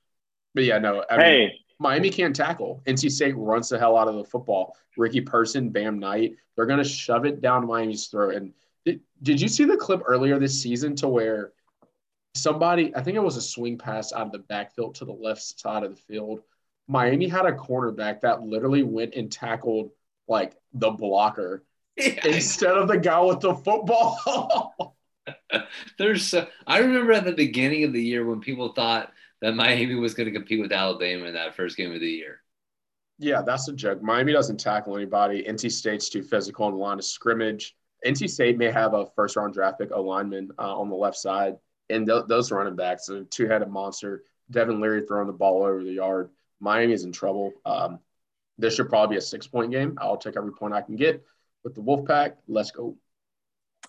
But 0.53 0.65
yeah, 0.65 0.77
no. 0.77 1.03
I 1.09 1.17
mean, 1.17 1.25
Hey, 1.25 1.59
Miami 1.79 2.09
can't 2.09 2.35
tackle. 2.35 2.81
NC 2.85 3.11
State 3.11 3.35
runs 3.37 3.69
the 3.69 3.77
hell 3.79 3.97
out 3.97 4.07
of 4.07 4.15
the 4.15 4.23
football. 4.23 4.75
Ricky 4.97 5.21
Person, 5.21 5.69
Bam 5.69 5.99
Knight, 5.99 6.35
they're 6.55 6.65
going 6.65 6.79
to 6.79 6.83
shove 6.83 7.25
it 7.25 7.41
down 7.41 7.67
Miami's 7.67 8.07
throat. 8.07 8.35
And 8.35 8.53
did, 8.85 9.01
did 9.21 9.41
you 9.41 9.47
see 9.47 9.63
the 9.63 9.77
clip 9.77 10.01
earlier 10.05 10.39
this 10.39 10.61
season 10.61 10.95
to 10.97 11.07
where 11.07 11.51
somebody, 12.35 12.95
I 12.95 13.03
think 13.03 13.15
it 13.15 13.23
was 13.23 13.37
a 13.37 13.41
swing 13.41 13.77
pass 13.77 14.11
out 14.11 14.25
of 14.25 14.31
the 14.31 14.39
backfield 14.39 14.95
to 14.95 15.05
the 15.05 15.13
left 15.13 15.41
side 15.59 15.83
of 15.83 15.91
the 15.91 16.01
field? 16.01 16.41
Miami 16.87 17.27
had 17.27 17.45
a 17.45 17.51
cornerback 17.51 18.21
that 18.21 18.41
literally 18.41 18.83
went 18.83 19.13
and 19.13 19.31
tackled 19.31 19.91
like 20.27 20.55
the 20.73 20.89
blocker 20.89 21.63
instead 21.97 22.77
of 22.77 22.87
the 22.87 22.97
guy 22.97 23.19
with 23.19 23.41
the 23.41 23.53
football. 23.53 24.95
There's 25.97 26.25
so, 26.25 26.47
I 26.65 26.79
remember 26.79 27.11
at 27.11 27.25
the 27.25 27.33
beginning 27.33 27.83
of 27.83 27.93
the 27.93 28.01
year 28.01 28.25
when 28.25 28.39
people 28.39 28.73
thought 28.73 29.11
that 29.41 29.55
Miami 29.55 29.95
was 29.95 30.13
going 30.13 30.25
to 30.25 30.37
compete 30.37 30.59
with 30.59 30.71
Alabama 30.71 31.25
in 31.25 31.33
that 31.33 31.55
first 31.55 31.77
game 31.77 31.93
of 31.93 31.99
the 31.99 32.09
year. 32.09 32.41
Yeah, 33.19 33.41
that's 33.41 33.67
a 33.67 33.73
joke. 33.73 34.01
Miami 34.01 34.33
doesn't 34.33 34.59
tackle 34.59 34.95
anybody. 34.95 35.43
NC 35.43 35.71
State's 35.71 36.09
too 36.09 36.23
physical 36.23 36.65
on 36.65 36.73
the 36.73 36.77
line 36.77 36.99
of 36.99 37.05
scrimmage. 37.05 37.75
NC 38.05 38.29
State 38.29 38.57
may 38.57 38.71
have 38.71 38.93
a 38.93 39.07
first 39.15 39.35
round 39.35 39.53
draft 39.53 39.79
pick, 39.79 39.89
lineman 39.89 40.51
uh, 40.59 40.77
on 40.77 40.89
the 40.89 40.95
left 40.95 41.17
side. 41.17 41.55
And 41.89 42.05
th- 42.05 42.25
those 42.27 42.51
running 42.51 42.75
backs, 42.75 43.09
a 43.09 43.23
two 43.25 43.47
headed 43.47 43.69
monster. 43.69 44.23
Devin 44.51 44.79
Leary 44.79 45.05
throwing 45.05 45.27
the 45.27 45.33
ball 45.33 45.63
over 45.63 45.83
the 45.83 45.91
yard. 45.91 46.29
Miami 46.59 46.93
is 46.93 47.03
in 47.03 47.11
trouble. 47.11 47.53
Um, 47.65 47.99
this 48.57 48.75
should 48.75 48.89
probably 48.89 49.15
be 49.15 49.17
a 49.17 49.21
six 49.21 49.47
point 49.47 49.71
game. 49.71 49.97
I'll 49.99 50.17
take 50.17 50.37
every 50.37 50.53
point 50.53 50.73
I 50.73 50.81
can 50.81 50.95
get 50.95 51.23
with 51.63 51.75
the 51.75 51.81
Wolfpack. 51.81 52.33
Let's 52.47 52.71
go. 52.71 52.95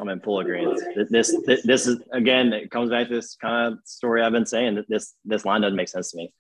I'm 0.01 0.09
in 0.09 0.21
full 0.21 0.41
agreement. 0.41 0.81
This, 1.11 1.35
this, 1.45 1.63
this 1.65 1.87
is 1.87 2.01
again. 2.13 2.53
It 2.53 2.71
comes 2.71 2.91
back 2.91 3.09
to 3.09 3.15
this 3.15 3.37
kind 3.37 3.73
of 3.73 3.79
story 3.85 4.23
I've 4.23 4.33
been 4.33 4.47
saying 4.47 4.77
that 4.77 4.89
this, 4.89 5.15
this 5.25 5.45
line 5.45 5.61
doesn't 5.63 5.77
make 5.77 5.89
sense 5.89 6.13
to 6.13 6.19
me. 6.19 6.33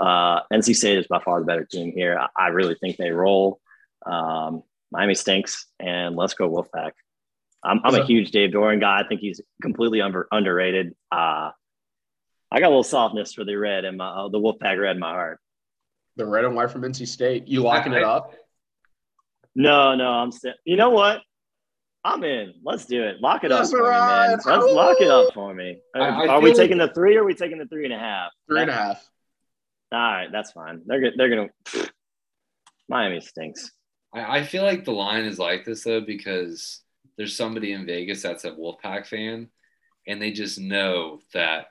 Uh, 0.00 0.40
NC 0.52 0.74
State 0.74 0.98
is 0.98 1.06
by 1.06 1.20
far 1.20 1.40
the 1.40 1.46
better 1.46 1.64
team 1.64 1.92
here. 1.92 2.18
I, 2.18 2.28
I 2.44 2.48
really 2.48 2.74
think 2.76 2.96
they 2.96 3.10
roll. 3.10 3.60
Um, 4.06 4.62
Miami 4.90 5.14
stinks, 5.14 5.66
and 5.78 6.16
let's 6.16 6.34
go 6.34 6.48
Wolfpack. 6.48 6.92
I'm, 7.64 7.80
I'm 7.84 7.94
a 7.94 8.04
huge 8.04 8.30
Dave 8.30 8.50
Doeren 8.50 8.80
guy. 8.80 9.00
I 9.00 9.06
think 9.06 9.20
he's 9.20 9.40
completely 9.62 10.00
under, 10.00 10.26
underrated. 10.32 10.94
Uh, 11.12 11.50
I 12.50 12.60
got 12.60 12.66
a 12.66 12.68
little 12.68 12.82
softness 12.82 13.32
for 13.32 13.44
the 13.44 13.54
red 13.56 13.84
and 13.84 13.96
my 13.96 14.08
uh, 14.08 14.28
the 14.28 14.38
Wolfpack 14.38 14.80
red 14.80 14.96
in 14.96 15.00
my 15.00 15.12
heart. 15.12 15.38
The 16.16 16.26
red 16.26 16.44
and 16.44 16.54
white 16.54 16.70
from 16.70 16.82
NC 16.82 17.06
State. 17.06 17.48
You 17.48 17.62
locking 17.62 17.92
it 17.92 18.02
up? 18.04 18.34
No, 19.54 19.94
no, 19.94 20.08
I'm 20.08 20.32
still. 20.32 20.54
You 20.64 20.76
know 20.76 20.90
what? 20.90 21.22
I'm 22.04 22.24
in. 22.24 22.54
Let's 22.64 22.86
do 22.86 23.04
it. 23.04 23.20
Lock 23.20 23.44
it 23.44 23.48
That's 23.50 23.72
up 23.72 23.78
for 23.78 23.82
right. 23.84 24.26
me, 24.26 24.28
man. 24.28 24.60
Let's 24.60 24.72
lock 24.72 25.00
it 25.00 25.08
up 25.08 25.34
for 25.34 25.54
me. 25.54 25.78
I- 25.94 25.98
I 26.00 26.26
are 26.28 26.40
we 26.40 26.50
feel 26.50 26.58
taking 26.58 26.78
the 26.78 26.88
three 26.88 27.16
or 27.16 27.22
are 27.22 27.24
we 27.24 27.34
taking 27.34 27.58
the 27.58 27.66
three 27.66 27.84
and 27.84 27.94
a 27.94 27.98
half? 27.98 28.32
Three 28.48 28.62
and 28.62 28.70
a 28.70 28.74
half. 28.74 29.08
All 29.92 29.98
right, 30.00 30.28
that's 30.32 30.52
fine. 30.52 30.82
They're 30.86 31.00
good. 31.00 31.12
they're 31.16 31.28
gonna. 31.28 31.48
Miami 32.88 33.20
stinks. 33.20 33.70
I, 34.12 34.38
I 34.38 34.42
feel 34.42 34.64
like 34.64 34.84
the 34.84 34.92
line 34.92 35.24
is 35.24 35.38
like 35.38 35.64
this 35.64 35.84
though 35.84 36.00
because 36.00 36.80
there's 37.16 37.36
somebody 37.36 37.72
in 37.72 37.86
Vegas 37.86 38.22
that's 38.22 38.44
a 38.44 38.50
Wolfpack 38.50 39.06
fan, 39.06 39.48
and 40.08 40.20
they 40.20 40.32
just 40.32 40.58
know 40.58 41.20
that 41.34 41.66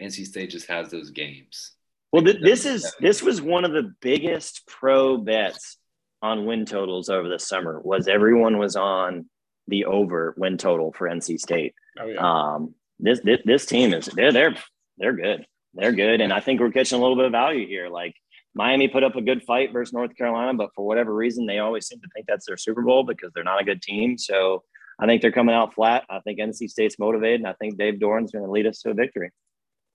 NC 0.00 0.26
State 0.26 0.50
just 0.50 0.68
has 0.68 0.90
those 0.90 1.10
games. 1.10 1.72
Well, 2.12 2.24
th- 2.24 2.42
this 2.42 2.66
is 2.66 2.94
this 3.00 3.22
was 3.22 3.40
one 3.40 3.64
of 3.64 3.72
the 3.72 3.94
biggest 4.00 4.66
pro 4.66 5.16
bets 5.16 5.78
on 6.20 6.46
win 6.46 6.66
totals 6.66 7.08
over 7.08 7.28
the 7.28 7.38
summer. 7.38 7.80
Was 7.80 8.08
everyone 8.08 8.58
was 8.58 8.76
on 8.76 9.26
the 9.68 9.84
over 9.86 10.34
win 10.36 10.58
total 10.58 10.92
for 10.92 11.08
NC 11.08 11.38
State. 11.38 11.74
Oh, 11.98 12.06
yeah. 12.06 12.18
Um, 12.20 12.74
this, 12.98 13.20
this 13.20 13.40
this 13.44 13.66
team 13.66 13.92
is 13.92 14.06
they're 14.06 14.32
they're 14.32 14.56
they're 14.96 15.12
good. 15.12 15.46
they're 15.74 15.92
good, 15.92 16.20
and 16.20 16.32
I 16.32 16.40
think 16.40 16.60
we're 16.60 16.70
catching 16.70 16.98
a 16.98 17.02
little 17.02 17.16
bit 17.16 17.26
of 17.26 17.32
value 17.32 17.66
here. 17.66 17.88
Like 17.88 18.14
Miami 18.54 18.88
put 18.88 19.04
up 19.04 19.16
a 19.16 19.22
good 19.22 19.42
fight 19.42 19.72
versus 19.72 19.92
North 19.92 20.16
Carolina, 20.16 20.54
but 20.54 20.70
for 20.74 20.86
whatever 20.86 21.14
reason, 21.14 21.46
they 21.46 21.58
always 21.58 21.86
seem 21.86 22.00
to 22.00 22.08
think 22.14 22.26
that's 22.26 22.46
their 22.46 22.56
Super 22.56 22.82
Bowl 22.82 23.04
because 23.04 23.30
they're 23.34 23.44
not 23.44 23.60
a 23.60 23.64
good 23.64 23.82
team. 23.82 24.16
So 24.16 24.62
I 24.98 25.06
think 25.06 25.20
they're 25.20 25.32
coming 25.32 25.54
out 25.54 25.74
flat. 25.74 26.04
I 26.08 26.20
think 26.20 26.38
NC 26.38 26.70
State's 26.70 26.98
motivated, 26.98 27.40
and 27.40 27.48
I 27.48 27.52
think 27.54 27.76
Dave 27.76 27.94
Doeren's 27.94 28.32
going 28.32 28.44
to 28.44 28.50
lead 28.50 28.66
us 28.66 28.80
to 28.80 28.90
a 28.90 28.94
victory. 28.94 29.30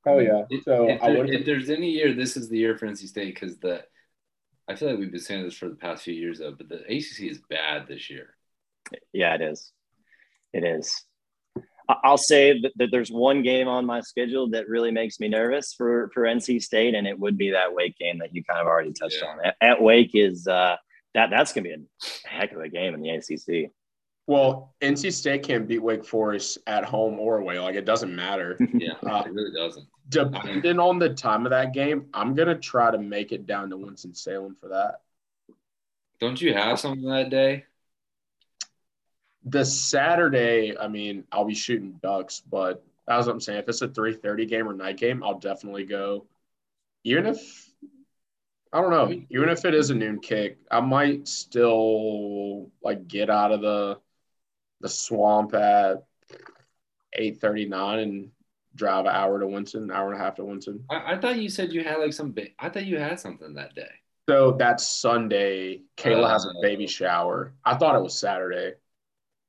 Oh 0.05 0.19
yeah. 0.19 0.43
So 0.63 0.89
if, 0.89 1.01
there, 1.01 1.25
if 1.25 1.45
there's 1.45 1.69
any 1.69 1.89
year, 1.89 2.13
this 2.13 2.37
is 2.37 2.49
the 2.49 2.57
year 2.57 2.77
for 2.77 2.87
NC 2.87 3.07
State 3.07 3.33
because 3.33 3.57
the 3.57 3.83
I 4.67 4.75
feel 4.75 4.89
like 4.89 4.99
we've 4.99 5.11
been 5.11 5.19
saying 5.19 5.43
this 5.43 5.55
for 5.55 5.69
the 5.69 5.75
past 5.75 6.03
few 6.03 6.13
years 6.13 6.39
though, 6.39 6.51
but 6.51 6.69
the 6.69 6.81
ACC 6.85 7.31
is 7.31 7.41
bad 7.49 7.87
this 7.87 8.09
year. 8.09 8.35
Yeah, 9.13 9.35
it 9.35 9.41
is. 9.41 9.71
It 10.53 10.63
is. 10.63 11.03
I'll 12.03 12.17
say 12.17 12.59
that, 12.61 12.71
that, 12.77 12.89
there's 12.91 13.11
one 13.11 13.41
game 13.41 13.67
on 13.67 13.85
my 13.85 14.01
schedule 14.01 14.49
that 14.51 14.69
really 14.69 14.91
makes 14.91 15.19
me 15.19 15.27
nervous 15.27 15.73
for 15.73 16.09
for 16.13 16.23
NC 16.23 16.61
State, 16.61 16.95
and 16.95 17.07
it 17.07 17.19
would 17.19 17.37
be 17.37 17.51
that 17.51 17.73
Wake 17.73 17.97
game 17.97 18.19
that 18.19 18.33
you 18.33 18.43
kind 18.43 18.59
of 18.59 18.67
already 18.67 18.93
touched 18.93 19.19
yeah. 19.21 19.29
on. 19.29 19.45
At, 19.45 19.55
at, 19.61 19.81
Wake 19.81 20.11
is 20.13 20.47
uh, 20.47 20.77
that 21.13 21.29
that's 21.29 21.53
going 21.53 21.63
to 21.65 21.69
be 21.69 21.75
a 21.75 22.29
heck 22.29 22.51
of 22.51 22.59
a 22.59 22.69
game 22.69 22.93
in 22.93 23.01
the 23.01 23.09
ACC. 23.09 23.71
Well, 24.27 24.73
NC 24.81 25.11
State 25.11 25.43
can't 25.43 25.67
beat 25.67 25.81
Wake 25.81 26.05
Forest 26.05 26.59
at 26.67 26.85
home 26.85 27.19
or 27.19 27.39
away. 27.39 27.59
Like 27.59 27.75
it 27.75 27.85
doesn't 27.85 28.15
matter. 28.15 28.57
yeah, 28.73 28.93
uh, 29.05 29.23
it 29.25 29.33
really 29.33 29.53
doesn't. 29.53 29.87
Depending 30.09 30.79
on 30.79 30.99
the 30.99 31.09
time 31.09 31.45
of 31.45 31.49
that 31.49 31.73
game, 31.73 32.05
I'm 32.13 32.35
gonna 32.35 32.57
try 32.57 32.91
to 32.91 32.97
make 32.97 33.31
it 33.31 33.45
down 33.45 33.69
to 33.71 33.77
Winston 33.77 34.13
Salem 34.13 34.55
for 34.55 34.69
that. 34.69 35.01
Don't 36.19 36.39
you 36.39 36.53
have 36.53 36.79
something 36.79 37.09
that 37.09 37.29
day? 37.29 37.65
The 39.45 39.65
Saturday, 39.65 40.77
I 40.77 40.87
mean, 40.87 41.23
I'll 41.31 41.45
be 41.45 41.55
shooting 41.55 41.99
ducks, 42.01 42.41
but 42.41 42.83
as 43.07 43.27
I'm 43.27 43.39
saying, 43.39 43.59
if 43.59 43.69
it's 43.69 43.81
a 43.81 43.87
3:30 43.87 44.47
game 44.47 44.67
or 44.67 44.73
night 44.73 44.97
game, 44.97 45.23
I'll 45.23 45.39
definitely 45.39 45.85
go. 45.85 46.27
Even 47.03 47.25
if 47.25 47.71
I 48.73 48.79
don't 48.81 48.91
know, 48.91 49.11
even 49.29 49.49
if 49.49 49.65
it 49.65 49.73
is 49.73 49.89
a 49.89 49.95
noon 49.95 50.19
kick, 50.19 50.57
I 50.69 50.79
might 50.79 51.27
still 51.27 52.71
like 52.81 53.07
get 53.07 53.29
out 53.29 53.51
of 53.51 53.61
the 53.61 53.99
the 54.79 54.89
swamp 54.89 55.53
at 55.53 56.03
eight 57.13 57.41
thirty 57.41 57.67
nine 57.67 57.99
and 57.99 58.31
drive 58.75 59.05
an 59.05 59.11
hour 59.11 59.39
to 59.39 59.47
Winston, 59.47 59.83
an 59.83 59.91
hour 59.91 60.11
and 60.11 60.19
a 60.19 60.23
half 60.23 60.35
to 60.35 60.45
Winston. 60.45 60.85
I, 60.89 61.13
I 61.13 61.17
thought 61.19 61.37
you 61.37 61.49
said 61.49 61.73
you 61.73 61.83
had 61.83 61.97
like 61.97 62.13
some. 62.13 62.31
Ba- 62.31 62.47
I 62.59 62.69
thought 62.69 62.85
you 62.85 62.97
had 62.97 63.19
something 63.19 63.55
that 63.55 63.75
day. 63.75 63.89
So 64.29 64.55
that's 64.57 64.87
Sunday. 64.87 65.81
Kayla 65.97 66.23
uh, 66.25 66.29
has 66.29 66.45
a 66.45 66.49
uh. 66.49 66.61
baby 66.61 66.87
shower. 66.87 67.53
I 67.65 67.75
thought 67.75 67.95
it 67.95 68.01
was 68.01 68.17
Saturday. 68.17 68.75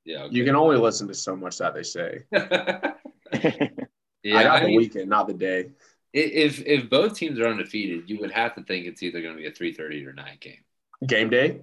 Yeah. 0.05 0.23
Okay. 0.23 0.35
You 0.35 0.45
can 0.45 0.55
only 0.55 0.77
listen 0.77 1.07
to 1.07 1.13
so 1.13 1.35
much 1.35 1.57
that 1.59 1.73
they 1.73 1.83
say. 1.83 2.23
yeah, 2.31 4.37
I 4.37 4.43
got 4.43 4.57
I 4.57 4.59
the 4.61 4.67
mean, 4.67 4.77
weekend, 4.77 5.09
not 5.09 5.27
the 5.27 5.33
day. 5.33 5.71
If 6.13 6.65
if 6.65 6.89
both 6.89 7.15
teams 7.15 7.39
are 7.39 7.47
undefeated, 7.47 8.09
you 8.09 8.19
would 8.19 8.31
have 8.31 8.55
to 8.55 8.63
think 8.63 8.85
it's 8.85 9.01
either 9.01 9.21
going 9.21 9.35
to 9.35 9.41
be 9.41 9.47
a 9.47 9.51
three 9.51 9.73
thirty 9.73 10.05
or 10.05 10.13
nine 10.13 10.37
game. 10.39 10.63
Game 11.07 11.29
day. 11.29 11.61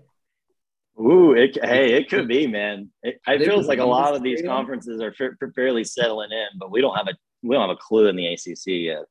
Ooh, 1.01 1.33
it, 1.33 1.57
hey, 1.63 1.95
it 1.95 2.11
could 2.11 2.29
be, 2.29 2.47
man. 2.47 2.91
It, 3.03 3.21
it 3.27 3.45
feels 3.45 3.67
like 3.67 3.79
a 3.79 3.85
lot 3.85 4.15
of 4.15 4.23
these 4.23 4.43
conferences 4.43 5.01
are 5.01 5.15
fairly 5.55 5.85
settling 5.85 6.31
in, 6.31 6.59
but 6.59 6.71
we 6.71 6.81
don't 6.81 6.97
have 6.97 7.09
a 7.09 7.15
we 7.43 7.55
don't 7.55 7.69
have 7.69 7.77
a 7.77 7.81
clue 7.81 8.09
in 8.09 8.17
the 8.17 8.27
ACC 8.27 8.67
yet. 8.67 9.05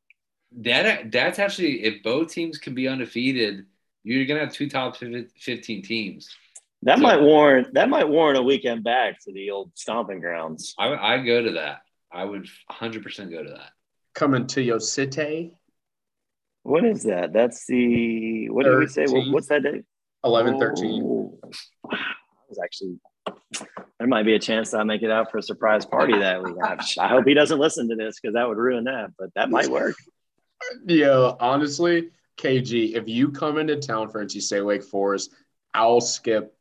That 0.57 1.11
that's 1.11 1.39
actually 1.39 1.83
if 1.83 2.03
both 2.03 2.31
teams 2.31 2.57
can 2.57 2.75
be 2.75 2.87
undefeated, 2.87 3.65
you're 4.03 4.25
gonna 4.25 4.41
have 4.41 4.53
two 4.53 4.69
top 4.69 4.97
fifteen 4.97 5.81
teams. 5.81 6.29
That 6.83 6.97
so, 6.97 7.03
might 7.03 7.21
warrant 7.21 7.73
that 7.73 7.89
might 7.89 8.07
warrant 8.07 8.37
a 8.37 8.43
weekend 8.43 8.83
back 8.83 9.19
to 9.25 9.33
the 9.33 9.51
old 9.51 9.71
stomping 9.75 10.19
grounds. 10.19 10.73
I 10.77 10.95
I 10.95 11.17
go 11.23 11.43
to 11.43 11.51
that. 11.53 11.81
I 12.11 12.23
would 12.23 12.47
100 12.67 13.03
percent 13.03 13.31
go 13.31 13.43
to 13.43 13.49
that. 13.49 13.71
Coming 14.15 14.47
to 14.47 14.61
your 14.61 14.79
city. 14.79 15.55
What 16.63 16.85
is 16.85 17.03
that? 17.03 17.33
That's 17.33 17.65
the 17.65 18.49
what 18.49 18.63
did 18.63 18.77
we 18.77 18.87
say? 18.87 19.05
what's 19.07 19.47
that 19.47 19.63
day? 19.63 19.83
11 20.23 20.59
13. 20.59 21.03
Oh, 21.03 21.39
I 21.91 21.97
was 22.47 22.59
actually 22.63 22.99
there 23.99 24.07
might 24.07 24.23
be 24.23 24.35
a 24.35 24.39
chance 24.39 24.71
that 24.71 24.79
I 24.79 24.83
make 24.83 25.03
it 25.03 25.11
out 25.11 25.29
for 25.31 25.37
a 25.37 25.43
surprise 25.43 25.85
party 25.85 26.17
that 26.17 26.41
week. 26.41 26.55
I 26.99 27.07
hope 27.07 27.25
he 27.25 27.33
doesn't 27.33 27.59
listen 27.59 27.89
to 27.89 27.95
this 27.95 28.19
because 28.19 28.33
that 28.33 28.47
would 28.47 28.57
ruin 28.57 28.85
that, 28.85 29.11
but 29.17 29.29
that 29.35 29.49
might 29.49 29.67
work. 29.67 29.95
Yeah, 30.85 31.31
honestly, 31.39 32.09
KG, 32.35 32.93
if 32.93 33.07
you 33.07 33.31
come 33.31 33.57
into 33.57 33.77
town 33.77 34.09
for 34.09 34.23
NC 34.23 34.41
State 34.41 34.61
Wake 34.61 34.83
Forest, 34.83 35.33
I'll 35.73 36.01
skip 36.01 36.53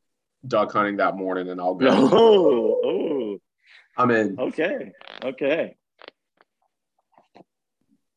duck 0.46 0.72
hunting 0.72 0.96
that 0.96 1.16
morning 1.16 1.48
and 1.48 1.60
I'll 1.60 1.74
go. 1.76 1.88
Oh, 1.90 2.80
oh. 2.84 3.38
I'm 3.96 4.10
in. 4.10 4.38
Okay. 4.38 4.92
Okay. 5.24 5.76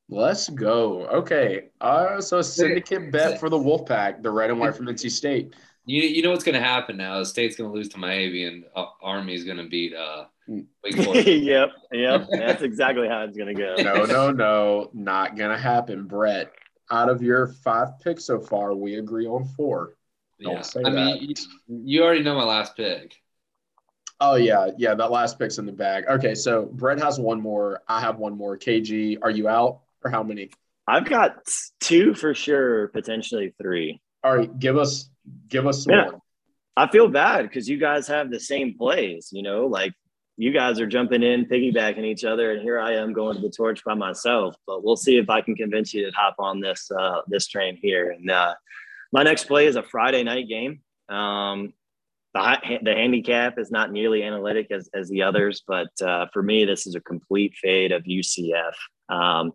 Let's 0.10 0.50
go. 0.50 1.08
Okay. 1.08 1.70
Uh, 1.80 2.20
so 2.20 2.42
syndicate 2.42 3.12
bet 3.12 3.40
for 3.40 3.50
the 3.50 3.58
Wolfpack, 3.58 4.22
the 4.22 4.30
red 4.30 4.50
and 4.50 4.60
white 4.60 4.76
from 4.76 4.88
NC 4.88 5.10
State. 5.10 5.56
You, 5.86 6.04
you 6.04 6.22
know 6.22 6.30
what's 6.32 6.44
going 6.44 6.60
to 6.60 6.66
happen 6.66 6.98
now? 6.98 7.18
The 7.20 7.26
state's 7.26 7.56
going 7.56 7.72
to 7.72 7.76
lose 7.76 7.90
to 7.90 7.98
Miami, 7.98 8.44
and 8.44 8.66
uh, 8.76 8.86
Army's 9.02 9.44
going 9.46 9.58
to 9.58 9.68
beat 9.68 9.96
uh, 9.96 10.26
Wake 10.48 10.96
Forest. 11.04 11.28
yep, 11.28 11.70
yep. 11.92 12.28
That's 12.30 12.62
exactly 12.62 13.08
how 13.08 13.24
it's 13.24 13.36
going 13.36 13.56
to 13.56 13.60
go. 13.60 13.76
No, 13.84 14.06
no, 14.06 14.32
no, 14.32 14.92
not 14.94 15.36
going 15.36 15.50
to 15.50 15.58
happen, 15.58 16.06
Brett. 16.06 16.52
Out 16.92 17.10
of 17.10 17.24
your 17.24 17.48
five 17.64 18.00
picks 18.04 18.26
so 18.26 18.40
far, 18.40 18.76
we 18.76 18.96
agree 18.96 19.26
on 19.26 19.46
four. 19.56 19.96
Don't 20.42 20.54
yeah. 20.56 20.62
say 20.62 20.82
I 20.86 20.90
that. 20.90 21.22
mean, 21.22 21.34
you 21.68 22.04
already 22.04 22.24
know 22.24 22.36
my 22.36 22.44
last 22.44 22.76
pick. 22.76 23.16
Oh 24.20 24.36
yeah, 24.36 24.70
yeah. 24.78 24.94
That 24.94 25.12
last 25.12 25.40
pick's 25.40 25.58
in 25.58 25.66
the 25.66 25.72
bag. 25.72 26.06
Okay, 26.08 26.36
so 26.36 26.66
Brett 26.66 27.00
has 27.00 27.20
one 27.20 27.42
more. 27.42 27.82
I 27.88 28.02
have 28.02 28.18
one 28.18 28.38
more. 28.38 28.58
KG, 28.58 29.18
are 29.22 29.32
you 29.32 29.48
out 29.48 29.82
or 30.04 30.12
how 30.12 30.24
many? 30.24 30.52
I've 30.88 31.10
got 31.10 31.38
two 31.80 32.14
for 32.14 32.34
sure, 32.34 32.90
potentially 32.90 33.54
three. 33.62 34.02
All 34.24 34.38
right, 34.38 34.60
give 34.60 34.78
us 34.78 35.10
Give 35.48 35.68
us 35.68 35.84
some 35.84 35.94
yeah. 35.94 36.10
I 36.78 36.88
feel 36.90 37.08
bad 37.08 37.44
because 37.44 37.70
you 37.70 37.78
guys 37.78 38.08
have 38.08 38.32
the 38.32 38.40
same 38.40 38.78
plays, 38.78 39.30
you 39.32 39.44
know, 39.44 39.66
like 39.68 39.94
you 40.38 40.52
guys 40.52 40.80
are 40.80 40.88
jumping 40.88 41.22
in, 41.22 41.46
piggybacking 41.46 42.06
each 42.06 42.24
other, 42.24 42.52
and 42.52 42.62
here 42.62 42.80
I 42.80 42.94
am 42.94 43.14
going 43.14 43.36
to 43.36 43.42
the 43.42 43.50
torch 43.50 43.84
by 43.84 43.94
myself. 43.94 44.56
But 44.66 44.84
we'll 44.84 44.96
see 44.96 45.18
if 45.18 45.30
I 45.30 45.42
can 45.42 45.56
convince 45.56 45.94
you 45.94 46.06
to 46.06 46.12
hop 46.16 46.36
on 46.40 46.60
this 46.60 46.90
uh, 46.90 47.22
this 47.28 47.48
train 47.48 47.78
here. 47.82 48.12
And 48.12 48.32
uh, 48.32 48.56
my 49.12 49.24
next 49.24 49.46
play 49.46 49.68
is 49.68 49.76
a 49.76 49.84
Friday 49.84 50.24
night 50.24 50.48
game. 50.48 50.82
Um, 51.10 51.74
the, 52.34 52.80
the 52.82 52.94
handicap 52.94 53.60
is 53.60 53.72
not 53.72 53.92
nearly 53.92 54.24
analytic 54.24 54.68
as, 54.72 54.90
as 54.94 55.10
the 55.10 55.24
others, 55.24 55.64
but 55.68 55.90
uh, 56.02 56.28
for 56.32 56.42
me, 56.42 56.66
this 56.66 56.88
is 56.88 56.96
a 56.96 57.02
complete 57.02 57.54
fade 57.62 57.92
of 57.92 58.04
UCF. 58.04 58.74
Um, 59.10 59.52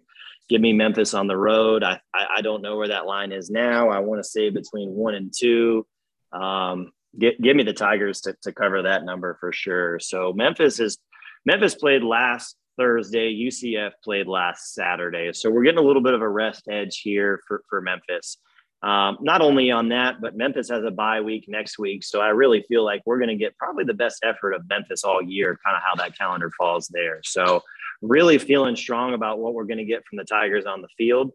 give 0.48 0.60
me 0.60 0.72
Memphis 0.72 1.14
on 1.14 1.26
the 1.26 1.36
road. 1.36 1.82
I, 1.82 2.00
I, 2.14 2.26
I 2.36 2.40
don't 2.42 2.62
know 2.62 2.76
where 2.76 2.88
that 2.88 3.06
line 3.06 3.32
is 3.32 3.50
now. 3.50 3.88
I 3.88 4.00
want 4.00 4.22
to 4.22 4.28
say 4.28 4.50
between 4.50 4.90
one 4.90 5.14
and 5.14 5.32
two. 5.36 5.86
Um, 6.32 6.92
get, 7.18 7.40
give 7.40 7.56
me 7.56 7.62
the 7.62 7.72
Tigers 7.72 8.20
to, 8.22 8.36
to 8.42 8.52
cover 8.52 8.82
that 8.82 9.04
number 9.04 9.36
for 9.40 9.52
sure. 9.52 9.98
So 9.98 10.32
Memphis 10.34 10.78
is 10.78 10.98
Memphis 11.46 11.74
played 11.74 12.02
last 12.02 12.56
Thursday. 12.76 13.32
UCF 13.32 13.92
played 14.04 14.26
last 14.26 14.74
Saturday. 14.74 15.32
So 15.32 15.50
we're 15.50 15.62
getting 15.62 15.78
a 15.78 15.86
little 15.86 16.02
bit 16.02 16.14
of 16.14 16.20
a 16.20 16.28
rest 16.28 16.64
edge 16.70 17.00
here 17.00 17.40
for, 17.46 17.62
for 17.70 17.80
Memphis. 17.80 18.38
Um, 18.82 19.18
not 19.20 19.40
only 19.40 19.70
on 19.70 19.88
that, 19.88 20.20
but 20.20 20.36
Memphis 20.36 20.68
has 20.68 20.84
a 20.84 20.90
bye 20.90 21.20
week 21.20 21.46
next 21.48 21.78
week. 21.78 22.04
So 22.04 22.20
I 22.20 22.28
really 22.28 22.62
feel 22.68 22.84
like 22.84 23.02
we're 23.06 23.18
going 23.18 23.30
to 23.30 23.36
get 23.36 23.56
probably 23.56 23.84
the 23.84 23.94
best 23.94 24.22
effort 24.22 24.52
of 24.52 24.68
Memphis 24.68 25.02
all 25.02 25.22
year, 25.22 25.58
kind 25.64 25.76
of 25.76 25.82
how 25.82 25.94
that 25.96 26.16
calendar 26.16 26.50
falls 26.56 26.88
there. 26.88 27.20
So 27.24 27.62
really 28.02 28.38
feeling 28.38 28.76
strong 28.76 29.14
about 29.14 29.38
what 29.38 29.54
we're 29.54 29.64
going 29.64 29.78
to 29.78 29.84
get 29.84 30.04
from 30.06 30.18
the 30.18 30.24
Tigers 30.24 30.66
on 30.66 30.82
the 30.82 30.88
field 30.96 31.32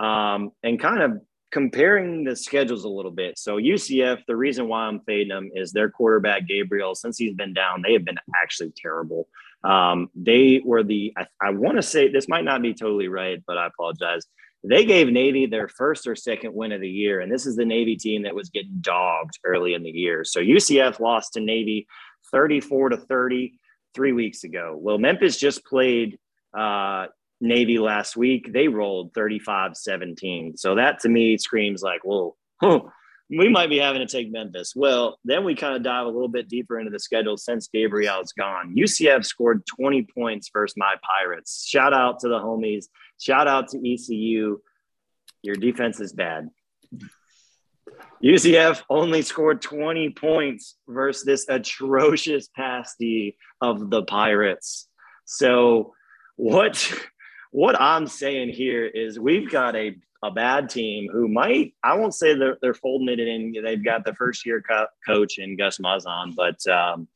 um, 0.00 0.50
and 0.62 0.80
kind 0.80 1.02
of 1.02 1.20
comparing 1.50 2.24
the 2.24 2.36
schedules 2.36 2.84
a 2.84 2.88
little 2.88 3.10
bit. 3.10 3.38
So 3.38 3.56
UCF, 3.56 4.24
the 4.26 4.36
reason 4.36 4.68
why 4.68 4.82
I'm 4.82 5.00
fading 5.00 5.28
them 5.28 5.50
is 5.54 5.72
their 5.72 5.90
quarterback 5.90 6.46
Gabriel. 6.46 6.94
Since 6.94 7.18
he's 7.18 7.34
been 7.34 7.52
down, 7.52 7.82
they 7.82 7.92
have 7.92 8.04
been 8.04 8.18
actually 8.40 8.72
terrible. 8.76 9.28
Um, 9.64 10.08
they 10.14 10.62
were 10.64 10.82
the 10.82 11.12
I, 11.16 11.26
I 11.40 11.50
want 11.50 11.76
to 11.76 11.82
say 11.82 12.08
this 12.08 12.28
might 12.28 12.44
not 12.44 12.62
be 12.62 12.72
totally 12.72 13.08
right, 13.08 13.42
but 13.46 13.58
I 13.58 13.66
apologize. 13.66 14.26
They 14.62 14.84
gave 14.84 15.08
Navy 15.08 15.46
their 15.46 15.68
first 15.68 16.06
or 16.06 16.14
second 16.14 16.54
win 16.54 16.72
of 16.72 16.80
the 16.80 16.88
year, 16.88 17.20
and 17.20 17.32
this 17.32 17.46
is 17.46 17.56
the 17.56 17.64
Navy 17.64 17.96
team 17.96 18.24
that 18.24 18.34
was 18.34 18.50
getting 18.50 18.78
dogged 18.80 19.38
early 19.44 19.74
in 19.74 19.82
the 19.82 19.90
year. 19.90 20.22
So 20.24 20.40
UCF 20.40 21.00
lost 21.00 21.32
to 21.34 21.40
Navy 21.40 21.86
34 22.30 22.90
to 22.90 22.96
30 22.98 23.58
three 23.94 24.12
weeks 24.12 24.44
ago. 24.44 24.76
Well, 24.78 24.98
Memphis 24.98 25.38
just 25.38 25.64
played 25.64 26.18
uh, 26.56 27.06
Navy 27.40 27.78
last 27.78 28.16
week. 28.16 28.52
They 28.52 28.68
rolled 28.68 29.14
35 29.14 29.76
17. 29.76 30.56
So 30.56 30.74
that 30.74 31.00
to 31.00 31.08
me 31.08 31.38
screams 31.38 31.82
like, 31.82 32.04
whoa, 32.04 32.36
huh, 32.60 32.80
we 33.30 33.48
might 33.48 33.70
be 33.70 33.78
having 33.78 34.06
to 34.06 34.06
take 34.06 34.32
Memphis. 34.32 34.74
Well, 34.74 35.18
then 35.24 35.44
we 35.44 35.54
kind 35.54 35.76
of 35.76 35.82
dive 35.82 36.06
a 36.06 36.10
little 36.10 36.28
bit 36.28 36.48
deeper 36.48 36.78
into 36.78 36.90
the 36.90 36.98
schedule 36.98 37.36
since 37.36 37.68
Gabriel's 37.68 38.32
gone. 38.32 38.74
UCF 38.76 39.24
scored 39.24 39.64
20 39.66 40.06
points 40.14 40.50
versus 40.52 40.74
my 40.76 40.96
Pirates. 41.02 41.64
Shout 41.66 41.94
out 41.94 42.18
to 42.20 42.28
the 42.28 42.38
homies. 42.38 42.86
Shout 43.20 43.46
out 43.46 43.68
to 43.68 43.78
ECU. 43.78 44.60
Your 45.42 45.56
defense 45.56 46.00
is 46.00 46.12
bad. 46.12 46.48
UCF 48.22 48.82
only 48.90 49.22
scored 49.22 49.62
20 49.62 50.10
points 50.10 50.76
versus 50.88 51.24
this 51.24 51.48
atrocious 51.48 52.48
pasty 52.48 53.36
of 53.60 53.90
the 53.90 54.02
Pirates. 54.02 54.88
So 55.24 55.94
what 56.36 56.92
what 57.52 57.80
I'm 57.80 58.06
saying 58.06 58.50
here 58.50 58.86
is 58.86 59.18
we've 59.18 59.50
got 59.50 59.76
a 59.76 59.96
a 60.22 60.30
bad 60.30 60.68
team 60.68 61.08
who 61.10 61.28
might 61.28 61.74
I 61.82 61.96
won't 61.96 62.14
say 62.14 62.34
they're 62.34 62.58
they're 62.60 62.74
folding 62.74 63.08
it 63.08 63.20
in. 63.20 63.54
They've 63.62 63.84
got 63.84 64.04
the 64.04 64.14
first 64.14 64.44
year 64.44 64.62
co- 64.66 64.86
coach 65.06 65.38
in 65.38 65.56
Gus 65.56 65.78
Malzahn, 65.78 66.34
but 66.34 66.66
um, 66.66 67.08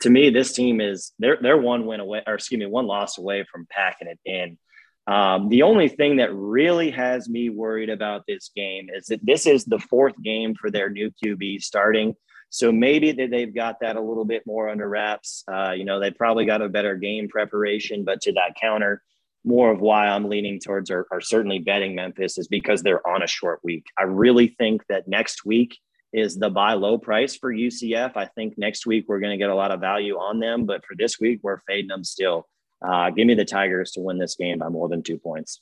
to 0.00 0.10
me, 0.10 0.30
this 0.30 0.52
team 0.52 0.80
is 0.80 1.12
they're 1.18 1.38
they're 1.40 1.58
one 1.58 1.86
win 1.86 2.00
away, 2.00 2.22
or 2.26 2.34
excuse 2.34 2.58
me, 2.58 2.66
one 2.66 2.86
loss 2.86 3.18
away 3.18 3.44
from 3.50 3.66
packing 3.70 4.08
it 4.08 4.18
in. 4.24 4.58
Um, 5.06 5.48
the 5.50 5.62
only 5.62 5.88
thing 5.88 6.16
that 6.16 6.34
really 6.34 6.90
has 6.90 7.28
me 7.28 7.50
worried 7.50 7.90
about 7.90 8.24
this 8.26 8.50
game 8.56 8.88
is 8.94 9.06
that 9.06 9.24
this 9.24 9.46
is 9.46 9.64
the 9.64 9.78
fourth 9.78 10.14
game 10.22 10.54
for 10.54 10.70
their 10.70 10.88
new 10.88 11.10
QB 11.22 11.62
starting. 11.62 12.14
So 12.48 12.72
maybe 12.72 13.12
that 13.12 13.30
they've 13.30 13.54
got 13.54 13.80
that 13.80 13.96
a 13.96 14.00
little 14.00 14.24
bit 14.24 14.46
more 14.46 14.68
under 14.68 14.88
wraps. 14.88 15.44
Uh, 15.46 15.72
you 15.72 15.84
know, 15.84 16.00
they 16.00 16.10
probably 16.10 16.46
got 16.46 16.62
a 16.62 16.68
better 16.68 16.96
game 16.96 17.28
preparation, 17.28 18.04
but 18.04 18.22
to 18.22 18.32
that 18.32 18.54
counter, 18.60 19.02
more 19.44 19.70
of 19.70 19.80
why 19.80 20.06
I'm 20.06 20.28
leaning 20.28 20.58
towards 20.58 20.90
or, 20.90 21.06
or 21.10 21.20
certainly 21.20 21.58
betting 21.58 21.94
Memphis 21.94 22.38
is 22.38 22.48
because 22.48 22.82
they're 22.82 23.06
on 23.06 23.22
a 23.22 23.26
short 23.26 23.60
week. 23.62 23.86
I 23.98 24.04
really 24.04 24.48
think 24.48 24.86
that 24.88 25.06
next 25.06 25.44
week 25.44 25.76
is 26.14 26.38
the 26.38 26.48
buy 26.48 26.74
low 26.74 26.96
price 26.96 27.36
for 27.36 27.52
UCF. 27.52 28.16
I 28.16 28.26
think 28.26 28.54
next 28.56 28.86
week 28.86 29.04
we're 29.08 29.20
going 29.20 29.32
to 29.32 29.42
get 29.42 29.50
a 29.50 29.54
lot 29.54 29.72
of 29.72 29.80
value 29.80 30.14
on 30.14 30.38
them, 30.38 30.64
but 30.64 30.84
for 30.86 30.94
this 30.96 31.20
week, 31.20 31.40
we're 31.42 31.60
fading 31.66 31.88
them 31.88 32.04
still. 32.04 32.46
Uh, 32.82 33.10
give 33.10 33.26
me 33.26 33.34
the 33.34 33.44
Tigers 33.44 33.92
to 33.92 34.00
win 34.00 34.18
this 34.18 34.36
game 34.36 34.58
by 34.58 34.68
more 34.68 34.88
than 34.88 35.02
two 35.02 35.18
points. 35.18 35.60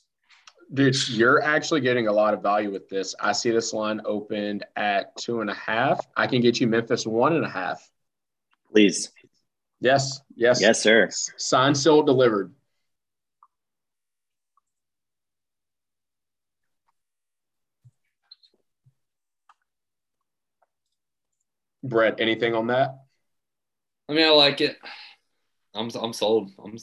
Dude, 0.73 0.95
you're 1.09 1.41
actually 1.41 1.81
getting 1.81 2.07
a 2.07 2.11
lot 2.11 2.33
of 2.33 2.41
value 2.41 2.71
with 2.71 2.89
this. 2.89 3.13
I 3.19 3.31
see 3.33 3.51
this 3.51 3.73
line 3.73 4.01
opened 4.05 4.65
at 4.75 5.15
two 5.17 5.41
and 5.41 5.49
a 5.49 5.53
half. 5.53 6.05
I 6.17 6.27
can 6.27 6.41
get 6.41 6.59
you 6.59 6.67
Memphis 6.67 7.05
one 7.05 7.33
and 7.33 7.45
a 7.45 7.49
half. 7.49 7.87
Please. 8.71 9.11
Yes. 9.79 10.21
Yes. 10.35 10.61
Yes, 10.61 10.81
sir. 10.81 11.09
Signed, 11.37 11.77
still 11.77 12.03
delivered. 12.03 12.53
Brett, 21.83 22.19
anything 22.19 22.55
on 22.55 22.67
that? 22.67 22.97
I 24.07 24.13
mean, 24.13 24.25
I 24.25 24.29
like 24.31 24.61
it. 24.61 24.77
I'm 25.75 25.89
I'm 25.99 26.13
sold. 26.13 26.51
I'm 26.63 26.77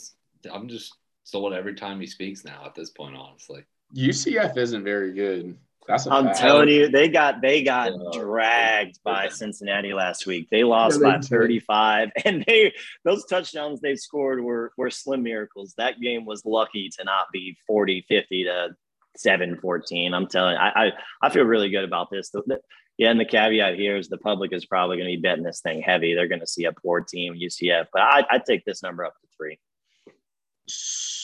I'm 0.53 0.69
just 0.69 0.95
sold 1.25 1.53
every 1.53 1.75
time 1.75 2.01
he 2.01 2.07
speaks 2.07 2.45
now. 2.45 2.65
At 2.65 2.75
this 2.75 2.91
point, 2.91 3.17
honestly, 3.17 3.65
UCF 3.97 4.57
isn't 4.57 4.85
very 4.85 5.13
good. 5.13 5.57
That's 5.87 6.07
I'm 6.07 6.27
fact. 6.27 6.39
telling 6.39 6.69
you, 6.69 6.89
they 6.89 7.09
got 7.09 7.41
they 7.41 7.63
got 7.63 7.93
dragged 8.13 9.03
by 9.03 9.29
Cincinnati 9.29 9.93
last 9.93 10.27
week. 10.27 10.49
They 10.51 10.63
lost 10.63 11.01
yeah, 11.01 11.13
they 11.13 11.17
by 11.17 11.21
35, 11.21 12.11
and 12.25 12.45
they 12.47 12.73
those 13.05 13.25
touchdowns 13.25 13.81
they 13.81 13.97
scored 13.97 14.43
were 14.43 14.73
were 14.77 14.91
slim 14.91 15.23
miracles. 15.23 15.75
That 15.79 16.01
game 16.01 16.25
was 16.27 16.45
lucky 16.45 16.91
to 16.91 17.05
not 17.05 17.27
be 17.33 17.57
40, 17.67 18.05
50 18.09 18.45
to 18.45 18.69
7 19.17 19.57
14. 19.57 20.15
I'm 20.15 20.27
telling 20.29 20.55
you, 20.55 20.61
I 20.61 20.87
I, 20.87 20.93
I 21.23 21.31
feel 21.31 21.45
really 21.45 21.71
good 21.71 21.85
about 21.85 22.11
this. 22.11 22.31
The, 22.31 22.43
the, 22.47 22.61
yeah, 22.99 23.11
and 23.11 23.19
the 23.19 23.25
caveat 23.25 23.77
here 23.77 23.97
is 23.97 24.09
the 24.09 24.19
public 24.19 24.53
is 24.53 24.67
probably 24.67 24.99
going 24.99 25.11
to 25.11 25.17
be 25.17 25.23
betting 25.23 25.43
this 25.43 25.61
thing 25.61 25.81
heavy. 25.81 26.15
They're 26.15 26.29
going 26.29 26.41
to 26.41 26.47
see 26.47 26.67
a 26.67 26.73
poor 26.73 27.01
team, 27.01 27.35
UCF, 27.35 27.87
but 27.93 28.03
I 28.03 28.25
I 28.31 28.39
take 28.39 28.65
this 28.65 28.83
number 28.83 29.05
up 29.05 29.15
to 29.15 29.27
three. 29.37 29.59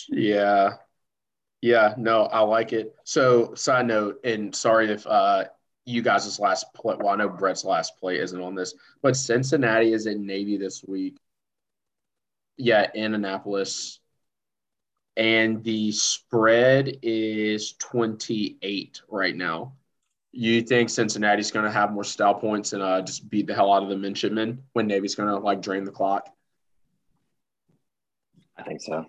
Yeah, 0.09 0.75
yeah, 1.61 1.95
no, 1.97 2.23
I 2.23 2.41
like 2.41 2.73
it. 2.73 2.95
So, 3.05 3.55
side 3.55 3.87
note, 3.87 4.21
and 4.25 4.55
sorry 4.55 4.91
if 4.91 5.07
uh, 5.07 5.45
you 5.85 6.03
guys' 6.03 6.39
last 6.39 6.73
play, 6.75 6.97
well, 6.99 7.09
I 7.09 7.17
know 7.17 7.29
Brett's 7.29 7.65
last 7.65 7.99
play 7.99 8.19
isn't 8.19 8.41
on 8.41 8.55
this, 8.55 8.75
but 9.03 9.17
Cincinnati 9.17 9.93
is 9.93 10.07
in 10.07 10.27
Navy 10.27 10.57
this 10.57 10.85
week. 10.87 11.17
Yeah, 12.57 12.91
in 12.95 13.15
Annapolis. 13.15 14.01
And 15.17 15.65
the 15.65 15.93
spread 15.93 16.99
is 17.03 17.73
28 17.79 19.01
right 19.09 19.35
now 19.35 19.73
you 20.37 20.61
think 20.61 20.91
Cincinnati's 20.91 21.51
going 21.51 21.65
to 21.65 21.71
have 21.71 21.93
more 21.93 22.05
style 22.05 22.35
points 22.35 22.75
and 22.75 22.83
uh, 22.83 23.01
just 23.01 23.29
beat 23.31 23.47
the 23.47 23.55
hell 23.55 23.73
out 23.73 23.83
of 23.83 23.89
the 23.89 23.97
midshipmen 23.97 24.63
when 24.75 24.87
Navy's 24.87 25.15
going 25.15 25.31
to 25.31 25.39
like 25.39 25.63
drain 25.63 25.85
the 25.85 25.91
clock? 25.91 26.29
I 28.59 28.63
think 28.63 28.83
so. 28.83 29.07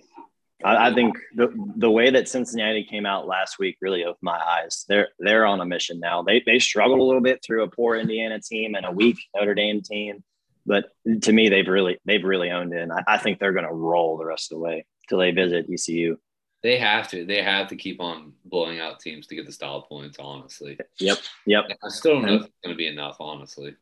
I, 0.64 0.90
I, 0.90 0.94
think 0.94 1.16
the 1.36 1.54
the 1.76 1.92
way 1.92 2.10
that 2.10 2.28
Cincinnati 2.28 2.84
came 2.84 3.06
out 3.06 3.28
last 3.28 3.60
week 3.60 3.78
really 3.80 4.04
opened 4.04 4.18
my 4.22 4.40
eyes. 4.40 4.86
They're 4.88 5.10
they're 5.20 5.46
on 5.46 5.62
a 5.62 5.66
mission 5.66 6.00
now. 6.00 6.24
They 6.24 6.42
they 6.46 6.60
struggled 6.60 7.00
a 7.00 7.04
little 7.04 7.22
bit 7.22 7.44
through 7.44 7.64
a 7.64 7.70
poor 7.70 7.96
Indiana 7.96 8.40
team 8.40 8.76
and 8.76 8.86
a 8.86 8.92
weak 8.92 9.18
Notre 9.36 9.54
Dame 9.54 9.82
team, 9.82 10.24
but 10.66 10.86
to 11.22 11.32
me 11.32 11.50
they've 11.50 11.68
really 11.68 12.00
they've 12.06 12.24
really 12.24 12.50
owned 12.50 12.74
it. 12.74 12.82
And 12.82 12.92
I, 12.92 13.04
I 13.08 13.18
think 13.18 13.40
they're 13.40 13.54
going 13.54 13.68
to 13.68 13.74
roll 13.74 14.18
the 14.18 14.26
rest 14.26 14.52
of 14.52 14.58
the 14.58 14.64
way 14.64 14.86
till 15.08 15.20
they 15.20 15.32
visit 15.32 15.68
ECU. 15.72 16.18
They 16.64 16.78
have 16.80 17.08
to. 17.10 17.26
They 17.26 17.42
have 17.44 17.68
to 17.68 17.76
keep 17.76 18.02
on 18.02 18.34
blowing 18.44 18.80
out 18.80 19.00
teams 19.00 19.28
to 19.28 19.36
get 19.36 19.46
the 19.46 19.52
style 19.52 19.84
points. 19.84 20.18
Honestly. 20.20 20.78
Yep. 21.00 21.20
Yep. 21.46 21.66
I 21.84 21.90
still 21.90 22.14
don't 22.14 22.26
know 22.26 22.36
if 22.36 22.42
it's 22.46 22.54
going 22.64 22.74
to 22.74 22.78
be 22.78 22.88
enough. 22.88 23.18
Honestly. 23.20 23.76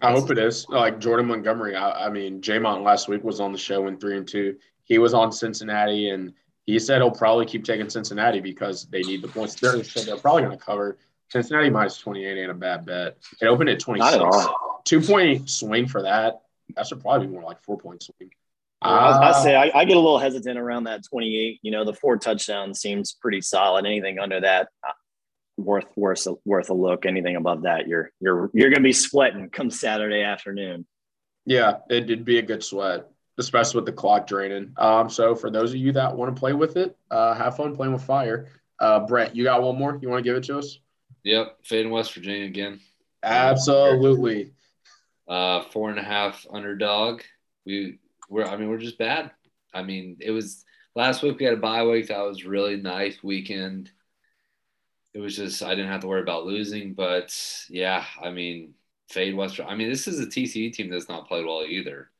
I 0.00 0.10
hope 0.10 0.32
it 0.32 0.38
is. 0.38 0.68
Like 0.68 0.98
Jordan 0.98 1.26
Montgomery. 1.26 1.76
I, 1.76 2.06
I 2.06 2.10
mean, 2.10 2.40
Jamont 2.40 2.82
last 2.82 3.08
week 3.08 3.22
was 3.22 3.38
on 3.38 3.52
the 3.52 3.58
show 3.58 3.86
in 3.86 3.98
three 3.98 4.16
and 4.16 4.26
two. 4.26 4.56
He 4.84 4.98
was 4.98 5.14
on 5.14 5.32
Cincinnati, 5.32 6.10
and 6.10 6.32
he 6.66 6.78
said 6.78 6.98
he'll 6.98 7.10
probably 7.10 7.46
keep 7.46 7.64
taking 7.64 7.88
Cincinnati 7.88 8.40
because 8.40 8.86
they 8.86 9.00
need 9.00 9.22
the 9.22 9.28
points. 9.28 9.54
They're, 9.54 9.78
they're 9.78 10.16
probably 10.16 10.42
going 10.42 10.58
to 10.58 10.64
cover. 10.64 10.98
Cincinnati 11.30 11.70
minus 11.70 11.98
28 11.98 12.42
ain't 12.42 12.50
a 12.50 12.54
bad 12.54 12.84
bet. 12.84 13.16
It 13.40 13.46
opened 13.46 13.70
at 13.70 13.80
26. 13.80 14.22
Two 14.84 15.00
point 15.00 15.48
swing 15.48 15.86
for 15.86 16.02
that. 16.02 16.42
That 16.76 16.86
should 16.86 17.00
probably 17.00 17.26
be 17.26 17.32
more 17.32 17.42
like 17.42 17.62
four 17.62 17.78
point 17.78 18.02
swing. 18.02 18.30
Uh, 18.84 19.18
I, 19.22 19.28
I, 19.28 19.42
say 19.42 19.54
I, 19.54 19.70
I, 19.74 19.84
get 19.84 19.96
a 19.96 20.00
little 20.00 20.18
hesitant 20.18 20.58
around 20.58 20.84
that 20.84 21.04
28. 21.08 21.60
You 21.62 21.70
know, 21.70 21.84
the 21.84 21.94
four 21.94 22.16
touchdowns 22.16 22.80
seems 22.80 23.12
pretty 23.12 23.40
solid. 23.40 23.86
Anything 23.86 24.18
under 24.18 24.40
that, 24.40 24.68
uh, 24.86 24.92
worth 25.56 25.86
worth 25.96 26.26
worth 26.44 26.70
a 26.70 26.74
look. 26.74 27.06
Anything 27.06 27.36
above 27.36 27.62
that, 27.62 27.86
you're 27.86 28.10
you're 28.20 28.50
you're 28.52 28.70
gonna 28.70 28.82
be 28.82 28.92
sweating 28.92 29.48
come 29.50 29.70
Saturday 29.70 30.22
afternoon. 30.22 30.84
Yeah, 31.46 31.78
it, 31.88 32.08
would 32.08 32.24
be 32.24 32.38
a 32.38 32.42
good 32.42 32.62
sweat, 32.62 33.08
especially 33.42 33.78
with 33.78 33.86
the 33.86 33.92
clock 33.92 34.26
draining. 34.26 34.72
Um, 34.76 35.10
so 35.10 35.34
for 35.34 35.50
those 35.50 35.70
of 35.70 35.76
you 35.76 35.92
that 35.92 36.16
want 36.16 36.34
to 36.34 36.38
play 36.38 36.52
with 36.52 36.76
it, 36.76 36.96
uh, 37.10 37.34
have 37.34 37.56
fun 37.56 37.76
playing 37.76 37.92
with 37.92 38.02
fire. 38.02 38.48
Uh, 38.78 39.00
Brett, 39.00 39.36
you 39.36 39.44
got 39.44 39.62
one 39.62 39.76
more? 39.76 39.98
You 40.00 40.08
want 40.08 40.24
to 40.24 40.28
give 40.28 40.36
it 40.36 40.44
to 40.44 40.58
us? 40.58 40.78
Yep, 41.24 41.58
fade 41.64 41.86
in 41.86 41.92
West 41.92 42.14
Virginia 42.14 42.46
again. 42.46 42.80
Absolutely. 43.22 44.52
Uh, 45.28 45.62
four 45.62 45.90
and 45.90 45.98
a 45.98 46.02
half 46.02 46.46
underdog. 46.50 47.22
We 47.64 47.98
we're 48.28 48.44
I 48.44 48.56
mean 48.56 48.68
we're 48.68 48.78
just 48.78 48.98
bad. 48.98 49.30
I 49.72 49.82
mean 49.82 50.16
it 50.20 50.30
was 50.30 50.64
last 50.94 51.22
week 51.22 51.38
we 51.38 51.44
had 51.44 51.54
a 51.54 51.58
bye 51.58 51.84
week 51.84 52.08
that 52.08 52.18
was 52.18 52.44
really 52.44 52.76
nice 52.76 53.22
weekend. 53.22 53.90
It 55.14 55.20
was 55.20 55.36
just 55.36 55.62
I 55.62 55.70
didn't 55.70 55.90
have 55.90 56.00
to 56.00 56.08
worry 56.08 56.22
about 56.22 56.46
losing, 56.46 56.94
but 56.94 57.36
yeah, 57.68 58.04
I 58.20 58.30
mean 58.30 58.74
fade 59.08 59.36
Western. 59.36 59.66
I 59.66 59.76
mean 59.76 59.88
this 59.88 60.08
is 60.08 60.18
a 60.18 60.26
TCU 60.26 60.72
team 60.72 60.90
that's 60.90 61.08
not 61.08 61.28
played 61.28 61.46
well 61.46 61.64
either, 61.64 62.10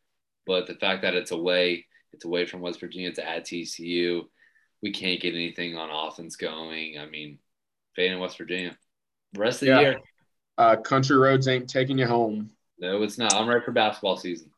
but 0.46 0.66
the 0.66 0.74
fact 0.74 1.02
that 1.02 1.14
it's 1.14 1.30
away, 1.30 1.86
it's 2.12 2.24
away 2.24 2.46
from 2.46 2.60
West 2.60 2.80
Virginia, 2.80 3.08
it's 3.08 3.18
at 3.18 3.44
TCU. 3.44 4.22
We 4.82 4.92
can't 4.92 5.20
get 5.20 5.34
anything 5.34 5.76
on 5.76 5.90
offense 5.90 6.36
going. 6.36 6.98
I 6.98 7.06
mean, 7.06 7.38
fade 7.94 8.12
in 8.12 8.18
West 8.18 8.38
Virginia. 8.38 8.76
rest 9.36 9.62
of 9.62 9.66
the 9.66 9.72
yeah. 9.72 9.80
year, 9.80 10.00
uh, 10.58 10.76
country 10.76 11.16
roads 11.16 11.48
ain't 11.48 11.68
taking 11.68 11.98
you 11.98 12.06
home. 12.06 12.50
No, 12.78 13.02
it's 13.02 13.18
not. 13.18 13.34
I'm 13.34 13.48
ready 13.48 13.64
for 13.64 13.72
basketball 13.72 14.16
season. 14.16 14.50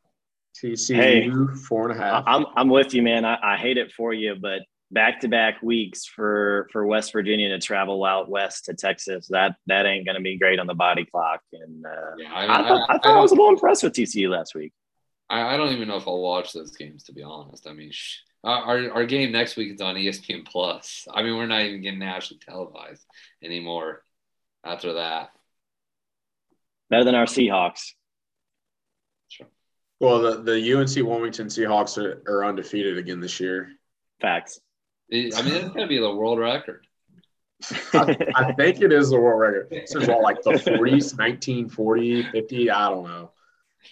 TCU 0.62 0.94
hey, 0.94 1.56
four 1.68 1.90
and 1.90 1.98
a 1.98 2.02
half. 2.02 2.24
I'm 2.26 2.46
I'm 2.56 2.68
with 2.68 2.94
you, 2.94 3.02
man. 3.02 3.24
I, 3.24 3.38
I 3.42 3.56
hate 3.56 3.76
it 3.76 3.92
for 3.92 4.14
you, 4.14 4.36
but 4.40 4.60
back 4.90 5.20
to 5.20 5.28
back 5.28 5.60
weeks 5.62 6.06
for 6.06 6.68
for 6.72 6.86
West 6.86 7.12
Virginia 7.12 7.48
to 7.50 7.58
travel 7.58 8.04
out 8.04 8.30
west 8.30 8.66
to 8.66 8.74
Texas. 8.74 9.26
That 9.28 9.56
that 9.66 9.84
ain't 9.84 10.06
going 10.06 10.16
to 10.16 10.22
be 10.22 10.38
great 10.38 10.58
on 10.58 10.66
the 10.66 10.74
body 10.74 11.04
clock. 11.04 11.40
And 11.52 11.84
uh, 11.84 11.90
yeah, 12.16 12.32
I, 12.32 12.40
mean, 12.42 12.50
I, 12.50 12.68
thought, 12.68 12.90
I, 12.90 12.94
I, 12.94 12.98
thought 12.98 13.16
I, 13.18 13.20
was 13.20 13.32
a 13.32 13.34
little 13.34 13.50
impressed 13.50 13.82
with 13.82 13.94
TCU 13.94 14.30
last 14.30 14.54
week. 14.54 14.72
I, 15.30 15.56
don't 15.56 15.72
even 15.72 15.88
know 15.88 15.96
if 15.96 16.06
I'll 16.06 16.20
watch 16.20 16.52
those 16.52 16.76
games 16.76 17.04
to 17.04 17.12
be 17.12 17.22
honest. 17.22 17.66
I 17.66 17.72
mean, 17.72 17.90
sh- 17.92 18.20
our 18.44 18.90
our 18.92 19.06
game 19.06 19.32
next 19.32 19.56
week 19.56 19.74
is 19.74 19.80
on 19.80 19.94
ESPN 19.94 20.46
Plus. 20.46 21.06
I 21.12 21.22
mean, 21.22 21.36
we're 21.36 21.46
not 21.46 21.62
even 21.62 21.80
getting 21.80 21.98
nationally 21.98 22.40
televised 22.46 23.04
anymore 23.42 24.02
after 24.64 24.94
that. 24.94 25.30
Better 26.90 27.04
than 27.04 27.14
our 27.14 27.24
Seahawks. 27.24 27.92
Sure. 29.28 29.46
Well, 30.00 30.20
the, 30.20 30.42
the 30.42 30.74
UNC 30.74 30.94
Wilmington 30.96 31.46
Seahawks 31.46 31.96
are, 31.98 32.22
are 32.30 32.44
undefeated 32.44 32.98
again 32.98 33.20
this 33.20 33.40
year. 33.40 33.70
Facts. 34.20 34.60
I 35.10 35.16
mean, 35.16 35.26
it's 35.26 35.40
going 35.40 35.74
to 35.74 35.86
be 35.86 35.98
the 35.98 36.14
world 36.14 36.38
record. 36.38 36.86
I, 37.92 38.16
I, 38.34 38.52
think 38.52 38.80
it 38.80 38.92
is 38.92 39.10
the 39.10 39.18
world 39.18 39.40
record. 39.40 39.68
This 39.70 39.94
is 39.94 40.08
what, 40.08 40.22
like 40.22 40.42
the 40.42 40.52
40s, 40.52 41.16
1940, 41.16 42.22
50, 42.30 42.70
I 42.70 42.88
don't 42.88 43.04
know. 43.04 43.30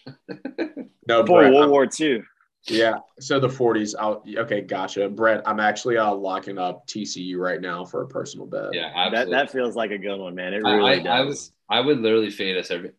No, 1.09 1.23
Before 1.23 1.40
Brett, 1.40 1.52
World 1.52 1.64
I'm, 1.64 1.70
War 1.70 1.89
II. 1.98 2.23
Yeah. 2.69 2.98
So 3.19 3.40
the 3.40 3.48
40s. 3.48 3.94
I'll, 3.98 4.23
okay, 4.39 4.60
gotcha. 4.60 5.09
Brett, 5.09 5.43
I'm 5.47 5.59
actually 5.59 5.97
uh, 5.97 6.14
locking 6.14 6.59
up 6.59 6.86
TCU 6.86 7.39
right 7.39 7.60
now 7.60 7.85
for 7.85 8.02
a 8.02 8.06
personal 8.06 8.47
bet. 8.47 8.73
Yeah, 8.73 8.93
absolutely. 8.94 9.32
That, 9.35 9.47
that 9.47 9.52
feels 9.52 9.74
like 9.74 9.90
a 9.90 9.98
good 9.98 10.19
one, 10.19 10.35
man. 10.36 10.55
It 10.55 10.62
really 10.62 10.93
I, 10.93 10.98
does. 10.98 11.06
I, 11.06 11.20
was, 11.23 11.52
I 11.69 11.81
would 11.81 12.01
literally 12.01 12.31
fade 12.31 12.56
us 12.56 12.70
every 12.70 12.93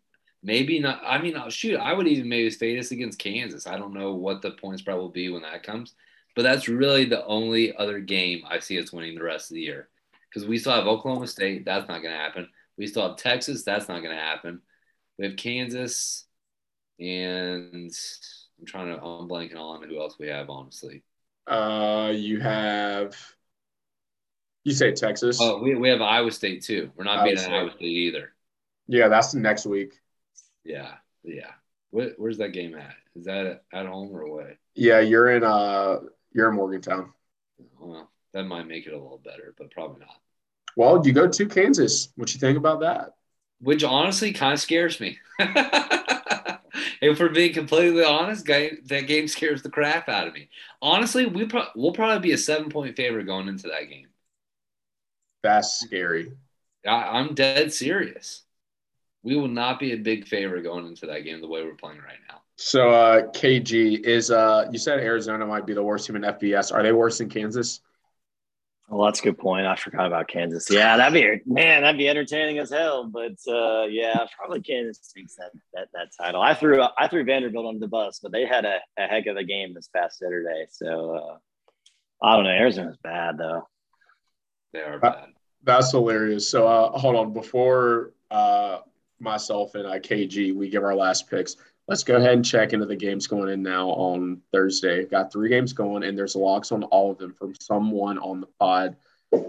Maybe 0.46 0.78
not. 0.80 1.02
I 1.06 1.22
mean, 1.22 1.38
uh, 1.38 1.50
shoot, 1.50 1.78
I 1.78 1.94
would 1.94 2.08
even 2.08 2.28
maybe 2.28 2.50
fade 2.50 2.78
us 2.78 2.92
against 2.92 3.20
Kansas. 3.20 3.66
I 3.66 3.78
don't 3.78 3.94
know 3.94 4.14
what 4.14 4.42
the 4.42 4.52
points 4.52 4.82
spread 4.82 4.98
will 4.98 5.08
be 5.08 5.30
when 5.30 5.44
that 5.44 5.64
comes. 5.64 5.96
But 6.36 6.42
that's 6.42 6.68
really 6.68 7.06
the 7.06 7.26
only 7.26 7.76
other 7.78 8.00
game 8.00 8.44
I 8.50 8.60
see 8.60 8.82
us 8.82 8.92
winning 8.92 9.16
the 9.16 9.24
rest 9.24 9.52
of 9.52 9.56
the 9.56 9.62
year. 9.62 9.88
Because 10.30 10.46
we 10.48 10.58
still 10.58 10.74
have 10.74 10.88
Oklahoma 10.88 11.28
State. 11.28 11.64
That's 11.64 11.88
not 11.88 12.02
going 12.02 12.14
to 12.14 12.20
happen. 12.20 12.50
We 12.78 12.88
still 12.88 13.08
have 13.08 13.18
Texas. 13.18 13.64
That's 13.64 13.88
not 13.88 14.02
going 14.02 14.16
to 14.16 14.22
happen. 14.22 14.62
We 15.18 15.28
have 15.28 15.38
Kansas. 15.38 16.26
And 17.00 17.92
I'm 18.60 18.66
trying 18.66 18.88
to, 18.88 19.04
I'm 19.04 19.28
blanking 19.28 19.58
on 19.58 19.84
who 19.84 20.00
else 20.00 20.18
we 20.20 20.28
have, 20.28 20.50
honestly. 20.50 21.04
Uh, 21.48 22.12
you 22.16 22.40
have, 22.40 23.16
you 24.64 24.74
say 24.74 24.94
Texas. 24.94 25.40
Oh, 25.42 25.62
we, 25.62 25.76
we 25.76 25.90
have 25.90 26.02
Iowa 26.02 26.32
State 26.32 26.64
too. 26.64 26.92
We're 26.96 27.04
not 27.04 27.20
Iowa 27.20 27.26
beating 27.26 27.40
State. 27.40 27.54
Iowa 27.54 27.72
State 27.72 27.86
either. 27.86 28.34
Yeah, 28.88 29.08
that's 29.08 29.34
next 29.34 29.66
week. 29.66 30.00
Yeah. 30.64 30.92
Yeah. 31.24 31.52
Where, 31.90 32.14
where's 32.18 32.38
that 32.38 32.54
game 32.54 32.76
at? 32.76 32.96
Is 33.16 33.26
that 33.26 33.64
at 33.74 33.86
home 33.86 34.16
or 34.16 34.22
away? 34.22 34.58
Yeah, 34.76 35.00
you're 35.00 35.32
in, 35.32 35.44
uh, 35.44 36.00
you're 36.32 36.50
in 36.50 36.56
Morgantown. 36.56 37.12
Well, 37.80 38.10
that 38.34 38.44
might 38.44 38.68
make 38.68 38.88
it 38.88 38.94
a 38.94 38.98
little 38.98 39.22
better, 39.24 39.54
but 39.58 39.72
probably 39.72 40.00
not. 40.00 40.20
Well, 40.76 41.06
you 41.06 41.14
go 41.14 41.28
to 41.28 41.46
Kansas. 41.46 42.10
What 42.16 42.34
you 42.34 42.40
think 42.40 42.58
about 42.58 42.80
that? 42.80 43.14
Which 43.64 43.84
honestly 43.84 44.34
kind 44.34 44.54
of 44.54 44.60
scares 44.60 45.00
me. 45.00 45.20
if 45.40 47.20
we're 47.20 47.30
being 47.30 47.54
completely 47.54 48.04
honest, 48.04 48.46
game, 48.46 48.80
that 48.86 49.08
game 49.08 49.28
scares 49.28 49.62
the 49.62 49.70
crap 49.70 50.10
out 50.10 50.28
of 50.28 50.34
me. 50.34 50.50
Honestly, 50.82 51.26
we 51.26 51.46
pro- 51.46 51.68
we'll 51.76 51.94
probably 51.94 52.20
be 52.20 52.34
a 52.34 52.38
seven 52.38 52.70
point 52.70 52.96
favorite 52.96 53.26
going 53.26 53.48
into 53.48 53.68
that 53.70 53.90
game. 53.90 54.08
That's 55.44 55.80
scary. 55.80 56.32
I, 56.86 57.20
I'm 57.20 57.34
dead 57.36 57.74
serious. 57.74 58.44
We 59.24 59.36
will 59.38 59.48
not 59.48 59.80
be 59.80 59.94
a 59.94 59.98
big 59.98 60.28
favorite 60.28 60.64
going 60.64 60.86
into 60.86 61.06
that 61.08 61.22
game 61.22 61.40
the 61.40 61.48
way 61.48 61.64
we're 61.64 61.76
playing 61.76 62.00
right 62.00 62.20
now. 62.28 62.42
So, 62.58 62.90
uh, 62.90 63.32
KG 63.32 64.06
is, 64.06 64.30
uh, 64.30 64.68
you 64.72 64.78
said 64.78 65.00
Arizona 65.00 65.46
might 65.46 65.66
be 65.66 65.74
the 65.74 65.84
worst 65.84 66.06
team 66.06 66.18
in 66.18 66.24
FBS. 66.24 66.74
Are 66.74 66.84
they 66.84 66.92
worse 66.92 67.18
than 67.18 67.30
Kansas? 67.30 67.82
Well, 68.90 69.06
that's 69.06 69.22
a 69.22 69.24
good 69.24 69.38
point. 69.38 69.66
I 69.66 69.76
forgot 69.76 70.06
about 70.06 70.28
Kansas. 70.28 70.70
Yeah, 70.70 70.98
that'd 70.98 71.14
be 71.14 71.42
man, 71.52 71.82
that'd 71.82 71.98
be 71.98 72.10
entertaining 72.10 72.60
as 72.60 72.70
hell. 72.70 73.06
But 73.06 73.38
uh, 73.48 73.84
yeah, 73.84 74.26
probably 74.38 74.62
Kansas 74.62 75.12
takes 75.16 75.36
that 75.36 75.52
that 75.74 75.88
that 75.94 76.10
title. 76.20 76.42
I 76.42 76.54
threw 76.54 76.84
I 76.98 77.08
threw 77.08 77.24
Vanderbilt 77.24 77.66
under 77.66 77.80
the 77.80 77.88
bus, 77.88 78.20
but 78.22 78.32
they 78.32 78.46
had 78.46 78.66
a, 78.66 78.80
a 78.98 79.08
heck 79.08 79.26
of 79.28 79.38
a 79.38 79.44
game 79.44 79.74
this 79.74 79.90
past 79.96 80.20
Saturday. 80.20 80.66
So 80.70 81.16
uh, 81.16 82.26
I 82.26 82.36
don't 82.36 82.44
know. 82.44 82.52
Arizona's 82.52 82.98
bad 83.02 83.38
though. 83.38 83.68
They 84.74 84.80
are 84.80 85.00
bad. 85.00 85.30
That's 85.64 85.92
hilarious. 85.92 86.50
So, 86.50 86.68
uh, 86.68 86.98
hold 86.98 87.16
on. 87.16 87.34
Before 87.34 88.12
uh, 88.30 88.80
myself 89.20 89.76
and 89.76 89.88
uh, 89.88 90.00
KG, 90.00 90.54
we 90.54 90.70
give 90.70 90.84
our 90.84 90.96
last 90.96 91.30
picks. 91.30 91.56
Let's 91.88 92.04
go 92.04 92.16
ahead 92.16 92.34
and 92.34 92.46
check 92.46 92.72
into 92.72 92.86
the 92.86 92.96
games 92.96 93.28
going 93.28 93.50
in 93.50 93.62
now 93.62 93.90
on 93.90 94.42
Thursday. 94.52 95.06
Got 95.06 95.34
three 95.34 95.50
games 95.50 95.74
going, 95.74 96.04
and 96.04 96.18
there's 96.18 96.36
locks 96.36 96.72
on 96.72 96.84
all 96.84 97.12
of 97.12 97.18
them 97.18 97.34
from 97.34 97.54
someone 97.56 98.18
on 98.20 98.40
the 98.40 98.48
pod, 98.60 98.96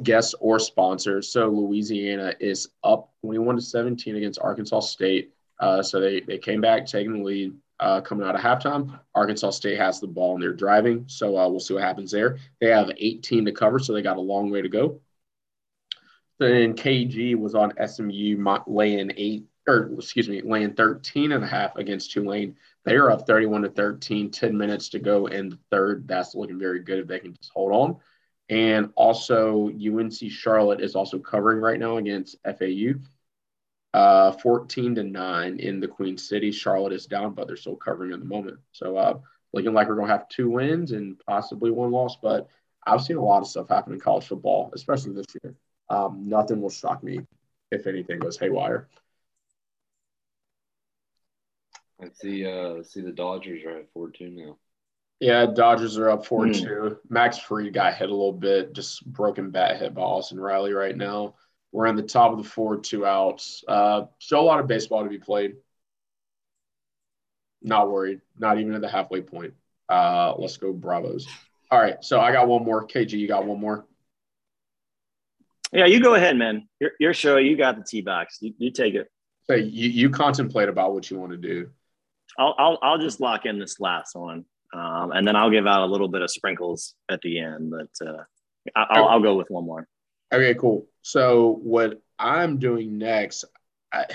guest 0.02 0.35
or 0.40 0.59
sponsor. 0.59 1.23
So 1.23 1.48
Louisiana 1.48 2.35
is 2.40 2.69
up 2.82 3.12
21 3.20 3.56
to 3.56 3.62
17 3.62 4.16
against 4.16 4.40
Arkansas 4.40 4.81
State. 4.81 5.32
Uh, 5.61 5.82
so 5.82 6.01
they 6.01 6.20
they 6.20 6.39
came 6.39 6.61
back 6.61 6.86
taking 6.86 7.12
the 7.12 7.24
lead 7.24 7.55
uh, 7.81 8.01
coming 8.01 8.27
out 8.27 8.35
of 8.35 8.40
halftime. 8.40 8.98
Arkansas 9.15 9.51
State 9.51 9.78
has 9.78 10.01
the 10.01 10.06
ball 10.06 10.35
and 10.35 10.43
they're 10.43 10.52
driving. 10.52 11.05
So 11.06 11.36
uh, 11.36 11.48
we'll 11.48 11.61
see 11.61 11.74
what 11.74 11.82
happens 11.82 12.11
there. 12.11 12.39
They 12.61 12.69
have 12.69 12.90
18 12.97 13.44
to 13.44 13.52
cover, 13.52 13.78
so 13.78 13.93
they 13.93 14.02
got 14.02 14.16
a 14.16 14.20
long 14.20 14.51
way 14.51 14.62
to 14.62 14.69
go. 14.69 15.01
Then 16.39 16.74
KG 16.74 17.36
was 17.36 17.55
on 17.55 17.73
SMU 17.86 18.43
laying 18.66 19.12
eight, 19.16 19.44
or 19.66 19.90
excuse 19.94 20.28
me, 20.28 20.42
laying 20.42 20.74
13 20.74 21.32
and 21.32 21.44
a 21.44 21.46
half 21.46 21.76
against 21.76 22.12
Tulane. 22.12 22.56
They 22.84 22.96
are 22.96 23.10
up 23.10 23.26
31 23.26 23.62
to 23.62 23.70
13, 23.70 24.30
10 24.30 24.56
minutes 24.56 24.90
to 24.90 24.98
go 24.98 25.26
in 25.26 25.48
the 25.48 25.58
third. 25.70 26.06
That's 26.06 26.34
looking 26.34 26.58
very 26.58 26.80
good 26.80 26.98
if 26.98 27.06
they 27.06 27.18
can 27.18 27.34
just 27.34 27.50
hold 27.52 27.72
on. 27.72 27.96
And 28.50 28.90
also, 28.94 29.68
UNC 29.68 30.30
Charlotte 30.30 30.82
is 30.82 30.94
also 30.94 31.18
covering 31.18 31.60
right 31.60 31.78
now 31.78 31.96
against 31.96 32.36
FAU. 32.44 32.94
Uh, 33.94 34.32
14 34.32 34.96
to 34.96 35.04
9 35.04 35.60
in 35.60 35.80
the 35.80 35.88
Queen 35.88 36.18
City. 36.18 36.50
Charlotte 36.50 36.92
is 36.92 37.06
down, 37.06 37.32
but 37.32 37.46
they're 37.46 37.56
still 37.56 37.76
covering 37.76 38.12
at 38.12 38.18
the 38.18 38.24
moment. 38.26 38.58
So, 38.72 38.96
uh, 38.96 39.18
looking 39.52 39.72
like 39.72 39.88
we're 39.88 39.94
going 39.94 40.08
to 40.08 40.12
have 40.12 40.28
two 40.28 40.50
wins 40.50 40.92
and 40.92 41.18
possibly 41.26 41.70
one 41.70 41.92
loss. 41.92 42.16
But 42.20 42.48
I've 42.86 43.02
seen 43.02 43.16
a 43.16 43.24
lot 43.24 43.40
of 43.40 43.46
stuff 43.46 43.68
happen 43.68 43.94
in 43.94 44.00
college 44.00 44.26
football, 44.26 44.70
especially 44.74 45.14
this 45.14 45.26
year. 45.42 45.54
Um, 45.88 46.28
nothing 46.28 46.60
will 46.60 46.70
shock 46.70 47.02
me 47.02 47.20
if 47.70 47.86
anything 47.86 48.18
goes 48.18 48.36
haywire. 48.36 48.88
I 52.05 52.09
see. 52.12 52.47
Uh, 52.47 52.82
see 52.82 53.01
the 53.01 53.12
Dodgers 53.12 53.64
are 53.64 53.78
at 53.78 53.93
four 53.93 54.10
two 54.10 54.31
now. 54.31 54.59
Yeah, 55.20 55.47
Dodgers 55.47 55.97
are 55.97 56.10
up 56.10 56.26
4 56.26 56.48
2. 56.48 56.98
Max 57.09 57.39
Fried 57.39 57.72
got 57.72 57.94
hit 57.94 58.10
a 58.10 58.12
little 58.12 58.32
bit, 58.32 58.74
just 58.74 59.06
broken 59.06 59.51
bat 59.51 59.78
hit 59.78 59.94
by 59.94 60.02
Austin 60.02 60.39
Riley 60.39 60.72
right 60.72 60.97
now. 60.97 61.36
We're 61.72 61.86
in 61.86 61.97
the 61.97 62.02
top 62.02 62.32
of 62.32 62.39
the 62.39 62.44
four, 62.44 62.76
two 62.76 63.06
outs. 63.06 63.64
Uh, 63.66 64.02
still 64.18 64.40
a 64.40 64.43
lot 64.43 64.60
of 64.60 64.66
baseball 64.66 65.02
to 65.02 65.09
be 65.09 65.18
played. 65.18 65.55
Not 67.62 67.90
worried. 67.90 68.20
Not 68.39 68.60
even 68.60 68.74
at 68.74 68.81
the 68.81 68.89
halfway 68.89 69.22
point. 69.22 69.55
Uh, 69.89 70.35
let's 70.36 70.56
go, 70.56 70.72
Bravos. 70.72 71.26
All 71.70 71.81
right. 71.81 71.97
So 72.05 72.20
I 72.20 72.31
got 72.31 72.47
one 72.47 72.64
more. 72.64 72.86
KG, 72.86 73.12
you 73.12 73.26
got 73.26 73.47
one 73.47 73.60
more. 73.60 73.86
Yeah, 75.72 75.86
you 75.86 76.01
go 76.01 76.14
ahead, 76.14 76.36
man. 76.36 76.68
Your, 76.81 76.90
your 77.01 77.14
show. 77.14 77.39
You 77.39 77.56
got 77.56 77.76
the 77.76 77.82
T 77.82 78.02
box. 78.02 78.39
You, 78.40 78.55
you 78.59 78.70
take 78.70 78.94
it. 78.94 79.10
So 79.47 79.55
you, 79.55 79.89
you 79.89 80.10
contemplate 80.10 80.68
about 80.68 80.93
what 80.93 81.10
you 81.10 81.18
want 81.18 81.32
to 81.32 81.39
do. 81.39 81.70
I'll, 82.39 82.55
I'll 82.59 82.78
I'll 82.82 82.98
just 82.98 83.20
lock 83.20 83.47
in 83.47 83.59
this 83.59 83.78
last 83.81 84.15
one, 84.15 84.44
um, 84.73 85.12
and 85.12 85.27
then 85.27 85.36
I'll 85.36 85.51
give 85.51 85.66
out 85.66 85.82
a 85.82 85.86
little 85.86 86.09
bit 86.09 86.23
of 86.23 86.31
sprinkles 86.31 86.94
at 87.11 87.20
the 87.23 87.39
end. 87.39 87.70
But 87.70 88.06
uh, 88.06 88.23
I- 88.74 88.86
I'll, 88.90 89.05
I'll 89.09 89.20
go 89.23 89.35
with 89.36 89.51
one 89.51 89.65
more. 89.65 89.86
Okay, 90.32 90.55
cool. 90.55 90.86
So 91.02 91.61
what 91.62 92.01
I'm 92.19 92.59
doing 92.59 92.98
next, 92.98 93.44
I, 93.93 94.06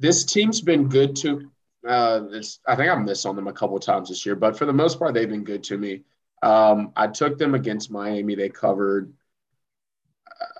this 0.00 0.24
team's 0.24 0.60
been 0.60 0.88
good 0.88 1.16
to. 1.16 1.50
Uh, 1.86 2.20
this 2.20 2.58
I 2.66 2.74
think 2.74 2.90
I 2.90 2.94
missed 2.96 3.26
on 3.26 3.36
them 3.36 3.48
a 3.48 3.52
couple 3.52 3.76
of 3.76 3.82
times 3.82 4.08
this 4.08 4.24
year, 4.26 4.34
but 4.34 4.56
for 4.56 4.64
the 4.64 4.72
most 4.72 4.98
part, 4.98 5.14
they've 5.14 5.28
been 5.28 5.44
good 5.44 5.62
to 5.64 5.78
me. 5.78 6.02
Um, 6.42 6.92
I 6.96 7.06
took 7.06 7.38
them 7.38 7.54
against 7.54 7.90
Miami. 7.90 8.34
They 8.34 8.48
covered. 8.48 9.12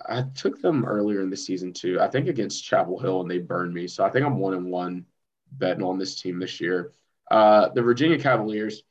I 0.09 0.23
took 0.35 0.61
them 0.61 0.85
earlier 0.85 1.21
in 1.21 1.29
the 1.29 1.37
season 1.37 1.73
too. 1.73 1.99
I 1.99 2.07
think 2.07 2.27
against 2.27 2.63
Chapel 2.63 2.99
Hill, 2.99 3.21
and 3.21 3.29
they 3.29 3.39
burned 3.39 3.73
me. 3.73 3.87
So 3.87 4.03
I 4.03 4.09
think 4.09 4.25
I'm 4.25 4.37
one 4.39 4.53
and 4.53 4.71
one 4.71 5.05
betting 5.51 5.83
on 5.83 5.97
this 5.97 6.19
team 6.21 6.39
this 6.39 6.59
year. 6.61 6.91
Uh, 7.29 7.69
the 7.69 7.81
Virginia 7.81 8.19
Cavaliers, 8.19 8.83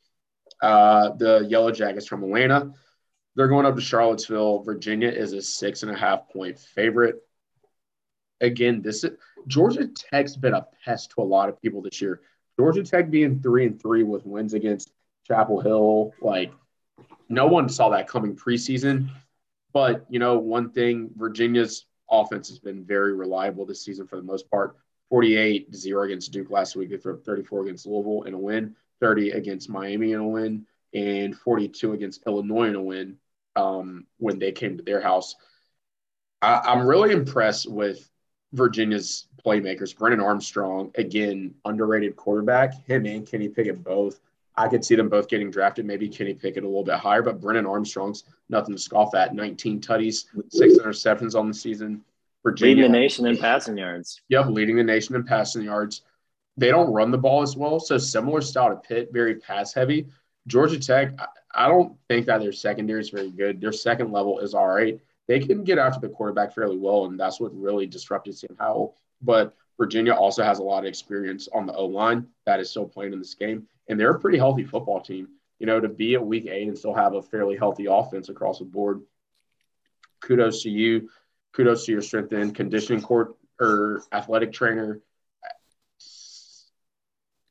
uh, 0.63 1.11
the 1.11 1.47
Yellow 1.49 1.71
Jackets 1.71 2.07
from 2.07 2.23
Atlanta. 2.23 2.73
They're 3.35 3.49
going 3.49 3.67
up 3.67 3.75
to 3.75 3.81
Charlottesville. 3.81 4.63
Virginia 4.63 5.09
is 5.09 5.33
a 5.33 5.43
six 5.43 5.83
and 5.83 5.93
a 5.93 5.97
half 5.97 6.29
point 6.31 6.59
favorite. 6.59 7.17
Again, 8.41 8.83
this 8.83 9.05
is 9.05 9.13
Georgia 9.47 9.87
Tech's 9.87 10.37
been 10.37 10.55
a 10.55 10.67
pest 10.85 11.13
to 11.13 11.23
a 11.23 11.25
lot 11.25 11.49
of 11.49 11.61
people 11.61 11.83
this 11.83 12.01
year. 12.01 12.21
Georgia 12.59 12.83
Tech 12.83 13.11
being 13.11 13.41
three 13.41 13.67
and 13.67 13.81
three 13.81 14.03
with 14.03 14.25
wins 14.25 14.55
against 14.55 14.91
Chapel 15.27 15.61
Hill, 15.61 16.13
like 16.21 16.53
no 17.29 17.47
one 17.47 17.69
saw 17.69 17.91
that 17.91 18.09
coming 18.09 18.35
preseason. 18.35 19.09
But 19.73 20.07
you 20.09 20.19
know, 20.19 20.39
one 20.39 20.71
thing, 20.71 21.11
Virginia's 21.17 21.87
offense 22.11 22.49
has 22.49 22.59
been 22.59 22.85
very 22.85 23.15
reliable 23.15 23.67
this 23.67 23.85
season 23.85 24.07
for 24.07 24.17
the 24.17 24.23
most 24.23 24.51
part. 24.51 24.77
48 25.11 25.75
0 25.75 26.03
against 26.03 26.33
Duke 26.33 26.51
last 26.51 26.77
week. 26.77 26.91
They 26.91 26.97
threw 26.97 27.19
34 27.19 27.63
against 27.63 27.87
Louisville 27.87 28.25
in 28.25 28.35
a 28.35 28.39
win, 28.39 28.75
30 29.01 29.31
against 29.31 29.69
Miami 29.69 30.13
in 30.13 30.21
a 30.21 30.27
win, 30.27 30.67
and 30.95 31.37
42 31.37 31.93
against 31.93 32.27
Illinois 32.27 32.69
in 32.69 32.75
a 32.75 32.83
win 32.83 33.19
um, 33.55 34.07
when 34.19 34.39
they 34.39 34.53
came 34.53 34.77
to 34.77 34.83
their 34.83 35.01
house. 35.01 35.37
I, 36.43 36.61
I'm 36.65 36.87
really 36.87 37.13
impressed 37.13 37.71
with 37.71 38.09
Virginia's 38.53 39.29
playmakers. 39.45 39.97
Brennan 39.97 40.21
Armstrong, 40.21 40.91
again, 40.97 41.55
underrated 41.65 42.17
quarterback. 42.17 42.75
Him 42.87 43.07
and 43.07 43.27
Kenny 43.27 43.49
Pickett 43.49 43.83
both. 43.83 44.21
I 44.57 44.69
could 44.69 44.85
see 44.85 44.95
them 44.95 45.09
both 45.09 45.29
getting 45.29 45.51
drafted. 45.51 45.85
Maybe 45.85 46.09
Kenny 46.09 46.33
Pickett 46.33 46.65
a 46.65 46.67
little 46.67 46.85
bit 46.85 46.95
higher, 46.95 47.23
but 47.23 47.41
Brennan 47.41 47.67
Armstrong's 47.67 48.25
nothing 48.49 48.75
to 48.75 48.81
scoff 48.81 49.15
at. 49.15 49.35
19 49.35 49.81
tutties, 49.81 50.25
six 50.49 50.79
interceptions 50.79 51.39
on 51.39 51.47
the 51.49 51.55
season. 51.55 52.03
Virginia, 52.47 52.77
Leading 52.77 52.93
the 52.93 52.99
nation 52.99 53.27
in 53.27 53.37
passing 53.37 53.77
yards. 53.77 54.21
Yep, 54.29 54.47
leading 54.51 54.77
the 54.77 54.85
nation 54.85 55.17
in 55.17 55.25
passing 55.25 55.63
yards. 55.63 56.03
They 56.57 56.69
don't 56.69 56.93
run 56.93 57.11
the 57.11 57.19
ball 57.19 57.43
as 57.43 57.57
well, 57.57 57.81
so 57.81 57.99
similar 57.99 58.41
style 58.41 58.71
to 58.71 58.77
Pitt, 58.77 59.09
very 59.13 59.35
pass 59.35 59.75
heavy. 59.75 60.07
Georgia 60.47 60.79
Tech, 60.79 61.21
I- 61.53 61.67
don't 61.67 61.99
think 62.09 62.27
that 62.27 62.39
their 62.41 62.53
secondary 62.53 63.01
is 63.01 63.11
very 63.11 63.33
good. 63.33 63.61
Their 63.61 63.73
second 63.73 64.13
level 64.13 64.39
is 64.39 64.55
all 64.55 64.69
right. 64.69 65.01
They 65.27 65.41
can 65.41 65.65
get 65.65 65.79
after 65.79 65.99
the 65.99 66.15
quarterback 66.15 66.55
fairly 66.55 66.79
well, 66.79 67.07
and 67.07 67.19
that's 67.19 67.41
what 67.41 67.53
really 67.53 67.87
disrupted 67.89 68.37
Sam 68.39 68.55
Howell. 68.61 68.95
But 69.21 69.53
Virginia 69.77 70.13
also 70.13 70.45
has 70.45 70.61
a 70.61 70.63
lot 70.63 70.85
of 70.85 70.89
experience 70.89 71.49
on 71.53 71.67
the 71.67 71.75
O 71.75 71.87
line 71.87 72.29
that 72.45 72.61
is 72.61 72.71
still 72.71 72.87
playing 72.87 73.13
in 73.13 73.19
this 73.19 73.35
game, 73.35 73.67
and 73.89 73.99
they're 73.99 74.13
a 74.13 74.21
pretty 74.21 74.39
healthy 74.39 74.63
football 74.63 75.01
team. 75.01 75.31
You 75.59 75.67
know, 75.67 75.81
to 75.81 75.89
be 75.89 76.15
at 76.15 76.25
week 76.25 76.47
eight 76.47 76.69
and 76.69 76.79
still 76.79 76.95
have 76.95 77.15
a 77.15 77.23
fairly 77.23 77.57
healthy 77.57 77.87
offense 77.87 78.29
across 78.29 78.61
the 78.61 78.67
board. 78.67 79.03
Kudos 80.21 80.63
to 80.63 80.71
you. 80.71 81.09
Kudos 81.57 81.87
to 81.87 81.93
your 81.93 82.03
strength 82.03 82.33
and 82.33 82.55
conditioning 82.55 83.01
court 83.01 83.35
or 83.59 84.03
athletic 84.13 84.53
trainer. 84.53 85.01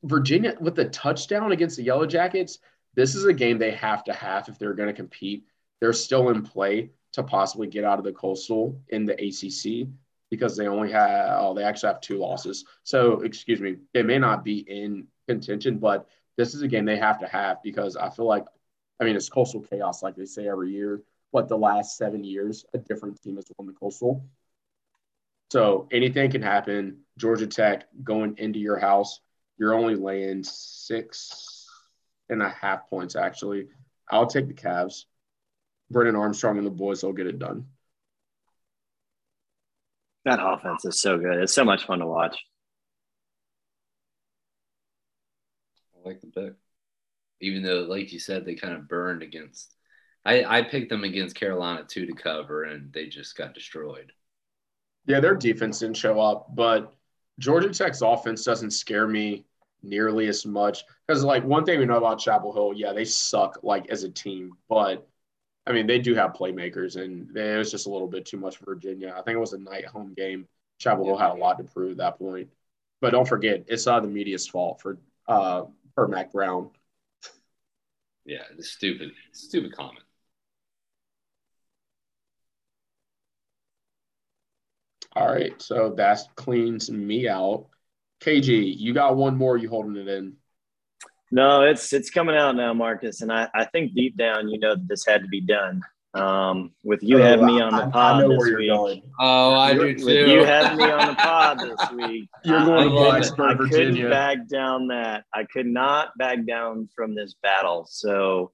Virginia 0.04 0.54
with 0.60 0.76
the 0.76 0.84
touchdown 0.84 1.50
against 1.50 1.76
the 1.76 1.82
Yellow 1.82 2.06
Jackets, 2.06 2.60
this 2.94 3.16
is 3.16 3.24
a 3.24 3.32
game 3.32 3.58
they 3.58 3.72
have 3.72 4.04
to 4.04 4.12
have 4.12 4.48
if 4.48 4.60
they're 4.60 4.74
going 4.74 4.88
to 4.88 4.92
compete. 4.92 5.44
They're 5.80 5.92
still 5.92 6.30
in 6.30 6.42
play 6.42 6.90
to 7.14 7.24
possibly 7.24 7.66
get 7.66 7.82
out 7.82 7.98
of 7.98 8.04
the 8.04 8.12
coastal 8.12 8.80
in 8.88 9.06
the 9.06 9.14
ACC 9.14 9.88
because 10.30 10.56
they 10.56 10.68
only 10.68 10.92
have 10.92 11.38
oh 11.40 11.54
they 11.54 11.64
actually 11.64 11.88
have 11.88 12.00
two 12.00 12.18
losses. 12.18 12.64
So 12.84 13.22
excuse 13.22 13.60
me, 13.60 13.76
they 13.92 14.04
may 14.04 14.18
not 14.18 14.44
be 14.44 14.58
in 14.58 15.08
contention, 15.26 15.78
but 15.78 16.06
this 16.36 16.54
is 16.54 16.62
a 16.62 16.68
game 16.68 16.84
they 16.84 16.98
have 16.98 17.18
to 17.18 17.26
have 17.26 17.60
because 17.64 17.96
I 17.96 18.10
feel 18.10 18.26
like 18.26 18.44
I 19.00 19.04
mean 19.04 19.16
it's 19.16 19.28
coastal 19.28 19.62
chaos 19.62 20.04
like 20.04 20.14
they 20.14 20.26
say 20.26 20.48
every 20.48 20.70
year. 20.70 21.02
But 21.36 21.48
the 21.48 21.58
last 21.58 21.98
seven 21.98 22.24
years, 22.24 22.64
a 22.72 22.78
different 22.78 23.20
team 23.20 23.36
has 23.36 23.44
won 23.58 23.66
the 23.66 23.74
coastal. 23.74 24.26
So 25.52 25.86
anything 25.92 26.30
can 26.30 26.40
happen. 26.40 27.00
Georgia 27.18 27.46
Tech 27.46 27.84
going 28.02 28.38
into 28.38 28.58
your 28.58 28.78
house, 28.78 29.20
you're 29.58 29.74
only 29.74 29.96
laying 29.96 30.44
six 30.44 31.66
and 32.30 32.40
a 32.40 32.48
half 32.48 32.88
points 32.88 33.16
actually. 33.16 33.66
I'll 34.10 34.26
take 34.26 34.48
the 34.48 34.54
Cavs. 34.54 35.04
Brennan 35.90 36.16
Armstrong 36.16 36.56
and 36.56 36.66
the 36.66 36.70
boys 36.70 37.02
will 37.02 37.12
get 37.12 37.26
it 37.26 37.38
done. 37.38 37.66
That 40.24 40.38
offense 40.40 40.86
is 40.86 41.02
so 41.02 41.18
good. 41.18 41.36
It's 41.42 41.52
so 41.52 41.66
much 41.66 41.84
fun 41.84 41.98
to 41.98 42.06
watch. 42.06 42.38
I 45.94 46.08
like 46.08 46.22
the 46.22 46.28
pick. 46.28 46.54
Even 47.42 47.62
though, 47.62 47.82
like 47.82 48.10
you 48.10 48.20
said, 48.20 48.46
they 48.46 48.54
kind 48.54 48.72
of 48.72 48.88
burned 48.88 49.22
against. 49.22 49.76
I, 50.26 50.58
I 50.58 50.62
picked 50.62 50.90
them 50.90 51.04
against 51.04 51.36
Carolina 51.36 51.84
too 51.84 52.04
to 52.06 52.12
cover, 52.12 52.64
and 52.64 52.92
they 52.92 53.06
just 53.06 53.36
got 53.36 53.54
destroyed. 53.54 54.12
Yeah, 55.06 55.20
their 55.20 55.36
defense 55.36 55.78
didn't 55.78 55.96
show 55.96 56.20
up, 56.20 56.54
but 56.54 56.92
Georgia 57.38 57.70
Tech's 57.70 58.02
offense 58.02 58.44
doesn't 58.44 58.72
scare 58.72 59.06
me 59.06 59.44
nearly 59.82 60.26
as 60.26 60.44
much 60.44 60.84
because, 61.06 61.22
like, 61.22 61.44
one 61.44 61.64
thing 61.64 61.78
we 61.78 61.86
know 61.86 61.96
about 61.96 62.18
Chapel 62.18 62.52
Hill, 62.52 62.72
yeah, 62.74 62.92
they 62.92 63.04
suck 63.04 63.60
like 63.62 63.88
as 63.88 64.02
a 64.02 64.10
team, 64.10 64.52
but 64.68 65.08
I 65.66 65.72
mean, 65.72 65.86
they 65.86 65.98
do 65.98 66.14
have 66.14 66.32
playmakers, 66.32 66.96
and 66.96 67.36
it 67.36 67.58
was 67.58 67.70
just 67.70 67.86
a 67.86 67.90
little 67.90 68.08
bit 68.08 68.24
too 68.26 68.36
much 68.36 68.56
for 68.56 68.64
Virginia. 68.64 69.14
I 69.16 69.22
think 69.22 69.36
it 69.36 69.40
was 69.40 69.52
a 69.52 69.58
night 69.58 69.84
home 69.86 70.14
game. 70.14 70.46
Chapel 70.78 71.04
Hill 71.04 71.16
had 71.16 71.30
a 71.30 71.34
lot 71.34 71.58
to 71.58 71.64
prove 71.64 71.92
at 71.92 71.96
that 71.98 72.18
point. 72.18 72.48
But 73.00 73.10
don't 73.10 73.28
forget, 73.28 73.64
it's 73.68 73.86
not 73.86 74.02
the 74.02 74.08
media's 74.08 74.48
fault 74.48 74.80
for 74.80 74.98
uh, 75.28 75.64
for 75.94 76.08
Mack 76.08 76.32
Brown. 76.32 76.70
Yeah, 78.24 78.42
the 78.56 78.62
stupid, 78.62 79.12
stupid 79.32 79.76
comment. 79.76 80.05
All 85.16 85.32
right, 85.32 85.60
so 85.62 85.94
that 85.96 86.18
cleans 86.34 86.90
me 86.90 87.26
out. 87.26 87.68
KG, 88.22 88.76
you 88.76 88.92
got 88.92 89.16
one 89.16 89.34
more. 89.34 89.56
You 89.56 89.70
holding 89.70 89.96
it 89.96 90.08
in? 90.08 90.34
No, 91.32 91.62
it's 91.62 91.94
it's 91.94 92.10
coming 92.10 92.36
out 92.36 92.54
now, 92.54 92.74
Marcus, 92.74 93.22
and 93.22 93.32
I, 93.32 93.48
I 93.54 93.64
think 93.64 93.94
deep 93.94 94.18
down 94.18 94.48
you 94.50 94.58
know 94.58 94.74
that 94.74 94.86
this 94.86 95.06
had 95.06 95.22
to 95.22 95.28
be 95.28 95.40
done. 95.40 95.80
Um, 96.12 96.72
with 96.84 97.02
you 97.02 97.18
oh, 97.18 97.22
having 97.22 97.46
me 97.46 97.60
on 97.62 97.74
the 97.74 97.90
pod 97.90 98.24
I, 98.24 98.28
this 98.28 98.44
week. 98.56 98.68
Going. 98.68 99.02
Oh, 99.18 99.54
I 99.54 99.72
do 99.72 99.94
too. 99.94 100.04
With 100.04 100.28
you 100.28 100.44
having 100.44 100.78
me 100.78 100.84
on 100.84 101.08
the 101.08 101.14
pod 101.14 101.60
this 101.60 101.90
week. 101.94 102.28
You're 102.44 102.64
going 102.64 102.88
to 102.88 102.94
Blacksburg, 102.94 103.52
I 103.52 103.54
Virginia. 103.54 103.86
couldn't 103.86 104.10
back 104.10 104.48
down 104.48 104.88
that. 104.88 105.24
I 105.34 105.44
could 105.44 105.66
not 105.66 106.16
back 106.18 106.46
down 106.46 106.90
from 106.94 107.14
this 107.14 107.34
battle. 107.42 107.86
So 107.88 108.52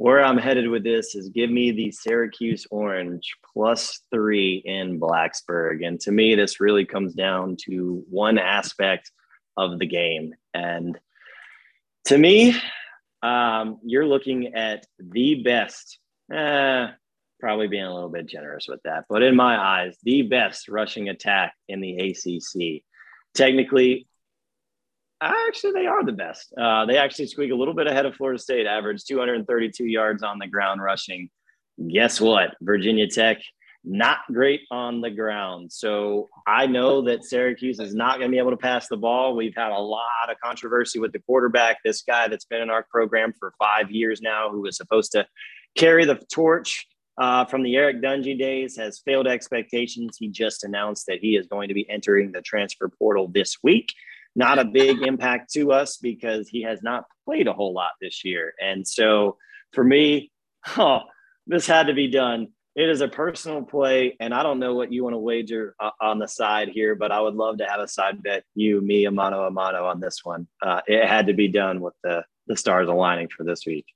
where 0.00 0.24
I'm 0.24 0.38
headed 0.38 0.66
with 0.66 0.82
this 0.82 1.14
is 1.14 1.28
give 1.28 1.50
me 1.50 1.72
the 1.72 1.90
Syracuse 1.90 2.66
Orange 2.70 3.36
plus 3.52 4.00
three 4.10 4.62
in 4.64 4.98
Blacksburg. 4.98 5.86
And 5.86 6.00
to 6.00 6.10
me, 6.10 6.34
this 6.34 6.58
really 6.58 6.86
comes 6.86 7.12
down 7.12 7.58
to 7.66 8.02
one 8.08 8.38
aspect 8.38 9.12
of 9.58 9.78
the 9.78 9.84
game. 9.84 10.32
And 10.54 10.98
to 12.06 12.16
me, 12.16 12.56
um, 13.22 13.78
you're 13.84 14.06
looking 14.06 14.54
at 14.54 14.86
the 14.98 15.42
best, 15.42 15.98
eh, 16.32 16.86
probably 17.38 17.68
being 17.68 17.84
a 17.84 17.92
little 17.92 18.08
bit 18.08 18.24
generous 18.24 18.68
with 18.68 18.80
that, 18.84 19.04
but 19.10 19.22
in 19.22 19.36
my 19.36 19.58
eyes, 19.58 19.98
the 20.02 20.22
best 20.22 20.70
rushing 20.70 21.10
attack 21.10 21.52
in 21.68 21.82
the 21.82 21.98
ACC. 21.98 22.84
Technically, 23.34 24.08
actually, 25.20 25.72
they 25.72 25.86
are 25.86 26.04
the 26.04 26.12
best. 26.12 26.52
Uh, 26.56 26.86
they 26.86 26.96
actually 26.96 27.26
squeak 27.26 27.52
a 27.52 27.54
little 27.54 27.74
bit 27.74 27.86
ahead 27.86 28.06
of 28.06 28.14
Florida 28.14 28.38
State, 28.38 28.66
average 28.66 29.04
232 29.04 29.84
yards 29.84 30.22
on 30.22 30.38
the 30.38 30.46
ground 30.46 30.82
rushing. 30.82 31.30
Guess 31.92 32.20
what? 32.20 32.54
Virginia 32.60 33.08
Tech 33.08 33.38
not 33.84 34.18
great 34.32 34.62
on 34.70 35.00
the 35.00 35.10
ground. 35.10 35.72
So 35.72 36.28
I 36.46 36.66
know 36.66 37.02
that 37.02 37.24
Syracuse 37.24 37.80
is 37.80 37.94
not 37.94 38.18
going 38.18 38.30
to 38.30 38.34
be 38.34 38.38
able 38.38 38.50
to 38.50 38.56
pass 38.56 38.88
the 38.88 38.96
ball. 38.96 39.34
We've 39.34 39.54
had 39.56 39.72
a 39.72 39.78
lot 39.78 40.30
of 40.30 40.36
controversy 40.42 40.98
with 40.98 41.12
the 41.12 41.18
quarterback, 41.20 41.78
this 41.84 42.02
guy 42.02 42.28
that's 42.28 42.44
been 42.44 42.60
in 42.60 42.70
our 42.70 42.86
program 42.90 43.32
for 43.38 43.54
five 43.58 43.90
years 43.90 44.20
now, 44.20 44.50
who 44.50 44.62
was 44.62 44.76
supposed 44.76 45.12
to 45.12 45.26
carry 45.76 46.04
the 46.04 46.20
torch 46.32 46.86
uh, 47.18 47.44
from 47.46 47.62
the 47.62 47.76
Eric 47.76 48.02
Dungey 48.02 48.38
days, 48.38 48.76
has 48.76 49.00
failed 49.00 49.26
expectations. 49.26 50.16
He 50.18 50.28
just 50.28 50.64
announced 50.64 51.06
that 51.06 51.20
he 51.20 51.36
is 51.36 51.46
going 51.46 51.68
to 51.68 51.74
be 51.74 51.88
entering 51.88 52.32
the 52.32 52.42
transfer 52.42 52.88
portal 52.88 53.28
this 53.28 53.56
week. 53.62 53.92
Not 54.36 54.58
a 54.58 54.64
big 54.64 55.02
impact 55.02 55.52
to 55.54 55.72
us 55.72 55.96
because 55.96 56.48
he 56.48 56.62
has 56.62 56.82
not 56.82 57.04
played 57.24 57.48
a 57.48 57.52
whole 57.52 57.72
lot 57.72 57.92
this 58.00 58.24
year. 58.24 58.54
And 58.60 58.86
so 58.86 59.36
for 59.72 59.84
me, 59.84 60.30
oh, 60.76 61.00
this 61.46 61.66
had 61.66 61.88
to 61.88 61.94
be 61.94 62.08
done 62.08 62.48
it 62.76 62.88
is 62.88 63.00
a 63.00 63.08
personal 63.08 63.62
play, 63.62 64.16
and 64.20 64.32
I 64.32 64.42
don't 64.42 64.60
know 64.60 64.74
what 64.74 64.92
you 64.92 65.02
want 65.02 65.14
to 65.14 65.18
wager 65.18 65.74
uh, 65.80 65.90
on 66.00 66.18
the 66.18 66.28
side 66.28 66.68
here, 66.68 66.94
but 66.94 67.10
I 67.10 67.20
would 67.20 67.34
love 67.34 67.58
to 67.58 67.66
have 67.66 67.80
a 67.80 67.88
side 67.88 68.22
bet 68.22 68.44
you, 68.54 68.80
me, 68.80 69.06
a 69.06 69.10
mano 69.10 69.44
a 69.44 69.50
mano 69.50 69.86
on 69.86 70.00
this 70.00 70.24
one. 70.24 70.46
Uh, 70.62 70.80
it 70.86 71.06
had 71.06 71.26
to 71.26 71.34
be 71.34 71.48
done 71.48 71.80
with 71.80 71.94
the 72.04 72.24
the 72.46 72.56
stars 72.56 72.88
aligning 72.88 73.28
for 73.28 73.44
this 73.44 73.66
week. 73.66 73.86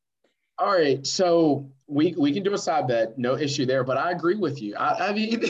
All 0.58 0.72
right, 0.72 1.06
so 1.06 1.70
we 1.86 2.14
we 2.18 2.32
can 2.32 2.42
do 2.42 2.52
a 2.52 2.58
side 2.58 2.88
bet, 2.88 3.16
no 3.16 3.36
issue 3.36 3.64
there. 3.64 3.84
But 3.84 3.96
I 3.96 4.10
agree 4.10 4.36
with 4.36 4.60
you. 4.60 4.74
I, 4.74 5.08
I 5.08 5.12
mean, 5.12 5.40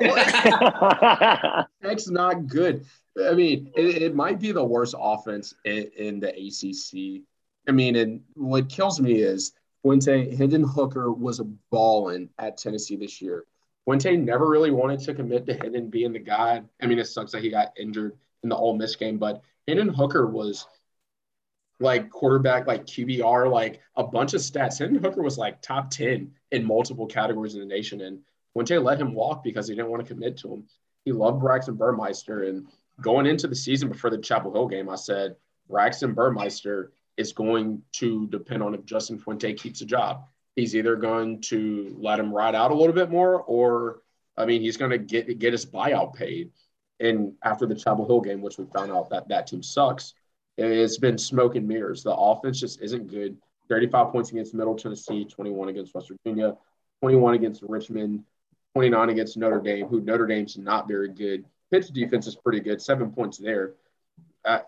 that's 1.80 2.08
not 2.08 2.48
good. 2.48 2.84
I 3.24 3.32
mean, 3.34 3.72
it, 3.76 4.02
it, 4.02 4.14
might 4.14 4.38
be 4.38 4.52
the 4.52 4.64
worst 4.64 4.94
offense 4.98 5.54
in, 5.64 5.90
in 5.96 6.20
the 6.20 6.28
ACC. 6.28 7.22
I 7.66 7.72
mean, 7.72 7.96
and 7.96 8.20
what 8.34 8.68
kills 8.68 9.00
me 9.00 9.20
is 9.22 9.52
Fuente 9.82 10.34
Hendon 10.36 10.64
Hooker 10.64 11.12
was 11.12 11.40
a 11.40 11.44
balling 11.70 12.28
at 12.38 12.58
Tennessee 12.58 12.96
this 12.96 13.22
year. 13.22 13.44
Fuente 13.84 14.16
never 14.16 14.48
really 14.48 14.70
wanted 14.70 15.00
to 15.00 15.14
commit 15.14 15.46
to 15.46 15.54
Hendon 15.54 15.88
being 15.88 16.12
the 16.12 16.18
guy. 16.18 16.62
I 16.82 16.86
mean, 16.86 16.98
it 16.98 17.06
sucks 17.06 17.32
that 17.32 17.42
he 17.42 17.50
got 17.50 17.72
injured 17.78 18.16
in 18.42 18.48
the 18.48 18.56
Ole 18.56 18.76
Miss 18.76 18.96
game, 18.96 19.16
but 19.16 19.42
Hendon 19.66 19.88
Hooker 19.88 20.26
was 20.26 20.66
like 21.80 22.10
quarterback, 22.10 22.66
like 22.66 22.86
QBR, 22.86 23.50
like 23.50 23.80
a 23.96 24.04
bunch 24.04 24.34
of 24.34 24.40
stats. 24.40 24.78
Hendon 24.78 25.02
Hooker 25.02 25.22
was 25.22 25.38
like 25.38 25.62
top 25.62 25.90
10 25.90 26.32
in 26.50 26.64
multiple 26.64 27.06
categories 27.06 27.54
in 27.54 27.60
the 27.60 27.66
nation. 27.66 28.00
And 28.00 28.20
Fuente 28.52 28.78
let 28.78 29.00
him 29.00 29.14
walk 29.14 29.44
because 29.44 29.68
he 29.68 29.74
didn't 29.74 29.90
want 29.90 30.06
to 30.06 30.12
commit 30.12 30.36
to 30.38 30.54
him. 30.54 30.64
He 31.04 31.12
loved 31.12 31.40
Braxton 31.40 31.76
Burmeister. 31.76 32.44
And 32.44 32.66
going 33.00 33.26
into 33.26 33.46
the 33.46 33.54
season 33.54 33.88
before 33.88 34.10
the 34.10 34.18
Chapel 34.18 34.52
Hill 34.52 34.68
game, 34.68 34.88
I 34.88 34.96
said, 34.96 35.36
Braxton 35.68 36.14
Burmeister 36.14 36.92
is 37.16 37.32
going 37.32 37.82
to 37.92 38.26
depend 38.28 38.62
on 38.62 38.74
if 38.74 38.84
Justin 38.84 39.18
Fuente 39.18 39.54
keeps 39.54 39.80
a 39.80 39.86
job. 39.86 40.26
He's 40.54 40.74
either 40.74 40.96
going 40.96 41.40
to 41.42 41.94
let 41.98 42.18
him 42.18 42.32
ride 42.32 42.54
out 42.54 42.70
a 42.70 42.74
little 42.74 42.94
bit 42.94 43.10
more, 43.10 43.42
or 43.42 44.00
I 44.36 44.46
mean, 44.46 44.62
he's 44.62 44.76
going 44.76 44.90
to 44.90 44.98
get 44.98 45.38
get 45.38 45.52
his 45.52 45.66
buyout 45.66 46.14
paid. 46.14 46.50
And 46.98 47.34
after 47.42 47.66
the 47.66 47.74
Chapel 47.74 48.06
Hill 48.06 48.22
game, 48.22 48.40
which 48.40 48.56
we 48.56 48.64
found 48.74 48.90
out 48.90 49.10
that 49.10 49.28
that 49.28 49.46
team 49.46 49.62
sucks, 49.62 50.14
it's 50.56 50.98
been 50.98 51.18
smoke 51.18 51.56
and 51.56 51.68
mirrors. 51.68 52.02
The 52.02 52.14
offense 52.14 52.58
just 52.58 52.80
isn't 52.80 53.08
good. 53.08 53.36
35 53.68 54.12
points 54.12 54.30
against 54.30 54.54
Middle 54.54 54.76
Tennessee, 54.76 55.24
21 55.24 55.68
against 55.68 55.94
West 55.94 56.08
Virginia, 56.08 56.56
21 57.02 57.34
against 57.34 57.62
Richmond, 57.62 58.24
29 58.74 59.10
against 59.10 59.36
Notre 59.36 59.60
Dame, 59.60 59.86
who 59.86 60.00
Notre 60.00 60.26
Dame's 60.26 60.56
not 60.56 60.88
very 60.88 61.08
good. 61.08 61.44
Pitt's 61.70 61.90
defense 61.90 62.26
is 62.26 62.36
pretty 62.36 62.60
good, 62.60 62.80
seven 62.80 63.10
points 63.10 63.38
there. 63.38 63.74
Uh, 64.44 64.60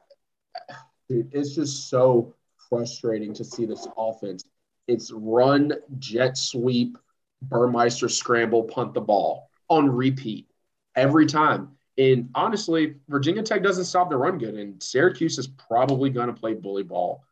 it's 1.08 1.54
just 1.54 1.88
so 1.88 2.34
frustrating 2.68 3.32
to 3.34 3.44
see 3.44 3.64
this 3.64 3.86
offense. 3.96 4.44
It's 4.86 5.12
run, 5.12 5.72
jet 5.98 6.36
sweep, 6.36 6.98
Burmeister 7.42 8.08
scramble, 8.08 8.64
punt 8.64 8.94
the 8.94 9.00
ball 9.00 9.50
on 9.68 9.88
repeat 9.88 10.48
every 10.96 11.26
time. 11.26 11.70
And 11.96 12.30
honestly, 12.34 12.96
Virginia 13.08 13.42
Tech 13.42 13.62
doesn't 13.62 13.84
stop 13.84 14.08
the 14.08 14.16
run 14.16 14.38
good, 14.38 14.54
and 14.54 14.82
Syracuse 14.82 15.38
is 15.38 15.48
probably 15.48 16.10
going 16.10 16.28
to 16.28 16.32
play 16.32 16.54
bully 16.54 16.84
ball. 16.84 17.24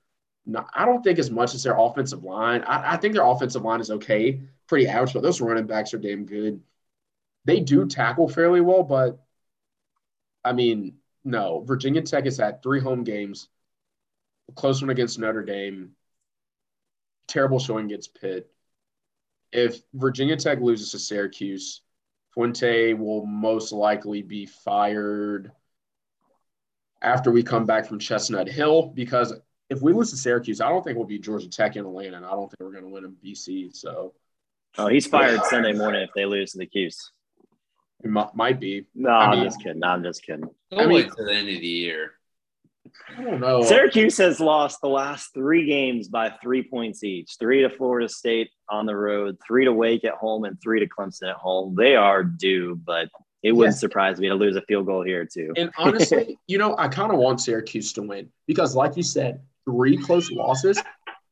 Now, 0.45 0.67
I 0.75 0.85
don't 0.85 1.03
think 1.03 1.19
as 1.19 1.31
much 1.31 1.55
as 1.55 1.63
their 1.65 1.77
offensive 1.79 2.23
line. 2.25 2.63
I, 2.63 2.95
I 2.95 2.97
think 2.97 3.15
their 3.15 3.27
offensive 3.27 3.63
line 3.63 3.81
is 3.81 3.91
okay, 3.91 4.41
pretty 4.69 4.87
average, 4.87 5.13
but 5.13 5.23
those 5.23 5.41
running 5.41 5.67
backs 5.67 5.93
are 5.93 5.99
damn 5.99 6.25
good. 6.25 6.61
They 7.45 7.61
do 7.61 7.87
tackle 7.87 8.29
fairly 8.29 8.61
well, 8.61 8.83
but 8.83 9.25
I 10.47 10.53
mean, 10.53 10.95
no. 11.25 11.65
Virginia 11.67 12.03
Tech 12.03 12.25
has 12.25 12.39
had 12.39 12.63
three 12.63 12.81
home 12.81 13.03
games 13.03 13.49
a 14.49 14.53
close 14.53 14.81
one 14.81 14.91
against 14.91 15.19
Notre 15.19 15.43
Dame, 15.43 15.91
terrible 17.27 17.59
showing 17.59 17.87
against 17.87 18.15
Pitt. 18.21 18.49
If 19.51 19.81
Virginia 19.93 20.37
Tech 20.37 20.61
loses 20.61 20.93
to 20.93 21.01
Syracuse, 21.01 21.83
Fuente 22.33 22.95
will 22.95 23.27
most 23.27 23.73
likely 23.73 24.23
be 24.23 24.47
fired 24.47 25.51
after 27.03 27.33
we 27.33 27.43
come 27.43 27.67
back 27.67 27.87
from 27.87 27.99
Chestnut 27.99 28.47
Hill 28.47 28.93
because 28.95 29.35
if 29.69 29.83
we 29.83 29.93
lose 29.93 30.11
to 30.11 30.17
Syracuse, 30.17 30.61
I 30.61 30.69
don't 30.69 30.85
think 30.85 30.97
we'll 30.97 31.07
be 31.07 31.19
Georgia 31.19 31.49
Tech 31.49 31.75
in 31.75 31.85
Atlanta, 31.85 32.19
and 32.19 32.27
I 32.27 32.31
don't 32.31 32.49
think 32.49 32.61
we're 32.61 32.71
going 32.71 32.85
to 32.85 32.91
win 32.91 33.05
in 33.05 33.17
BC. 33.25 33.75
So, 33.75 34.15
oh, 34.79 34.87
he's 34.87 35.09
fired 35.09 35.43
Sunday 35.47 35.73
morning 35.73 36.03
if 36.03 36.11
they 36.15 36.25
lose 36.25 36.53
to 36.53 36.59
the 36.59 36.67
Cuse. 36.67 37.11
It 38.05 38.11
might 38.35 38.61
be. 38.61 38.87
No, 38.95 39.11
I 39.11 39.35
am 39.35 39.45
just 39.45 39.63
kidding. 39.63 39.81
No, 39.81 39.89
I'm 39.89 40.03
just 40.03 40.23
kidding. 40.23 40.49
Don't 40.71 40.81
I 40.81 40.87
mean, 40.87 40.95
wait 40.95 41.13
to 41.13 41.25
the 41.25 41.33
end 41.33 41.49
of 41.49 41.61
the 41.61 41.67
year. 41.67 42.13
I 43.17 43.23
don't 43.23 43.41
know. 43.41 43.63
Syracuse 43.63 44.19
has 44.19 44.41
lost 44.41 44.81
the 44.81 44.89
last 44.89 45.33
three 45.35 45.67
games 45.67 46.09
by 46.09 46.31
three 46.43 46.63
points 46.63 47.03
each 47.03 47.37
three 47.39 47.63
to 47.63 47.71
Florida 47.71 48.09
State 48.09 48.51
on 48.69 48.87
the 48.87 48.97
road, 48.97 49.39
three 49.47 49.65
to 49.65 49.73
Wake 49.73 50.05
at 50.05 50.15
home, 50.15 50.45
and 50.45 50.61
three 50.61 50.81
to 50.81 50.87
Clemson 50.87 51.31
at 51.31 51.37
home. 51.37 51.75
They 51.75 51.97
are 51.97 52.23
due, 52.23 52.81
but 52.85 53.09
it 53.43 53.53
wouldn't 53.53 53.75
yes. 53.75 53.81
surprise 53.81 54.19
me 54.19 54.29
to 54.29 54.35
lose 54.35 54.57
a 54.57 54.63
field 54.63 54.87
goal 54.87 55.03
here, 55.03 55.25
too. 55.25 55.53
And 55.57 55.71
honestly, 55.79 56.39
you 56.47 56.59
know, 56.59 56.77
I 56.79 56.89
kind 56.89 57.13
of 57.13 57.19
want 57.19 57.41
Syracuse 57.41 57.93
to 57.95 58.03
win 58.03 58.29
because, 58.47 58.75
like 58.75 58.97
you 58.97 59.03
said, 59.03 59.41
three 59.65 59.97
close 59.97 60.31
losses. 60.31 60.81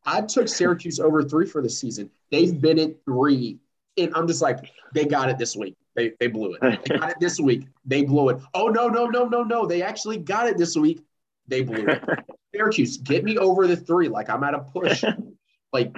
I 0.06 0.20
took 0.22 0.48
Syracuse 0.48 1.00
over 1.00 1.22
three 1.22 1.46
for 1.46 1.62
the 1.62 1.70
season. 1.70 2.10
They've 2.30 2.60
been 2.60 2.78
at 2.78 3.04
three. 3.04 3.58
And 3.96 4.12
I'm 4.14 4.26
just 4.26 4.42
like, 4.42 4.70
they 4.92 5.04
got 5.04 5.30
it 5.30 5.38
this 5.38 5.56
week. 5.56 5.76
They, 5.94 6.12
they 6.18 6.26
blew 6.26 6.54
it. 6.54 6.60
They 6.88 6.98
got 6.98 7.10
it 7.10 7.16
this 7.20 7.38
week. 7.38 7.66
They 7.84 8.02
blew 8.02 8.30
it. 8.30 8.38
Oh, 8.52 8.68
no, 8.68 8.88
no, 8.88 9.06
no, 9.06 9.26
no, 9.26 9.42
no. 9.42 9.66
They 9.66 9.82
actually 9.82 10.18
got 10.18 10.48
it 10.48 10.58
this 10.58 10.76
week. 10.76 11.04
They 11.46 11.62
blew 11.62 11.86
it. 11.86 12.02
Syracuse, 12.54 12.98
get 12.98 13.24
me 13.24 13.36
over 13.36 13.66
the 13.66 13.76
three. 13.76 14.08
Like 14.08 14.30
I'm 14.30 14.44
at 14.44 14.54
a 14.54 14.60
push. 14.60 15.04
like 15.72 15.94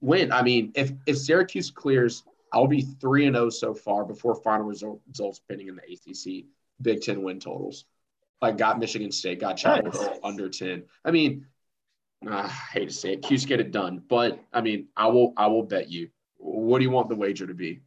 win. 0.00 0.32
I 0.32 0.42
mean, 0.42 0.72
if 0.74 0.92
if 1.06 1.18
Syracuse 1.18 1.70
clears, 1.70 2.24
I'll 2.52 2.66
be 2.66 2.82
three 2.82 3.26
and 3.26 3.36
zero 3.36 3.46
oh 3.46 3.50
so 3.50 3.74
far 3.74 4.04
before 4.04 4.34
final 4.34 4.66
result, 4.66 5.00
results 5.06 5.40
pending 5.48 5.68
in 5.68 5.76
the 5.76 5.82
ACC 5.82 6.46
Big 6.80 7.02
Ten 7.02 7.22
win 7.22 7.40
totals. 7.40 7.84
Like 8.40 8.56
got 8.56 8.78
Michigan 8.78 9.12
State, 9.12 9.40
got 9.40 9.56
Chapel 9.56 9.92
nice. 9.92 10.18
under 10.24 10.48
ten. 10.48 10.84
I 11.04 11.10
mean, 11.10 11.46
uh, 12.26 12.36
I 12.44 12.48
hate 12.48 12.88
to 12.88 12.94
say 12.94 13.12
it, 13.12 13.22
Cuse 13.22 13.44
get 13.44 13.60
it 13.60 13.70
done, 13.70 14.02
but 14.08 14.38
I 14.52 14.60
mean, 14.60 14.88
I 14.96 15.08
will 15.08 15.34
I 15.36 15.48
will 15.48 15.64
bet 15.64 15.90
you. 15.90 16.08
What 16.38 16.78
do 16.78 16.84
you 16.84 16.90
want 16.90 17.08
the 17.08 17.16
wager 17.16 17.46
to 17.46 17.54
be? 17.54 17.80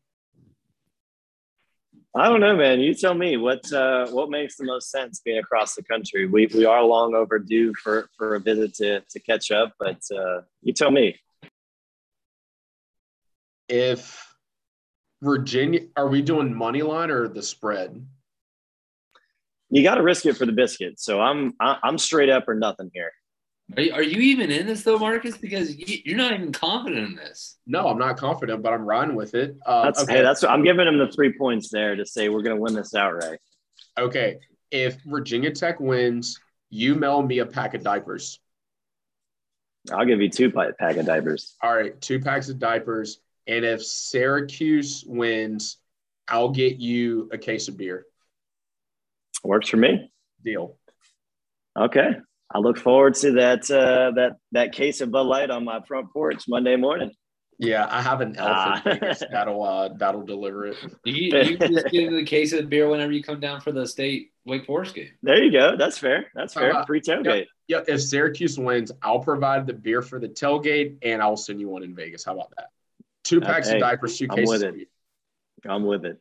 I 2.13 2.27
don't 2.27 2.41
know, 2.41 2.57
man. 2.57 2.81
You 2.81 2.93
tell 2.93 3.13
me 3.13 3.37
what 3.37 3.71
uh, 3.71 4.07
what 4.07 4.29
makes 4.29 4.57
the 4.57 4.65
most 4.65 4.91
sense 4.91 5.21
being 5.23 5.37
across 5.37 5.75
the 5.75 5.83
country. 5.83 6.27
We 6.27 6.47
we 6.47 6.65
are 6.65 6.83
long 6.83 7.15
overdue 7.15 7.73
for 7.81 8.09
for 8.17 8.35
a 8.35 8.39
visit 8.39 8.73
to 8.75 8.99
to 8.99 9.19
catch 9.21 9.49
up, 9.49 9.73
but 9.79 9.99
uh, 10.13 10.41
you 10.61 10.73
tell 10.73 10.91
me. 10.91 11.17
If 13.69 14.35
Virginia, 15.21 15.81
are 15.95 16.09
we 16.09 16.21
doing 16.21 16.53
money 16.53 16.81
line 16.81 17.11
or 17.11 17.29
the 17.29 17.41
spread? 17.41 18.05
You 19.69 19.81
got 19.81 19.95
to 19.95 20.03
risk 20.03 20.25
it 20.25 20.35
for 20.35 20.45
the 20.45 20.51
biscuit. 20.51 20.99
So 20.99 21.21
I'm 21.21 21.53
I'm 21.61 21.97
straight 21.97 22.29
up 22.29 22.49
or 22.49 22.55
nothing 22.55 22.91
here. 22.93 23.11
Are 23.77 23.81
you, 23.81 23.93
are 23.93 24.03
you 24.03 24.19
even 24.19 24.51
in 24.51 24.67
this 24.67 24.83
though, 24.83 24.99
Marcus? 24.99 25.37
Because 25.37 25.75
you, 25.75 26.13
are 26.13 26.17
not 26.17 26.33
even 26.33 26.51
confident 26.51 27.09
in 27.09 27.15
this. 27.15 27.57
No, 27.65 27.87
I'm 27.87 27.97
not 27.97 28.17
confident, 28.17 28.61
but 28.61 28.73
I'm 28.73 28.85
riding 28.85 29.15
with 29.15 29.33
it. 29.33 29.57
Um, 29.65 29.85
that's 29.85 30.03
okay. 30.03 30.17
Hey, 30.17 30.21
that's 30.23 30.43
I'm 30.43 30.63
giving 30.63 30.87
him 30.87 30.97
the 30.97 31.07
three 31.07 31.37
points 31.37 31.69
there 31.69 31.95
to 31.95 32.05
say 32.05 32.29
we're 32.29 32.41
going 32.41 32.55
to 32.55 32.61
win 32.61 32.73
this 32.73 32.93
outright. 32.93 33.39
Okay, 33.97 34.39
if 34.71 35.01
Virginia 35.05 35.51
Tech 35.51 35.79
wins, 35.79 36.39
you 36.69 36.95
mail 36.95 37.21
me 37.21 37.39
a 37.39 37.45
pack 37.45 37.73
of 37.73 37.83
diapers. 37.83 38.39
I'll 39.91 40.05
give 40.05 40.21
you 40.21 40.29
two 40.29 40.51
pack 40.51 40.97
of 40.97 41.05
diapers. 41.05 41.55
All 41.61 41.73
right, 41.73 41.99
two 42.01 42.19
packs 42.19 42.49
of 42.49 42.59
diapers. 42.59 43.19
And 43.47 43.65
if 43.65 43.83
Syracuse 43.83 45.03
wins, 45.05 45.77
I'll 46.27 46.49
get 46.49 46.77
you 46.77 47.29
a 47.31 47.37
case 47.37 47.67
of 47.67 47.77
beer. 47.77 48.05
Works 49.43 49.69
for 49.69 49.77
me. 49.77 50.11
Deal. 50.43 50.77
Okay. 51.77 52.11
I 52.53 52.59
look 52.59 52.77
forward 52.77 53.15
to 53.15 53.33
that 53.33 53.69
uh, 53.71 54.11
that 54.15 54.37
that 54.51 54.73
case 54.73 55.01
of 55.01 55.11
Bud 55.11 55.27
Light 55.27 55.49
on 55.49 55.63
my 55.63 55.81
front 55.87 56.11
porch 56.11 56.45
Monday 56.47 56.75
morning. 56.75 57.11
Yeah, 57.61 57.87
I 57.91 58.01
have 58.01 58.21
an 58.21 58.35
elf 58.37 58.81
uh, 58.85 59.13
that'll 59.31 59.63
uh, 59.63 59.89
that'll 59.97 60.25
deliver 60.25 60.65
it. 60.65 60.77
You, 61.05 61.37
you 61.37 61.57
just 61.57 61.87
get 61.91 62.09
the 62.09 62.25
case 62.25 62.53
of 62.53 62.69
beer 62.69 62.89
whenever 62.89 63.11
you 63.11 63.21
come 63.21 63.39
down 63.39 63.61
for 63.61 63.71
the 63.71 63.85
state 63.85 64.31
Wake 64.45 64.65
Forest 64.65 64.95
game. 64.95 65.11
There 65.21 65.41
you 65.43 65.51
go. 65.51 65.77
That's 65.77 65.97
fair. 65.97 66.31
That's 66.33 66.55
fair. 66.55 66.75
Uh, 66.75 66.85
Free 66.85 67.01
tailgate. 67.01 67.45
Yeah, 67.67 67.81
yeah, 67.87 67.93
if 67.93 68.01
Syracuse 68.01 68.57
wins, 68.57 68.91
I'll 69.03 69.19
provide 69.19 69.67
the 69.67 69.73
beer 69.73 70.01
for 70.01 70.19
the 70.19 70.27
tailgate, 70.27 70.97
and 71.03 71.21
I'll 71.21 71.37
send 71.37 71.59
you 71.59 71.69
one 71.69 71.83
in 71.83 71.95
Vegas. 71.95 72.25
How 72.25 72.33
about 72.33 72.51
that? 72.57 72.69
Two 73.23 73.39
packs 73.39 73.69
of 73.69 73.79
diapers, 73.79 74.17
two 74.17 74.27
cases. 74.27 74.63
I'm 74.63 74.71
with 74.71 74.81
it. 74.81 74.87
I'm 75.69 75.85
with 75.85 76.05
it. 76.05 76.19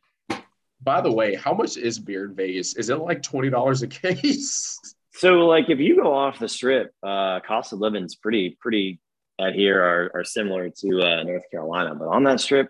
By 0.83 1.01
the 1.01 1.11
way, 1.11 1.33
how 1.33 1.53
much 1.53 1.75
is 1.75 1.97
beer 1.99 2.25
in 2.25 2.35
Vegas? 2.35 2.75
Is 2.75 2.89
it 2.89 2.99
like 2.99 3.23
twenty 3.23 3.49
dollars 3.49 3.81
a 3.81 3.87
case? 3.87 4.79
So, 5.21 5.45
like, 5.45 5.69
if 5.69 5.77
you 5.77 5.97
go 5.97 6.15
off 6.15 6.39
the 6.39 6.49
strip, 6.49 6.95
uh, 7.03 7.41
cost 7.41 7.73
of 7.73 7.79
living 7.79 8.05
is 8.05 8.15
pretty, 8.15 8.57
pretty 8.59 8.99
at 9.39 9.53
here 9.53 9.79
are, 9.79 10.09
are 10.15 10.23
similar 10.23 10.71
to 10.71 10.99
uh, 10.99 11.21
North 11.21 11.43
Carolina. 11.51 11.93
But 11.93 12.07
on 12.07 12.23
that 12.23 12.39
strip, 12.39 12.69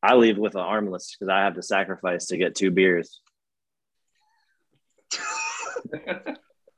I 0.00 0.14
leave 0.14 0.38
with 0.38 0.54
an 0.54 0.60
armless 0.60 1.16
because 1.16 1.28
I 1.28 1.40
have 1.40 1.54
to 1.54 1.64
sacrifice 1.64 2.26
to 2.26 2.36
get 2.36 2.54
two 2.54 2.70
beers. 2.70 3.20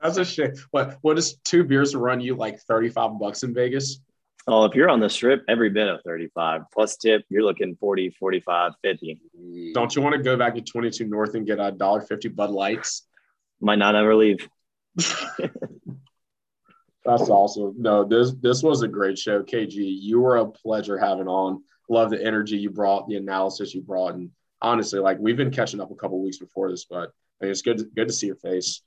That's 0.01 0.17
a 0.17 0.25
shit. 0.25 0.59
What 0.71 0.97
what 1.03 1.17
does 1.17 1.35
two 1.45 1.63
beers 1.63 1.95
run 1.95 2.23
you 2.23 2.35
like 2.35 2.59
35 2.61 3.19
bucks 3.21 3.43
in 3.43 3.53
Vegas? 3.53 4.01
Oh, 4.47 4.65
if 4.65 4.75
you're 4.75 4.89
on 4.89 5.01
the 5.01 5.11
strip, 5.11 5.45
every 5.47 5.69
bit 5.69 5.89
of 5.89 6.01
35 6.07 6.63
plus 6.73 6.97
tip, 6.97 7.27
you're 7.29 7.45
looking 7.45 7.77
40, 7.77 8.17
45, 8.19 8.73
50. 8.81 9.21
Don't 9.75 9.95
you 9.95 10.01
want 10.01 10.17
to 10.17 10.23
go 10.23 10.39
back 10.39 10.55
to 10.55 10.63
22 10.63 11.05
North 11.05 11.35
and 11.35 11.47
get 11.47 11.61
a 11.61 11.71
dollar 11.71 12.01
fifty 12.01 12.29
Bud 12.29 12.49
Lights? 12.49 13.07
Might 13.63 13.79
not 13.79 13.95
ever 13.95 14.15
leave. 14.15 14.49
That's 17.05 17.29
awesome. 17.29 17.75
No, 17.79 18.05
this 18.05 18.33
this 18.41 18.63
was 18.63 18.83
a 18.83 18.89
great 18.89 19.19
show, 19.19 19.43
KG. 19.43 19.75
You 19.75 20.21
were 20.21 20.37
a 20.37 20.47
pleasure 20.47 20.99
having 20.99 21.27
on. 21.29 21.65
Love 21.89 22.11
the 22.11 22.25
energy 22.25 22.57
you 22.57 22.71
brought, 22.71 23.09
the 23.09 23.17
analysis 23.17 23.75
you 23.75 23.83
brought, 23.83 24.15
and 24.15 24.31
honestly, 24.61 25.01
like 25.01 25.19
we've 25.19 25.37
been 25.37 25.51
catching 25.51 25.81
up 25.81 25.91
a 25.91 25.97
couple 25.97 26.23
weeks 26.23 26.39
before 26.39 26.71
this, 26.71 26.85
but 26.85 27.11
I 27.41 27.45
mean, 27.45 27.51
it's 27.51 27.63
good 27.63 27.79
to, 27.79 27.85
good 27.85 28.09
to 28.09 28.15
see 28.15 28.27
your 28.29 28.37
face. 28.37 28.83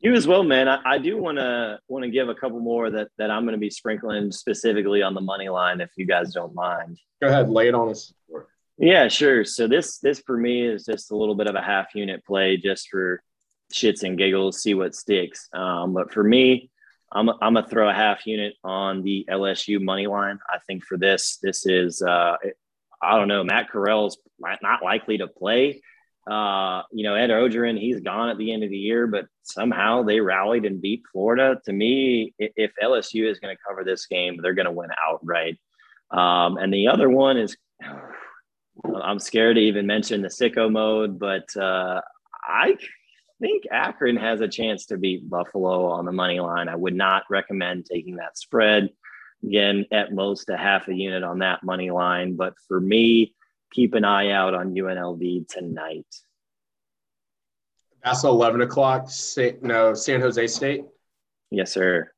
You 0.00 0.12
as 0.14 0.26
well, 0.26 0.42
man. 0.42 0.68
I, 0.68 0.80
I 0.84 0.98
do 0.98 1.16
want 1.16 1.38
to 1.38 1.78
want 1.88 2.04
to 2.04 2.10
give 2.10 2.28
a 2.28 2.34
couple 2.34 2.60
more 2.60 2.90
that 2.90 3.08
that 3.16 3.30
I'm 3.30 3.44
going 3.44 3.54
to 3.54 3.58
be 3.58 3.70
sprinkling 3.70 4.30
specifically 4.32 5.02
on 5.02 5.14
the 5.14 5.20
money 5.20 5.48
line, 5.48 5.80
if 5.80 5.90
you 5.96 6.06
guys 6.06 6.34
don't 6.34 6.54
mind. 6.54 6.98
Go 7.22 7.28
ahead, 7.28 7.48
lay 7.48 7.68
it 7.68 7.74
on 7.74 7.88
us. 7.88 8.12
Yeah, 8.76 9.08
sure. 9.08 9.44
So 9.44 9.68
this 9.68 9.98
this 9.98 10.20
for 10.20 10.36
me 10.36 10.66
is 10.66 10.84
just 10.84 11.12
a 11.12 11.16
little 11.16 11.34
bit 11.34 11.46
of 11.46 11.54
a 11.54 11.62
half 11.62 11.94
unit 11.94 12.26
play, 12.26 12.58
just 12.58 12.88
for 12.90 13.22
shits 13.72 14.02
and 14.02 14.18
giggles, 14.18 14.62
see 14.62 14.74
what 14.74 14.94
sticks. 14.94 15.48
Um, 15.52 15.92
but 15.92 16.12
for 16.12 16.22
me, 16.22 16.70
I'm 17.12 17.28
I'm 17.28 17.54
gonna 17.54 17.66
throw 17.66 17.88
a 17.88 17.94
half 17.94 18.26
unit 18.26 18.54
on 18.64 19.02
the 19.02 19.26
LSU 19.30 19.80
money 19.80 20.06
line. 20.06 20.38
I 20.50 20.58
think 20.66 20.84
for 20.84 20.96
this, 20.96 21.38
this 21.42 21.66
is 21.66 22.02
uh, 22.02 22.36
I 23.02 23.18
don't 23.18 23.28
know. 23.28 23.44
Matt 23.44 23.70
Corral's 23.70 24.18
not 24.40 24.82
likely 24.82 25.18
to 25.18 25.26
play. 25.26 25.80
Uh, 26.28 26.82
you 26.90 27.04
know, 27.04 27.14
Ed 27.14 27.30
Orgeron, 27.30 27.78
he's 27.78 28.00
gone 28.00 28.30
at 28.30 28.38
the 28.38 28.52
end 28.52 28.64
of 28.64 28.70
the 28.70 28.76
year, 28.76 29.06
but 29.06 29.26
somehow 29.42 30.02
they 30.02 30.18
rallied 30.18 30.64
and 30.64 30.82
beat 30.82 31.02
Florida. 31.12 31.60
To 31.66 31.72
me, 31.72 32.34
if 32.38 32.72
LSU 32.82 33.30
is 33.30 33.38
going 33.38 33.56
to 33.56 33.62
cover 33.66 33.84
this 33.84 34.06
game, 34.06 34.40
they're 34.42 34.54
going 34.54 34.66
to 34.66 34.72
win 34.72 34.90
outright. 35.08 35.56
Um, 36.10 36.56
and 36.56 36.74
the 36.74 36.88
other 36.88 37.08
one 37.08 37.36
is, 37.36 37.56
I'm 39.02 39.20
scared 39.20 39.56
to 39.56 39.62
even 39.62 39.86
mention 39.86 40.20
the 40.20 40.28
sicko 40.28 40.70
mode, 40.70 41.18
but 41.18 41.56
uh, 41.56 42.00
I 42.44 42.76
think 43.40 43.64
Akron 43.70 44.16
has 44.16 44.40
a 44.40 44.48
chance 44.48 44.86
to 44.86 44.96
beat 44.96 45.28
Buffalo 45.28 45.86
on 45.86 46.04
the 46.04 46.12
money 46.12 46.40
line. 46.40 46.68
I 46.68 46.76
would 46.76 46.94
not 46.94 47.24
recommend 47.30 47.86
taking 47.86 48.16
that 48.16 48.38
spread. 48.38 48.90
Again, 49.44 49.86
at 49.92 50.14
most 50.14 50.48
a 50.48 50.56
half 50.56 50.88
a 50.88 50.94
unit 50.94 51.22
on 51.22 51.40
that 51.40 51.62
money 51.62 51.90
line. 51.90 52.36
But 52.36 52.54
for 52.66 52.80
me, 52.80 53.34
keep 53.72 53.94
an 53.94 54.04
eye 54.04 54.30
out 54.30 54.54
on 54.54 54.74
UNLV 54.74 55.48
tonight. 55.48 56.06
That's 58.02 58.24
11 58.24 58.62
o'clock. 58.62 59.10
No, 59.62 59.94
San 59.94 60.20
Jose 60.20 60.46
State? 60.46 60.84
Yes, 61.50 61.72
sir. 61.72 62.10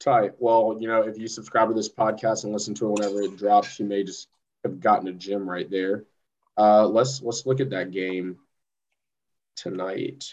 Tight. 0.00 0.32
Well, 0.38 0.76
you 0.80 0.88
know, 0.88 1.02
if 1.02 1.18
you 1.18 1.28
subscribe 1.28 1.68
to 1.68 1.74
this 1.74 1.92
podcast 1.92 2.44
and 2.44 2.52
listen 2.52 2.74
to 2.74 2.86
it 2.86 2.92
whenever 2.92 3.22
it 3.22 3.36
drops, 3.36 3.78
you 3.78 3.84
may 3.84 4.04
just 4.04 4.28
have 4.64 4.80
gotten 4.80 5.08
a 5.08 5.12
gem 5.12 5.48
right 5.48 5.68
there. 5.70 6.04
Uh, 6.56 6.86
let's 6.86 7.22
let's 7.22 7.46
look 7.46 7.60
at 7.60 7.70
that 7.70 7.90
game 7.90 8.38
tonight. 9.62 10.24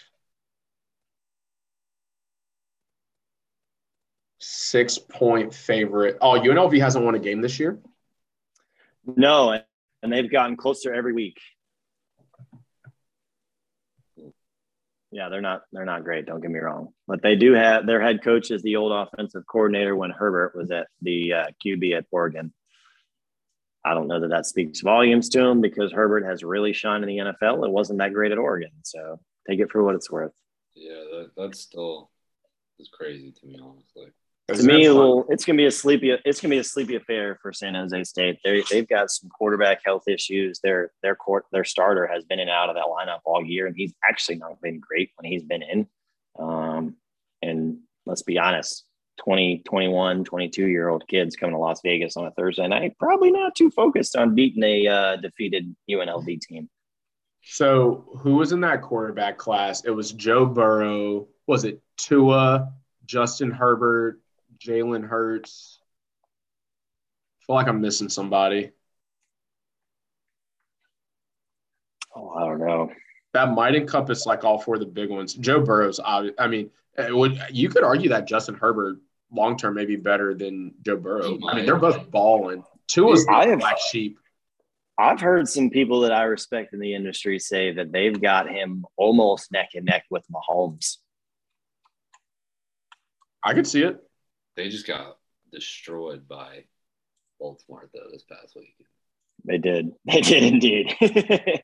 Six 4.38 4.98
point 4.98 5.54
favorite. 5.54 6.18
Oh, 6.20 6.38
UNLV 6.38 6.78
hasn't 6.80 7.04
won 7.04 7.14
a 7.14 7.18
game 7.18 7.40
this 7.40 7.58
year? 7.58 7.80
No, 9.04 9.58
and 10.02 10.12
they've 10.12 10.30
gotten 10.30 10.56
closer 10.56 10.92
every 10.92 11.12
week. 11.12 11.38
Yeah, 15.12 15.28
they're 15.30 15.40
not 15.40 15.62
they're 15.72 15.84
not 15.84 16.04
great, 16.04 16.26
don't 16.26 16.40
get 16.40 16.50
me 16.50 16.58
wrong. 16.58 16.88
But 17.06 17.22
they 17.22 17.36
do 17.36 17.54
have 17.54 17.86
their 17.86 18.02
head 18.02 18.22
coach 18.22 18.50
is 18.50 18.62
the 18.62 18.76
old 18.76 18.92
offensive 18.92 19.44
coordinator 19.46 19.96
when 19.96 20.10
Herbert 20.10 20.54
was 20.54 20.70
at 20.70 20.88
the 21.00 21.32
uh, 21.32 21.46
QB 21.64 21.96
at 21.96 22.04
Oregon. 22.10 22.52
I 23.86 23.94
don't 23.94 24.08
know 24.08 24.20
that 24.20 24.30
that 24.30 24.46
speaks 24.46 24.80
volumes 24.80 25.28
to 25.30 25.40
him 25.40 25.60
because 25.60 25.92
Herbert 25.92 26.24
has 26.24 26.42
really 26.42 26.72
shined 26.72 27.04
in 27.04 27.08
the 27.08 27.18
NFL. 27.18 27.64
It 27.64 27.70
wasn't 27.70 28.00
that 28.00 28.12
great 28.12 28.32
at 28.32 28.38
Oregon, 28.38 28.72
so 28.82 29.20
take 29.48 29.60
it 29.60 29.70
for 29.70 29.82
what 29.84 29.94
it's 29.94 30.10
worth. 30.10 30.32
Yeah, 30.74 30.94
that, 31.12 31.30
that's 31.36 31.60
still 31.60 32.10
It's 32.78 32.88
crazy 32.88 33.32
to 33.32 33.46
me, 33.46 33.58
honestly. 33.62 34.06
To 34.48 34.54
Isn't 34.54 34.66
me, 34.66 34.84
it 34.84 34.88
a 34.88 34.94
little, 34.94 35.26
it's 35.28 35.44
gonna 35.44 35.56
be 35.56 35.66
a 35.66 35.70
sleepy. 35.70 36.10
It's 36.24 36.40
gonna 36.40 36.54
be 36.54 36.58
a 36.58 36.64
sleepy 36.64 36.96
affair 36.96 37.38
for 37.42 37.52
San 37.52 37.74
Jose 37.74 38.04
State. 38.04 38.38
They 38.44 38.62
they've 38.70 38.88
got 38.88 39.10
some 39.10 39.28
quarterback 39.28 39.80
health 39.84 40.08
issues. 40.08 40.60
Their 40.60 40.92
their 41.02 41.16
court 41.16 41.46
their 41.52 41.64
starter 41.64 42.06
has 42.06 42.24
been 42.24 42.38
in 42.38 42.48
and 42.48 42.56
out 42.56 42.68
of 42.68 42.76
that 42.76 42.84
lineup 42.84 43.20
all 43.24 43.44
year, 43.44 43.66
and 43.66 43.74
he's 43.76 43.94
actually 44.08 44.36
not 44.36 44.60
been 44.60 44.80
great 44.80 45.10
when 45.16 45.30
he's 45.30 45.42
been 45.42 45.62
in. 45.62 45.88
Um, 46.38 46.96
and 47.42 47.78
let's 48.04 48.22
be 48.22 48.38
honest, 48.38 48.84
20, 49.18 49.62
21, 49.64 50.24
22 50.24 50.66
year 50.66 50.88
old 50.88 51.06
kids 51.08 51.36
coming 51.36 51.54
to 51.54 51.58
Las 51.58 51.80
Vegas 51.82 52.16
on 52.16 52.26
a 52.26 52.30
Thursday 52.32 52.66
night, 52.68 52.96
probably 52.98 53.30
not 53.30 53.54
too 53.54 53.70
focused 53.70 54.16
on 54.16 54.34
beating 54.34 54.62
a 54.62 54.86
uh, 54.86 55.16
defeated 55.16 55.74
UNLV 55.90 56.40
team. 56.40 56.68
So 57.42 58.18
who 58.18 58.34
was 58.34 58.52
in 58.52 58.60
that 58.62 58.82
quarterback 58.82 59.38
class? 59.38 59.84
It 59.84 59.90
was 59.90 60.12
Joe 60.12 60.46
Burrow. 60.46 61.28
Was 61.46 61.64
it 61.64 61.80
Tua, 61.96 62.72
Justin 63.06 63.52
Herbert, 63.52 64.20
Jalen 64.58 65.06
Hurts? 65.06 65.78
I 67.40 67.46
feel 67.46 67.56
like 67.56 67.68
I'm 67.68 67.80
missing 67.80 68.08
somebody. 68.08 68.72
Oh, 72.16 72.30
I 72.30 72.46
don't 72.46 72.58
know. 72.58 72.90
That 73.32 73.52
might 73.52 73.76
encompass 73.76 74.26
like 74.26 74.42
all 74.42 74.58
four 74.58 74.74
of 74.74 74.80
the 74.80 74.86
big 74.86 75.10
ones. 75.10 75.34
Joe 75.34 75.60
Burrow's. 75.60 76.00
I 76.04 76.48
mean, 76.48 76.70
would 76.98 77.40
you 77.52 77.68
could 77.68 77.84
argue 77.84 78.08
that 78.08 78.26
Justin 78.26 78.54
Herbert 78.54 78.98
long 79.32 79.56
term 79.56 79.74
maybe 79.74 79.96
better 79.96 80.34
than 80.34 80.74
Joe 80.84 80.96
Burrow. 80.96 81.38
I 81.48 81.56
mean, 81.56 81.66
they're 81.66 81.76
both 81.76 82.10
balling. 82.10 82.62
Tua's 82.88 83.24
the 83.26 83.32
I 83.32 83.48
have- 83.48 83.58
black 83.60 83.78
sheep. 83.78 84.18
I've 84.98 85.20
heard 85.20 85.46
some 85.46 85.68
people 85.68 86.00
that 86.00 86.12
I 86.12 86.22
respect 86.22 86.72
in 86.72 86.80
the 86.80 86.94
industry 86.94 87.38
say 87.38 87.72
that 87.72 87.92
they've 87.92 88.18
got 88.18 88.48
him 88.48 88.86
almost 88.96 89.52
neck 89.52 89.70
and 89.74 89.84
neck 89.84 90.04
with 90.08 90.24
Mahomes. 90.32 90.96
I 93.42 93.52
could 93.52 93.66
see 93.66 93.82
it. 93.82 93.98
They 94.56 94.70
just 94.70 94.86
got 94.86 95.18
destroyed 95.52 96.26
by 96.26 96.64
Baltimore 97.38 97.90
though 97.92 98.08
this 98.10 98.24
past 98.24 98.56
week. 98.56 98.74
They 99.44 99.58
did. 99.58 99.90
They 100.06 100.20
did 100.22 100.42
indeed. 100.42 100.94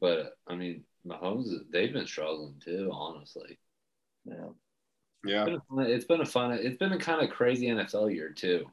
But 0.00 0.32
I 0.48 0.56
mean, 0.56 0.82
Mahomes, 1.06 1.46
they've 1.70 1.92
been 1.92 2.08
struggling 2.08 2.60
too, 2.64 2.90
honestly. 2.92 3.60
yeah. 4.24 4.48
Yeah. 5.24 5.46
It's 5.46 5.46
been 5.46 5.54
a 5.54 5.60
fun- 5.60 5.86
It's 5.90 6.04
been 6.04 6.20
a 6.20 6.26
fun. 6.26 6.52
It's 6.52 6.76
been 6.78 6.92
a 6.92 6.98
kind 6.98 7.22
of 7.22 7.30
crazy 7.30 7.66
NFL 7.66 8.14
year 8.14 8.30
too. 8.30 8.66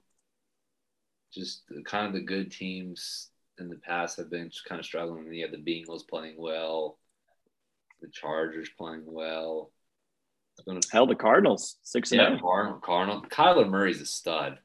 Just 1.34 1.64
the, 1.70 1.82
kind 1.84 2.08
of 2.08 2.14
the 2.14 2.22
good 2.22 2.52
teams 2.52 3.30
in 3.58 3.70
the 3.70 3.78
past 3.78 4.18
have 4.18 4.30
been 4.30 4.52
kind 4.68 4.80
of 4.80 4.86
struggling. 4.86 5.32
You 5.34 5.44
have 5.48 5.52
the 5.52 5.58
Bengals 5.58 6.08
playing 6.08 6.36
well, 6.38 6.98
the 8.02 8.10
Chargers 8.10 8.70
playing 8.78 9.04
well. 9.06 9.72
It's 10.58 10.66
been 10.66 10.78
a, 10.78 10.82
Hell, 10.92 11.08
the 11.08 11.16
Cardinals 11.16 11.78
six 11.84 12.12
and 12.12 12.20
yeah, 12.22 12.28
zero. 12.30 12.40
Cardinal, 12.42 12.80
Cardinal. 12.80 13.22
Kyler 13.22 13.70
Murray's 13.70 14.02
a 14.02 14.06
stud. 14.06 14.60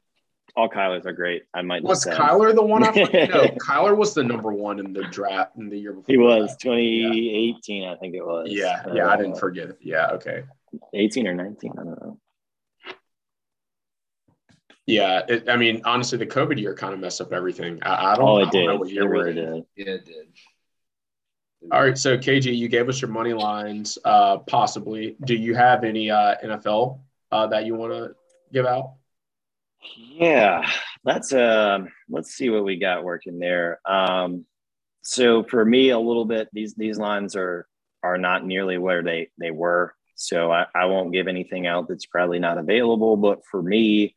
All 0.55 0.67
Kylers 0.69 1.05
are 1.05 1.13
great. 1.13 1.43
I 1.53 1.61
might 1.61 1.83
Was 1.83 2.03
just 2.03 2.17
say. 2.17 2.21
Kyler 2.23 2.53
the 2.53 2.63
one? 2.63 2.83
I 2.83 2.89
no, 2.91 3.03
Kyler 3.61 3.95
was 3.95 4.13
the 4.13 4.23
number 4.23 4.51
one 4.51 4.79
in 4.79 4.91
the 4.91 5.03
draft 5.03 5.55
in 5.55 5.69
the 5.69 5.77
year 5.77 5.93
before. 5.93 6.05
He 6.07 6.17
was 6.17 6.49
that. 6.49 6.59
2018, 6.61 7.87
I 7.87 7.95
think 7.95 8.15
it 8.15 8.25
was. 8.25 8.47
Yeah, 8.49 8.83
yeah, 8.93 9.07
I 9.07 9.15
didn't 9.17 9.33
Uh, 9.35 9.39
forget 9.39 9.69
it. 9.69 9.77
Yeah, 9.81 10.07
okay. 10.13 10.43
18 10.93 11.27
or 11.27 11.33
19. 11.33 11.71
I 11.71 11.75
don't 11.83 12.01
know. 12.01 12.19
Yeah, 14.85 15.21
it, 15.27 15.49
I 15.49 15.57
mean, 15.57 15.81
honestly, 15.83 16.17
the 16.17 16.25
COVID 16.25 16.59
year 16.59 16.73
kind 16.73 16.93
of 16.93 16.99
messed 17.01 17.19
up 17.19 17.33
everything. 17.33 17.79
I, 17.81 18.13
I 18.13 18.15
don't, 18.15 18.27
Oh, 18.27 18.37
I 18.37 18.41
it 18.41 18.43
don't 18.43 18.51
did. 18.51 18.65
know 18.67 18.75
what 18.77 18.87
It 18.87 18.93
year 18.93 19.09
really 19.09 19.33
we're 19.35 19.47
in. 19.47 19.53
did. 19.53 19.65
Yeah, 19.75 19.93
it 19.95 20.05
did. 20.05 20.27
All 21.71 21.81
right, 21.81 21.97
so 21.97 22.17
KG, 22.17 22.55
you 22.55 22.69
gave 22.69 22.87
us 22.87 23.01
your 23.01 23.09
money 23.11 23.33
lines, 23.33 23.97
uh, 24.05 24.37
possibly. 24.37 25.17
Do 25.25 25.35
you 25.35 25.55
have 25.55 25.83
any 25.83 26.09
uh, 26.09 26.35
NFL 26.43 26.99
uh, 27.31 27.47
that 27.47 27.65
you 27.65 27.75
want 27.75 27.91
to 27.93 28.15
give 28.53 28.65
out? 28.65 28.93
Yeah, 29.97 30.69
that's 31.03 31.33
um. 31.33 31.89
Let's 32.09 32.31
see 32.31 32.49
what 32.49 32.63
we 32.63 32.77
got 32.77 33.03
working 33.03 33.39
there. 33.39 33.79
Um, 33.85 34.45
so 35.01 35.43
for 35.43 35.63
me, 35.65 35.89
a 35.89 35.99
little 35.99 36.25
bit 36.25 36.47
these 36.53 36.75
these 36.75 36.97
lines 36.97 37.35
are 37.35 37.67
are 38.03 38.17
not 38.17 38.45
nearly 38.45 38.77
where 38.77 39.03
they 39.03 39.29
they 39.37 39.51
were. 39.51 39.93
So 40.17 40.51
I, 40.51 40.65
I 40.75 40.85
won't 40.85 41.13
give 41.13 41.27
anything 41.27 41.67
out 41.67 41.87
that's 41.87 42.05
probably 42.05 42.39
not 42.39 42.57
available. 42.57 43.15
But 43.15 43.45
for 43.45 43.61
me, 43.61 44.15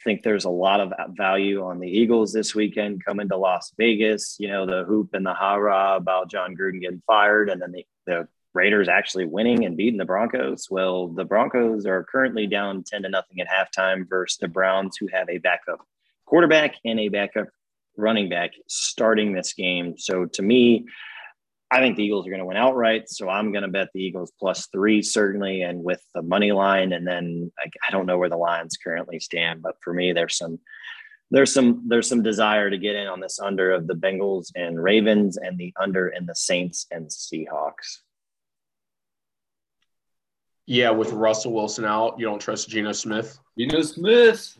I 0.00 0.02
think 0.04 0.22
there's 0.22 0.44
a 0.44 0.50
lot 0.50 0.80
of 0.80 0.92
value 1.10 1.64
on 1.64 1.80
the 1.80 1.88
Eagles 1.88 2.32
this 2.32 2.54
weekend 2.54 3.04
coming 3.04 3.28
to 3.28 3.36
Las 3.36 3.72
Vegas. 3.76 4.36
You 4.38 4.48
know, 4.48 4.64
the 4.64 4.84
hoop 4.84 5.10
and 5.12 5.26
the 5.26 5.34
ha-rah 5.34 5.96
about 5.96 6.30
Jon 6.30 6.56
Gruden 6.56 6.80
getting 6.80 7.02
fired, 7.06 7.50
and 7.50 7.60
then 7.60 7.72
the, 7.72 7.86
the 8.06 8.28
Raiders 8.54 8.88
actually 8.88 9.26
winning 9.26 9.64
and 9.64 9.76
beating 9.76 9.98
the 9.98 10.04
Broncos. 10.04 10.68
Well, 10.70 11.08
the 11.08 11.24
Broncos 11.24 11.84
are 11.84 12.04
currently 12.04 12.46
down 12.46 12.84
10 12.84 13.02
to 13.02 13.08
nothing 13.08 13.40
at 13.40 13.48
halftime 13.48 14.08
versus 14.08 14.38
the 14.38 14.48
Browns, 14.48 14.96
who 14.96 15.08
have 15.12 15.28
a 15.28 15.38
backup 15.38 15.84
quarterback 16.26 16.76
and 16.84 17.00
a 17.00 17.08
backup 17.08 17.48
running 17.96 18.28
back 18.28 18.52
starting 18.68 19.32
this 19.32 19.52
game. 19.52 19.96
So 19.98 20.26
to 20.26 20.42
me, 20.42 20.86
I 21.70 21.80
think 21.80 21.96
the 21.96 22.04
Eagles 22.04 22.26
are 22.26 22.30
going 22.30 22.40
to 22.40 22.46
win 22.46 22.56
outright. 22.56 23.08
So 23.08 23.28
I'm 23.28 23.50
going 23.50 23.62
to 23.62 23.68
bet 23.68 23.88
the 23.92 24.02
Eagles 24.02 24.32
plus 24.38 24.68
three, 24.72 25.02
certainly, 25.02 25.62
and 25.62 25.82
with 25.82 26.02
the 26.14 26.22
money 26.22 26.52
line. 26.52 26.92
And 26.92 27.06
then 27.06 27.50
I, 27.58 27.68
I 27.88 27.90
don't 27.90 28.06
know 28.06 28.18
where 28.18 28.28
the 28.28 28.36
lines 28.36 28.76
currently 28.82 29.18
stand, 29.18 29.62
but 29.62 29.76
for 29.82 29.92
me, 29.92 30.12
there's 30.12 30.36
some. 30.36 30.58
There's 31.30 31.52
some 31.52 31.84
there's 31.88 32.08
some 32.08 32.22
desire 32.22 32.70
to 32.70 32.78
get 32.78 32.94
in 32.94 33.08
on 33.08 33.18
this 33.18 33.40
under 33.40 33.72
of 33.72 33.88
the 33.88 33.94
Bengals 33.94 34.52
and 34.54 34.80
Ravens 34.80 35.36
and 35.36 35.58
the 35.58 35.72
under 35.80 36.08
in 36.08 36.26
the 36.26 36.34
Saints 36.34 36.86
and 36.92 37.08
Seahawks. 37.08 38.02
Yeah, 40.66 40.90
with 40.90 41.12
Russell 41.12 41.52
Wilson 41.52 41.86
out, 41.86 42.18
you 42.18 42.26
don't 42.26 42.38
trust 42.38 42.68
Geno 42.68 42.92
Smith. 42.92 43.38
You 43.56 43.66
know 43.66 43.82
Smith. 43.82 44.56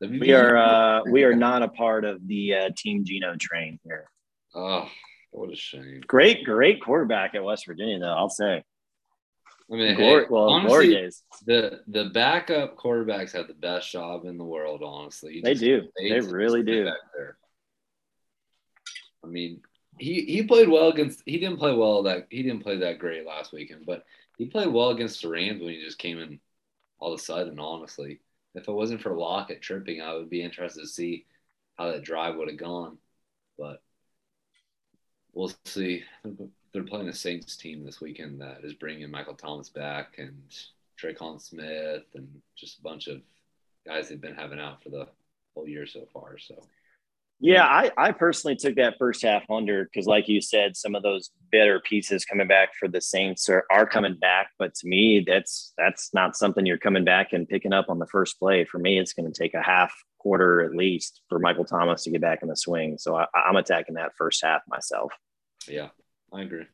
We 0.00 0.32
are 0.32 0.56
uh, 0.56 1.02
we 1.10 1.24
are 1.24 1.36
not 1.36 1.62
a 1.62 1.68
part 1.68 2.04
of 2.04 2.26
the 2.26 2.54
uh, 2.54 2.70
Team 2.76 3.04
Geno 3.04 3.36
train 3.36 3.78
here. 3.84 4.10
Oh, 4.54 4.88
what 5.38 5.52
a 5.52 5.56
shame. 5.56 6.02
Great, 6.06 6.44
great 6.44 6.82
quarterback 6.82 7.34
at 7.34 7.44
West 7.44 7.66
Virginia, 7.66 7.98
though. 7.98 8.06
I'll 8.14 8.28
say. 8.30 8.64
I 9.70 9.74
mean, 9.74 9.96
Glory, 9.96 10.22
hey, 10.22 10.28
well, 10.30 10.48
honestly, 10.48 10.94
days. 10.94 11.22
the 11.44 11.80
the 11.88 12.06
backup 12.06 12.76
quarterbacks 12.78 13.32
have 13.32 13.48
the 13.48 13.54
best 13.54 13.90
job 13.92 14.24
in 14.24 14.38
the 14.38 14.44
world. 14.44 14.82
Honestly, 14.82 15.36
You 15.36 15.42
They 15.42 15.54
do. 15.54 15.82
They 15.98 16.08
just 16.08 16.30
really 16.30 16.62
do. 16.62 16.86
back 16.86 16.94
there. 17.14 17.36
I 19.22 19.26
mean, 19.26 19.60
he 19.98 20.22
he 20.22 20.42
played 20.44 20.68
well 20.68 20.88
against. 20.88 21.22
He 21.26 21.38
didn't 21.38 21.58
play 21.58 21.74
well 21.74 22.04
that 22.04 22.28
he 22.30 22.42
didn't 22.42 22.62
play 22.62 22.78
that 22.78 22.98
great 22.98 23.26
last 23.26 23.52
weekend, 23.52 23.84
but 23.84 24.04
he 24.38 24.46
played 24.46 24.68
well 24.68 24.90
against 24.90 25.20
the 25.20 25.28
Rams 25.28 25.60
when 25.60 25.74
he 25.74 25.82
just 25.84 25.98
came 25.98 26.18
in 26.18 26.40
all 26.98 27.12
of 27.12 27.20
a 27.20 27.22
sudden. 27.22 27.58
Honestly, 27.60 28.20
if 28.54 28.68
it 28.68 28.72
wasn't 28.72 29.02
for 29.02 29.16
Lockett 29.18 29.60
tripping, 29.60 30.00
I 30.00 30.14
would 30.14 30.30
be 30.30 30.42
interested 30.42 30.80
to 30.80 30.88
see 30.88 31.26
how 31.76 31.92
that 31.92 32.04
drive 32.04 32.36
would 32.36 32.48
have 32.48 32.56
gone. 32.56 32.96
But 33.58 33.82
we'll 35.38 35.52
see. 35.64 36.02
They're 36.72 36.82
playing 36.82 37.08
a 37.08 37.14
Saints 37.14 37.56
team 37.56 37.84
this 37.84 38.00
weekend 38.00 38.40
that 38.40 38.58
is 38.64 38.74
bringing 38.74 39.08
Michael 39.08 39.34
Thomas 39.34 39.68
back 39.68 40.16
and 40.18 40.42
Tre'Quan 41.00 41.40
Smith 41.40 42.02
and 42.14 42.28
just 42.56 42.80
a 42.80 42.82
bunch 42.82 43.06
of 43.06 43.22
guys 43.86 44.08
they've 44.08 44.20
been 44.20 44.34
having 44.34 44.58
out 44.58 44.82
for 44.82 44.90
the 44.90 45.06
whole 45.54 45.68
year 45.68 45.86
so 45.86 46.08
far. 46.12 46.38
So 46.38 46.56
Yeah, 47.38 47.64
I, 47.64 47.92
I 47.96 48.10
personally 48.10 48.56
took 48.56 48.74
that 48.74 48.96
first 48.98 49.22
half 49.22 49.44
under 49.48 49.84
because, 49.84 50.06
like 50.06 50.28
you 50.28 50.40
said, 50.40 50.76
some 50.76 50.96
of 50.96 51.04
those 51.04 51.30
better 51.52 51.80
pieces 51.80 52.24
coming 52.24 52.48
back 52.48 52.70
for 52.78 52.88
the 52.88 53.00
Saints 53.00 53.48
are, 53.48 53.64
are 53.70 53.86
coming 53.86 54.16
back. 54.20 54.48
But 54.58 54.74
to 54.74 54.88
me, 54.88 55.24
that's 55.24 55.72
that's 55.78 56.12
not 56.12 56.36
something 56.36 56.66
you're 56.66 56.78
coming 56.78 57.04
back 57.04 57.32
and 57.32 57.48
picking 57.48 57.72
up 57.72 57.86
on 57.88 58.00
the 58.00 58.08
first 58.08 58.40
play. 58.40 58.64
For 58.64 58.78
me, 58.80 58.98
it's 58.98 59.12
going 59.12 59.32
to 59.32 59.40
take 59.42 59.54
a 59.54 59.62
half 59.62 59.94
quarter 60.18 60.62
at 60.62 60.74
least 60.74 61.22
for 61.28 61.38
Michael 61.38 61.64
Thomas 61.64 62.02
to 62.02 62.10
get 62.10 62.20
back 62.20 62.40
in 62.42 62.48
the 62.48 62.56
swing. 62.56 62.98
So 62.98 63.14
I, 63.14 63.26
I'm 63.34 63.54
attacking 63.54 63.94
that 63.94 64.16
first 64.18 64.42
half 64.44 64.62
myself. 64.66 65.12
Yeah, 65.66 65.88
I 66.32 66.42
agree. 66.42 66.66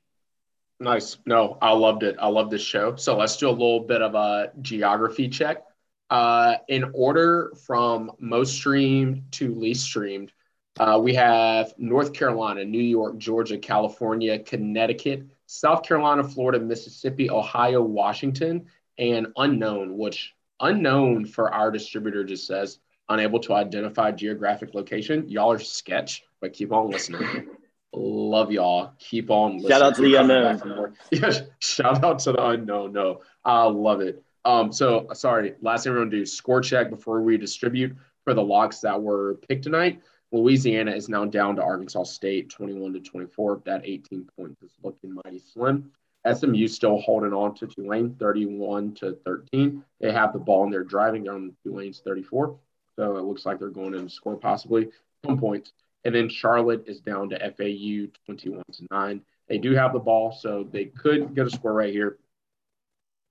Nice. 0.80 1.16
No, 1.24 1.56
I 1.62 1.72
loved 1.72 2.02
it. 2.02 2.16
I 2.18 2.26
love 2.26 2.50
this 2.50 2.62
show. 2.62 2.96
So 2.96 3.16
let's 3.16 3.36
do 3.36 3.48
a 3.48 3.50
little 3.50 3.80
bit 3.80 4.02
of 4.02 4.14
a 4.14 4.52
geography 4.60 5.28
check. 5.28 5.64
Uh, 6.10 6.56
in 6.68 6.90
order 6.92 7.52
from 7.66 8.12
most 8.18 8.54
streamed 8.54 9.22
to 9.32 9.54
least 9.54 9.84
streamed, 9.84 10.32
uh, 10.78 11.00
we 11.02 11.14
have 11.14 11.72
North 11.78 12.12
Carolina, 12.12 12.64
New 12.64 12.82
York, 12.82 13.16
Georgia, 13.18 13.56
California, 13.56 14.38
Connecticut, 14.38 15.24
South 15.46 15.84
Carolina, 15.84 16.24
Florida, 16.24 16.58
Mississippi, 16.58 17.30
Ohio, 17.30 17.80
Washington, 17.80 18.66
and 18.98 19.28
unknown, 19.36 19.96
which 19.96 20.34
unknown 20.60 21.24
for 21.24 21.52
our 21.52 21.70
distributor 21.70 22.24
just 22.24 22.46
says 22.46 22.80
unable 23.08 23.38
to 23.38 23.54
identify 23.54 24.10
geographic 24.10 24.74
location. 24.74 25.28
Y'all 25.28 25.52
are 25.52 25.58
sketch, 25.58 26.24
but 26.40 26.52
keep 26.52 26.72
on 26.72 26.90
listening. 26.90 27.48
Love 27.96 28.50
y'all. 28.50 28.92
Keep 28.98 29.30
on 29.30 29.58
listening. 29.58 29.70
Shout 29.70 29.82
out 29.82 29.94
to 29.96 30.02
the 30.02 30.14
unknown. 30.16 30.42
back 30.54 30.62
for 30.62 30.68
more. 30.68 30.92
Yeah, 31.12 31.32
shout 31.60 32.04
out 32.04 32.18
to 32.20 32.32
the 32.32 32.44
unknown. 32.44 32.92
No, 32.92 33.20
I 33.44 33.64
love 33.64 34.00
it. 34.00 34.22
Um, 34.44 34.72
so 34.72 35.08
sorry, 35.14 35.54
last 35.62 35.84
thing 35.84 35.92
we're 35.92 36.00
gonna 36.00 36.10
do 36.10 36.26
score 36.26 36.60
check 36.60 36.90
before 36.90 37.22
we 37.22 37.36
distribute 37.38 37.96
for 38.24 38.34
the 38.34 38.42
locks 38.42 38.80
that 38.80 39.00
were 39.00 39.36
picked 39.48 39.64
tonight. 39.64 40.00
Louisiana 40.32 40.90
is 40.90 41.08
now 41.08 41.24
down 41.24 41.56
to 41.56 41.62
Arkansas 41.62 42.02
State, 42.04 42.50
21 42.50 42.94
to 42.94 43.00
24. 43.00 43.62
That 43.64 43.82
18 43.84 44.28
points 44.36 44.60
is 44.62 44.72
looking 44.82 45.14
mighty 45.24 45.40
slim. 45.52 45.92
SMU 46.30 46.66
still 46.66 46.98
holding 46.98 47.32
on 47.32 47.54
to 47.54 47.66
Tulane 47.66 48.14
31 48.18 48.94
to 48.94 49.16
13. 49.24 49.84
They 50.00 50.10
have 50.10 50.32
the 50.32 50.38
ball 50.38 50.64
and 50.64 50.72
they're 50.72 50.82
driving. 50.82 51.28
On 51.28 51.54
Tulane's 51.62 52.00
34. 52.00 52.56
So 52.96 53.16
it 53.16 53.24
looks 53.24 53.46
like 53.46 53.58
they're 53.58 53.68
going 53.68 53.94
in 53.94 54.04
to 54.04 54.10
score 54.10 54.36
possibly 54.36 54.88
some 55.24 55.38
points. 55.38 55.72
And 56.04 56.14
then 56.14 56.28
Charlotte 56.28 56.84
is 56.86 57.00
down 57.00 57.30
to 57.30 57.38
FAU 57.38 58.10
21 58.26 58.62
to 58.72 58.86
9. 58.90 59.22
They 59.48 59.58
do 59.58 59.72
have 59.72 59.92
the 59.92 59.98
ball, 59.98 60.32
so 60.32 60.66
they 60.70 60.86
could 60.86 61.34
get 61.34 61.46
a 61.46 61.50
score 61.50 61.72
right 61.72 61.92
here. 61.92 62.18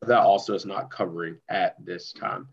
That 0.01 0.19
also 0.19 0.53
is 0.53 0.65
not 0.65 0.91
covering 0.91 1.37
at 1.49 1.75
this 1.83 2.13
time. 2.13 2.49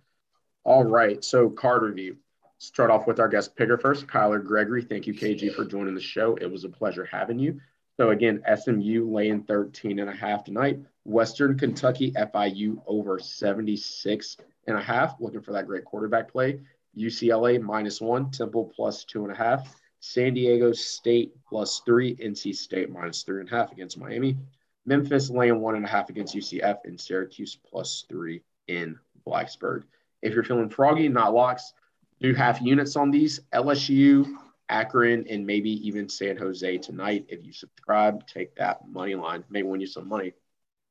All 0.64 0.84
right, 0.84 1.24
so 1.24 1.48
card 1.48 1.82
review. 1.82 2.16
Start 2.58 2.90
off 2.90 3.06
with 3.06 3.18
our 3.18 3.28
guest 3.28 3.56
picker 3.56 3.78
first, 3.78 4.06
Kyler 4.06 4.44
Gregory. 4.44 4.82
Thank 4.82 5.06
you, 5.06 5.14
KG, 5.14 5.54
for 5.54 5.64
joining 5.64 5.94
the 5.94 6.00
show. 6.00 6.36
It 6.36 6.50
was 6.50 6.64
a 6.64 6.68
pleasure 6.68 7.06
having 7.06 7.38
you. 7.38 7.60
So 7.96 8.10
again, 8.10 8.42
SMU 8.54 9.10
laying 9.10 9.42
13 9.44 9.98
and 9.98 10.10
a 10.10 10.14
half 10.14 10.44
tonight. 10.44 10.80
Western 11.04 11.58
Kentucky 11.58 12.12
FIU 12.12 12.82
over 12.86 13.18
76 13.18 14.36
and 14.66 14.76
a 14.76 14.82
half. 14.82 15.20
Looking 15.20 15.40
for 15.40 15.52
that 15.52 15.66
great 15.66 15.84
quarterback 15.84 16.30
play. 16.30 16.60
UCLA 16.96 17.60
minus 17.60 18.00
one, 18.00 18.30
Temple 18.30 18.72
plus 18.74 19.04
two 19.04 19.22
and 19.24 19.32
a 19.32 19.36
half. 19.36 19.79
San 20.00 20.34
Diego 20.34 20.72
State 20.72 21.32
plus 21.46 21.82
three, 21.84 22.16
NC 22.16 22.54
State 22.54 22.90
minus 22.90 23.22
three 23.22 23.40
and 23.40 23.48
a 23.50 23.54
half 23.54 23.70
against 23.72 23.98
Miami. 23.98 24.38
Memphis 24.86 25.30
laying 25.30 25.60
one 25.60 25.76
and 25.76 25.84
a 25.84 25.88
half 25.88 26.08
against 26.08 26.34
UCF, 26.34 26.78
and 26.84 26.98
Syracuse 26.98 27.56
plus 27.70 28.06
three 28.08 28.42
in 28.66 28.98
Blacksburg. 29.26 29.84
If 30.22 30.34
you're 30.34 30.44
feeling 30.44 30.70
froggy, 30.70 31.08
not 31.08 31.34
locks, 31.34 31.72
do 32.20 32.34
half 32.34 32.60
units 32.62 32.96
on 32.96 33.10
these. 33.10 33.40
LSU, 33.52 34.26
Akron, 34.68 35.26
and 35.28 35.46
maybe 35.46 35.70
even 35.86 36.08
San 36.08 36.36
Jose 36.36 36.78
tonight. 36.78 37.26
If 37.28 37.44
you 37.44 37.52
subscribe, 37.52 38.26
take 38.26 38.56
that 38.56 38.88
money 38.88 39.14
line. 39.14 39.44
May 39.50 39.62
win 39.62 39.80
you 39.80 39.86
some 39.86 40.08
money. 40.08 40.32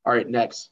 All 0.04 0.12
right, 0.12 0.28
next. 0.28 0.70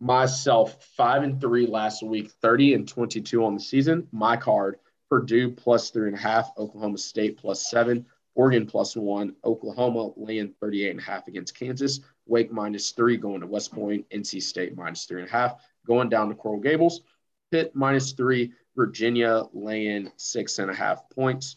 Myself, 0.00 0.82
five 0.96 1.22
and 1.22 1.40
three 1.40 1.66
last 1.66 2.02
week, 2.02 2.30
30 2.42 2.74
and 2.74 2.88
22 2.88 3.44
on 3.44 3.54
the 3.54 3.60
season. 3.60 4.08
My 4.10 4.36
card, 4.36 4.78
Purdue 5.12 5.50
plus 5.50 5.90
three 5.90 6.08
and 6.08 6.16
a 6.16 6.18
half, 6.18 6.52
Oklahoma 6.56 6.96
State 6.96 7.36
plus 7.36 7.68
seven, 7.68 8.06
Oregon 8.34 8.64
plus 8.64 8.96
one, 8.96 9.36
Oklahoma 9.44 10.12
laying 10.16 10.54
38 10.58 10.88
and 10.88 11.00
a 11.00 11.02
half 11.02 11.28
against 11.28 11.54
Kansas, 11.54 12.00
Wake 12.24 12.50
minus 12.50 12.92
three 12.92 13.18
going 13.18 13.42
to 13.42 13.46
West 13.46 13.74
Point, 13.74 14.08
NC 14.08 14.42
State 14.42 14.74
minus 14.74 15.04
three 15.04 15.20
and 15.20 15.28
a 15.28 15.30
half, 15.30 15.60
going 15.86 16.08
down 16.08 16.30
to 16.30 16.34
Coral 16.34 16.60
Gables, 16.60 17.02
Pitt 17.50 17.76
minus 17.76 18.12
three, 18.12 18.54
Virginia 18.74 19.42
laying 19.52 20.10
six 20.16 20.58
and 20.58 20.70
a 20.70 20.74
half 20.74 21.10
points. 21.10 21.56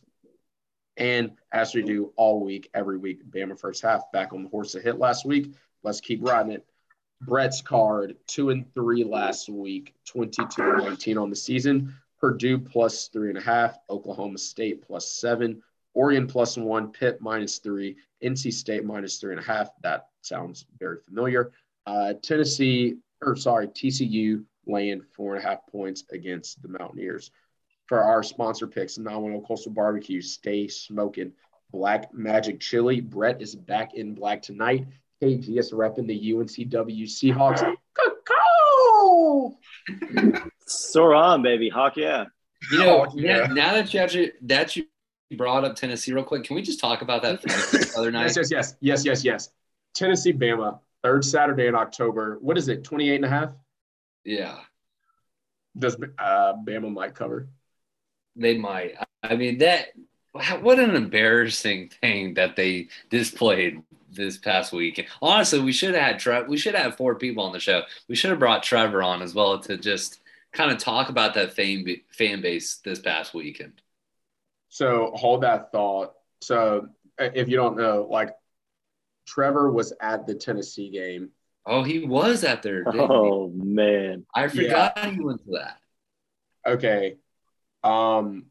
And 0.98 1.32
as 1.54 1.74
we 1.74 1.82
do 1.82 2.12
all 2.18 2.44
week, 2.44 2.70
every 2.74 2.98
week, 2.98 3.24
Bama 3.32 3.58
first 3.58 3.82
half 3.82 4.12
back 4.12 4.34
on 4.34 4.44
the 4.44 4.50
horse 4.50 4.74
that 4.74 4.84
hit 4.84 5.00
last 5.00 5.26
week. 5.26 5.56
Let's 5.82 6.02
keep 6.02 6.22
riding 6.28 6.52
it. 6.52 6.66
Brett's 7.22 7.62
card, 7.62 8.18
two 8.28 8.50
and 8.50 8.70
three 8.74 9.06
last 9.06 9.48
week, 9.48 9.96
22 10.08 10.62
and 10.62 10.78
19 10.80 11.18
on 11.18 11.30
the 11.30 11.38
season. 11.38 11.96
Purdue 12.20 12.58
plus 12.58 13.08
three 13.08 13.30
and 13.30 13.38
a 13.38 13.42
half, 13.42 13.78
Oklahoma 13.90 14.38
State 14.38 14.82
plus 14.86 15.08
seven, 15.08 15.62
Oregon 15.94 16.28
plus 16.28 16.58
one, 16.58 16.92
Pitt 16.92 17.20
minus 17.22 17.60
three, 17.60 17.98
NC 18.24 18.54
State 18.54 18.86
minus 18.86 19.18
three 19.18 19.32
and 19.32 19.40
a 19.40 19.44
half. 19.44 19.70
That 19.82 20.08
sounds 20.22 20.66
very 20.80 20.98
familiar. 21.00 21.52
Uh, 21.86 22.14
Tennessee, 22.22 22.98
or 23.22 23.36
sorry, 23.36 23.68
TCU 23.68 24.44
laying 24.66 25.02
four 25.16 25.36
and 25.36 25.44
a 25.44 25.48
half 25.48 25.66
points 25.68 26.04
against 26.12 26.62
the 26.62 26.68
Mountaineers. 26.68 27.32
For 27.86 28.02
our 28.02 28.24
sponsor 28.24 28.66
picks, 28.66 28.98
910 28.98 29.46
Coastal 29.46 29.72
Barbecue, 29.72 30.22
stay 30.22 30.68
smoking. 30.68 31.32
Black 31.72 32.14
Magic 32.14 32.60
Chili. 32.60 33.02
Brett 33.02 33.42
is 33.42 33.56
back 33.56 33.94
in 33.94 34.16
black 34.16 34.42
tonight. 34.42 34.88
KG 35.22 35.58
is 35.58 35.72
repping 35.72 36.08
the 36.08 36.34
UNCW 36.34 37.04
Seahawks. 37.04 37.76
Go! 40.68 40.72
Soar 40.72 41.16
on, 41.16 41.42
baby. 41.42 41.70
Hawk, 41.70 41.98
yeah. 41.98 42.26
You 42.72 42.80
know, 42.80 43.06
Oh, 43.06 43.14
yeah. 43.16 43.48
now, 43.48 43.54
now 43.54 43.74
that 43.74 43.94
you 43.94 44.00
actually 44.00 44.32
that 44.44 44.76
you 44.76 44.86
brought 45.38 45.64
up 45.64 45.76
Tennessee 45.76 46.14
real 46.14 46.24
quick, 46.24 46.44
can 46.44 46.56
we 46.56 46.62
just 46.62 46.80
talk 46.80 47.02
about 47.02 47.22
that 47.24 47.94
other 47.98 48.12
night? 48.12 48.24
Yes, 48.36 48.38
yes, 48.38 48.52
yes, 48.52 48.76
yes, 48.82 49.06
yes, 49.06 49.24
yes. 49.24 49.50
Tennessee, 49.94 50.34
Bama, 50.34 50.80
third 51.04 51.24
Saturday 51.24 51.68
in 51.68 51.76
October. 51.76 52.38
What 52.42 52.58
is 52.58 52.68
it, 52.68 52.84
28 52.84 53.16
and 53.16 53.26
a 53.26 53.30
half? 53.30 53.54
Yeah, 54.24 54.58
Does 55.78 55.96
uh, 56.18 56.54
Bama 56.66 56.92
might 56.92 57.14
cover? 57.16 57.48
they 58.36 58.58
might. 58.58 58.96
I 59.24 59.36
mean 59.36 59.60
that. 59.60 59.90
What 60.62 60.80
an 60.80 60.96
embarrassing 60.98 61.92
thing 62.02 62.34
that 62.34 62.58
they 62.58 62.90
displayed 63.10 63.82
this 64.12 64.38
past 64.38 64.74
week. 64.74 65.08
Honestly, 65.22 65.60
we 65.62 65.72
should 65.72 65.94
have 65.94 66.04
had 66.04 66.20
Trev. 66.20 66.50
We 66.50 66.58
should 66.58 66.76
have 66.76 66.84
had 66.84 66.98
four 66.98 67.16
people 67.16 67.46
on 67.46 67.54
the 67.54 67.60
show. 67.62 67.84
We 68.10 68.16
should 68.18 68.32
have 68.32 68.40
brought 68.40 68.62
Trevor 68.64 69.02
on 69.02 69.22
as 69.22 69.34
well 69.34 69.58
to 69.60 69.78
just 69.78 70.20
kind 70.56 70.72
of 70.72 70.78
talk 70.78 71.10
about 71.10 71.36
that 71.36 71.54
fan 71.54 71.86
fan 72.12 72.42
base 72.42 72.78
this 72.84 73.00
past 73.00 73.34
weekend. 73.34 73.82
So 74.70 75.12
hold 75.14 75.44
that 75.44 75.72
thought. 75.72 76.14
So 76.42 76.88
uh, 77.20 77.30
if 77.34 77.48
you 77.48 77.58
don't 77.58 77.78
know, 77.78 78.08
like 78.10 78.32
Trevor 79.28 79.72
was 79.72 79.94
at 80.02 80.26
the 80.26 80.36
Tennessee 80.36 80.90
game. 80.90 81.30
Oh, 81.66 81.84
he 81.84 82.00
was 82.00 82.44
at 82.44 82.64
there. 82.64 82.84
Didn't 82.84 83.00
he? 83.00 83.08
Oh 83.10 83.52
man. 83.54 84.26
I 84.34 84.48
forgot 84.48 84.98
he 85.00 85.20
went 85.20 85.44
to 85.46 85.52
that. 85.52 85.78
Okay. 86.66 87.16
Um, 87.84 88.46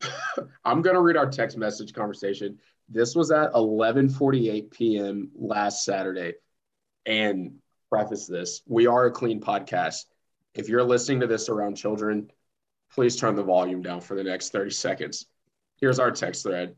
I'm 0.64 0.82
gonna 0.82 1.00
read 1.00 1.16
our 1.16 1.30
text 1.30 1.56
message 1.56 1.92
conversation. 1.92 2.58
This 2.88 3.14
was 3.14 3.30
at 3.30 3.52
11:48 3.52 4.70
p.m. 4.70 5.30
last 5.34 5.84
Saturday, 5.84 6.34
and 7.06 7.56
preface 7.90 8.26
this: 8.26 8.62
we 8.66 8.86
are 8.86 9.06
a 9.06 9.10
clean 9.10 9.40
podcast. 9.40 10.04
If 10.54 10.68
you're 10.68 10.84
listening 10.84 11.20
to 11.20 11.26
this 11.26 11.48
around 11.48 11.74
children, 11.74 12.30
please 12.92 13.16
turn 13.16 13.34
the 13.34 13.42
volume 13.42 13.82
down 13.82 14.00
for 14.00 14.14
the 14.14 14.22
next 14.22 14.50
30 14.50 14.70
seconds. 14.70 15.26
Here's 15.80 15.98
our 15.98 16.12
text 16.12 16.44
thread. 16.44 16.76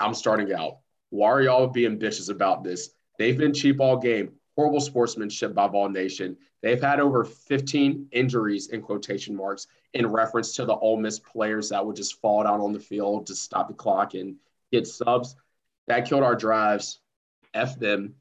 I'm 0.00 0.14
starting 0.14 0.52
out. 0.52 0.78
Why 1.10 1.28
are 1.28 1.42
y'all 1.42 1.66
being 1.66 1.98
bitches 1.98 2.30
about 2.30 2.64
this? 2.64 2.90
They've 3.18 3.36
been 3.36 3.52
cheap 3.52 3.80
all 3.80 3.98
game. 3.98 4.32
Horrible 4.56 4.80
sportsmanship 4.80 5.54
by 5.54 5.68
Vol 5.68 5.90
Nation. 5.90 6.36
They've 6.62 6.80
had 6.80 6.98
over 6.98 7.24
15 7.24 8.08
injuries 8.12 8.68
in 8.68 8.80
quotation 8.80 9.36
marks 9.36 9.66
in 9.92 10.06
reference 10.06 10.54
to 10.56 10.64
the 10.64 10.74
Ole 10.74 10.96
Miss 10.96 11.18
players 11.18 11.68
that 11.68 11.84
would 11.84 11.96
just 11.96 12.20
fall 12.20 12.42
down 12.44 12.60
on 12.60 12.72
the 12.72 12.80
field 12.80 13.26
to 13.26 13.34
stop 13.34 13.68
the 13.68 13.74
clock 13.74 14.14
and 14.14 14.36
get 14.72 14.86
subs. 14.86 15.36
That 15.86 16.08
killed 16.08 16.22
our 16.22 16.34
drives. 16.34 17.00
F 17.52 17.78
them. 17.78 18.14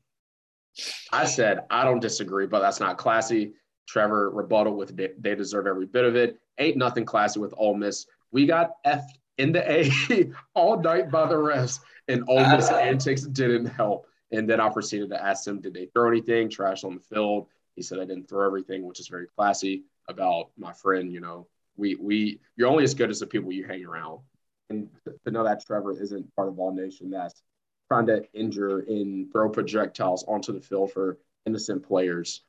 I 1.11 1.25
said, 1.25 1.61
I 1.69 1.85
don't 1.85 2.01
disagree, 2.01 2.45
but 2.45 2.59
that's 2.59 2.81
not 2.81 2.97
classy. 2.97 3.53
Trevor 3.87 4.29
rebuttal 4.29 4.75
with 4.75 4.95
they 4.95 5.11
they 5.19 5.35
deserve 5.35 5.67
every 5.67 5.85
bit 5.85 6.05
of 6.05 6.15
it. 6.15 6.39
Ain't 6.57 6.77
nothing 6.77 7.05
classy 7.05 7.39
with 7.39 7.53
Ole 7.57 7.75
Miss. 7.75 8.05
We 8.31 8.45
got 8.45 8.71
F 8.83 9.05
in 9.37 9.51
the 9.51 9.69
A 9.71 10.31
all 10.53 10.81
night 10.81 11.11
by 11.11 11.27
the 11.27 11.35
refs, 11.35 11.79
and 12.07 12.23
Ole 12.27 12.39
ah. 12.39 12.55
Miss 12.55 12.69
antics 12.69 13.23
didn't 13.23 13.67
help. 13.67 14.07
And 14.31 14.49
then 14.49 14.59
I 14.59 14.69
proceeded 14.69 15.09
to 15.11 15.23
ask 15.23 15.47
him, 15.47 15.61
did 15.61 15.73
they 15.73 15.85
throw 15.85 16.09
anything? 16.09 16.49
Trash 16.49 16.83
on 16.83 16.95
the 16.95 17.15
field. 17.15 17.47
He 17.75 17.81
said 17.81 17.99
I 17.99 18.05
didn't 18.05 18.27
throw 18.27 18.45
everything, 18.45 18.85
which 18.85 18.99
is 18.99 19.07
very 19.07 19.27
classy 19.27 19.83
about 20.07 20.49
my 20.57 20.73
friend. 20.73 21.11
You 21.11 21.21
know, 21.21 21.47
we 21.77 21.95
we 21.95 22.39
you're 22.55 22.69
only 22.69 22.83
as 22.83 22.93
good 22.93 23.09
as 23.09 23.19
the 23.19 23.27
people 23.27 23.51
you 23.51 23.65
hang 23.65 23.85
around. 23.85 24.21
And 24.69 24.89
to 25.25 25.31
know 25.31 25.43
that 25.43 25.65
Trevor 25.65 25.91
isn't 26.01 26.35
part 26.35 26.47
of 26.47 26.55
Vol 26.55 26.73
Nation 26.73 27.11
that's 27.11 27.43
trying 27.87 28.07
to 28.07 28.23
injure 28.33 28.79
and 28.79 29.31
throw 29.31 29.49
projectiles 29.49 30.25
onto 30.27 30.51
the 30.51 30.61
field 30.61 30.91
for 30.91 31.19
innocent 31.45 31.87
players, 31.87 32.41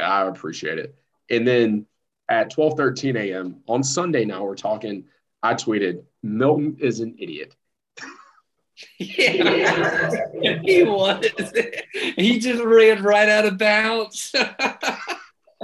I 0.00 0.26
appreciate 0.26 0.78
it. 0.78 0.94
And 1.30 1.46
then 1.46 1.86
at 2.28 2.52
12:13 2.52 3.16
a.m. 3.16 3.62
on 3.68 3.82
Sunday, 3.82 4.24
now 4.24 4.44
we're 4.44 4.56
talking. 4.56 5.04
I 5.42 5.54
tweeted, 5.54 6.02
Milton 6.22 6.76
is 6.80 7.00
an 7.00 7.16
idiot. 7.18 7.56
Yeah, 8.98 10.58
he 10.62 10.82
was. 10.84 11.26
He 12.16 12.38
just 12.38 12.62
ran 12.62 13.02
right 13.02 13.28
out 13.28 13.46
of 13.46 13.58
bounds. 13.58 14.34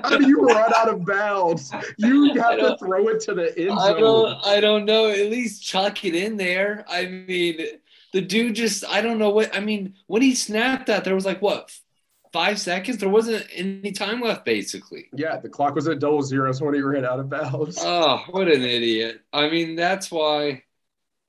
How 0.03 0.19
do 0.19 0.27
you 0.27 0.43
run 0.43 0.73
out 0.77 0.89
of 0.89 1.05
bounds? 1.07 1.73
You 1.97 2.33
I 2.33 2.53
have 2.53 2.59
to 2.59 2.77
throw 2.79 3.09
it 3.09 3.21
to 3.21 3.35
the 3.35 3.59
end 3.59 3.73
I 3.73 3.89
zone. 3.89 4.01
don't. 4.01 4.47
I 4.47 4.61
don't 4.61 4.85
know. 4.85 5.09
At 5.09 5.31
least 5.31 5.63
chuck 5.63 6.05
it 6.05 6.15
in 6.15 6.37
there. 6.37 6.85
I 6.89 7.07
mean, 7.07 7.59
the 8.13 8.21
dude 8.21 8.55
just. 8.57 8.85
I 8.87 9.01
don't 9.01 9.19
know 9.19 9.31
what. 9.31 9.55
I 9.57 9.61
mean, 9.61 9.95
when 10.07 10.23
he 10.23 10.35
snapped 10.35 10.87
that, 10.87 11.05
there 11.05 11.15
was 11.15 11.25
like 11.27 11.41
what, 11.41 11.75
five 12.33 12.59
seconds. 12.59 12.99
There 12.99 13.09
wasn't 13.09 13.47
any 13.53 13.93
time 13.93 14.21
left, 14.21 14.45
basically. 14.45 15.07
Yeah, 15.13 15.39
the 15.39 15.49
clock 15.49 15.75
was 15.75 15.89
at 15.89 15.99
double 15.99 16.23
zeros 16.23 16.61
when 16.61 16.75
he 16.75 16.81
ran 16.81 17.05
out 17.05 17.21
of 17.21 17.29
bounds. 17.31 17.79
Oh, 17.81 18.25
what 18.31 18.49
an 18.49 18.63
idiot! 18.63 19.21
I 19.33 19.49
mean, 19.51 19.77
that's 19.77 20.11
why. 20.11 20.63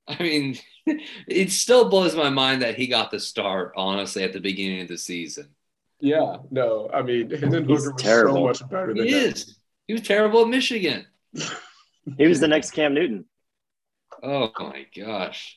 I 0.08 0.22
mean, 0.24 0.58
it 1.28 1.52
still 1.52 1.90
blows 1.90 2.16
my 2.16 2.30
mind 2.30 2.62
that 2.64 2.76
he 2.76 2.88
got 2.88 3.12
the 3.12 3.20
start. 3.20 3.74
Honestly, 3.76 4.24
at 4.24 4.34
the 4.34 4.40
beginning 4.42 4.82
of 4.82 4.88
the 4.88 4.98
season, 4.98 5.56
yeah, 6.00 6.38
no, 6.52 6.90
I 6.94 7.02
mean, 7.04 7.30
Hendon 7.32 7.68
He's 7.68 7.86
Hooker 7.86 7.94
was 7.94 8.04
terrible. 8.04 8.34
so 8.34 8.44
much 8.44 8.68
better 8.70 8.94
than 8.94 9.08
he 9.08 9.12
that. 9.12 9.24
is. 9.28 9.60
He 9.88 9.94
was 9.94 10.02
terrible 10.04 10.42
at 10.44 10.50
Michigan. 10.50 11.06
He 12.18 12.28
was 12.28 12.40
the 12.42 12.48
next 12.48 12.72
Cam 12.72 12.94
Newton. 12.94 13.26
Oh 14.24 14.52
my 14.60 14.86
gosh. 14.96 15.57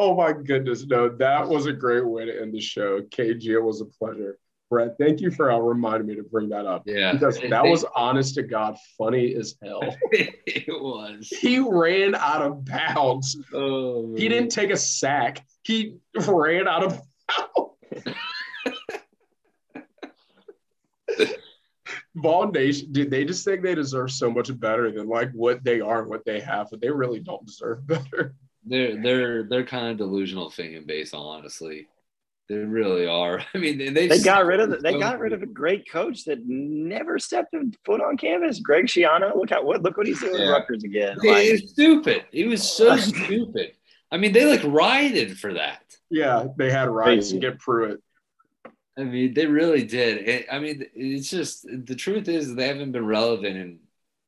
Oh 0.00 0.14
my 0.14 0.32
goodness, 0.32 0.86
no, 0.86 1.08
that 1.08 1.48
was 1.48 1.66
a 1.66 1.72
great 1.72 2.06
way 2.06 2.24
to 2.24 2.40
end 2.40 2.54
the 2.54 2.60
show. 2.60 3.00
KG, 3.00 3.46
it 3.48 3.60
was 3.60 3.80
a 3.80 3.84
pleasure. 3.84 4.38
Brett, 4.70 4.96
thank 4.98 5.20
you 5.20 5.30
for 5.32 5.50
uh, 5.50 5.58
reminding 5.58 6.06
me 6.06 6.14
to 6.14 6.22
bring 6.22 6.50
that 6.50 6.66
up. 6.66 6.82
Yeah. 6.86 7.12
Because 7.12 7.40
that 7.40 7.64
was 7.64 7.84
honest 7.96 8.36
to 8.36 8.44
God 8.44 8.76
funny 8.96 9.34
as 9.34 9.56
hell. 9.62 9.80
it 10.12 10.68
was. 10.68 11.28
He 11.28 11.58
ran 11.58 12.14
out 12.14 12.42
of 12.42 12.64
bounds. 12.64 13.36
Oh, 13.52 14.14
He 14.14 14.28
didn't 14.28 14.50
take 14.50 14.70
a 14.70 14.76
sack. 14.76 15.44
He 15.62 15.96
ran 16.14 16.68
out 16.68 16.84
of 16.84 17.00
bounds. 17.26 18.18
Vol 22.14 22.50
Nation, 22.50 22.92
dude, 22.92 23.10
they 23.10 23.24
just 23.24 23.44
think 23.44 23.62
they 23.62 23.74
deserve 23.74 24.10
so 24.10 24.30
much 24.30 24.56
better 24.58 24.90
than 24.92 25.08
like 25.08 25.30
what 25.32 25.64
they 25.64 25.80
are 25.80 26.00
and 26.00 26.08
what 26.08 26.24
they 26.24 26.40
have, 26.40 26.68
but 26.70 26.80
they 26.80 26.90
really 26.90 27.20
don't 27.20 27.46
deserve 27.46 27.86
better. 27.86 28.34
They're 28.68 29.00
they're 29.02 29.42
they're 29.44 29.64
kind 29.66 29.88
of 29.90 29.96
delusional 29.98 30.50
fan 30.50 30.84
base, 30.86 31.14
honestly. 31.14 31.88
They 32.48 32.56
really 32.56 33.06
are. 33.06 33.40
I 33.54 33.58
mean, 33.58 33.78
they 33.94 34.06
They 34.08 34.20
got 34.20 34.46
rid 34.46 34.60
of 34.60 34.70
the, 34.70 34.76
they 34.82 34.98
got 34.98 35.18
rid 35.18 35.32
of 35.32 35.42
a 35.42 35.46
great 35.46 35.90
coach 35.90 36.24
that 36.24 36.38
never 36.46 37.18
stepped 37.18 37.54
a 37.54 37.64
foot 37.84 38.00
on 38.00 38.16
canvas. 38.16 38.60
Greg 38.60 38.86
Schiano, 38.86 39.34
look 39.36 39.50
how 39.50 39.62
what 39.64 39.82
look 39.82 39.96
what 39.96 40.06
he's 40.06 40.20
doing 40.20 40.34
Yeah. 40.34 40.40
with 40.40 40.50
Rutgers 40.50 40.84
again. 40.84 41.16
He 41.20 41.28
Like, 41.28 41.52
was 41.52 41.70
stupid. 41.70 42.24
He 42.32 42.44
was 42.44 42.62
so 42.68 42.96
stupid. 42.96 43.72
I 44.10 44.16
mean, 44.16 44.32
they 44.32 44.46
like 44.46 44.64
rioted 44.64 45.38
for 45.38 45.54
that. 45.54 45.82
Yeah, 46.10 46.46
they 46.56 46.70
had 46.70 46.88
rights 46.88 47.28
Crazy. 47.28 47.40
to 47.40 47.50
get 47.50 47.58
Pruitt. 47.58 48.00
I 48.98 49.04
mean, 49.04 49.34
they 49.34 49.46
really 49.46 49.84
did. 49.84 50.28
It, 50.28 50.46
I 50.50 50.58
mean, 50.58 50.84
it's 50.94 51.30
just 51.30 51.66
the 51.66 51.94
truth 51.94 52.28
is 52.28 52.54
they 52.54 52.66
haven't 52.66 52.92
been 52.92 53.06
relevant 53.06 53.56
in 53.56 53.78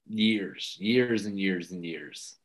years, 0.06 0.76
years 0.78 1.26
and 1.26 1.38
years 1.40 1.70
and 1.72 1.84
years. 1.84 2.36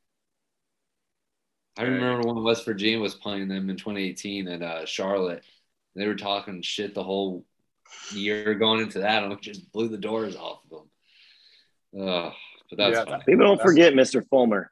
I 1.77 1.83
remember 1.83 2.27
when 2.27 2.43
West 2.43 2.65
Virginia 2.65 2.99
was 2.99 3.15
playing 3.15 3.47
them 3.47 3.69
in 3.69 3.75
2018 3.75 4.47
at 4.47 4.61
uh, 4.61 4.85
Charlotte. 4.85 5.43
They 5.95 6.07
were 6.07 6.15
talking 6.15 6.61
shit 6.61 6.93
the 6.93 7.03
whole 7.03 7.45
year 8.13 8.53
going 8.55 8.81
into 8.81 8.99
that, 8.99 9.23
and 9.23 9.33
it 9.33 9.41
just 9.41 9.71
blew 9.71 9.87
the 9.89 9.97
doors 9.97 10.35
off 10.35 10.59
of 10.63 10.69
them. 11.93 12.07
Ugh, 12.07 12.33
but 12.69 12.77
that's 12.77 12.97
Yeah, 12.97 13.05
fine. 13.05 13.21
people 13.21 13.45
don't 13.45 13.57
That's- 13.57 13.71
forget 13.71 13.93
Mr. 13.93 14.25
Fulmer, 14.29 14.71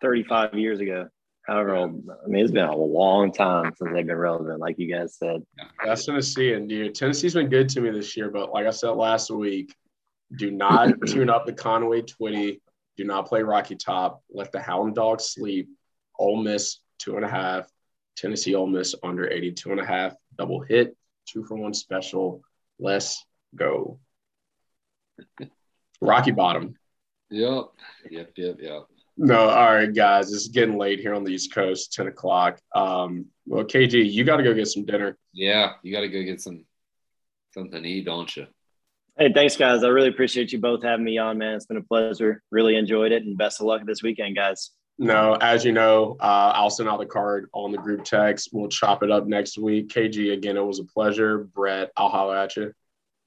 35 0.00 0.54
years 0.54 0.80
ago. 0.80 1.08
However 1.46 1.74
old, 1.74 2.08
I 2.24 2.26
mean, 2.26 2.42
it's 2.42 2.52
been 2.52 2.64
a 2.64 2.74
long 2.76 3.30
time 3.30 3.72
since 3.76 3.90
they've 3.92 4.06
been 4.06 4.16
relevant, 4.16 4.60
like 4.60 4.78
you 4.78 4.90
guys 4.92 5.16
said. 5.16 5.42
That's 5.84 6.06
Tennessee, 6.06 6.54
and 6.54 6.66
dude, 6.68 6.94
Tennessee's 6.94 7.34
been 7.34 7.50
good 7.50 7.68
to 7.70 7.82
me 7.82 7.90
this 7.90 8.16
year. 8.16 8.30
But 8.30 8.50
like 8.52 8.66
I 8.66 8.70
said 8.70 8.90
last 8.90 9.30
week, 9.30 9.74
do 10.38 10.50
not 10.50 10.94
tune 11.06 11.28
up 11.28 11.44
the 11.44 11.52
Conway 11.52 12.00
Twitty. 12.02 12.60
Do 12.96 13.04
not 13.04 13.26
play 13.26 13.42
Rocky 13.42 13.76
Top. 13.76 14.22
Let 14.32 14.52
the 14.52 14.60
Hound 14.60 14.94
Dog 14.94 15.20
sleep. 15.20 15.68
Ole 16.18 16.42
Miss 16.42 16.80
two 16.98 17.16
and 17.16 17.24
a 17.24 17.28
half. 17.28 17.68
Tennessee 18.16 18.54
Ole 18.54 18.66
Miss 18.66 18.94
under 19.02 19.28
82 19.28 19.72
and 19.72 19.80
a 19.80 19.84
half. 19.84 20.14
Double 20.38 20.60
hit, 20.60 20.96
two 21.26 21.44
for 21.44 21.56
one 21.56 21.74
special. 21.74 22.42
Let's 22.78 23.24
go. 23.54 23.98
Rocky 26.00 26.30
Bottom. 26.30 26.74
Yep, 27.30 27.64
yep, 28.10 28.32
yep, 28.36 28.56
yep. 28.60 28.86
No, 29.16 29.48
all 29.48 29.74
right, 29.74 29.94
guys. 29.94 30.32
It's 30.32 30.48
getting 30.48 30.76
late 30.76 30.98
here 30.98 31.14
on 31.14 31.24
the 31.24 31.32
East 31.32 31.54
Coast, 31.54 31.92
10 31.92 32.08
o'clock. 32.08 32.58
Um, 32.74 33.26
well, 33.46 33.64
KG, 33.64 34.10
you 34.10 34.24
got 34.24 34.38
to 34.38 34.42
go 34.42 34.54
get 34.54 34.66
some 34.66 34.84
dinner. 34.84 35.16
Yeah, 35.32 35.72
you 35.82 35.92
got 35.92 36.00
to 36.00 36.08
go 36.08 36.22
get 36.22 36.40
some 36.40 36.64
something 37.52 37.82
to 37.82 37.88
eat, 37.88 38.04
don't 38.04 38.34
you? 38.36 38.46
Hey, 39.16 39.32
thanks, 39.32 39.56
guys. 39.56 39.84
I 39.84 39.88
really 39.88 40.08
appreciate 40.08 40.52
you 40.52 40.58
both 40.58 40.82
having 40.82 41.04
me 41.04 41.18
on, 41.18 41.38
man. 41.38 41.54
It's 41.54 41.66
been 41.66 41.76
a 41.76 41.82
pleasure. 41.82 42.42
Really 42.50 42.74
enjoyed 42.74 43.12
it, 43.12 43.22
and 43.22 43.38
best 43.38 43.60
of 43.60 43.66
luck 43.66 43.82
this 43.86 44.02
weekend, 44.02 44.34
guys. 44.34 44.70
No, 44.96 45.36
as 45.40 45.64
you 45.64 45.72
know, 45.72 46.16
uh, 46.20 46.52
I'll 46.54 46.70
send 46.70 46.88
out 46.88 47.00
the 47.00 47.06
card 47.06 47.48
on 47.52 47.72
the 47.72 47.78
group 47.78 48.04
text. 48.04 48.50
We'll 48.52 48.68
chop 48.68 49.02
it 49.02 49.10
up 49.10 49.26
next 49.26 49.58
week. 49.58 49.88
KG, 49.88 50.32
again, 50.32 50.56
it 50.56 50.64
was 50.64 50.78
a 50.78 50.84
pleasure. 50.84 51.38
Brett, 51.38 51.90
I'll 51.96 52.08
holler 52.08 52.36
at 52.36 52.56
you. 52.56 52.72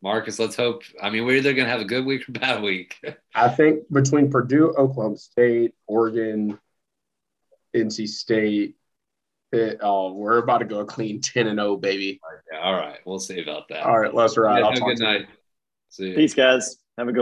Marcus, 0.01 0.39
let's 0.39 0.55
hope. 0.55 0.83
I 1.01 1.09
mean, 1.09 1.25
we're 1.25 1.37
either 1.37 1.53
going 1.53 1.65
to 1.65 1.71
have 1.71 1.81
a 1.81 1.85
good 1.85 2.05
week 2.05 2.29
or 2.29 2.31
bad 2.31 2.61
week. 2.61 2.99
I 3.35 3.49
think 3.49 3.91
between 3.91 4.29
Purdue, 4.31 4.73
Oklahoma 4.77 5.17
State, 5.17 5.73
Oregon, 5.87 6.57
NC 7.75 8.07
State, 8.07 8.75
it, 9.51 9.79
oh, 9.81 10.13
we're 10.13 10.37
about 10.37 10.59
to 10.59 10.65
go 10.65 10.79
a 10.79 10.85
clean 10.85 11.19
10 11.19 11.47
and 11.47 11.57
0, 11.59 11.77
baby. 11.77 12.19
all 12.61 12.73
right. 12.73 12.99
We'll 13.05 13.19
see 13.19 13.41
about 13.41 13.67
that. 13.69 13.83
All 13.83 13.99
right, 13.99 14.13
let's 14.13 14.37
ride. 14.37 14.59
Yeah, 14.59 14.65
I'll 14.65 14.71
have 14.71 14.77
a 14.77 14.79
talk 14.79 14.89
good 14.89 14.97
to 14.97 15.03
you. 15.03 15.19
night. 15.19 15.27
See 15.89 16.09
you. 16.09 16.15
Peace, 16.15 16.33
guys. 16.33 16.77
Have 16.97 17.07
a 17.07 17.11
good 17.11 17.15